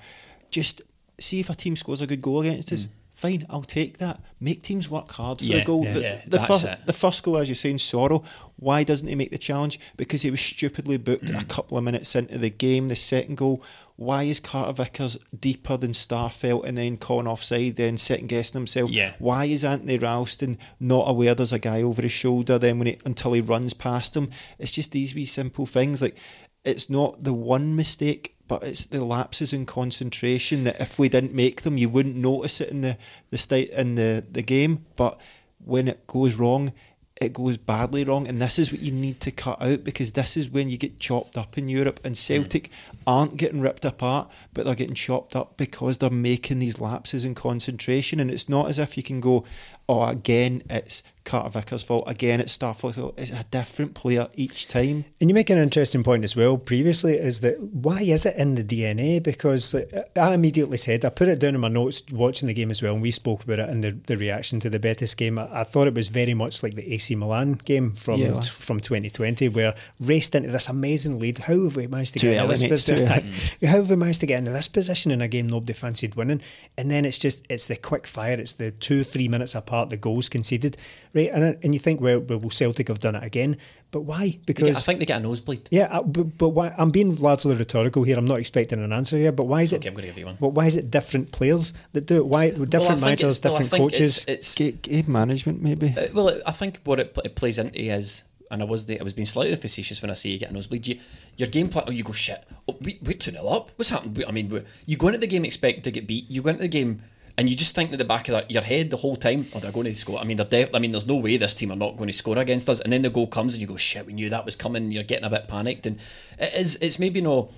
just 0.49 0.81
see 1.19 1.39
if 1.41 1.49
a 1.49 1.55
team 1.55 1.75
scores 1.75 2.01
a 2.01 2.07
good 2.07 2.21
goal 2.21 2.41
against 2.41 2.71
us. 2.71 2.83
Mm. 2.86 2.89
Fine, 3.16 3.45
I'll 3.49 3.63
take 3.63 3.99
that. 3.99 4.20
Make 4.41 4.61
teams 4.61 4.89
work 4.89 5.09
hard 5.09 5.39
for 5.39 5.45
Yeah, 5.45 5.59
the 5.59 5.63
goal. 5.63 5.86
yeah, 5.86 5.93
the 5.93 6.01
yeah, 6.01 6.22
the 6.28 6.39
first 6.39 6.68
the 6.86 6.93
first 6.93 7.24
goal, 7.24 7.38
as 7.38 7.47
you're 7.47 7.55
saying, 7.55 7.78
Soro. 7.78 8.26
Why 8.57 8.84
doesn't 8.84 9.07
he 9.07 9.16
make 9.16 9.32
the 9.32 9.38
challenge? 9.38 9.80
Because 9.95 10.22
he 10.22 10.32
was 10.32 10.41
stupidly 10.41 10.97
booked 10.97 11.30
a 11.30 11.34
mm. 11.34 11.47
couple 11.47 11.78
of 11.78 11.86
minutes 11.86 12.13
into 12.13 12.38
the 12.38 12.49
game. 12.49 12.89
The 12.89 12.95
second 12.95 13.38
goal. 13.38 13.63
Why 13.95 14.24
is 14.24 14.41
Carter 14.41 14.74
Vickers 14.74 15.18
deeper 15.39 15.78
than 15.78 15.91
Starfelt 15.91 16.66
and 16.66 16.78
then 16.78 16.97
calling 16.97 17.30
offside, 17.30 17.78
then 17.78 17.97
second 17.97 18.28
guessing 18.28 18.59
himself? 18.59 18.91
Yeah. 18.91 19.13
Why 19.20 19.45
is 19.45 19.63
Anthony 19.63 19.97
Ralston 19.97 20.57
not 20.82 21.09
aware 21.09 21.34
there's 21.34 21.53
a 21.53 21.59
guy 21.59 21.82
over 21.82 22.01
his 22.01 22.11
shoulder 22.11 22.59
then 22.59 22.78
when 22.78 22.88
he, 22.88 22.97
until 23.05 23.32
he 23.32 23.39
runs 23.39 23.74
past 23.74 24.13
him? 24.18 24.32
It's 24.59 24.72
just 24.72 24.91
these 24.91 25.16
wee 25.16 25.24
simple 25.24 25.66
things. 25.66 26.01
Like 26.01 26.18
it's 26.66 26.89
not 26.89 27.24
the 27.24 27.34
one 27.34 27.78
mistake, 27.78 28.34
but 28.47 28.63
it's 28.63 28.85
the 28.85 29.03
lapses 29.03 29.53
in 29.53 29.65
concentration 29.65 30.63
that 30.65 30.79
if 30.79 30.99
we 30.99 31.09
didn't 31.09 31.33
make 31.33 31.63
them, 31.63 31.77
you 31.77 31.89
wouldn't 31.89 32.15
notice 32.15 32.61
it 32.61 32.69
in 32.69 32.81
the 32.81 32.97
the 33.31 33.37
state 33.37 33.69
in 33.71 33.95
the 33.95 34.23
the 34.29 34.43
game. 34.43 34.85
But 34.95 35.19
when 35.63 35.87
it 35.87 36.05
goes 36.07 36.35
wrong, 36.35 36.73
it 37.21 37.31
goes 37.31 37.57
badly 37.57 38.03
wrong, 38.03 38.27
and 38.27 38.41
this 38.41 38.59
is 38.59 38.73
what 38.73 38.81
you 38.81 38.91
need 38.91 39.21
to 39.21 39.31
cut 39.31 39.61
out 39.61 39.85
because 39.85 40.11
this 40.11 40.35
is 40.35 40.49
when 40.49 40.69
you 40.69 40.77
get 40.77 40.99
chopped 40.99 41.37
up 41.37 41.57
in 41.57 41.69
Europe. 41.69 42.01
And 42.03 42.17
Celtic 42.17 42.69
aren't 43.07 43.37
getting 43.37 43.61
ripped 43.61 43.85
apart, 43.85 44.29
but 44.53 44.65
they're 44.65 44.75
getting 44.75 44.95
chopped 44.95 45.33
up 45.33 45.55
because 45.55 45.97
they're 45.97 46.09
making 46.09 46.59
these 46.59 46.81
lapses 46.81 47.23
in 47.23 47.33
concentration. 47.33 48.19
And 48.19 48.29
it's 48.29 48.49
not 48.49 48.67
as 48.67 48.79
if 48.79 48.97
you 48.97 49.03
can 49.03 49.21
go, 49.21 49.45
oh, 49.88 50.03
again, 50.03 50.63
it's 50.69 51.03
Carter 51.25 51.49
Vickers' 51.49 51.81
fault, 51.81 52.03
again, 52.05 52.39
it's 52.39 52.55
Starfelt's 52.55 52.97
fault. 52.97 53.15
It's 53.17 53.31
a 53.31 53.43
different 53.49 53.95
player 53.95 54.27
each 54.36 54.67
time. 54.67 55.05
And 55.19 55.27
you 55.27 55.33
make 55.33 55.49
an 55.49 55.57
interesting 55.57 56.03
point 56.03 56.23
as 56.23 56.36
well 56.36 56.55
previously 56.57 57.17
is 57.17 57.39
that 57.39 57.59
why 57.59 58.01
is 58.01 58.27
it 58.27 58.36
in 58.36 58.53
the 58.53 58.63
DNA? 58.63 59.21
Because 59.23 59.73
like, 59.73 59.91
I 60.15 60.36
immediately 60.36 60.77
said, 60.77 61.03
I 61.03 61.09
put 61.09 61.27
it 61.27 61.39
down 61.39 61.55
in 61.55 61.61
my 61.61 61.67
notes 61.67 62.03
watching 62.13 62.47
the 62.47 62.53
game 62.53 62.69
as 62.69 62.83
well, 62.83 62.93
and 62.93 63.01
we 63.01 63.09
spoke 63.09 63.43
about 63.43 63.57
it 63.57 63.69
in 63.69 63.81
the, 63.81 63.97
the 64.05 64.17
reaction 64.17 64.59
to 64.59 64.69
the 64.69 64.77
Betis 64.77 65.15
game. 65.15 65.39
I, 65.39 65.61
I 65.61 65.63
thought 65.63 65.88
it 65.88 65.95
was 65.95 66.09
very 66.09 66.36
much 66.36 66.61
like 66.61 66.75
the 66.75 66.93
AC 66.93 67.15
Milan 67.15 67.53
game 67.53 67.93
from 67.93 68.19
Yeah, 68.19 68.33
last- 68.33 68.63
from 68.63 68.79
2020, 68.79 69.49
where 69.49 69.73
raced 69.99 70.36
into 70.36 70.51
this 70.51 70.69
amazing 70.69 71.19
lead. 71.19 71.39
How 71.39 71.59
have 71.63 71.75
we 71.75 71.88
managed 71.88 72.13
to 72.13 72.19
get 72.19 72.38
into 72.38 72.47
this 72.49 72.61
mate, 72.61 72.71
it's 72.71 72.86
too 72.86 72.93
position? 72.93 73.67
How 73.67 73.77
have 73.77 73.89
we 73.89 73.95
managed 73.95 74.19
to 74.19 74.27
get 74.27 74.38
into 74.39 74.51
this 74.51 74.67
position 74.67 75.11
in 75.11 75.21
a 75.23 75.27
game 75.27 75.47
nobody 75.47 75.73
fancied 75.73 76.13
winning? 76.13 76.41
And 76.77 76.91
then 76.91 77.03
it's 77.03 77.17
just, 77.17 77.47
it's 77.49 77.65
the 77.65 77.75
quick 77.77 78.05
fire, 78.05 78.33
it's 78.39 78.53
the 78.53 78.69
two, 78.69 79.03
three 79.03 79.27
minutes 79.27 79.55
apart, 79.55 79.74
the 79.84 79.97
goals 79.97 80.30
conceded, 80.30 80.78
right? 81.13 81.30
And, 81.34 81.57
and 81.61 81.73
you 81.73 81.80
think, 81.80 81.99
well, 81.99 82.19
well, 82.21 82.39
will 82.39 82.49
Celtic 82.49 82.88
have 82.88 82.99
done 82.99 83.15
it 83.15 83.23
again? 83.23 83.57
But 83.91 84.01
why? 84.01 84.39
Because 84.45 84.78
I 84.78 84.80
think 84.80 84.99
they 84.99 85.05
get 85.05 85.19
a 85.19 85.23
nosebleed. 85.23 85.67
yeah, 85.71 85.88
uh, 85.89 86.03
but, 86.03 86.38
but 86.38 86.49
why, 86.49 86.73
I'm 86.78 86.91
being 86.91 87.15
largely 87.15 87.55
rhetorical 87.55 88.03
here. 88.03 88.17
I'm 88.17 88.26
not 88.26 88.39
expecting 88.39 88.84
an 88.84 88.93
answer 88.93 89.17
here. 89.17 89.32
But 89.32 89.47
why 89.47 89.61
is 89.63 89.73
it? 89.73 89.78
Okay, 89.78 89.89
I'm 89.89 89.95
gonna 89.95 90.07
give 90.07 90.17
you 90.17 90.26
one. 90.26 90.38
But 90.39 90.49
why 90.49 90.65
is 90.65 90.78
it 90.78 90.89
different 90.89 91.32
players 91.32 91.73
that 91.93 92.05
do 92.05 92.17
it? 92.17 92.28
Why 92.28 92.51
different 92.51 92.73
Well, 92.73 92.97
managers, 92.99 93.39
it's- 93.39 93.43
well, 93.43 93.59
different 93.59 93.71
think 93.71 93.91
coaches? 93.91 94.26
It's, 94.28 94.59
it's 94.59 94.82
Game 94.82 95.11
management, 95.11 95.61
maybe. 95.61 95.93
Uh, 95.97 96.07
well, 96.13 96.39
I 96.45 96.51
think 96.51 96.80
what 96.84 96.99
it, 96.99 97.17
it 97.26 97.36
plays 97.36 97.59
into 97.59 97.80
is, 97.82 98.23
and 98.51 98.61
I 98.61 98.65
was 98.65 98.86
the, 98.86 98.99
I 98.99 99.03
was 99.03 99.13
being 99.13 99.26
slightly 99.26 99.55
facetious 99.55 100.01
when 100.01 100.11
I 100.11 100.13
say 100.13 100.30
you 100.30 100.38
get 100.39 100.51
a 100.51 100.53
nosebleed. 100.53 100.88
You, 100.88 100.99
your 101.38 101.47
game 101.47 101.67
plan, 101.67 101.86
oh, 101.88 101.91
you 101.91 102.03
go 102.03 102.11
shit. 102.11 102.43
Oh, 102.67 102.78
we 102.82 102.99
we're 103.03 103.13
two 103.13 103.32
0 103.32 103.45
up. 103.47 103.71
What's 103.76 103.89
happened? 103.89 104.23
I 104.28 104.32
mean, 104.32 104.49
we 104.49 104.61
you 104.86 104.97
go 104.97 105.07
into 105.07 105.19
the 105.19 105.28
game 105.28 105.43
expecting 105.45 105.82
to 105.84 105.91
get 105.91 106.05
beat. 106.07 106.30
You 106.30 106.41
go 106.41 106.49
into 106.49 106.61
the 106.61 106.67
game 106.67 107.01
and 107.38 107.49
you 107.49 107.55
just 107.55 107.75
think 107.75 107.91
in 107.91 107.97
the 107.97 108.05
back 108.05 108.29
of 108.29 108.33
that, 108.33 108.49
your 108.49 108.63
head 108.63 108.89
the 108.91 108.97
whole 108.97 109.17
time, 109.17 109.47
oh, 109.53 109.59
they're 109.59 109.71
going 109.71 109.86
to 109.86 109.95
score. 109.95 110.19
I 110.19 110.23
mean, 110.23 110.38
they're 110.38 110.45
def- 110.45 110.73
I 110.73 110.79
mean, 110.79 110.91
there's 110.91 111.07
no 111.07 111.15
way 111.15 111.36
this 111.36 111.53
team 111.53 111.71
are 111.71 111.75
not 111.75 111.97
going 111.97 112.07
to 112.07 112.13
score 112.13 112.38
against 112.38 112.69
us. 112.69 112.79
And 112.79 112.93
then 112.93 113.01
the 113.01 113.09
goal 113.09 113.27
comes 113.27 113.53
and 113.53 113.61
you 113.61 113.67
go 113.67 113.75
shit. 113.75 114.05
We 114.05 114.13
knew 114.13 114.29
that 114.29 114.45
was 114.45 114.55
coming. 114.55 114.91
You're 114.91 115.03
getting 115.03 115.25
a 115.25 115.29
bit 115.29 115.47
panicked, 115.47 115.86
and 115.86 115.99
it 116.39 116.53
is. 116.53 116.77
It's 116.77 116.97
maybe 116.97 117.21
no. 117.21 117.49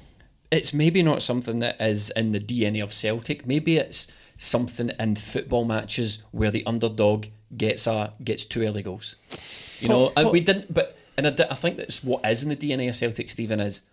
It's 0.50 0.74
maybe 0.74 1.04
not 1.04 1.22
something 1.22 1.60
that 1.60 1.80
is 1.80 2.10
in 2.12 2.32
the 2.32 2.40
DNA 2.40 2.82
of 2.82 2.94
Celtic. 2.94 3.46
Maybe 3.46 3.78
it's 3.78 4.08
something 4.38 4.92
in 5.00 5.16
football 5.16 5.66
matches 5.66 6.24
where 6.32 6.52
the 6.52 6.66
underdog 6.66 7.28
gets 7.56 7.86
a 7.86 8.14
gets 8.24 8.46
two 8.46 8.64
early 8.64 8.82
goals. 8.82 9.16
You 9.80 9.90
know, 9.90 10.12
and 10.18 10.32
we 10.32 10.40
didn't. 10.40 10.74
But 10.74 10.98
and 11.18 11.28
I, 11.28 11.48
I 11.52 11.56
think 11.56 11.78
that's 11.78 12.04
what 12.04 12.26
is 12.26 12.42
in 12.42 12.50
the 12.50 12.56
DNA 12.56 12.90
of 12.90 12.96
Celtic. 12.96 13.30
Stephen 13.30 13.60
is 13.60 13.84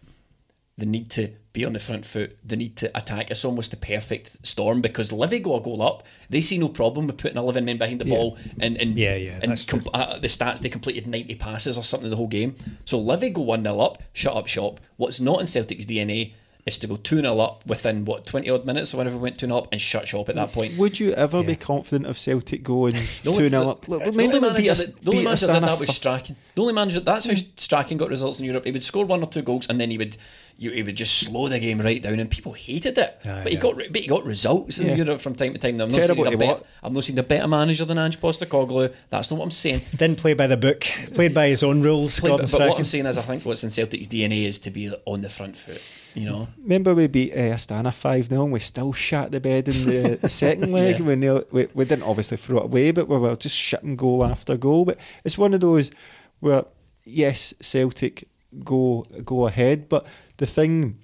the 0.77 0.87
need 0.87 1.09
to 1.11 1.31
be 1.53 1.65
on 1.65 1.73
the 1.73 1.79
front 1.79 2.05
foot, 2.05 2.37
the 2.45 2.57
need 2.57 2.77
to 2.77 2.91
attack. 2.99 3.31
It's 3.31 3.45
almost 3.45 3.71
the 3.71 3.77
perfect 3.77 4.45
storm 4.45 4.81
because 4.81 5.13
Livy 5.13 5.39
go 5.39 5.57
a 5.57 5.61
goal 5.61 5.81
up. 5.83 6.03
They 6.29 6.41
see 6.41 6.59
no 6.59 6.69
problem 6.69 7.07
with 7.07 7.17
putting 7.17 7.39
11 7.39 7.65
men 7.65 7.79
behind 7.79 8.01
the 8.01 8.05
ball 8.07 8.37
and, 8.59 8.77
and, 8.79 8.99
Yeah, 8.99 9.15
yeah, 9.15 9.39
and 9.41 9.65
com- 9.69 9.87
uh, 9.95 10.19
the 10.19 10.27
stats, 10.27 10.59
they 10.59 10.69
completed 10.69 11.07
90 11.07 11.37
passes 11.37 11.79
or 11.79 11.85
something 11.85 12.11
the 12.11 12.17
whole 12.17 12.27
game. 12.27 12.57
So 12.85 12.99
Livy 12.99 13.31
go 13.31 13.43
1 13.43 13.63
0 13.63 13.79
up, 13.79 14.03
shut 14.13 14.35
up 14.37 14.49
shop. 14.49 14.81
What's 14.97 15.21
not 15.21 15.41
in 15.41 15.47
Celtic's 15.47 15.87
DNA 15.87 16.33
is 16.67 16.79
to 16.79 16.87
go 16.87 16.97
2 16.97 17.21
0 17.21 17.39
up 17.39 17.67
within, 17.67 18.05
what, 18.05 18.25
20 18.25 18.49
odd 18.49 18.65
minutes 18.65 18.95
or 18.95 18.99
whenever 18.99 19.17
we 19.17 19.23
went 19.23 19.39
2 19.39 19.47
0 19.47 19.57
up 19.57 19.69
and 19.71 19.81
shut 19.81 20.09
shop 20.09 20.29
at 20.29 20.35
that 20.37 20.53
point. 20.53 20.77
Would 20.79 20.99
you 20.99 21.13
ever 21.13 21.43
be 21.43 21.57
confident 21.57 22.07
of 22.07 22.17
Celtic 22.17 22.63
going 22.63 22.93
The 23.23 23.25
2 23.25 23.29
only- 23.31 23.49
0 23.51 23.51
the- 23.51 23.69
up? 23.69 23.89
Look, 23.89 24.05
the 24.05 24.11
Remember 24.11 24.37
only 24.37 24.41
when 24.41 24.57
beat 24.57 24.69
manager 24.69 24.73
us, 24.73 24.85
that- 24.85 25.05
the 25.05 25.11
only 25.11 25.25
manager 25.25 25.47
that 25.47 25.61
did 25.61 25.63
that 25.63 25.79
was 25.79 25.89
fir- 25.89 25.93
Strachan. 25.93 26.37
The 26.55 26.61
only 26.63 26.75
manager 26.75 27.01
that's 27.01 27.27
how 27.27 27.35
hmm. 27.35 27.41
Strachan 27.57 27.99
got 27.99 28.09
results 28.09 28.41
in 28.41 28.47
Europe. 28.47 28.65
He 28.65 28.71
would 28.71 28.83
score 28.83 29.05
one 29.05 29.23
or 29.23 29.27
two 29.27 29.43
goals 29.43 29.69
and 29.69 29.81
then 29.81 29.91
he 29.91 29.99
would 29.99 30.17
you, 30.57 30.71
he 30.71 30.83
would 30.85 30.97
just 30.97 31.19
slow 31.19 31.49
the 31.49 31.59
game 31.59 31.81
right 31.81 32.01
down 32.01 32.21
and 32.21 32.31
people 32.31 32.53
hated 32.53 32.97
it. 32.97 33.19
Aye, 33.25 33.41
but 33.43 33.49
he 33.49 33.55
yeah. 33.55 33.61
got 33.61 33.77
but 33.77 33.97
he 33.97 34.07
got 34.07 34.25
results 34.25 34.79
in 34.79 34.89
Yeah. 34.89 35.05
Europe 35.05 35.21
from 35.21 35.35
time 35.35 35.53
to 35.53 35.59
time. 35.59 35.75
Now, 35.75 35.85
I'm 35.85 35.91
not 35.91 36.01
Terrible 36.01 36.25
saying 36.25 36.39
he's 36.39 36.49
a 36.49 36.53
better, 36.53 36.65
I've 36.83 36.93
not 36.93 37.05
seen 37.05 37.19
a 37.19 37.23
better 37.25 37.49
manager 37.49 37.85
than 37.85 37.99
Ange 37.99 38.21
Postecoglou. 38.21 38.95
That's 39.11 39.31
not 39.31 39.39
what 39.39 39.45
I'm 39.45 39.51
saying. 39.51 39.81
Didn't 39.97 40.19
play 40.19 40.35
by 40.35 40.47
the 40.47 40.57
book, 40.57 40.83
played 41.13 41.35
by 41.35 41.49
his 41.49 41.63
own 41.63 41.83
rules. 41.83 42.21
But, 42.21 42.29
but 42.29 42.33
what 42.33 42.41
I'm 42.43 42.47
Strachan. 42.47 42.85
saying 42.85 43.07
is, 43.07 43.19
I 43.19 43.23
think 43.23 43.45
what's 43.45 43.65
in 43.65 43.71
Celtic's 43.71 44.09
DNA 44.09 44.45
is 44.45 44.61
to 44.61 44.71
be 44.71 44.95
on 45.05 45.21
the 45.21 45.29
front 45.29 45.57
foot. 45.57 45.83
You 46.15 46.27
know, 46.27 46.49
Remember 46.63 46.95
we 46.95 47.09
beat 47.09 47.33
uh, 47.33 47.55
Astana 47.55 47.93
5 47.93 48.27
0 48.29 48.45
and 48.45 48.53
we 48.53 48.61
still 48.61 48.93
shat 48.93 49.33
the 49.33 49.41
bed 49.41 49.69
in 49.69 49.85
the, 49.85 50.17
the 50.17 50.29
second 50.29 50.73
leg. 50.73 51.01
Yeah. 51.01 51.07
we, 51.07 51.17
nearly, 51.17 51.45
we, 51.51 51.69
we 51.75 51.85
didn't 51.85 52.05
obviously 52.05 52.37
throw 52.37 52.59
it 52.59 52.65
away, 52.67 52.93
but 52.93 53.09
we 53.09 53.19
were 53.19 53.35
just 53.37 53.57
shitting 53.57 53.97
goal 53.97 54.25
after 54.25 54.57
goal. 54.57 54.85
But 54.85 54.99
it's 55.25 55.37
one 55.37 55.55
of 55.55 55.61
those 55.61 55.91
where, 56.41 56.65
yes, 57.05 57.53
Celtic 57.61 58.29
go 58.63 59.05
go 59.25 59.47
ahead, 59.47 59.89
but 59.89 60.07
the 60.37 60.47
thing. 60.47 60.99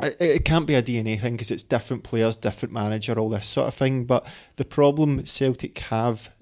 It, 0.00 0.16
it 0.20 0.44
can't 0.44 0.66
be 0.66 0.74
a 0.74 0.82
DNA 0.82 1.20
thing 1.20 1.34
because 1.34 1.50
it's 1.50 1.62
different 1.62 2.02
players, 2.02 2.36
different 2.36 2.74
manager, 2.74 3.18
all 3.18 3.28
this 3.28 3.46
sort 3.46 3.68
of 3.68 3.74
thing. 3.74 4.04
But 4.04 4.26
the 4.56 4.64
problem 4.64 5.24
Celtic 5.24 5.78
have 5.78 6.34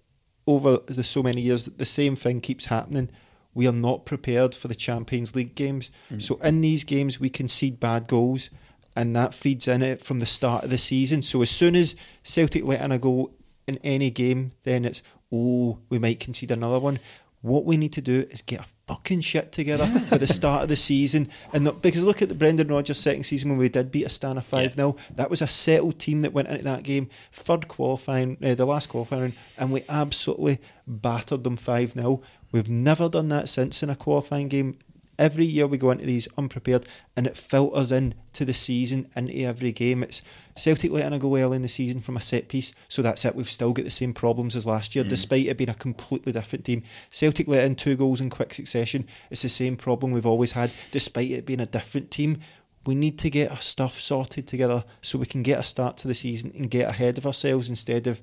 over 0.46 0.78
the 0.86 1.04
so 1.04 1.22
many 1.22 1.42
years 1.42 1.66
the 1.66 1.84
same 1.84 2.16
thing 2.16 2.40
keeps 2.40 2.66
happening. 2.66 3.10
We 3.54 3.66
are 3.66 3.72
not 3.72 4.04
prepared 4.04 4.54
for 4.54 4.68
the 4.68 4.74
Champions 4.74 5.34
League 5.34 5.54
games. 5.54 5.90
So 6.18 6.36
in 6.36 6.60
these 6.60 6.84
games, 6.84 7.18
we 7.18 7.30
concede 7.30 7.80
bad 7.80 8.06
goals, 8.06 8.50
and 8.94 9.14
that 9.16 9.34
feeds 9.34 9.66
in 9.66 9.82
it 9.82 10.02
from 10.02 10.18
the 10.20 10.26
start 10.26 10.64
of 10.64 10.70
the 10.70 10.78
season. 10.78 11.22
So 11.22 11.42
as 11.42 11.50
soon 11.50 11.74
as 11.74 11.96
Celtic 12.22 12.64
let 12.64 12.80
in 12.80 12.92
a 12.92 12.98
goal 12.98 13.32
in 13.66 13.78
any 13.82 14.10
game, 14.10 14.52
then 14.64 14.84
it's 14.84 15.02
oh 15.32 15.78
we 15.88 15.98
might 15.98 16.20
concede 16.20 16.50
another 16.50 16.78
one. 16.78 16.98
What 17.42 17.64
we 17.64 17.78
need 17.78 17.94
to 17.94 18.02
do 18.02 18.26
is 18.30 18.42
get 18.42 18.60
a 18.60 18.66
fucking 18.86 19.22
shit 19.22 19.50
together 19.52 19.86
for 20.08 20.18
the 20.18 20.26
start 20.26 20.64
of 20.64 20.68
the 20.68 20.76
season, 20.76 21.28
and 21.54 21.64
not, 21.64 21.80
because 21.80 22.04
look 22.04 22.20
at 22.20 22.28
the 22.28 22.34
Brendan 22.34 22.68
Rodgers 22.68 22.98
second 22.98 23.24
season 23.24 23.48
when 23.48 23.58
we 23.58 23.68
did 23.68 23.90
beat 23.90 24.06
Astana 24.06 24.42
five 24.42 24.74
0 24.74 24.96
That 25.14 25.30
was 25.30 25.40
a 25.40 25.48
settled 25.48 25.98
team 25.98 26.22
that 26.22 26.32
went 26.34 26.48
into 26.48 26.64
that 26.64 26.82
game, 26.82 27.08
third 27.32 27.68
qualifying, 27.68 28.36
uh, 28.42 28.54
the 28.54 28.66
last 28.66 28.88
qualifying, 28.88 29.34
and 29.56 29.72
we 29.72 29.84
absolutely 29.88 30.58
battered 30.86 31.44
them 31.44 31.56
five 31.56 31.92
0 31.92 32.20
We've 32.52 32.70
never 32.70 33.08
done 33.08 33.28
that 33.28 33.48
since 33.48 33.82
in 33.82 33.90
a 33.90 33.96
qualifying 33.96 34.48
game. 34.48 34.78
Every 35.18 35.44
year 35.44 35.66
we 35.66 35.76
go 35.76 35.90
into 35.90 36.06
these 36.06 36.28
unprepared, 36.38 36.86
and 37.14 37.26
it 37.26 37.36
filters 37.36 37.92
in 37.92 38.14
to 38.32 38.46
the 38.46 38.54
season 38.54 39.10
into 39.14 39.38
every 39.42 39.70
game. 39.70 40.02
It's 40.02 40.22
Celtic 40.56 40.90
letting 40.90 41.12
a 41.12 41.18
go 41.18 41.36
early 41.36 41.56
in 41.56 41.62
the 41.62 41.68
season 41.68 42.00
from 42.00 42.16
a 42.16 42.20
set 42.22 42.48
piece, 42.48 42.72
so 42.88 43.02
that's 43.02 43.24
it. 43.26 43.34
We've 43.34 43.50
still 43.50 43.72
got 43.72 43.84
the 43.84 43.90
same 43.90 44.14
problems 44.14 44.56
as 44.56 44.66
last 44.66 44.94
year, 44.94 45.04
mm. 45.04 45.10
despite 45.10 45.46
it 45.46 45.58
being 45.58 45.70
a 45.70 45.74
completely 45.74 46.32
different 46.32 46.64
team. 46.64 46.82
Celtic 47.10 47.48
let 47.48 47.64
in 47.64 47.76
two 47.76 47.96
goals 47.96 48.20
in 48.22 48.30
quick 48.30 48.54
succession. 48.54 49.06
It's 49.30 49.42
the 49.42 49.50
same 49.50 49.76
problem 49.76 50.12
we've 50.12 50.26
always 50.26 50.52
had, 50.52 50.72
despite 50.90 51.30
it 51.30 51.46
being 51.46 51.60
a 51.60 51.66
different 51.66 52.10
team. 52.10 52.40
We 52.86 52.94
need 52.94 53.18
to 53.18 53.28
get 53.28 53.50
our 53.50 53.60
stuff 53.60 54.00
sorted 54.00 54.46
together 54.46 54.84
so 55.02 55.18
we 55.18 55.26
can 55.26 55.42
get 55.42 55.58
a 55.58 55.62
start 55.62 55.98
to 55.98 56.08
the 56.08 56.14
season 56.14 56.52
and 56.56 56.70
get 56.70 56.90
ahead 56.90 57.18
of 57.18 57.26
ourselves 57.26 57.68
instead 57.68 58.06
of 58.06 58.22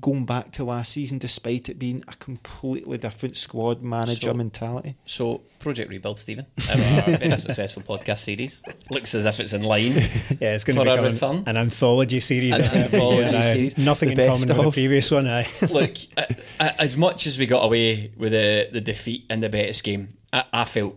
going 0.00 0.24
back 0.24 0.52
to 0.52 0.62
last 0.64 0.92
season, 0.92 1.18
despite 1.18 1.68
it 1.68 1.78
being 1.78 2.04
a 2.06 2.12
completely 2.16 2.96
different 2.98 3.36
squad 3.36 3.82
manager 3.82 4.28
So- 4.28 4.34
mentality. 4.34 4.94
So, 5.04 5.40
Project 5.58 5.90
Rebuild, 5.90 6.18
Stephen, 6.18 6.46
our 6.70 6.76
very 6.76 7.36
successful 7.38 7.82
podcast 7.82 8.18
series, 8.18 8.62
looks 8.90 9.14
as 9.14 9.26
if 9.26 9.40
it's 9.40 9.52
in 9.52 9.62
line 9.62 9.92
Yeah, 10.40 10.54
it's 10.54 10.64
going 10.64 10.76
for 10.76 10.84
to 10.84 10.92
a 10.92 10.96
become 10.96 11.04
return. 11.12 11.36
an, 11.38 11.48
an 11.48 11.56
anthology 11.56 12.20
series. 12.20 12.56
An 12.58 12.64
anthology 12.84 13.36
aye. 13.36 13.40
series. 13.40 13.76
Nothing 13.78 14.08
The 14.08 14.12
in 14.12 14.16
best 14.16 14.48
common 14.48 14.56
with 14.66 14.74
the 14.74 14.80
previous 14.80 15.10
one. 15.10 15.26
Aye. 15.26 15.48
Look, 15.70 15.96
uh, 16.16 16.24
uh, 16.60 16.70
as 16.78 16.96
much 16.96 17.26
as 17.26 17.38
we 17.38 17.46
got 17.46 17.64
away 17.64 18.12
with 18.16 18.32
the, 18.32 18.68
the 18.72 18.80
defeat 18.80 19.26
in 19.28 19.40
the 19.40 19.48
Betis 19.48 19.82
game, 19.82 20.16
I, 20.32 20.44
I 20.52 20.64
felt 20.64 20.96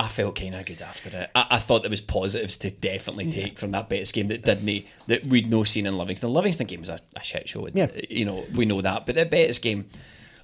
I 0.00 0.08
felt 0.08 0.34
kind 0.34 0.54
of 0.54 0.64
good 0.64 0.80
after 0.80 1.10
it. 1.14 1.30
I, 1.34 1.46
I 1.50 1.58
thought 1.58 1.82
there 1.82 1.90
was 1.90 2.00
positives 2.00 2.56
to 2.58 2.70
definitely 2.70 3.30
take 3.30 3.58
from 3.58 3.72
that 3.72 3.90
Betis 3.90 4.12
game 4.12 4.28
that 4.28 4.42
didn't 4.42 4.86
that 5.08 5.26
we'd 5.26 5.50
no 5.50 5.62
seen 5.62 5.84
in 5.84 5.98
Livingston. 5.98 6.30
The 6.30 6.34
Livingston 6.34 6.66
game 6.66 6.80
was 6.80 6.88
a, 6.88 6.98
a 7.16 7.22
shit 7.22 7.46
show. 7.46 7.68
Yeah. 7.68 7.88
you 8.08 8.24
know 8.24 8.46
we 8.54 8.64
know 8.64 8.80
that, 8.80 9.04
but 9.04 9.14
the 9.14 9.26
Betis 9.26 9.58
game. 9.58 9.90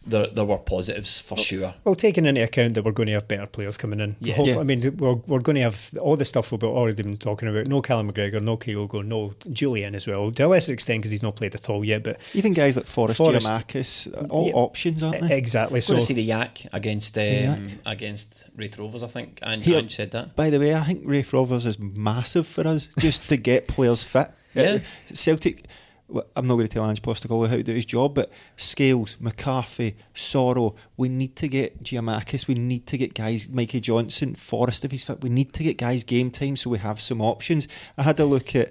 There, 0.09 0.29
there 0.29 0.45
were 0.45 0.59
positives 0.59 1.21
for 1.21 1.37
sure. 1.37 1.75
Well, 1.83 1.97
taking 1.97 2.27
into 2.27 2.41
account 2.43 2.75
that 2.75 2.85
we're 2.85 2.93
going 2.93 3.09
to 3.09 3.15
have 3.15 3.27
better 3.27 3.47
players 3.47 3.77
coming 3.77 3.99
in. 3.99 4.15
Yeah. 4.21 4.35
Hopefully- 4.35 4.55
Yeah. 4.55 4.61
I 4.61 4.65
mean, 4.65 4.97
we're, 4.99 5.15
we're 5.27 5.41
going 5.41 5.57
to 5.57 5.63
have 5.63 5.91
all 6.01 6.17
the 6.17 6.25
stuff 6.25 6.53
we've 6.53 6.63
already 6.63 7.03
been 7.03 7.17
talking 7.17 7.49
about. 7.49 7.67
No 7.67 7.83
Callum 7.83 8.13
McGregor, 8.13 8.41
no 8.41 8.57
Kyogo, 8.57 9.05
no 9.05 9.31
Jullien 9.49 9.95
as 9.95 10.07
well. 10.07 10.31
To 10.31 10.43
a 10.45 10.47
lesser 10.47 10.73
extent 10.73 11.01
because 11.01 11.11
he's 11.11 11.23
not 11.25 11.35
played 11.35 11.55
at 11.57 11.69
all 11.69 11.85
yet. 11.85 12.05
But 12.05 12.21
Even 12.35 12.53
guys 12.53 12.77
like 12.77 12.87
Forrest, 12.87 13.19
Forrest- 13.19 13.47
Giakoumakis, 13.49 14.27
all 14.31 14.47
Yeah. 14.47 14.53
options, 14.55 15.03
aren't 15.03 15.23
they? 15.29 15.37
exactly. 15.37 15.81
So 15.81 15.95
So 15.95 15.99
to 16.01 16.07
see 16.07 16.15
the 16.15 16.23
Yak 16.23 16.63
against 16.73 17.19
um, 17.19 17.25
Yak. 17.25 17.59
against 17.85 18.45
Raith 18.55 18.79
Rovers, 18.79 19.03
I 19.03 19.09
think, 19.09 19.41
and 19.43 19.63
Here- 19.65 19.79
Ange 19.79 19.95
said 19.97 20.13
that. 20.13 20.37
By 20.37 20.51
the 20.51 20.61
way, 20.61 20.75
I 20.75 20.85
think 20.85 21.03
Raith 21.05 21.33
Rovers 21.33 21.67
is 21.67 21.79
massive 21.81 22.47
for 22.47 22.67
us 22.67 22.89
just 22.99 23.29
to 23.29 23.37
get 23.37 23.67
players 23.67 24.05
fit. 24.05 24.29
Yeah. 24.55 24.63
Uh, 24.63 24.79
Celtic, 25.13 25.65
well, 25.65 25.73
I'm 26.09 26.47
not 26.47 26.55
going 26.55 26.69
to 26.69 26.73
tell 26.73 26.89
Ange 26.89 27.03
Postecoglou 27.03 27.49
how 27.49 27.57
to 27.57 27.63
do 27.63 27.73
his 27.73 27.85
job, 27.85 28.15
but 28.15 28.31
Scales, 28.57 29.17
McCarthy, 29.19 29.97
Soro, 30.15 30.77
we 30.97 31.09
need 31.09 31.35
to 31.37 31.49
get 31.49 31.83
Giakoumakis, 31.83 32.47
we 32.47 32.55
need 32.55 32.87
to 32.87 32.97
get 32.97 33.15
guys, 33.15 33.49
Mikey 33.49 33.81
Johnston, 33.81 34.37
Forrest 34.37 34.85
if 34.85 34.93
he's 34.93 35.05
fit, 35.05 35.21
we 35.21 35.31
need 35.31 35.53
to 35.55 35.65
get 35.65 35.79
guys 35.79 36.05
game 36.05 36.31
time 36.31 36.55
so 36.57 36.71
we 36.71 36.79
have 36.79 37.01
some 37.01 37.21
options. 37.21 37.67
I 37.99 38.05
had 38.05 38.21
a 38.21 38.25
look 38.25 38.55
at 38.55 38.71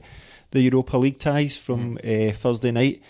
the 0.51 0.61
Europa 0.61 0.97
League 0.97 1.19
ties 1.19 1.57
from 1.57 1.97
uh, 1.97 2.31
Thursday 2.31 2.71
night. 2.71 3.01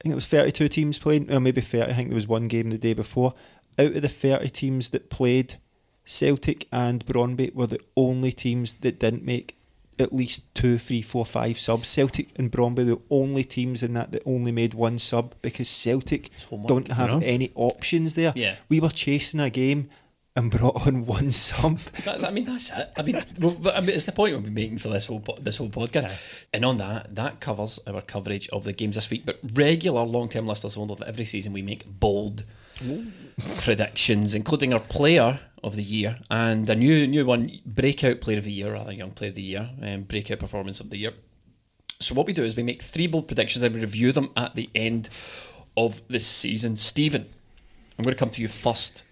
I 0.00 0.02
think 0.02 0.12
it 0.12 0.16
was 0.16 0.26
32 0.26 0.68
teams 0.68 0.98
playing, 0.98 1.30
or 1.30 1.40
maybe 1.40 1.60
30. 1.60 1.90
I 1.90 1.94
think 1.94 2.08
there 2.08 2.16
was 2.16 2.26
one 2.26 2.48
game 2.48 2.70
the 2.70 2.78
day 2.78 2.94
before. 2.94 3.34
Out 3.78 3.94
of 3.94 4.02
the 4.02 4.08
30 4.08 4.48
teams 4.48 4.90
that 4.90 5.10
played, 5.10 5.56
Celtic 6.06 6.66
and 6.72 7.04
Brøndby 7.04 7.54
were 7.54 7.66
the 7.66 7.80
only 7.96 8.32
teams 8.32 8.74
that 8.74 8.98
didn't 8.98 9.24
make 9.24 9.55
at 9.98 10.12
least 10.12 10.54
two, 10.54 10.78
three, 10.78 11.02
four, 11.02 11.24
five 11.24 11.58
subs. 11.58 11.88
Celtic 11.88 12.38
and 12.38 12.50
Brøndby 12.50 12.86
the 12.86 13.00
only 13.10 13.44
teams 13.44 13.82
in 13.82 13.94
that 13.94 14.12
that 14.12 14.22
only 14.26 14.52
made 14.52 14.74
one 14.74 14.98
sub 14.98 15.34
because 15.42 15.68
Celtic 15.68 16.30
don't 16.66 16.88
have 16.88 17.10
know? 17.10 17.20
any 17.24 17.50
options 17.54 18.14
there. 18.14 18.32
Yeah. 18.36 18.56
We 18.68 18.80
were 18.80 18.90
chasing 18.90 19.40
a 19.40 19.50
game 19.50 19.88
and 20.36 20.50
brought 20.50 20.86
on 20.86 21.06
one 21.06 21.32
sub. 21.32 21.78
That's, 22.04 22.22
I 22.22 22.30
mean, 22.30 22.44
that's 22.44 22.70
it. 22.70 22.92
I 22.96 23.02
mean, 23.02 23.16
I 23.16 23.80
mean, 23.80 23.90
it's 23.90 24.04
the 24.04 24.12
point 24.12 24.34
we've 24.34 24.44
been 24.44 24.54
making 24.54 24.78
for 24.78 24.88
this 24.88 25.06
whole 25.06 25.24
this 25.40 25.56
whole 25.56 25.70
podcast. 25.70 26.12
And 26.52 26.64
on 26.64 26.78
that, 26.78 27.14
that 27.14 27.40
covers 27.40 27.80
our 27.86 28.02
coverage 28.02 28.48
of 28.50 28.64
the 28.64 28.72
games 28.72 28.96
this 28.96 29.10
week. 29.10 29.24
But 29.24 29.38
regular 29.54 30.02
long 30.02 30.28
term 30.28 30.46
listeners 30.46 30.76
will 30.76 30.86
know 30.86 30.94
that 30.96 31.08
every 31.08 31.24
season 31.24 31.52
we 31.52 31.62
make 31.62 31.86
bold 31.86 32.44
predictions, 33.62 34.34
including 34.34 34.72
our 34.74 34.80
player 34.80 35.40
of 35.66 35.74
the 35.74 35.82
year 35.82 36.18
and 36.30 36.70
a 36.70 36.74
new 36.76 37.06
new 37.06 37.26
one, 37.26 37.50
breakout 37.66 38.20
player 38.20 38.38
of 38.38 38.44
the 38.44 38.52
year, 38.52 38.72
rather 38.72 38.92
young 38.92 39.10
player 39.10 39.30
of 39.30 39.34
the 39.34 39.42
year, 39.42 39.68
and 39.82 40.06
breakout 40.06 40.38
performance 40.38 40.80
of 40.80 40.90
the 40.90 40.96
year. 40.96 41.12
So 41.98 42.14
what 42.14 42.26
we 42.26 42.32
do 42.32 42.44
is 42.44 42.56
we 42.56 42.62
make 42.62 42.82
three 42.82 43.08
bold 43.08 43.26
predictions 43.26 43.64
and 43.64 43.74
we 43.74 43.80
review 43.80 44.12
them 44.12 44.30
at 44.36 44.54
the 44.54 44.70
end 44.74 45.08
of 45.76 46.00
the 46.08 46.20
season. 46.20 46.76
Stephen, 46.76 47.26
I'm 47.98 48.04
going 48.04 48.14
to 48.14 48.18
come 48.18 48.30
to 48.30 48.42
you 48.42 48.48
first. 48.48 49.02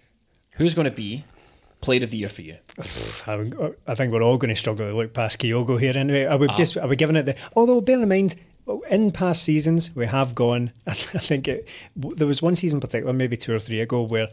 Who's 0.51 0.73
going 0.73 0.89
to 0.89 0.95
be 0.95 1.25
player 1.81 2.03
of 2.03 2.11
the 2.11 2.17
year 2.17 2.29
for 2.29 2.41
you? 2.41 2.57
I, 3.27 3.95
think 3.95 4.13
we're 4.13 4.23
all 4.23 4.37
going 4.37 4.49
to 4.53 4.55
struggle 4.55 4.87
to 4.87 4.95
look 4.95 5.13
past 5.13 5.39
Kyogo 5.39 5.79
here 5.79 5.97
anyway. 5.97 6.25
I 6.25 6.35
would 6.35 6.51
ah. 6.51 6.55
just, 6.55 6.77
I 6.77 6.85
would 6.85 6.97
giving 6.97 7.17
it 7.17 7.23
the. 7.23 7.35
Although, 7.55 7.81
bear 7.81 8.01
in 8.01 8.07
mind, 8.07 8.35
in 8.89 9.11
past 9.11 9.43
seasons 9.43 9.95
we 9.95 10.05
have 10.07 10.35
gone. 10.35 10.71
I 10.87 10.93
think 10.93 11.47
it, 11.47 11.67
there 11.95 12.27
was 12.27 12.41
one 12.41 12.55
season 12.55 12.77
in 12.77 12.81
particular, 12.81 13.13
maybe 13.13 13.37
two 13.37 13.53
or 13.53 13.59
three 13.59 13.81
ago, 13.81 14.03
where 14.03 14.29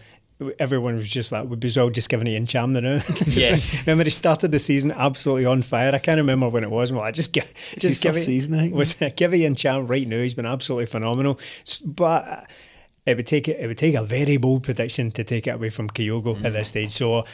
everyone 0.58 0.96
was 0.96 1.08
just 1.08 1.32
like, 1.32 1.48
we'd 1.48 1.60
be 1.60 1.72
all 1.78 1.90
just 1.90 2.08
giving 2.08 2.26
it 2.26 2.34
in 2.34 2.46
Cham 2.46 2.72
now. 2.72 3.00
Yes. 3.26 3.78
remember 3.86 4.04
he 4.04 4.10
started 4.10 4.52
the 4.52 4.58
season 4.58 4.92
absolutely 4.92 5.46
on 5.46 5.62
fire. 5.62 5.94
I 5.94 5.98
can't 5.98 6.18
remember 6.18 6.48
when 6.48 6.64
it 6.64 6.70
was. 6.70 6.92
Well, 6.92 7.02
I 7.02 7.10
just 7.10 7.32
give, 7.32 7.52
just 7.78 8.00
give 8.00 8.16
it. 8.16 8.20
season, 8.20 8.54
I. 8.54 8.70
Was 8.70 8.94
give 9.16 9.34
it 9.34 9.40
in 9.40 9.54
Cham 9.54 9.86
right 9.86 10.06
now. 10.06 10.18
He's 10.18 10.34
been 10.34 10.46
absolutely 10.46 10.86
phenomenal. 10.86 11.38
But. 11.84 12.48
It 13.04 13.16
would 13.16 13.26
take 13.26 13.48
it. 13.48 13.58
It 13.58 13.66
would 13.66 13.78
take 13.78 13.96
a 13.96 14.04
very 14.04 14.36
bold 14.36 14.62
prediction 14.62 15.10
to 15.10 15.24
take 15.24 15.48
it 15.48 15.50
away 15.50 15.70
from 15.70 15.90
Kyogo 15.90 16.36
at 16.44 16.52
this 16.52 16.68
mm. 16.68 16.70
stage. 16.70 16.90
So 16.90 17.24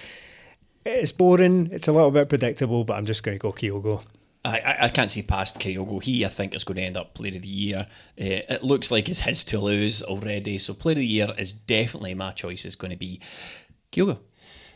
it's 0.87 1.13
boring. 1.13 1.69
It's 1.73 1.89
a 1.89 1.93
little 1.93 2.11
bit 2.11 2.29
predictable, 2.31 2.85
but 2.85 2.95
I'm 2.95 3.05
just 3.05 3.23
going 3.23 3.39
to 3.39 3.43
go 3.43 3.53
Kyogo. 3.53 4.03
I, 4.49 4.59
I, 4.59 4.85
I 4.87 4.89
can't 4.89 5.11
see 5.11 5.23
past 5.23 5.59
Kyogo. 5.59 6.03
He, 6.03 6.25
I 6.25 6.29
think, 6.29 6.55
is 6.55 6.65
going 6.65 6.77
to 6.77 6.83
end 6.83 6.97
up 6.97 7.15
Player 7.15 7.37
of 7.37 7.43
the 7.43 7.49
Year. 7.49 7.87
Uh, 8.21 8.25
it 8.55 8.63
looks 8.63 8.91
like 8.91 9.09
it's 9.09 9.21
his 9.21 9.45
to 9.45 9.59
lose 9.61 10.03
already. 10.03 10.59
So 10.59 10.75
Player 10.75 10.95
of 10.95 10.99
the 10.99 11.07
Year 11.07 11.29
is 11.39 11.53
definitely 11.53 12.15
my 12.15 12.33
choice. 12.33 12.65
Is 12.65 12.77
going 12.77 12.91
to 12.91 12.97
be 12.97 13.21
Kyogo. 13.93 14.19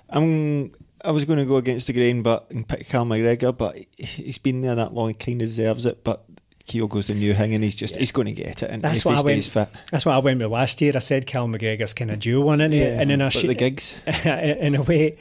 I'm, 0.08 0.72
I 1.04 1.10
was 1.10 1.24
going 1.24 1.38
to 1.38 1.46
go 1.46 1.56
against 1.56 1.86
the 1.86 1.92
grain, 1.94 2.22
but 2.22 2.50
and 2.50 2.66
pick 2.68 2.86
Cal 2.86 3.06
McGregor, 3.06 3.56
but 3.56 3.78
he's 3.98 4.38
been 4.38 4.60
there 4.60 4.74
that 4.74 4.92
long, 4.92 5.08
he 5.08 5.14
kind 5.14 5.40
of 5.40 5.48
deserves 5.48 5.86
it. 5.86 6.04
But 6.04 6.24
Kyogo's 6.66 7.08
the 7.08 7.14
new 7.14 7.34
thing, 7.34 7.54
and 7.54 7.64
he's 7.64 7.74
just 7.74 7.96
he's 7.96 8.12
going 8.12 8.26
to 8.26 8.32
get 8.32 8.62
it. 8.62 8.70
And 8.70 8.82
That's 8.82 9.00
if 9.00 9.04
what 9.06 9.14
he 9.14 9.20
I 9.20 9.24
went. 9.24 9.44
stays 9.44 9.48
fit, 9.68 9.80
That's 9.90 10.06
what 10.06 10.14
I 10.14 10.18
went 10.18 10.40
with 10.40 10.50
last 10.50 10.80
year. 10.80 10.92
I 10.94 10.98
said 11.00 11.26
Cal 11.26 11.48
McGregor's 11.48 11.94
kind 11.94 12.10
of 12.10 12.18
due 12.20 12.40
one 12.40 12.60
in 12.60 12.72
it, 12.72 13.00
and 13.00 13.10
in 13.10 13.20
a 13.20 13.26
but 13.26 13.32
sh- 13.32 13.42
the 13.46 13.54
gigs. 13.54 13.94
in 14.26 14.74
a 14.74 14.82
way, 14.82 15.18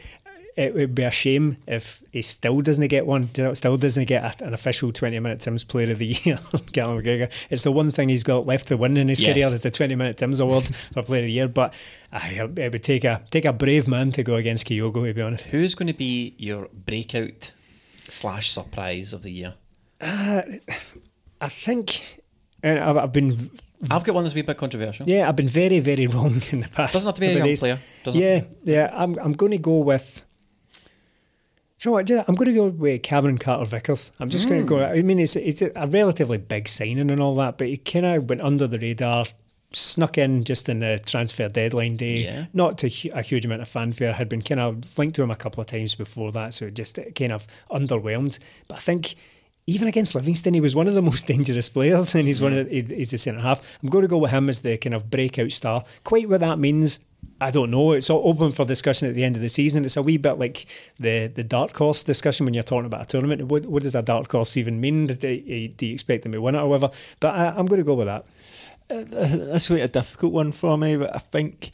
it 0.57 0.73
would 0.73 0.93
be 0.95 1.03
a 1.03 1.11
shame 1.11 1.57
if 1.67 2.03
he 2.11 2.21
still 2.21 2.61
doesn't 2.61 2.87
get 2.87 3.05
one. 3.05 3.29
Still 3.53 3.77
doesn't 3.77 4.05
get 4.05 4.41
a, 4.41 4.45
an 4.45 4.53
official 4.53 4.91
twenty 4.91 5.19
minute 5.19 5.39
Tim's 5.41 5.63
Player 5.63 5.91
of 5.91 5.99
the 5.99 6.07
Year. 6.07 6.39
Cal 6.73 6.91
McGregor. 6.91 7.31
It's 7.49 7.63
the 7.63 7.71
one 7.71 7.91
thing 7.91 8.09
he's 8.09 8.23
got 8.23 8.45
left 8.45 8.67
to 8.67 8.77
win 8.77 8.97
in 8.97 9.07
his 9.07 9.21
Yes. 9.21 9.33
career 9.33 9.53
is 9.53 9.61
the 9.61 9.71
twenty 9.71 9.95
minute 9.95 10.17
Tim's 10.17 10.39
Award 10.39 10.65
for 10.93 11.03
Player 11.03 11.21
of 11.21 11.25
the 11.25 11.31
Year. 11.31 11.47
But 11.47 11.73
I, 12.11 12.49
it 12.57 12.71
would 12.73 12.83
take 12.83 13.03
a 13.03 13.23
take 13.29 13.45
a 13.45 13.53
brave 13.53 13.87
man 13.87 14.11
to 14.13 14.23
go 14.23 14.35
against 14.35 14.67
Kyogo. 14.67 15.05
To 15.07 15.13
be 15.13 15.21
honest. 15.21 15.47
Who's 15.49 15.75
going 15.75 15.87
to 15.87 15.93
be 15.93 16.35
your 16.37 16.67
breakout 16.73 17.51
slash 18.07 18.51
surprise 18.51 19.13
of 19.13 19.23
the 19.23 19.31
year? 19.31 19.53
Uh, 19.99 20.41
I 21.39 21.49
think. 21.49 22.19
I've, 22.63 22.95
I've 22.97 23.11
been 23.13 23.49
I've 23.89 24.03
got 24.03 24.13
one 24.13 24.23
that's 24.23 24.35
a 24.35 24.43
bit 24.43 24.57
controversial. 24.57 25.09
Yeah, 25.09 25.27
I've 25.27 25.35
been 25.35 25.47
very, 25.49 25.79
very 25.79 26.05
wrong 26.07 26.41
in 26.51 26.59
the 26.59 26.69
past. 26.69 26.93
Doesn't 26.93 27.07
have 27.07 27.15
to 27.15 27.21
be 27.21 27.27
a 27.27 27.33
young 27.33 27.43
days. 27.47 27.59
player, 27.61 27.79
yeah, 28.05 28.41
yeah. 28.63 28.91
I'm, 28.93 29.17
I'm 29.17 29.33
going 29.33 29.51
to 29.53 29.57
go 29.57 29.79
with. 29.79 30.23
You 31.83 31.89
know 31.89 31.93
what? 31.93 32.11
I'm 32.11 32.35
going 32.35 32.47
to 32.47 32.53
go 32.53 32.67
with 32.67 33.01
Cameron 33.01 33.39
Carter 33.39 33.65
Vickers. 33.65 34.11
I'm 34.19 34.29
just 34.29 34.47
going 34.47 34.61
to 34.61 34.67
go. 34.67 34.77
Mm. 34.77 34.99
I 34.99 35.01
mean, 35.01 35.19
it's, 35.19 35.35
it's 35.35 35.63
a 35.63 35.87
relatively 35.87 36.37
big 36.37 36.67
signing 36.67 37.09
and 37.09 37.19
all 37.19 37.33
that, 37.35 37.57
but 37.57 37.67
he 37.67 37.77
kind 37.77 38.05
of 38.05 38.29
went 38.29 38.41
under 38.41 38.67
the 38.67 38.77
radar, 38.77 39.25
snuck 39.71 40.19
in 40.19 40.43
just 40.43 40.69
in 40.69 40.77
the 40.77 41.01
transfer 41.03 41.49
deadline 41.49 41.95
day. 41.95 42.25
Yeah. 42.25 42.45
Not 42.53 42.77
to 42.79 42.89
hu- 42.89 43.09
a 43.13 43.23
huge 43.23 43.45
amount 43.45 43.63
of 43.63 43.67
fanfare. 43.67 44.13
Had 44.13 44.29
been 44.29 44.43
kind 44.43 44.59
of 44.59 44.95
linked 44.99 45.15
to 45.15 45.23
him 45.23 45.31
a 45.31 45.35
couple 45.35 45.59
of 45.59 45.67
times 45.67 45.95
before 45.95 46.31
that, 46.33 46.53
so 46.53 46.65
it 46.65 46.75
just 46.75 46.99
kind 47.15 47.31
of 47.31 47.47
underwhelmed. 47.71 48.37
But 48.67 48.77
I 48.77 48.81
think 48.81 49.15
even 49.65 49.87
against 49.87 50.13
Livingston, 50.13 50.53
he 50.53 50.61
was 50.61 50.75
one 50.75 50.87
of 50.87 50.93
the 50.93 51.01
most 51.11 51.25
dangerous 51.25 51.69
players, 51.69 52.13
and 52.13 52.27
he's 52.27 52.43
one 52.43 52.53
of 52.53 52.67
mm. 52.67 52.87
the, 52.87 52.95
he's 52.95 53.09
the 53.09 53.17
centre 53.17 53.41
half. 53.41 53.79
I'm 53.81 53.89
going 53.89 54.03
to 54.03 54.07
go 54.07 54.19
with 54.19 54.29
him 54.29 54.49
as 54.49 54.59
the 54.59 54.77
kind 54.77 54.93
of 54.93 55.09
breakout 55.09 55.51
star. 55.51 55.83
Quite 56.03 56.29
what 56.29 56.41
that 56.41 56.59
means, 56.59 56.99
I 57.41 57.51
don't 57.51 57.71
know. 57.71 57.91
It's 57.93 58.09
all 58.09 58.21
open 58.29 58.51
for 58.51 58.65
discussion 58.65 59.09
at 59.09 59.15
the 59.15 59.23
end 59.23 59.35
of 59.35 59.41
the 59.41 59.49
season. 59.49 59.83
It's 59.83 59.97
a 59.97 60.01
wee 60.01 60.17
bit 60.17 60.37
like 60.39 60.65
the 60.99 61.27
the 61.27 61.43
dark 61.43 61.75
horse 61.75 62.03
discussion 62.03 62.45
when 62.45 62.53
you're 62.53 62.63
talking 62.63 62.85
about 62.85 63.01
a 63.01 63.05
tournament. 63.05 63.41
What, 63.43 63.65
what 63.65 63.83
does 63.83 63.95
a 63.95 64.01
dark 64.01 64.31
horse 64.31 64.55
even 64.57 64.79
mean? 64.79 65.07
Do, 65.07 65.15
do 65.15 65.85
you 65.85 65.93
expect 65.93 66.23
them 66.23 66.31
to 66.33 66.41
win 66.41 66.55
it 66.55 66.59
or 66.59 66.67
whatever? 66.69 66.93
But 67.19 67.35
I, 67.35 67.47
I'm 67.57 67.65
going 67.65 67.81
to 67.81 67.85
go 67.85 67.95
with 67.95 68.07
that. 68.07 68.25
Uh, 68.89 69.03
that's 69.09 69.67
quite 69.67 69.81
a 69.81 69.87
difficult 69.87 70.33
one 70.33 70.51
for 70.51 70.77
me, 70.77 70.97
but 70.97 71.15
I 71.15 71.19
think 71.19 71.71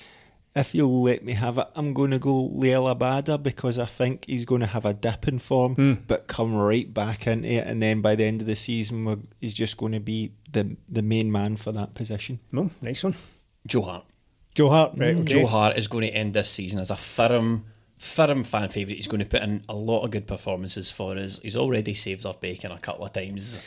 if 0.55 0.73
you'll 0.73 1.03
let 1.03 1.23
me 1.23 1.33
have 1.33 1.57
it, 1.57 1.67
I'm 1.75 1.93
going 1.93 2.11
to 2.11 2.19
go 2.19 2.49
Liel 2.49 2.87
Abada 2.95 3.41
because 3.41 3.77
I 3.77 3.85
think 3.85 4.25
he's 4.25 4.45
going 4.45 4.61
to 4.61 4.67
have 4.67 4.85
a 4.85 4.93
dip 4.93 5.27
in 5.27 5.37
form, 5.39 5.75
Mm. 5.75 5.97
but 6.07 6.27
come 6.27 6.55
right 6.55 6.91
back 6.91 7.27
into 7.27 7.47
it, 7.47 7.67
and 7.67 7.81
then 7.81 8.01
by 8.01 8.15
the 8.15 8.23
end 8.23 8.41
of 8.41 8.47
the 8.47 8.55
season, 8.55 9.27
he's 9.41 9.53
just 9.53 9.77
going 9.77 9.91
to 9.93 9.99
be 9.99 10.31
the 10.51 10.77
the 10.87 11.01
main 11.01 11.31
man 11.31 11.57
for 11.57 11.71
that 11.73 11.93
position. 11.95 12.39
No, 12.51 12.69
nice 12.81 13.03
one. 13.03 13.15
Joe 13.67 13.81
Hart. 13.81 14.05
Joe 14.57 14.69
Hart, 14.69 14.93
right? 14.97 15.15
okay. 15.15 15.23
Joe 15.23 15.45
Hart 15.45 15.77
is 15.77 15.87
going 15.87 16.01
to 16.01 16.09
end 16.09 16.33
this 16.33 16.49
season 16.49 16.79
as 16.79 16.89
a 16.89 16.95
firm, 16.95 17.65
firm 17.97 18.43
fan 18.43 18.69
favourite. 18.69 18.97
He's 18.97 19.07
going 19.07 19.19
to 19.21 19.25
put 19.25 19.41
in 19.41 19.63
a 19.67 19.73
lot 19.75 20.03
of 20.03 20.11
good 20.11 20.27
performances 20.27 20.89
for 20.91 21.17
us. 21.17 21.39
He's 21.41 21.55
already 21.55 21.93
saved 21.95 22.25
our 22.25 22.35
bacon 22.35 22.71
a 22.71 22.77
couple 22.77 23.05
of 23.05 23.11
times. 23.13 23.59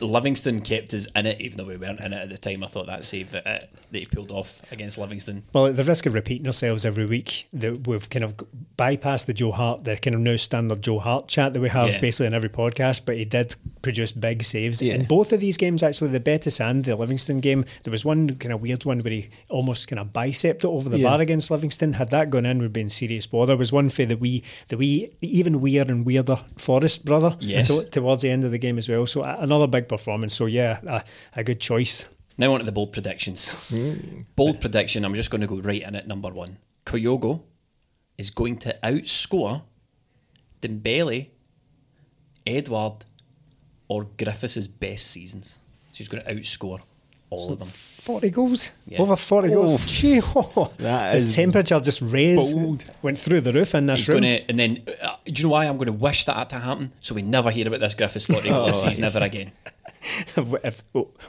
Livingston 0.00 0.60
kept 0.60 0.94
us 0.94 1.06
in 1.14 1.26
it, 1.26 1.40
even 1.40 1.56
though 1.58 1.64
we 1.64 1.76
weren't 1.76 2.00
in 2.00 2.12
it 2.12 2.22
at 2.22 2.28
the 2.30 2.38
time. 2.38 2.64
I 2.64 2.68
thought 2.68 2.86
that 2.86 3.04
save 3.04 3.34
uh, 3.34 3.40
that 3.42 3.68
he 3.92 4.06
pulled 4.06 4.30
off 4.30 4.62
against 4.72 4.98
Livingston. 4.98 5.44
Well, 5.52 5.66
at 5.66 5.76
the 5.76 5.84
risk 5.84 6.06
of 6.06 6.14
repeating 6.14 6.46
ourselves 6.46 6.84
every 6.86 7.06
week, 7.06 7.46
that 7.52 7.86
we've 7.86 8.08
kind 8.08 8.24
of 8.24 8.34
bypassed 8.78 9.26
the 9.26 9.34
Joe 9.34 9.52
Hart, 9.52 9.84
the 9.84 9.96
kind 9.96 10.14
of 10.14 10.20
now 10.20 10.36
standard 10.36 10.82
Joe 10.82 10.98
Hart 10.98 11.28
chat 11.28 11.52
that 11.52 11.60
we 11.60 11.68
have 11.68 11.88
Yeah. 11.90 12.00
basically 12.00 12.26
in 12.28 12.34
every 12.34 12.48
podcast. 12.50 13.04
But 13.06 13.16
he 13.16 13.24
did 13.24 13.54
produce 13.82 14.12
big 14.12 14.42
saves 14.42 14.80
Yeah. 14.82 14.94
in 14.94 15.04
both 15.04 15.32
of 15.32 15.40
these 15.40 15.56
games. 15.56 15.82
Actually, 15.82 16.10
the 16.10 16.20
Betis 16.20 16.60
and 16.60 16.84
the 16.84 16.96
Livingston 16.96 17.40
game, 17.40 17.64
there 17.84 17.90
was 17.92 18.04
one 18.04 18.36
kind 18.36 18.52
of 18.52 18.60
weird 18.62 18.84
one 18.84 19.00
where 19.00 19.12
he 19.12 19.28
almost 19.50 19.88
kind 19.88 20.00
of 20.00 20.12
bicepped 20.12 20.64
it 20.64 20.68
over 20.68 20.88
the 20.88 20.98
Yeah. 20.98 21.10
bar 21.10 21.20
against 21.20 21.50
Livingston. 21.50 21.94
Had 21.94 22.10
that 22.10 22.30
gone 22.30 22.46
in, 22.46 22.58
would 22.60 22.72
be 22.72 22.80
in 22.80 22.88
serious 22.88 23.26
bother. 23.26 23.56
There 23.66 23.72
was 23.78 23.84
one 23.84 23.88
for 23.88 24.04
the 24.04 24.16
wee, 24.16 24.44
the 24.68 24.76
wee, 24.76 25.10
even 25.20 25.60
weirder 25.60 25.92
and 25.92 26.06
weirder 26.06 26.38
Forest 26.56 27.04
brother. 27.04 27.36
Yes. 27.40 27.68
to- 27.68 27.88
towards 27.90 28.22
the 28.22 28.30
end 28.30 28.44
of 28.44 28.50
the 28.52 28.58
game 28.58 28.78
as 28.78 28.88
well. 28.88 29.06
So 29.06 29.22
another 29.22 29.66
big 29.66 29.88
performance. 29.88 30.34
So 30.34 30.46
yeah, 30.46 30.78
a, 30.86 31.02
a 31.34 31.42
good 31.44 31.58
choice. 31.60 32.06
Now 32.38 32.52
on 32.52 32.60
to 32.60 32.64
the 32.66 32.72
bold 32.72 32.92
predictions. 32.92 33.54
Hmm. 33.68 34.22
Bold 34.36 34.60
prediction. 34.60 35.04
I'm 35.04 35.14
just 35.14 35.30
going 35.30 35.40
to 35.40 35.46
go 35.48 35.56
right 35.56 35.82
in 35.82 35.96
at 35.96 36.06
number 36.06 36.30
one. 36.30 36.58
Kyogo 36.84 37.42
is 38.18 38.30
going 38.30 38.58
to 38.58 38.76
outscore 38.82 39.62
Dembele, 40.62 41.30
Edouard, 42.46 43.04
or 43.88 44.04
Griffiths' 44.18 44.66
best 44.66 45.06
seasons. 45.08 45.58
So 45.92 45.98
he's 45.98 46.08
going 46.08 46.24
to 46.24 46.34
outscore 46.34 46.80
all 47.30 47.52
of 47.52 47.58
them. 47.58 47.68
40 47.68 48.30
goals? 48.30 48.70
Yeah. 48.86 49.00
Over 49.02 49.16
40 49.16 49.48
goals? 49.48 49.84
Gee, 49.86 50.20
oh, 50.36 50.70
That 50.78 51.12
the 51.12 51.18
is 51.18 51.34
temperature 51.34 51.80
just 51.80 52.00
raised, 52.02 52.54
bold. 52.56 52.84
went 53.02 53.18
through 53.18 53.40
the 53.40 53.52
roof 53.52 53.74
in 53.74 53.86
this 53.86 54.00
He's 54.00 54.08
room. 54.08 54.22
to, 54.22 54.28
and 54.48 54.58
then, 54.58 54.82
uh, 55.02 55.16
do 55.24 55.32
you 55.42 55.48
know 55.48 55.52
why 55.52 55.64
I'm 55.66 55.76
going 55.76 55.86
to 55.86 55.92
wish 55.92 56.24
that 56.24 56.48
to 56.50 56.58
happen? 56.60 56.92
So 57.00 57.14
we 57.16 57.22
never 57.22 57.50
hear 57.50 57.66
about 57.66 57.80
this 57.80 57.94
Griffiths 57.94 58.26
40 58.26 58.48
goal 58.48 58.66
this 58.66 58.80
season 58.82 59.04
ever 59.04 59.18
again. 59.18 59.50
If, 60.36 60.82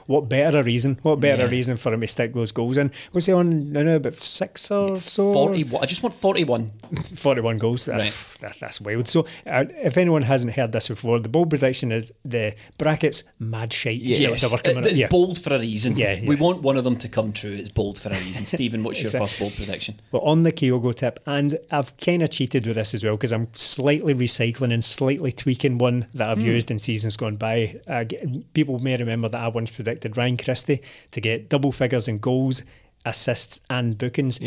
what 0.06 0.28
better 0.28 0.58
a 0.58 0.62
reason? 0.62 0.98
What 1.02 1.20
better 1.20 1.44
Yeah. 1.44 1.50
reason 1.50 1.76
for 1.76 1.92
him 1.92 2.00
to 2.00 2.08
stick 2.08 2.34
those 2.34 2.52
goals 2.52 2.78
in? 2.78 2.90
Was 3.12 3.26
he 3.26 3.32
on 3.32 3.72
now 3.72 3.86
about 3.96 4.16
six 4.16 4.70
or 4.70 4.96
so? 4.96 5.32
41. 5.32 5.82
I 5.82 5.86
just 5.86 6.02
want 6.02 6.14
41. 6.14 6.70
41 7.16 7.58
goals. 7.58 7.84
That's, 7.86 8.34
that, 8.38 8.56
that's 8.60 8.80
wild. 8.80 9.08
So, 9.08 9.26
uh, 9.46 9.64
if 9.82 9.96
anyone 9.96 10.22
hasn't 10.22 10.54
heard 10.54 10.72
this 10.72 10.88
before, 10.88 11.18
the 11.20 11.28
bold 11.28 11.50
prediction 11.50 11.92
is 11.92 12.12
the 12.24 12.54
brackets 12.78 13.24
mad 13.38 13.72
shite. 13.72 14.00
Yes, 14.00 14.20
it- 14.42 14.86
it's 14.86 14.98
Yeah. 14.98 15.08
bold 15.08 15.38
for 15.38 15.54
a 15.54 15.58
reason. 15.58 15.96
Yeah, 15.96 16.14
yeah. 16.14 16.28
We 16.28 16.36
want 16.36 16.62
one 16.62 16.76
of 16.76 16.84
them 16.84 16.96
to 16.96 17.08
come 17.08 17.32
true. 17.32 17.52
It's 17.52 17.68
bold 17.68 17.98
for 17.98 18.08
a 18.10 18.12
reason. 18.14 18.44
Stephen, 18.58 18.82
what's 18.82 19.00
your 19.00 19.06
Exactly. 19.08 19.26
first 19.28 19.38
bold 19.40 19.54
prediction? 19.54 19.96
But 20.10 20.18
on 20.18 20.42
the 20.42 20.52
Kyogo 20.52 20.94
tip, 20.94 21.20
and 21.26 21.58
I've 21.70 21.96
kind 21.98 22.22
of 22.22 22.30
cheated 22.30 22.66
with 22.66 22.76
this 22.76 22.94
as 22.94 23.04
well 23.04 23.16
because 23.16 23.32
I'm 23.32 23.48
slightly 23.54 24.14
recycling 24.14 24.72
and 24.72 24.82
slightly 24.84 25.32
tweaking 25.32 25.78
one 25.78 26.06
that 26.14 26.28
I've 26.28 26.40
used 26.40 26.70
in 26.70 26.78
seasons 26.78 27.16
gone 27.16 27.36
by. 27.36 27.80
Uh, 27.86 28.04
g- 28.04 28.44
people 28.68 28.84
may 28.84 28.96
remember 28.96 29.28
that 29.30 29.40
I 29.40 29.48
once 29.48 29.70
predicted 29.70 30.16
Ryan 30.18 30.36
Christie 30.36 30.82
to 31.12 31.20
get 31.22 31.48
double 31.48 31.72
figures 31.72 32.06
in 32.06 32.18
goals, 32.18 32.62
assists, 33.06 33.62
and 33.70 33.96
bookings. 33.96 34.40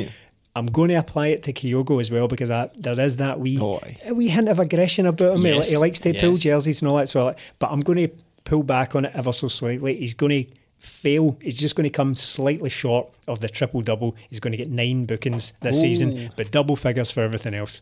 I'm 0.55 0.65
going 0.67 0.89
to 0.89 0.95
apply 0.95 1.27
it 1.27 1.43
to 1.43 1.53
Kyogo 1.53 1.99
as 1.99 2.11
well 2.11 2.27
because 2.27 2.51
I, 2.51 2.69
there 2.75 2.99
is 2.99 3.17
that 3.17 3.39
wee, 3.39 3.57
Oh, 3.59 3.79
a 4.05 4.13
wee 4.13 4.27
hint 4.27 4.47
of 4.49 4.59
aggression 4.59 5.05
about 5.07 5.35
him. 5.35 5.41
He- 5.45 5.49
Yes, 5.55 5.69
He, 5.71 5.77
likes 5.77 5.99
to 6.01 6.13
pull 6.13 6.35
jerseys 6.35 6.81
and 6.81 6.91
all 6.91 6.97
that. 6.97 7.09
So, 7.09 7.29
I- 7.29 7.35
but 7.57 7.71
I'm 7.71 7.79
going 7.79 7.97
to 8.09 8.09
pull 8.43 8.61
back 8.63 8.93
on 8.95 9.05
it 9.05 9.11
ever 9.15 9.31
so 9.33 9.47
slightly. 9.47 9.95
He's 9.97 10.13
going 10.13 10.45
to 10.45 10.51
fail. 10.77 11.37
He's 11.41 11.57
just 11.57 11.75
going 11.75 11.85
to 11.85 11.89
come 11.89 12.13
slightly 12.15 12.69
short 12.69 13.07
of 13.27 13.39
the 13.41 13.47
triple 13.49 13.81
double. 13.81 14.15
He's 14.29 14.39
going 14.41 14.51
to 14.51 14.57
get 14.57 14.69
nine 14.69 15.05
bookings 15.05 15.53
this 15.61 15.81
season, 15.81 16.31
but 16.35 16.51
double 16.51 16.75
figures 16.75 17.09
for 17.11 17.21
everything 17.23 17.53
else. 17.55 17.81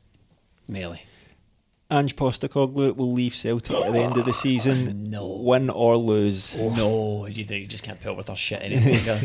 Melly. 0.67 1.01
Ange 1.91 2.15
Postecoglou 2.15 2.95
will 2.95 3.11
leave 3.13 3.33
Celtic 3.33 3.75
at 3.75 3.93
the 3.93 3.99
end 3.99 4.15
of 4.17 4.25
the 4.25 4.33
season. 4.45 5.05
No. 5.05 5.27
win 5.41 5.69
or 5.71 5.97
lose. 5.97 6.55
Oh. 6.59 6.69
No, 6.69 7.25
you 7.25 7.43
think 7.43 7.61
you 7.61 7.65
just 7.65 7.83
can't 7.83 7.99
put 7.99 8.11
up 8.11 8.17
with 8.17 8.29
our 8.29 8.35
shit 8.35 8.61
any 8.61 8.75
longer? 8.75 9.19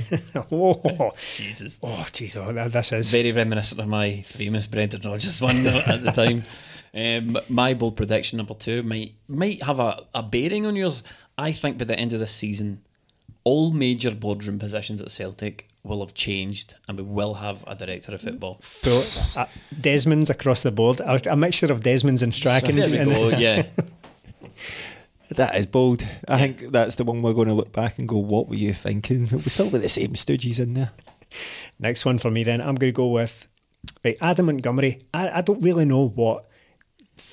oh, 0.52 1.12
Jesus. 1.36 1.78
oh, 1.82 2.06
Jesus. 2.12 2.42
oh, 2.42 2.52
that- 2.54 2.72
this 2.72 2.92
is 2.92 3.10
Very 3.12 3.32
reminiscent 3.32 3.80
of 3.80 3.88
my 3.88 4.22
famous 4.22 4.66
Brendan 4.66 5.02
Rodgers 5.04 5.40
one 5.42 5.56
at 5.66 6.02
the 6.02 6.10
time. 6.12 6.44
Um, 6.94 7.36
my 7.48 7.74
bold 7.74 7.96
prediction 7.96 8.36
number 8.36 8.54
two 8.54 8.82
might 8.84 9.14
might 9.28 9.62
have 9.64 9.80
a, 9.80 10.06
a 10.14 10.22
bearing 10.22 10.64
on 10.64 10.76
yours. 10.76 11.02
I 11.36 11.50
think 11.52 11.76
by 11.76 11.84
the 11.86 11.98
end 11.98 12.12
of 12.12 12.20
this 12.20 12.30
season, 12.30 12.82
all 13.42 13.72
major 13.72 14.14
boardroom 14.14 14.58
positions 14.60 15.02
at 15.02 15.10
Celtic 15.10 15.68
will 15.84 16.00
have 16.00 16.14
changed, 16.14 16.74
and 16.88 16.98
we 16.98 17.04
will 17.04 17.34
have 17.34 17.62
a 17.66 17.74
director 17.74 18.14
of 18.14 18.20
football. 18.22 18.58
so, 18.60 19.40
uh, 19.40 19.46
Desmonds 19.80 20.30
across 20.30 20.62
the 20.62 20.72
board. 20.72 21.00
A, 21.00 21.32
a 21.32 21.36
mixture 21.36 21.70
of 21.72 21.82
Desmonds 21.82 22.22
and 22.22 22.32
Strackens. 22.32 22.92
There 22.92 23.06
we 23.06 23.30
go. 23.30 23.38
Yeah, 23.38 23.66
That 25.30 25.56
is 25.56 25.66
bold. 25.66 26.06
I 26.28 26.38
think 26.38 26.70
that's 26.72 26.96
the 26.96 27.04
one 27.04 27.22
we're 27.22 27.32
going 27.32 27.48
to 27.48 27.54
look 27.54 27.72
back 27.72 27.98
and 27.98 28.06
go, 28.06 28.18
"What 28.18 28.48
were 28.48 28.56
you 28.56 28.74
thinking?" 28.74 29.28
We 29.32 29.42
still 29.42 29.70
with 29.70 29.82
the 29.82 29.88
same 29.88 30.12
stooges 30.12 30.60
in 30.60 30.74
there. 30.74 30.90
Next 31.78 32.04
one 32.04 32.18
for 32.18 32.30
me, 32.30 32.44
then 32.44 32.60
I'm 32.60 32.74
going 32.76 32.92
to 32.92 32.96
go 32.96 33.08
with 33.08 33.48
right 34.04 34.16
Adam 34.20 34.46
Montgomery. 34.46 35.00
I, 35.12 35.38
I 35.38 35.40
don't 35.40 35.62
really 35.62 35.86
know 35.86 36.08
what 36.08 36.48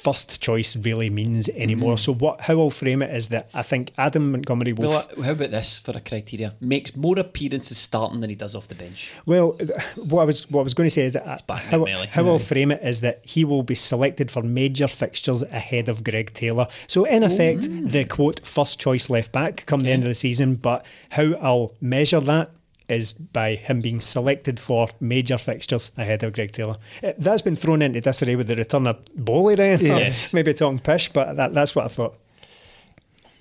first 0.04 0.42
choice 0.42 0.76
really 0.76 1.10
means 1.10 1.48
anymore. 1.50 1.96
Mm. 1.96 2.00
So 2.00 2.14
what 2.14 2.42
how 2.42 2.60
I'll 2.60 2.70
frame 2.70 3.02
it 3.02 3.16
is 3.16 3.30
that 3.30 3.50
I 3.54 3.62
think 3.62 3.92
Adam 3.98 4.32
Montgomery 4.32 4.74
will. 4.74 4.90
Well, 4.90 5.08
f- 5.12 5.24
how 5.26 5.32
about 5.32 5.52
this 5.52 5.80
for 5.80 5.92
a 5.92 6.02
criteria? 6.02 6.56
Makes 6.60 6.96
more 6.96 7.20
appearances 7.20 7.78
starting 7.78 8.20
than 8.22 8.30
he 8.30 8.36
does 8.36 8.56
off 8.56 8.68
the 8.68 8.76
bench. 8.76 9.12
Well, 9.26 9.58
what 9.98 10.22
I 10.22 10.26
was 10.26 10.50
what 10.50 10.62
I 10.62 10.64
was 10.64 10.74
going 10.74 10.88
to 10.88 10.92
say 10.94 11.04
is 11.04 11.14
that 11.14 11.28
I- 11.28 11.56
how, 11.56 11.86
how 11.86 12.26
I'll 12.28 12.40
frame 12.40 12.72
it 12.72 12.82
is 12.84 13.02
that 13.02 13.22
he 13.24 13.46
will 13.46 13.64
be 13.64 13.76
selected 13.76 14.32
for 14.32 14.42
major 14.42 14.88
fixtures 14.88 15.44
ahead 15.44 15.90
of 15.90 16.04
Greg 16.04 16.34
Taylor. 16.34 16.68
So 16.88 17.06
in 17.06 17.24
effect, 17.24 17.64
the 17.70 18.06
quote 18.06 18.46
first 18.46 18.80
choice 18.80 19.10
left 19.10 19.32
back 19.32 19.66
come 19.66 19.82
the 19.82 19.92
end 19.92 20.04
of 20.04 20.10
the 20.10 20.16
season. 20.16 20.56
But 20.56 20.86
how 21.12 21.34
I'll 21.36 21.74
measure 21.82 22.20
that 22.22 22.52
is 22.92 23.14
by 23.14 23.56
him 23.56 23.82
being 23.82 24.02
selected 24.02 24.60
for 24.60 24.88
major 25.00 25.38
fixtures 25.38 25.92
ahead 25.98 26.24
of 26.24 26.34
Greg 26.34 26.52
Taylor. 26.52 26.76
Uh, 27.02 27.14
That's 27.18 27.42
been 27.42 27.56
thrown 27.56 27.82
into 27.82 28.02
disarray 28.02 28.36
with 28.36 28.48
the 28.48 28.56
return 28.56 28.86
of 28.88 28.98
Boli, 29.16 29.56
Ryan. 29.56 29.80
Yes. 29.86 30.34
Maybe 30.34 30.54
talking 30.54 30.80
pish, 30.80 31.12
but 31.12 31.36
that, 31.38 31.54
that's 31.54 31.76
what 31.76 31.86
I 31.86 31.88
thought. 31.88 32.18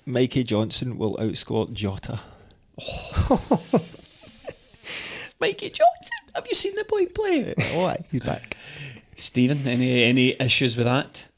Mikey 0.05 0.43
Johnston 0.43 0.97
will 0.97 1.15
outscore 1.17 1.71
Jota. 1.71 2.19
Mikey 5.39 5.69
Johnston, 5.69 6.19
have 6.35 6.47
you 6.47 6.55
seen 6.55 6.73
the 6.75 6.85
boy 6.85 7.05
play? 7.07 7.53
oh, 7.73 7.95
he's 8.11 8.21
back. 8.21 8.55
Stephen, 9.15 9.67
any 9.67 10.03
any 10.03 10.29
issues 10.39 10.77
with 10.77 10.85
that? 10.85 11.29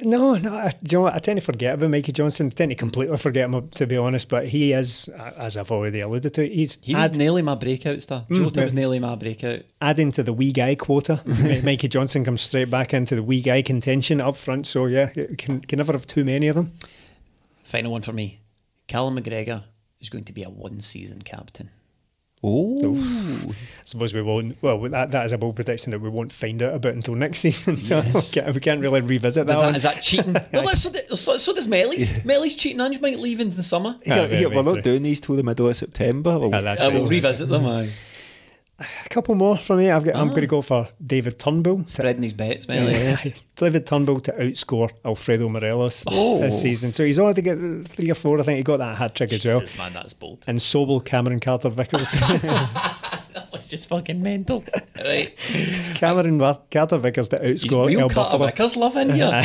No, 0.00 0.34
no. 0.36 0.52
I, 0.52 0.72
you 0.82 0.98
know 0.98 1.02
what? 1.02 1.14
I 1.14 1.18
tend 1.18 1.38
to 1.38 1.44
forget 1.44 1.74
about 1.74 1.88
Mikey 1.90 2.10
Johnston. 2.10 2.48
I 2.48 2.50
tend 2.50 2.70
to 2.72 2.74
completely 2.74 3.16
forget 3.16 3.48
him, 3.48 3.68
to 3.70 3.86
be 3.86 3.96
honest. 3.96 4.28
But 4.28 4.48
he 4.48 4.72
is, 4.72 5.08
as 5.08 5.56
I've 5.56 5.70
already 5.70 6.00
alluded 6.00 6.34
to, 6.34 6.48
he's 6.48 6.78
He 6.82 6.94
was 6.94 7.12
add- 7.12 7.16
nearly 7.16 7.42
my 7.42 7.54
breakout 7.54 8.02
star. 8.02 8.24
Mm, 8.28 8.36
Jota 8.36 8.62
was 8.62 8.72
nearly 8.74 8.98
my 8.98 9.14
breakout. 9.14 9.60
adding 9.80 10.10
to 10.12 10.22
the 10.24 10.32
wee 10.32 10.50
guy 10.52 10.74
quota. 10.74 11.20
Mikey 11.64 11.86
Johnston 11.88 12.24
comes 12.24 12.42
straight 12.42 12.70
back 12.70 12.92
into 12.92 13.14
the 13.14 13.22
wee 13.22 13.40
guy 13.40 13.62
contention 13.62 14.20
up 14.20 14.36
front. 14.36 14.66
So 14.66 14.86
yeah, 14.86 15.10
can 15.38 15.60
can 15.60 15.76
never 15.76 15.92
have 15.92 16.06
too 16.08 16.24
many 16.24 16.48
of 16.48 16.56
them. 16.56 16.72
Final 17.62 17.92
one 17.92 18.02
for 18.02 18.12
me. 18.12 18.40
Callum 18.88 19.16
McGregor 19.16 19.62
is 20.00 20.08
going 20.10 20.24
to 20.24 20.32
be 20.32 20.42
a 20.42 20.50
one 20.50 20.80
season 20.80 21.22
captain. 21.22 21.70
Oh, 22.46 23.46
I 23.48 23.54
suppose 23.86 24.12
we 24.12 24.20
won't. 24.20 24.56
Well, 24.62 24.78
that, 24.90 25.10
that 25.12 25.24
is 25.24 25.32
a 25.32 25.38
bold 25.38 25.56
prediction 25.56 25.92
that 25.92 26.00
we 26.00 26.10
won't 26.10 26.30
find 26.30 26.62
out 26.62 26.74
about 26.74 26.94
until 26.94 27.14
next 27.14 27.38
season. 27.40 27.78
So 27.78 28.00
we, 28.00 28.20
can't, 28.32 28.54
we 28.54 28.60
can't 28.60 28.80
really 28.82 29.00
revisit 29.00 29.46
that. 29.46 29.54
Is 29.54 29.60
that, 29.60 29.66
one. 29.66 29.74
is 29.76 29.82
that 29.84 30.02
cheating? 30.02 30.32
well, 30.52 30.64
that's, 30.66 30.82
so, 30.82 30.90
the, 30.90 31.16
so, 31.16 31.38
so 31.38 31.54
does 31.54 31.66
Melly's. 31.66 32.22
Melly's 32.24 32.54
cheating. 32.54 32.80
Ange 32.82 33.00
might 33.00 33.18
leave 33.18 33.40
in 33.40 33.48
the 33.50 33.62
summer. 33.62 33.96
Ah, 34.00 34.02
yeah, 34.04 34.26
yeah, 34.26 34.46
we're 34.48 34.62
not 34.62 34.74
true. 34.74 34.82
doing 34.82 35.02
these 35.02 35.20
till 35.20 35.36
the 35.36 35.42
middle 35.42 35.68
of 35.68 35.76
September. 35.76 36.38
We'll 36.38 36.54
Ah, 36.54 36.60
that's 36.60 36.82
I 36.82 36.90
true. 36.90 37.00
will 37.00 37.06
revisit 37.06 37.48
them. 37.48 37.64
aye. 37.66 37.90
A 39.06 39.08
couple 39.08 39.34
more 39.34 39.56
from 39.56 39.78
me. 39.78 39.90
I've 39.90 40.04
got, 40.04 40.16
I'm 40.16 40.28
ah. 40.28 40.30
going 40.30 40.42
to 40.42 40.46
go 40.46 40.62
for 40.62 40.88
David 41.04 41.38
Turnbull. 41.38 41.86
Spreading 41.86 42.22
his 42.22 42.32
bets, 42.32 42.66
Melly. 42.66 43.16
David 43.56 43.86
Turnbull 43.86 44.20
to 44.20 44.32
outscore 44.32 44.90
Alfredo 45.04 45.48
Morelos 45.48 46.04
Oh. 46.08 46.40
this 46.40 46.60
season. 46.60 46.90
So 46.90 47.04
he's 47.04 47.20
already 47.20 47.42
got 47.42 47.58
three 47.86 48.10
or 48.10 48.14
four. 48.14 48.40
I 48.40 48.42
think 48.42 48.56
he 48.56 48.62
got 48.64 48.78
that 48.78 48.96
hat 48.96 49.14
trick 49.14 49.32
as 49.32 49.44
well. 49.44 49.62
Man, 49.78 49.92
that's 49.92 50.12
bold. 50.12 50.44
And 50.48 50.58
Sobel 50.58 51.04
Cameron 51.04 51.40
Carter 51.40 51.68
Vickers. 51.70 52.20
That's 53.54 53.68
just 53.68 53.88
fucking 53.88 54.20
mental. 54.20 54.64
Right. 54.98 55.36
Cameron 55.94 56.40
Carter 56.72 56.98
Vickers 56.98 57.28
to 57.28 57.38
outscore 57.38 57.86
real 57.86 58.00
El 58.00 58.10
Carter. 58.10 58.38
Vickers 58.38 58.76
love 58.76 58.96
in 58.96 59.10
here. 59.10 59.44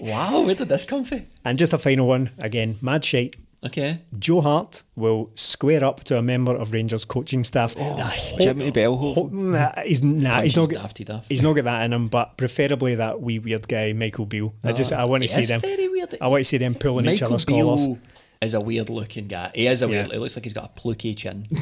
wow, 0.00 0.42
where 0.42 0.54
did 0.54 0.70
this 0.70 0.86
come 0.86 1.04
from? 1.04 1.26
And 1.44 1.58
just 1.58 1.74
a 1.74 1.78
final 1.78 2.06
one 2.06 2.30
again, 2.38 2.76
mad 2.80 3.04
shite. 3.04 3.36
Okay. 3.62 4.00
Joe 4.18 4.40
Hart 4.40 4.82
will 4.96 5.30
square 5.34 5.84
up 5.84 6.02
to 6.04 6.16
a 6.16 6.22
member 6.22 6.54
of 6.56 6.72
Rangers 6.72 7.04
coaching 7.04 7.44
staff. 7.44 7.74
Oh, 7.76 7.96
Nice. 7.96 8.34
Jimmy 8.36 8.70
Bell. 8.70 8.96
Ho- 8.96 9.28
nah, 9.30 9.72
he's 9.82 10.02
nah, 10.02 10.40
he's 10.40 10.56
not 10.56 10.70
got, 10.70 10.94
daft. 10.94 11.28
he's 11.28 11.42
not 11.42 11.52
got 11.52 11.64
that 11.64 11.84
in 11.84 11.92
him, 11.92 12.08
but 12.08 12.38
preferably 12.38 12.94
that 12.94 13.20
wee 13.20 13.38
weird 13.38 13.68
guy 13.68 13.92
Michael 13.92 14.24
Beale. 14.24 14.54
I 14.64 14.72
just 14.72 14.92
I 14.94 15.04
want 15.04 15.24
to 15.24 15.28
see 15.28 15.44
them. 15.44 15.60
very 15.60 15.88
weird. 15.90 16.16
I 16.22 16.28
want 16.28 16.40
to 16.40 16.48
see 16.48 16.56
them 16.56 16.74
pulling 16.74 17.04
each 17.06 17.20
Michael 17.20 17.34
other's 17.34 17.44
collars. 17.44 17.86
Beale 17.86 17.98
is 18.40 18.54
a 18.54 18.60
weird 18.60 18.88
looking 18.88 19.28
guy. 19.28 19.50
He 19.54 19.66
is 19.66 19.82
a 19.82 19.88
weird. 19.88 20.08
Yeah. 20.08 20.16
It 20.16 20.20
looks 20.20 20.36
like 20.36 20.44
he's 20.44 20.54
got 20.54 20.64
a 20.64 20.68
plucky 20.68 21.14
chin. 21.14 21.46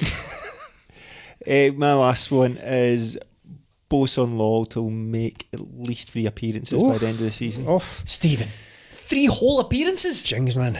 Uh, 1.46 1.70
my 1.76 1.94
last 1.94 2.30
one 2.32 2.56
is 2.58 3.16
Bosun 3.88 4.36
Lawal 4.36 4.68
to 4.70 4.90
make 4.90 5.46
at 5.52 5.60
least 5.78 6.10
three 6.10 6.26
appearances 6.26 6.82
by 6.82 6.98
the 6.98 7.06
end 7.06 7.18
of 7.18 7.24
the 7.24 7.30
season. 7.30 7.66
Off. 7.68 8.02
Stephen, 8.06 8.48
three 9.08 9.26
whole 9.26 9.60
appearances. 9.60 10.22
Jings, 10.22 10.54
man. 10.54 10.74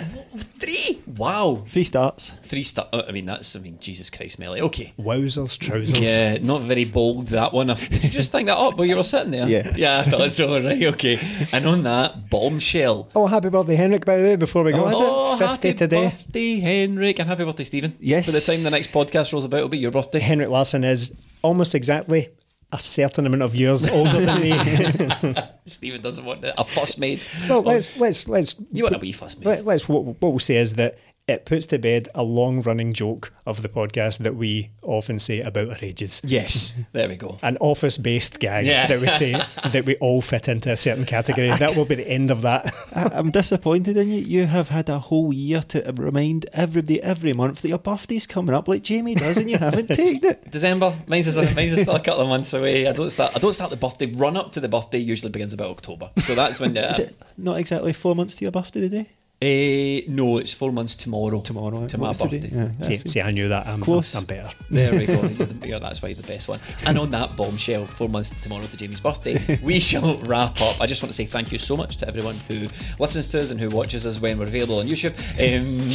Three. 0.58 1.02
Wow. 1.16 1.64
Three 1.66 1.84
starts. 1.84 2.30
Three 2.42 2.62
star. 2.62 2.86
Uh, 2.92 3.02
I 3.08 3.12
mean, 3.12 3.26
that's. 3.26 3.56
I 3.56 3.60
mean, 3.60 3.78
Jesus 3.80 4.10
Christ, 4.10 4.38
Melly. 4.38 4.60
Okay. 4.60 4.92
Wowzers, 4.98 5.58
trousers. 5.58 5.98
Yeah, 5.98 6.38
not 6.42 6.62
very 6.62 6.84
bold 6.84 7.28
that 7.28 7.52
one. 7.52 7.68
Did 7.68 8.04
you 8.04 8.10
just 8.10 8.30
think 8.32 8.46
that 8.46 8.58
up 8.58 8.76
while 8.76 8.86
you 8.86 8.96
were 8.96 9.02
sitting 9.02 9.30
there? 9.30 9.48
Yeah. 9.48 9.72
Yeah, 9.76 9.98
I 10.00 10.02
thought 10.02 10.30
so. 10.30 10.48
Right, 10.58 10.82
okay. 10.82 11.18
And 11.52 11.66
on 11.66 11.82
that 11.84 12.30
bombshell. 12.30 13.08
Oh, 13.14 13.26
happy 13.26 13.48
birthday, 13.48 13.76
Henrik, 13.76 14.04
by 14.04 14.16
the 14.16 14.24
way, 14.24 14.36
before 14.36 14.62
we 14.64 14.72
go. 14.72 14.82
Oh, 14.84 15.34
Is 15.34 15.40
it 15.40 15.46
50 15.48 15.68
happy 15.68 15.74
today? 15.76 16.04
birthday, 16.04 16.60
Henrik, 16.60 17.18
and 17.20 17.28
happy 17.28 17.44
birthday, 17.44 17.64
Stephen. 17.64 17.96
Yes. 18.00 18.26
By 18.26 18.32
the 18.32 18.40
time 18.40 18.64
the 18.64 18.70
next 18.70 18.92
podcast 18.92 19.32
rolls 19.32 19.44
about, 19.44 19.58
it'll 19.58 19.68
be 19.68 19.78
your 19.78 19.90
birthday. 19.90 20.18
Henrik 20.18 20.48
Larsson 20.48 20.84
is 20.84 21.14
almost 21.42 21.74
exactly 21.74 22.30
a 22.72 22.78
certain 22.78 23.26
amount 23.26 23.42
of 23.42 23.54
years 23.54 23.88
older 23.88 24.20
than 24.20 24.40
me. 24.42 25.34
Stephen 25.64 26.00
doesn't 26.02 26.24
want 26.24 26.44
a 26.44 26.64
fuss 26.64 26.98
made. 26.98 27.24
well, 27.48 27.62
let's 27.62 27.96
let's 27.96 28.28
let's 28.28 28.56
You 28.70 28.84
want 28.84 28.96
a 28.96 28.98
wee 28.98 29.12
fuss 29.12 29.36
made. 29.38 29.46
let, 29.46 29.64
let's 29.66 29.88
what, 29.88 30.04
what 30.04 30.20
we'll 30.20 30.38
say 30.38 30.56
is 30.56 30.74
that 30.74 30.98
it 31.28 31.44
puts 31.44 31.66
to 31.66 31.78
bed 31.78 32.08
a 32.14 32.22
long 32.22 32.60
running 32.62 32.94
joke 32.94 33.32
of 33.46 33.62
the 33.62 33.68
podcast 33.68 34.18
that 34.18 34.34
we 34.34 34.70
often 34.82 35.18
say 35.18 35.40
about 35.40 35.68
our 35.68 35.76
ages. 35.82 36.20
Yes. 36.24 36.74
There 36.92 37.08
we 37.08 37.16
go. 37.16 37.36
An 37.42 37.58
office 37.60 37.98
based 37.98 38.40
gag 38.40 38.64
Yeah. 38.66 38.86
that 38.86 39.00
we 39.00 39.08
say 39.08 39.32
that 39.72 39.84
we 39.84 39.96
all 39.96 40.22
fit 40.22 40.48
into 40.48 40.72
a 40.72 40.76
certain 40.76 41.04
category. 41.04 41.50
That 41.50 41.76
will 41.76 41.84
be 41.84 41.96
the 41.96 42.08
end 42.08 42.30
of 42.30 42.42
that. 42.42 42.72
I, 42.94 43.10
I'm 43.12 43.30
disappointed 43.30 43.96
in 43.98 44.10
you. 44.10 44.20
You 44.20 44.46
have 44.46 44.70
had 44.70 44.88
a 44.88 44.98
whole 44.98 45.32
year 45.32 45.60
to 45.60 45.92
remind 45.96 46.46
everybody 46.52 47.02
every 47.02 47.34
month 47.34 47.60
that 47.62 47.68
your 47.68 47.78
birthday's 47.78 48.26
coming 48.26 48.54
up 48.54 48.66
like 48.66 48.82
Jamie 48.82 49.14
does 49.14 49.36
and 49.36 49.50
you 49.50 49.58
haven't 49.58 49.88
taken 49.94 50.30
it. 50.30 50.50
December. 50.50 50.94
Mine's 51.06 51.26
is, 51.26 51.36
mine's 51.54 51.74
is 51.74 51.82
still 51.82 51.94
a 51.96 52.00
couple 52.00 52.22
of 52.22 52.28
months 52.28 52.52
away. 52.54 52.88
I 52.88 52.92
don't 52.92 53.10
start. 53.10 53.32
I 53.36 53.38
don't 53.38 53.52
start 53.52 53.70
the 53.70 53.76
birthday 53.76 54.06
run 54.06 54.36
up 54.36 54.52
to 54.52 54.60
the 54.60 54.68
birthday. 54.68 54.98
Usually 54.98 55.30
begins 55.30 55.52
about 55.52 55.68
October. 55.70 56.10
So 56.24 56.34
that's 56.34 56.58
when. 56.58 56.76
Uh, 56.78 56.88
Is 56.90 56.98
it 57.00 57.16
not 57.36 57.58
exactly 57.58 57.92
four 57.92 58.14
months 58.16 58.34
to 58.36 58.44
your 58.46 58.52
birthday 58.52 58.80
today? 58.80 59.08
Eh, 59.40 60.02
no, 60.08 60.38
it's 60.38 60.52
four 60.52 60.72
months 60.72 60.94
tomorrow. 60.96 61.40
Tomorrow. 61.40 61.86
to 61.86 61.98
my 61.98 62.08
What's 62.08 62.18
the 62.20 62.28
day? 62.28 62.38
birthday. 62.40 62.72
Yeah, 62.78 62.84
See, 62.84 62.94
see, 63.06 63.20
I 63.20 63.30
knew 63.30 63.48
that. 63.48 63.66
I'm, 63.66 63.80
Close. 63.80 64.14
I'm, 64.14 64.20
I'm 64.20 64.26
better. 64.26 64.50
There 64.70 64.92
we 64.92 65.06
go. 65.06 65.12
You're 65.22 65.46
the- 65.46 65.66
you're- 65.68 65.80
that's 65.80 66.02
why 66.02 66.08
you're 66.08 66.16
the 66.16 66.26
best 66.26 66.48
one. 66.48 66.58
And 66.86 66.98
on 66.98 67.10
that 67.12 67.36
bombshell, 67.36 67.86
four 67.86 68.08
months 68.08 68.30
tomorrow 68.42 68.66
to 68.66 68.76
Jamie's 68.76 69.00
birthday, 69.00 69.38
we 69.62 69.78
shall 69.88 70.16
wrap 70.18 70.60
up. 70.60 70.80
I 70.80 70.86
just 70.86 71.02
want 71.02 71.10
to 71.10 71.16
say 71.16 71.24
thank 71.26 71.52
you 71.52 71.58
so 71.58 71.76
much 71.76 71.96
to 71.98 72.08
everyone 72.08 72.36
who 72.48 72.68
listens 72.98 73.26
to 73.28 73.40
us 73.40 73.50
and 73.50 73.60
who 73.60 73.68
watches 73.68 74.04
us 74.06 74.20
when 74.20 74.38
we're 74.38 74.46
available 74.46 74.78
on 74.80 74.86
YouTube. 74.88 75.14
Um, 75.38 75.88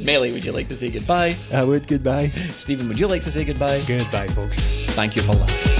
Melly, 0.04 0.32
would 0.32 0.44
you 0.44 0.50
like 0.52 0.68
to 0.68 0.76
say 0.76 0.90
goodbye? 0.90 1.36
I 1.52 1.62
would. 1.62 1.86
Goodbye. 1.86 2.28
Stephen, 2.54 2.88
would 2.88 2.98
you 2.98 3.06
like 3.06 3.22
to 3.24 3.30
say 3.30 3.44
goodbye? 3.44 3.82
Goodbye, 3.86 4.26
folks. 4.28 4.58
Thank 4.96 5.14
you 5.14 5.22
for 5.22 5.32
listening. 5.34 5.79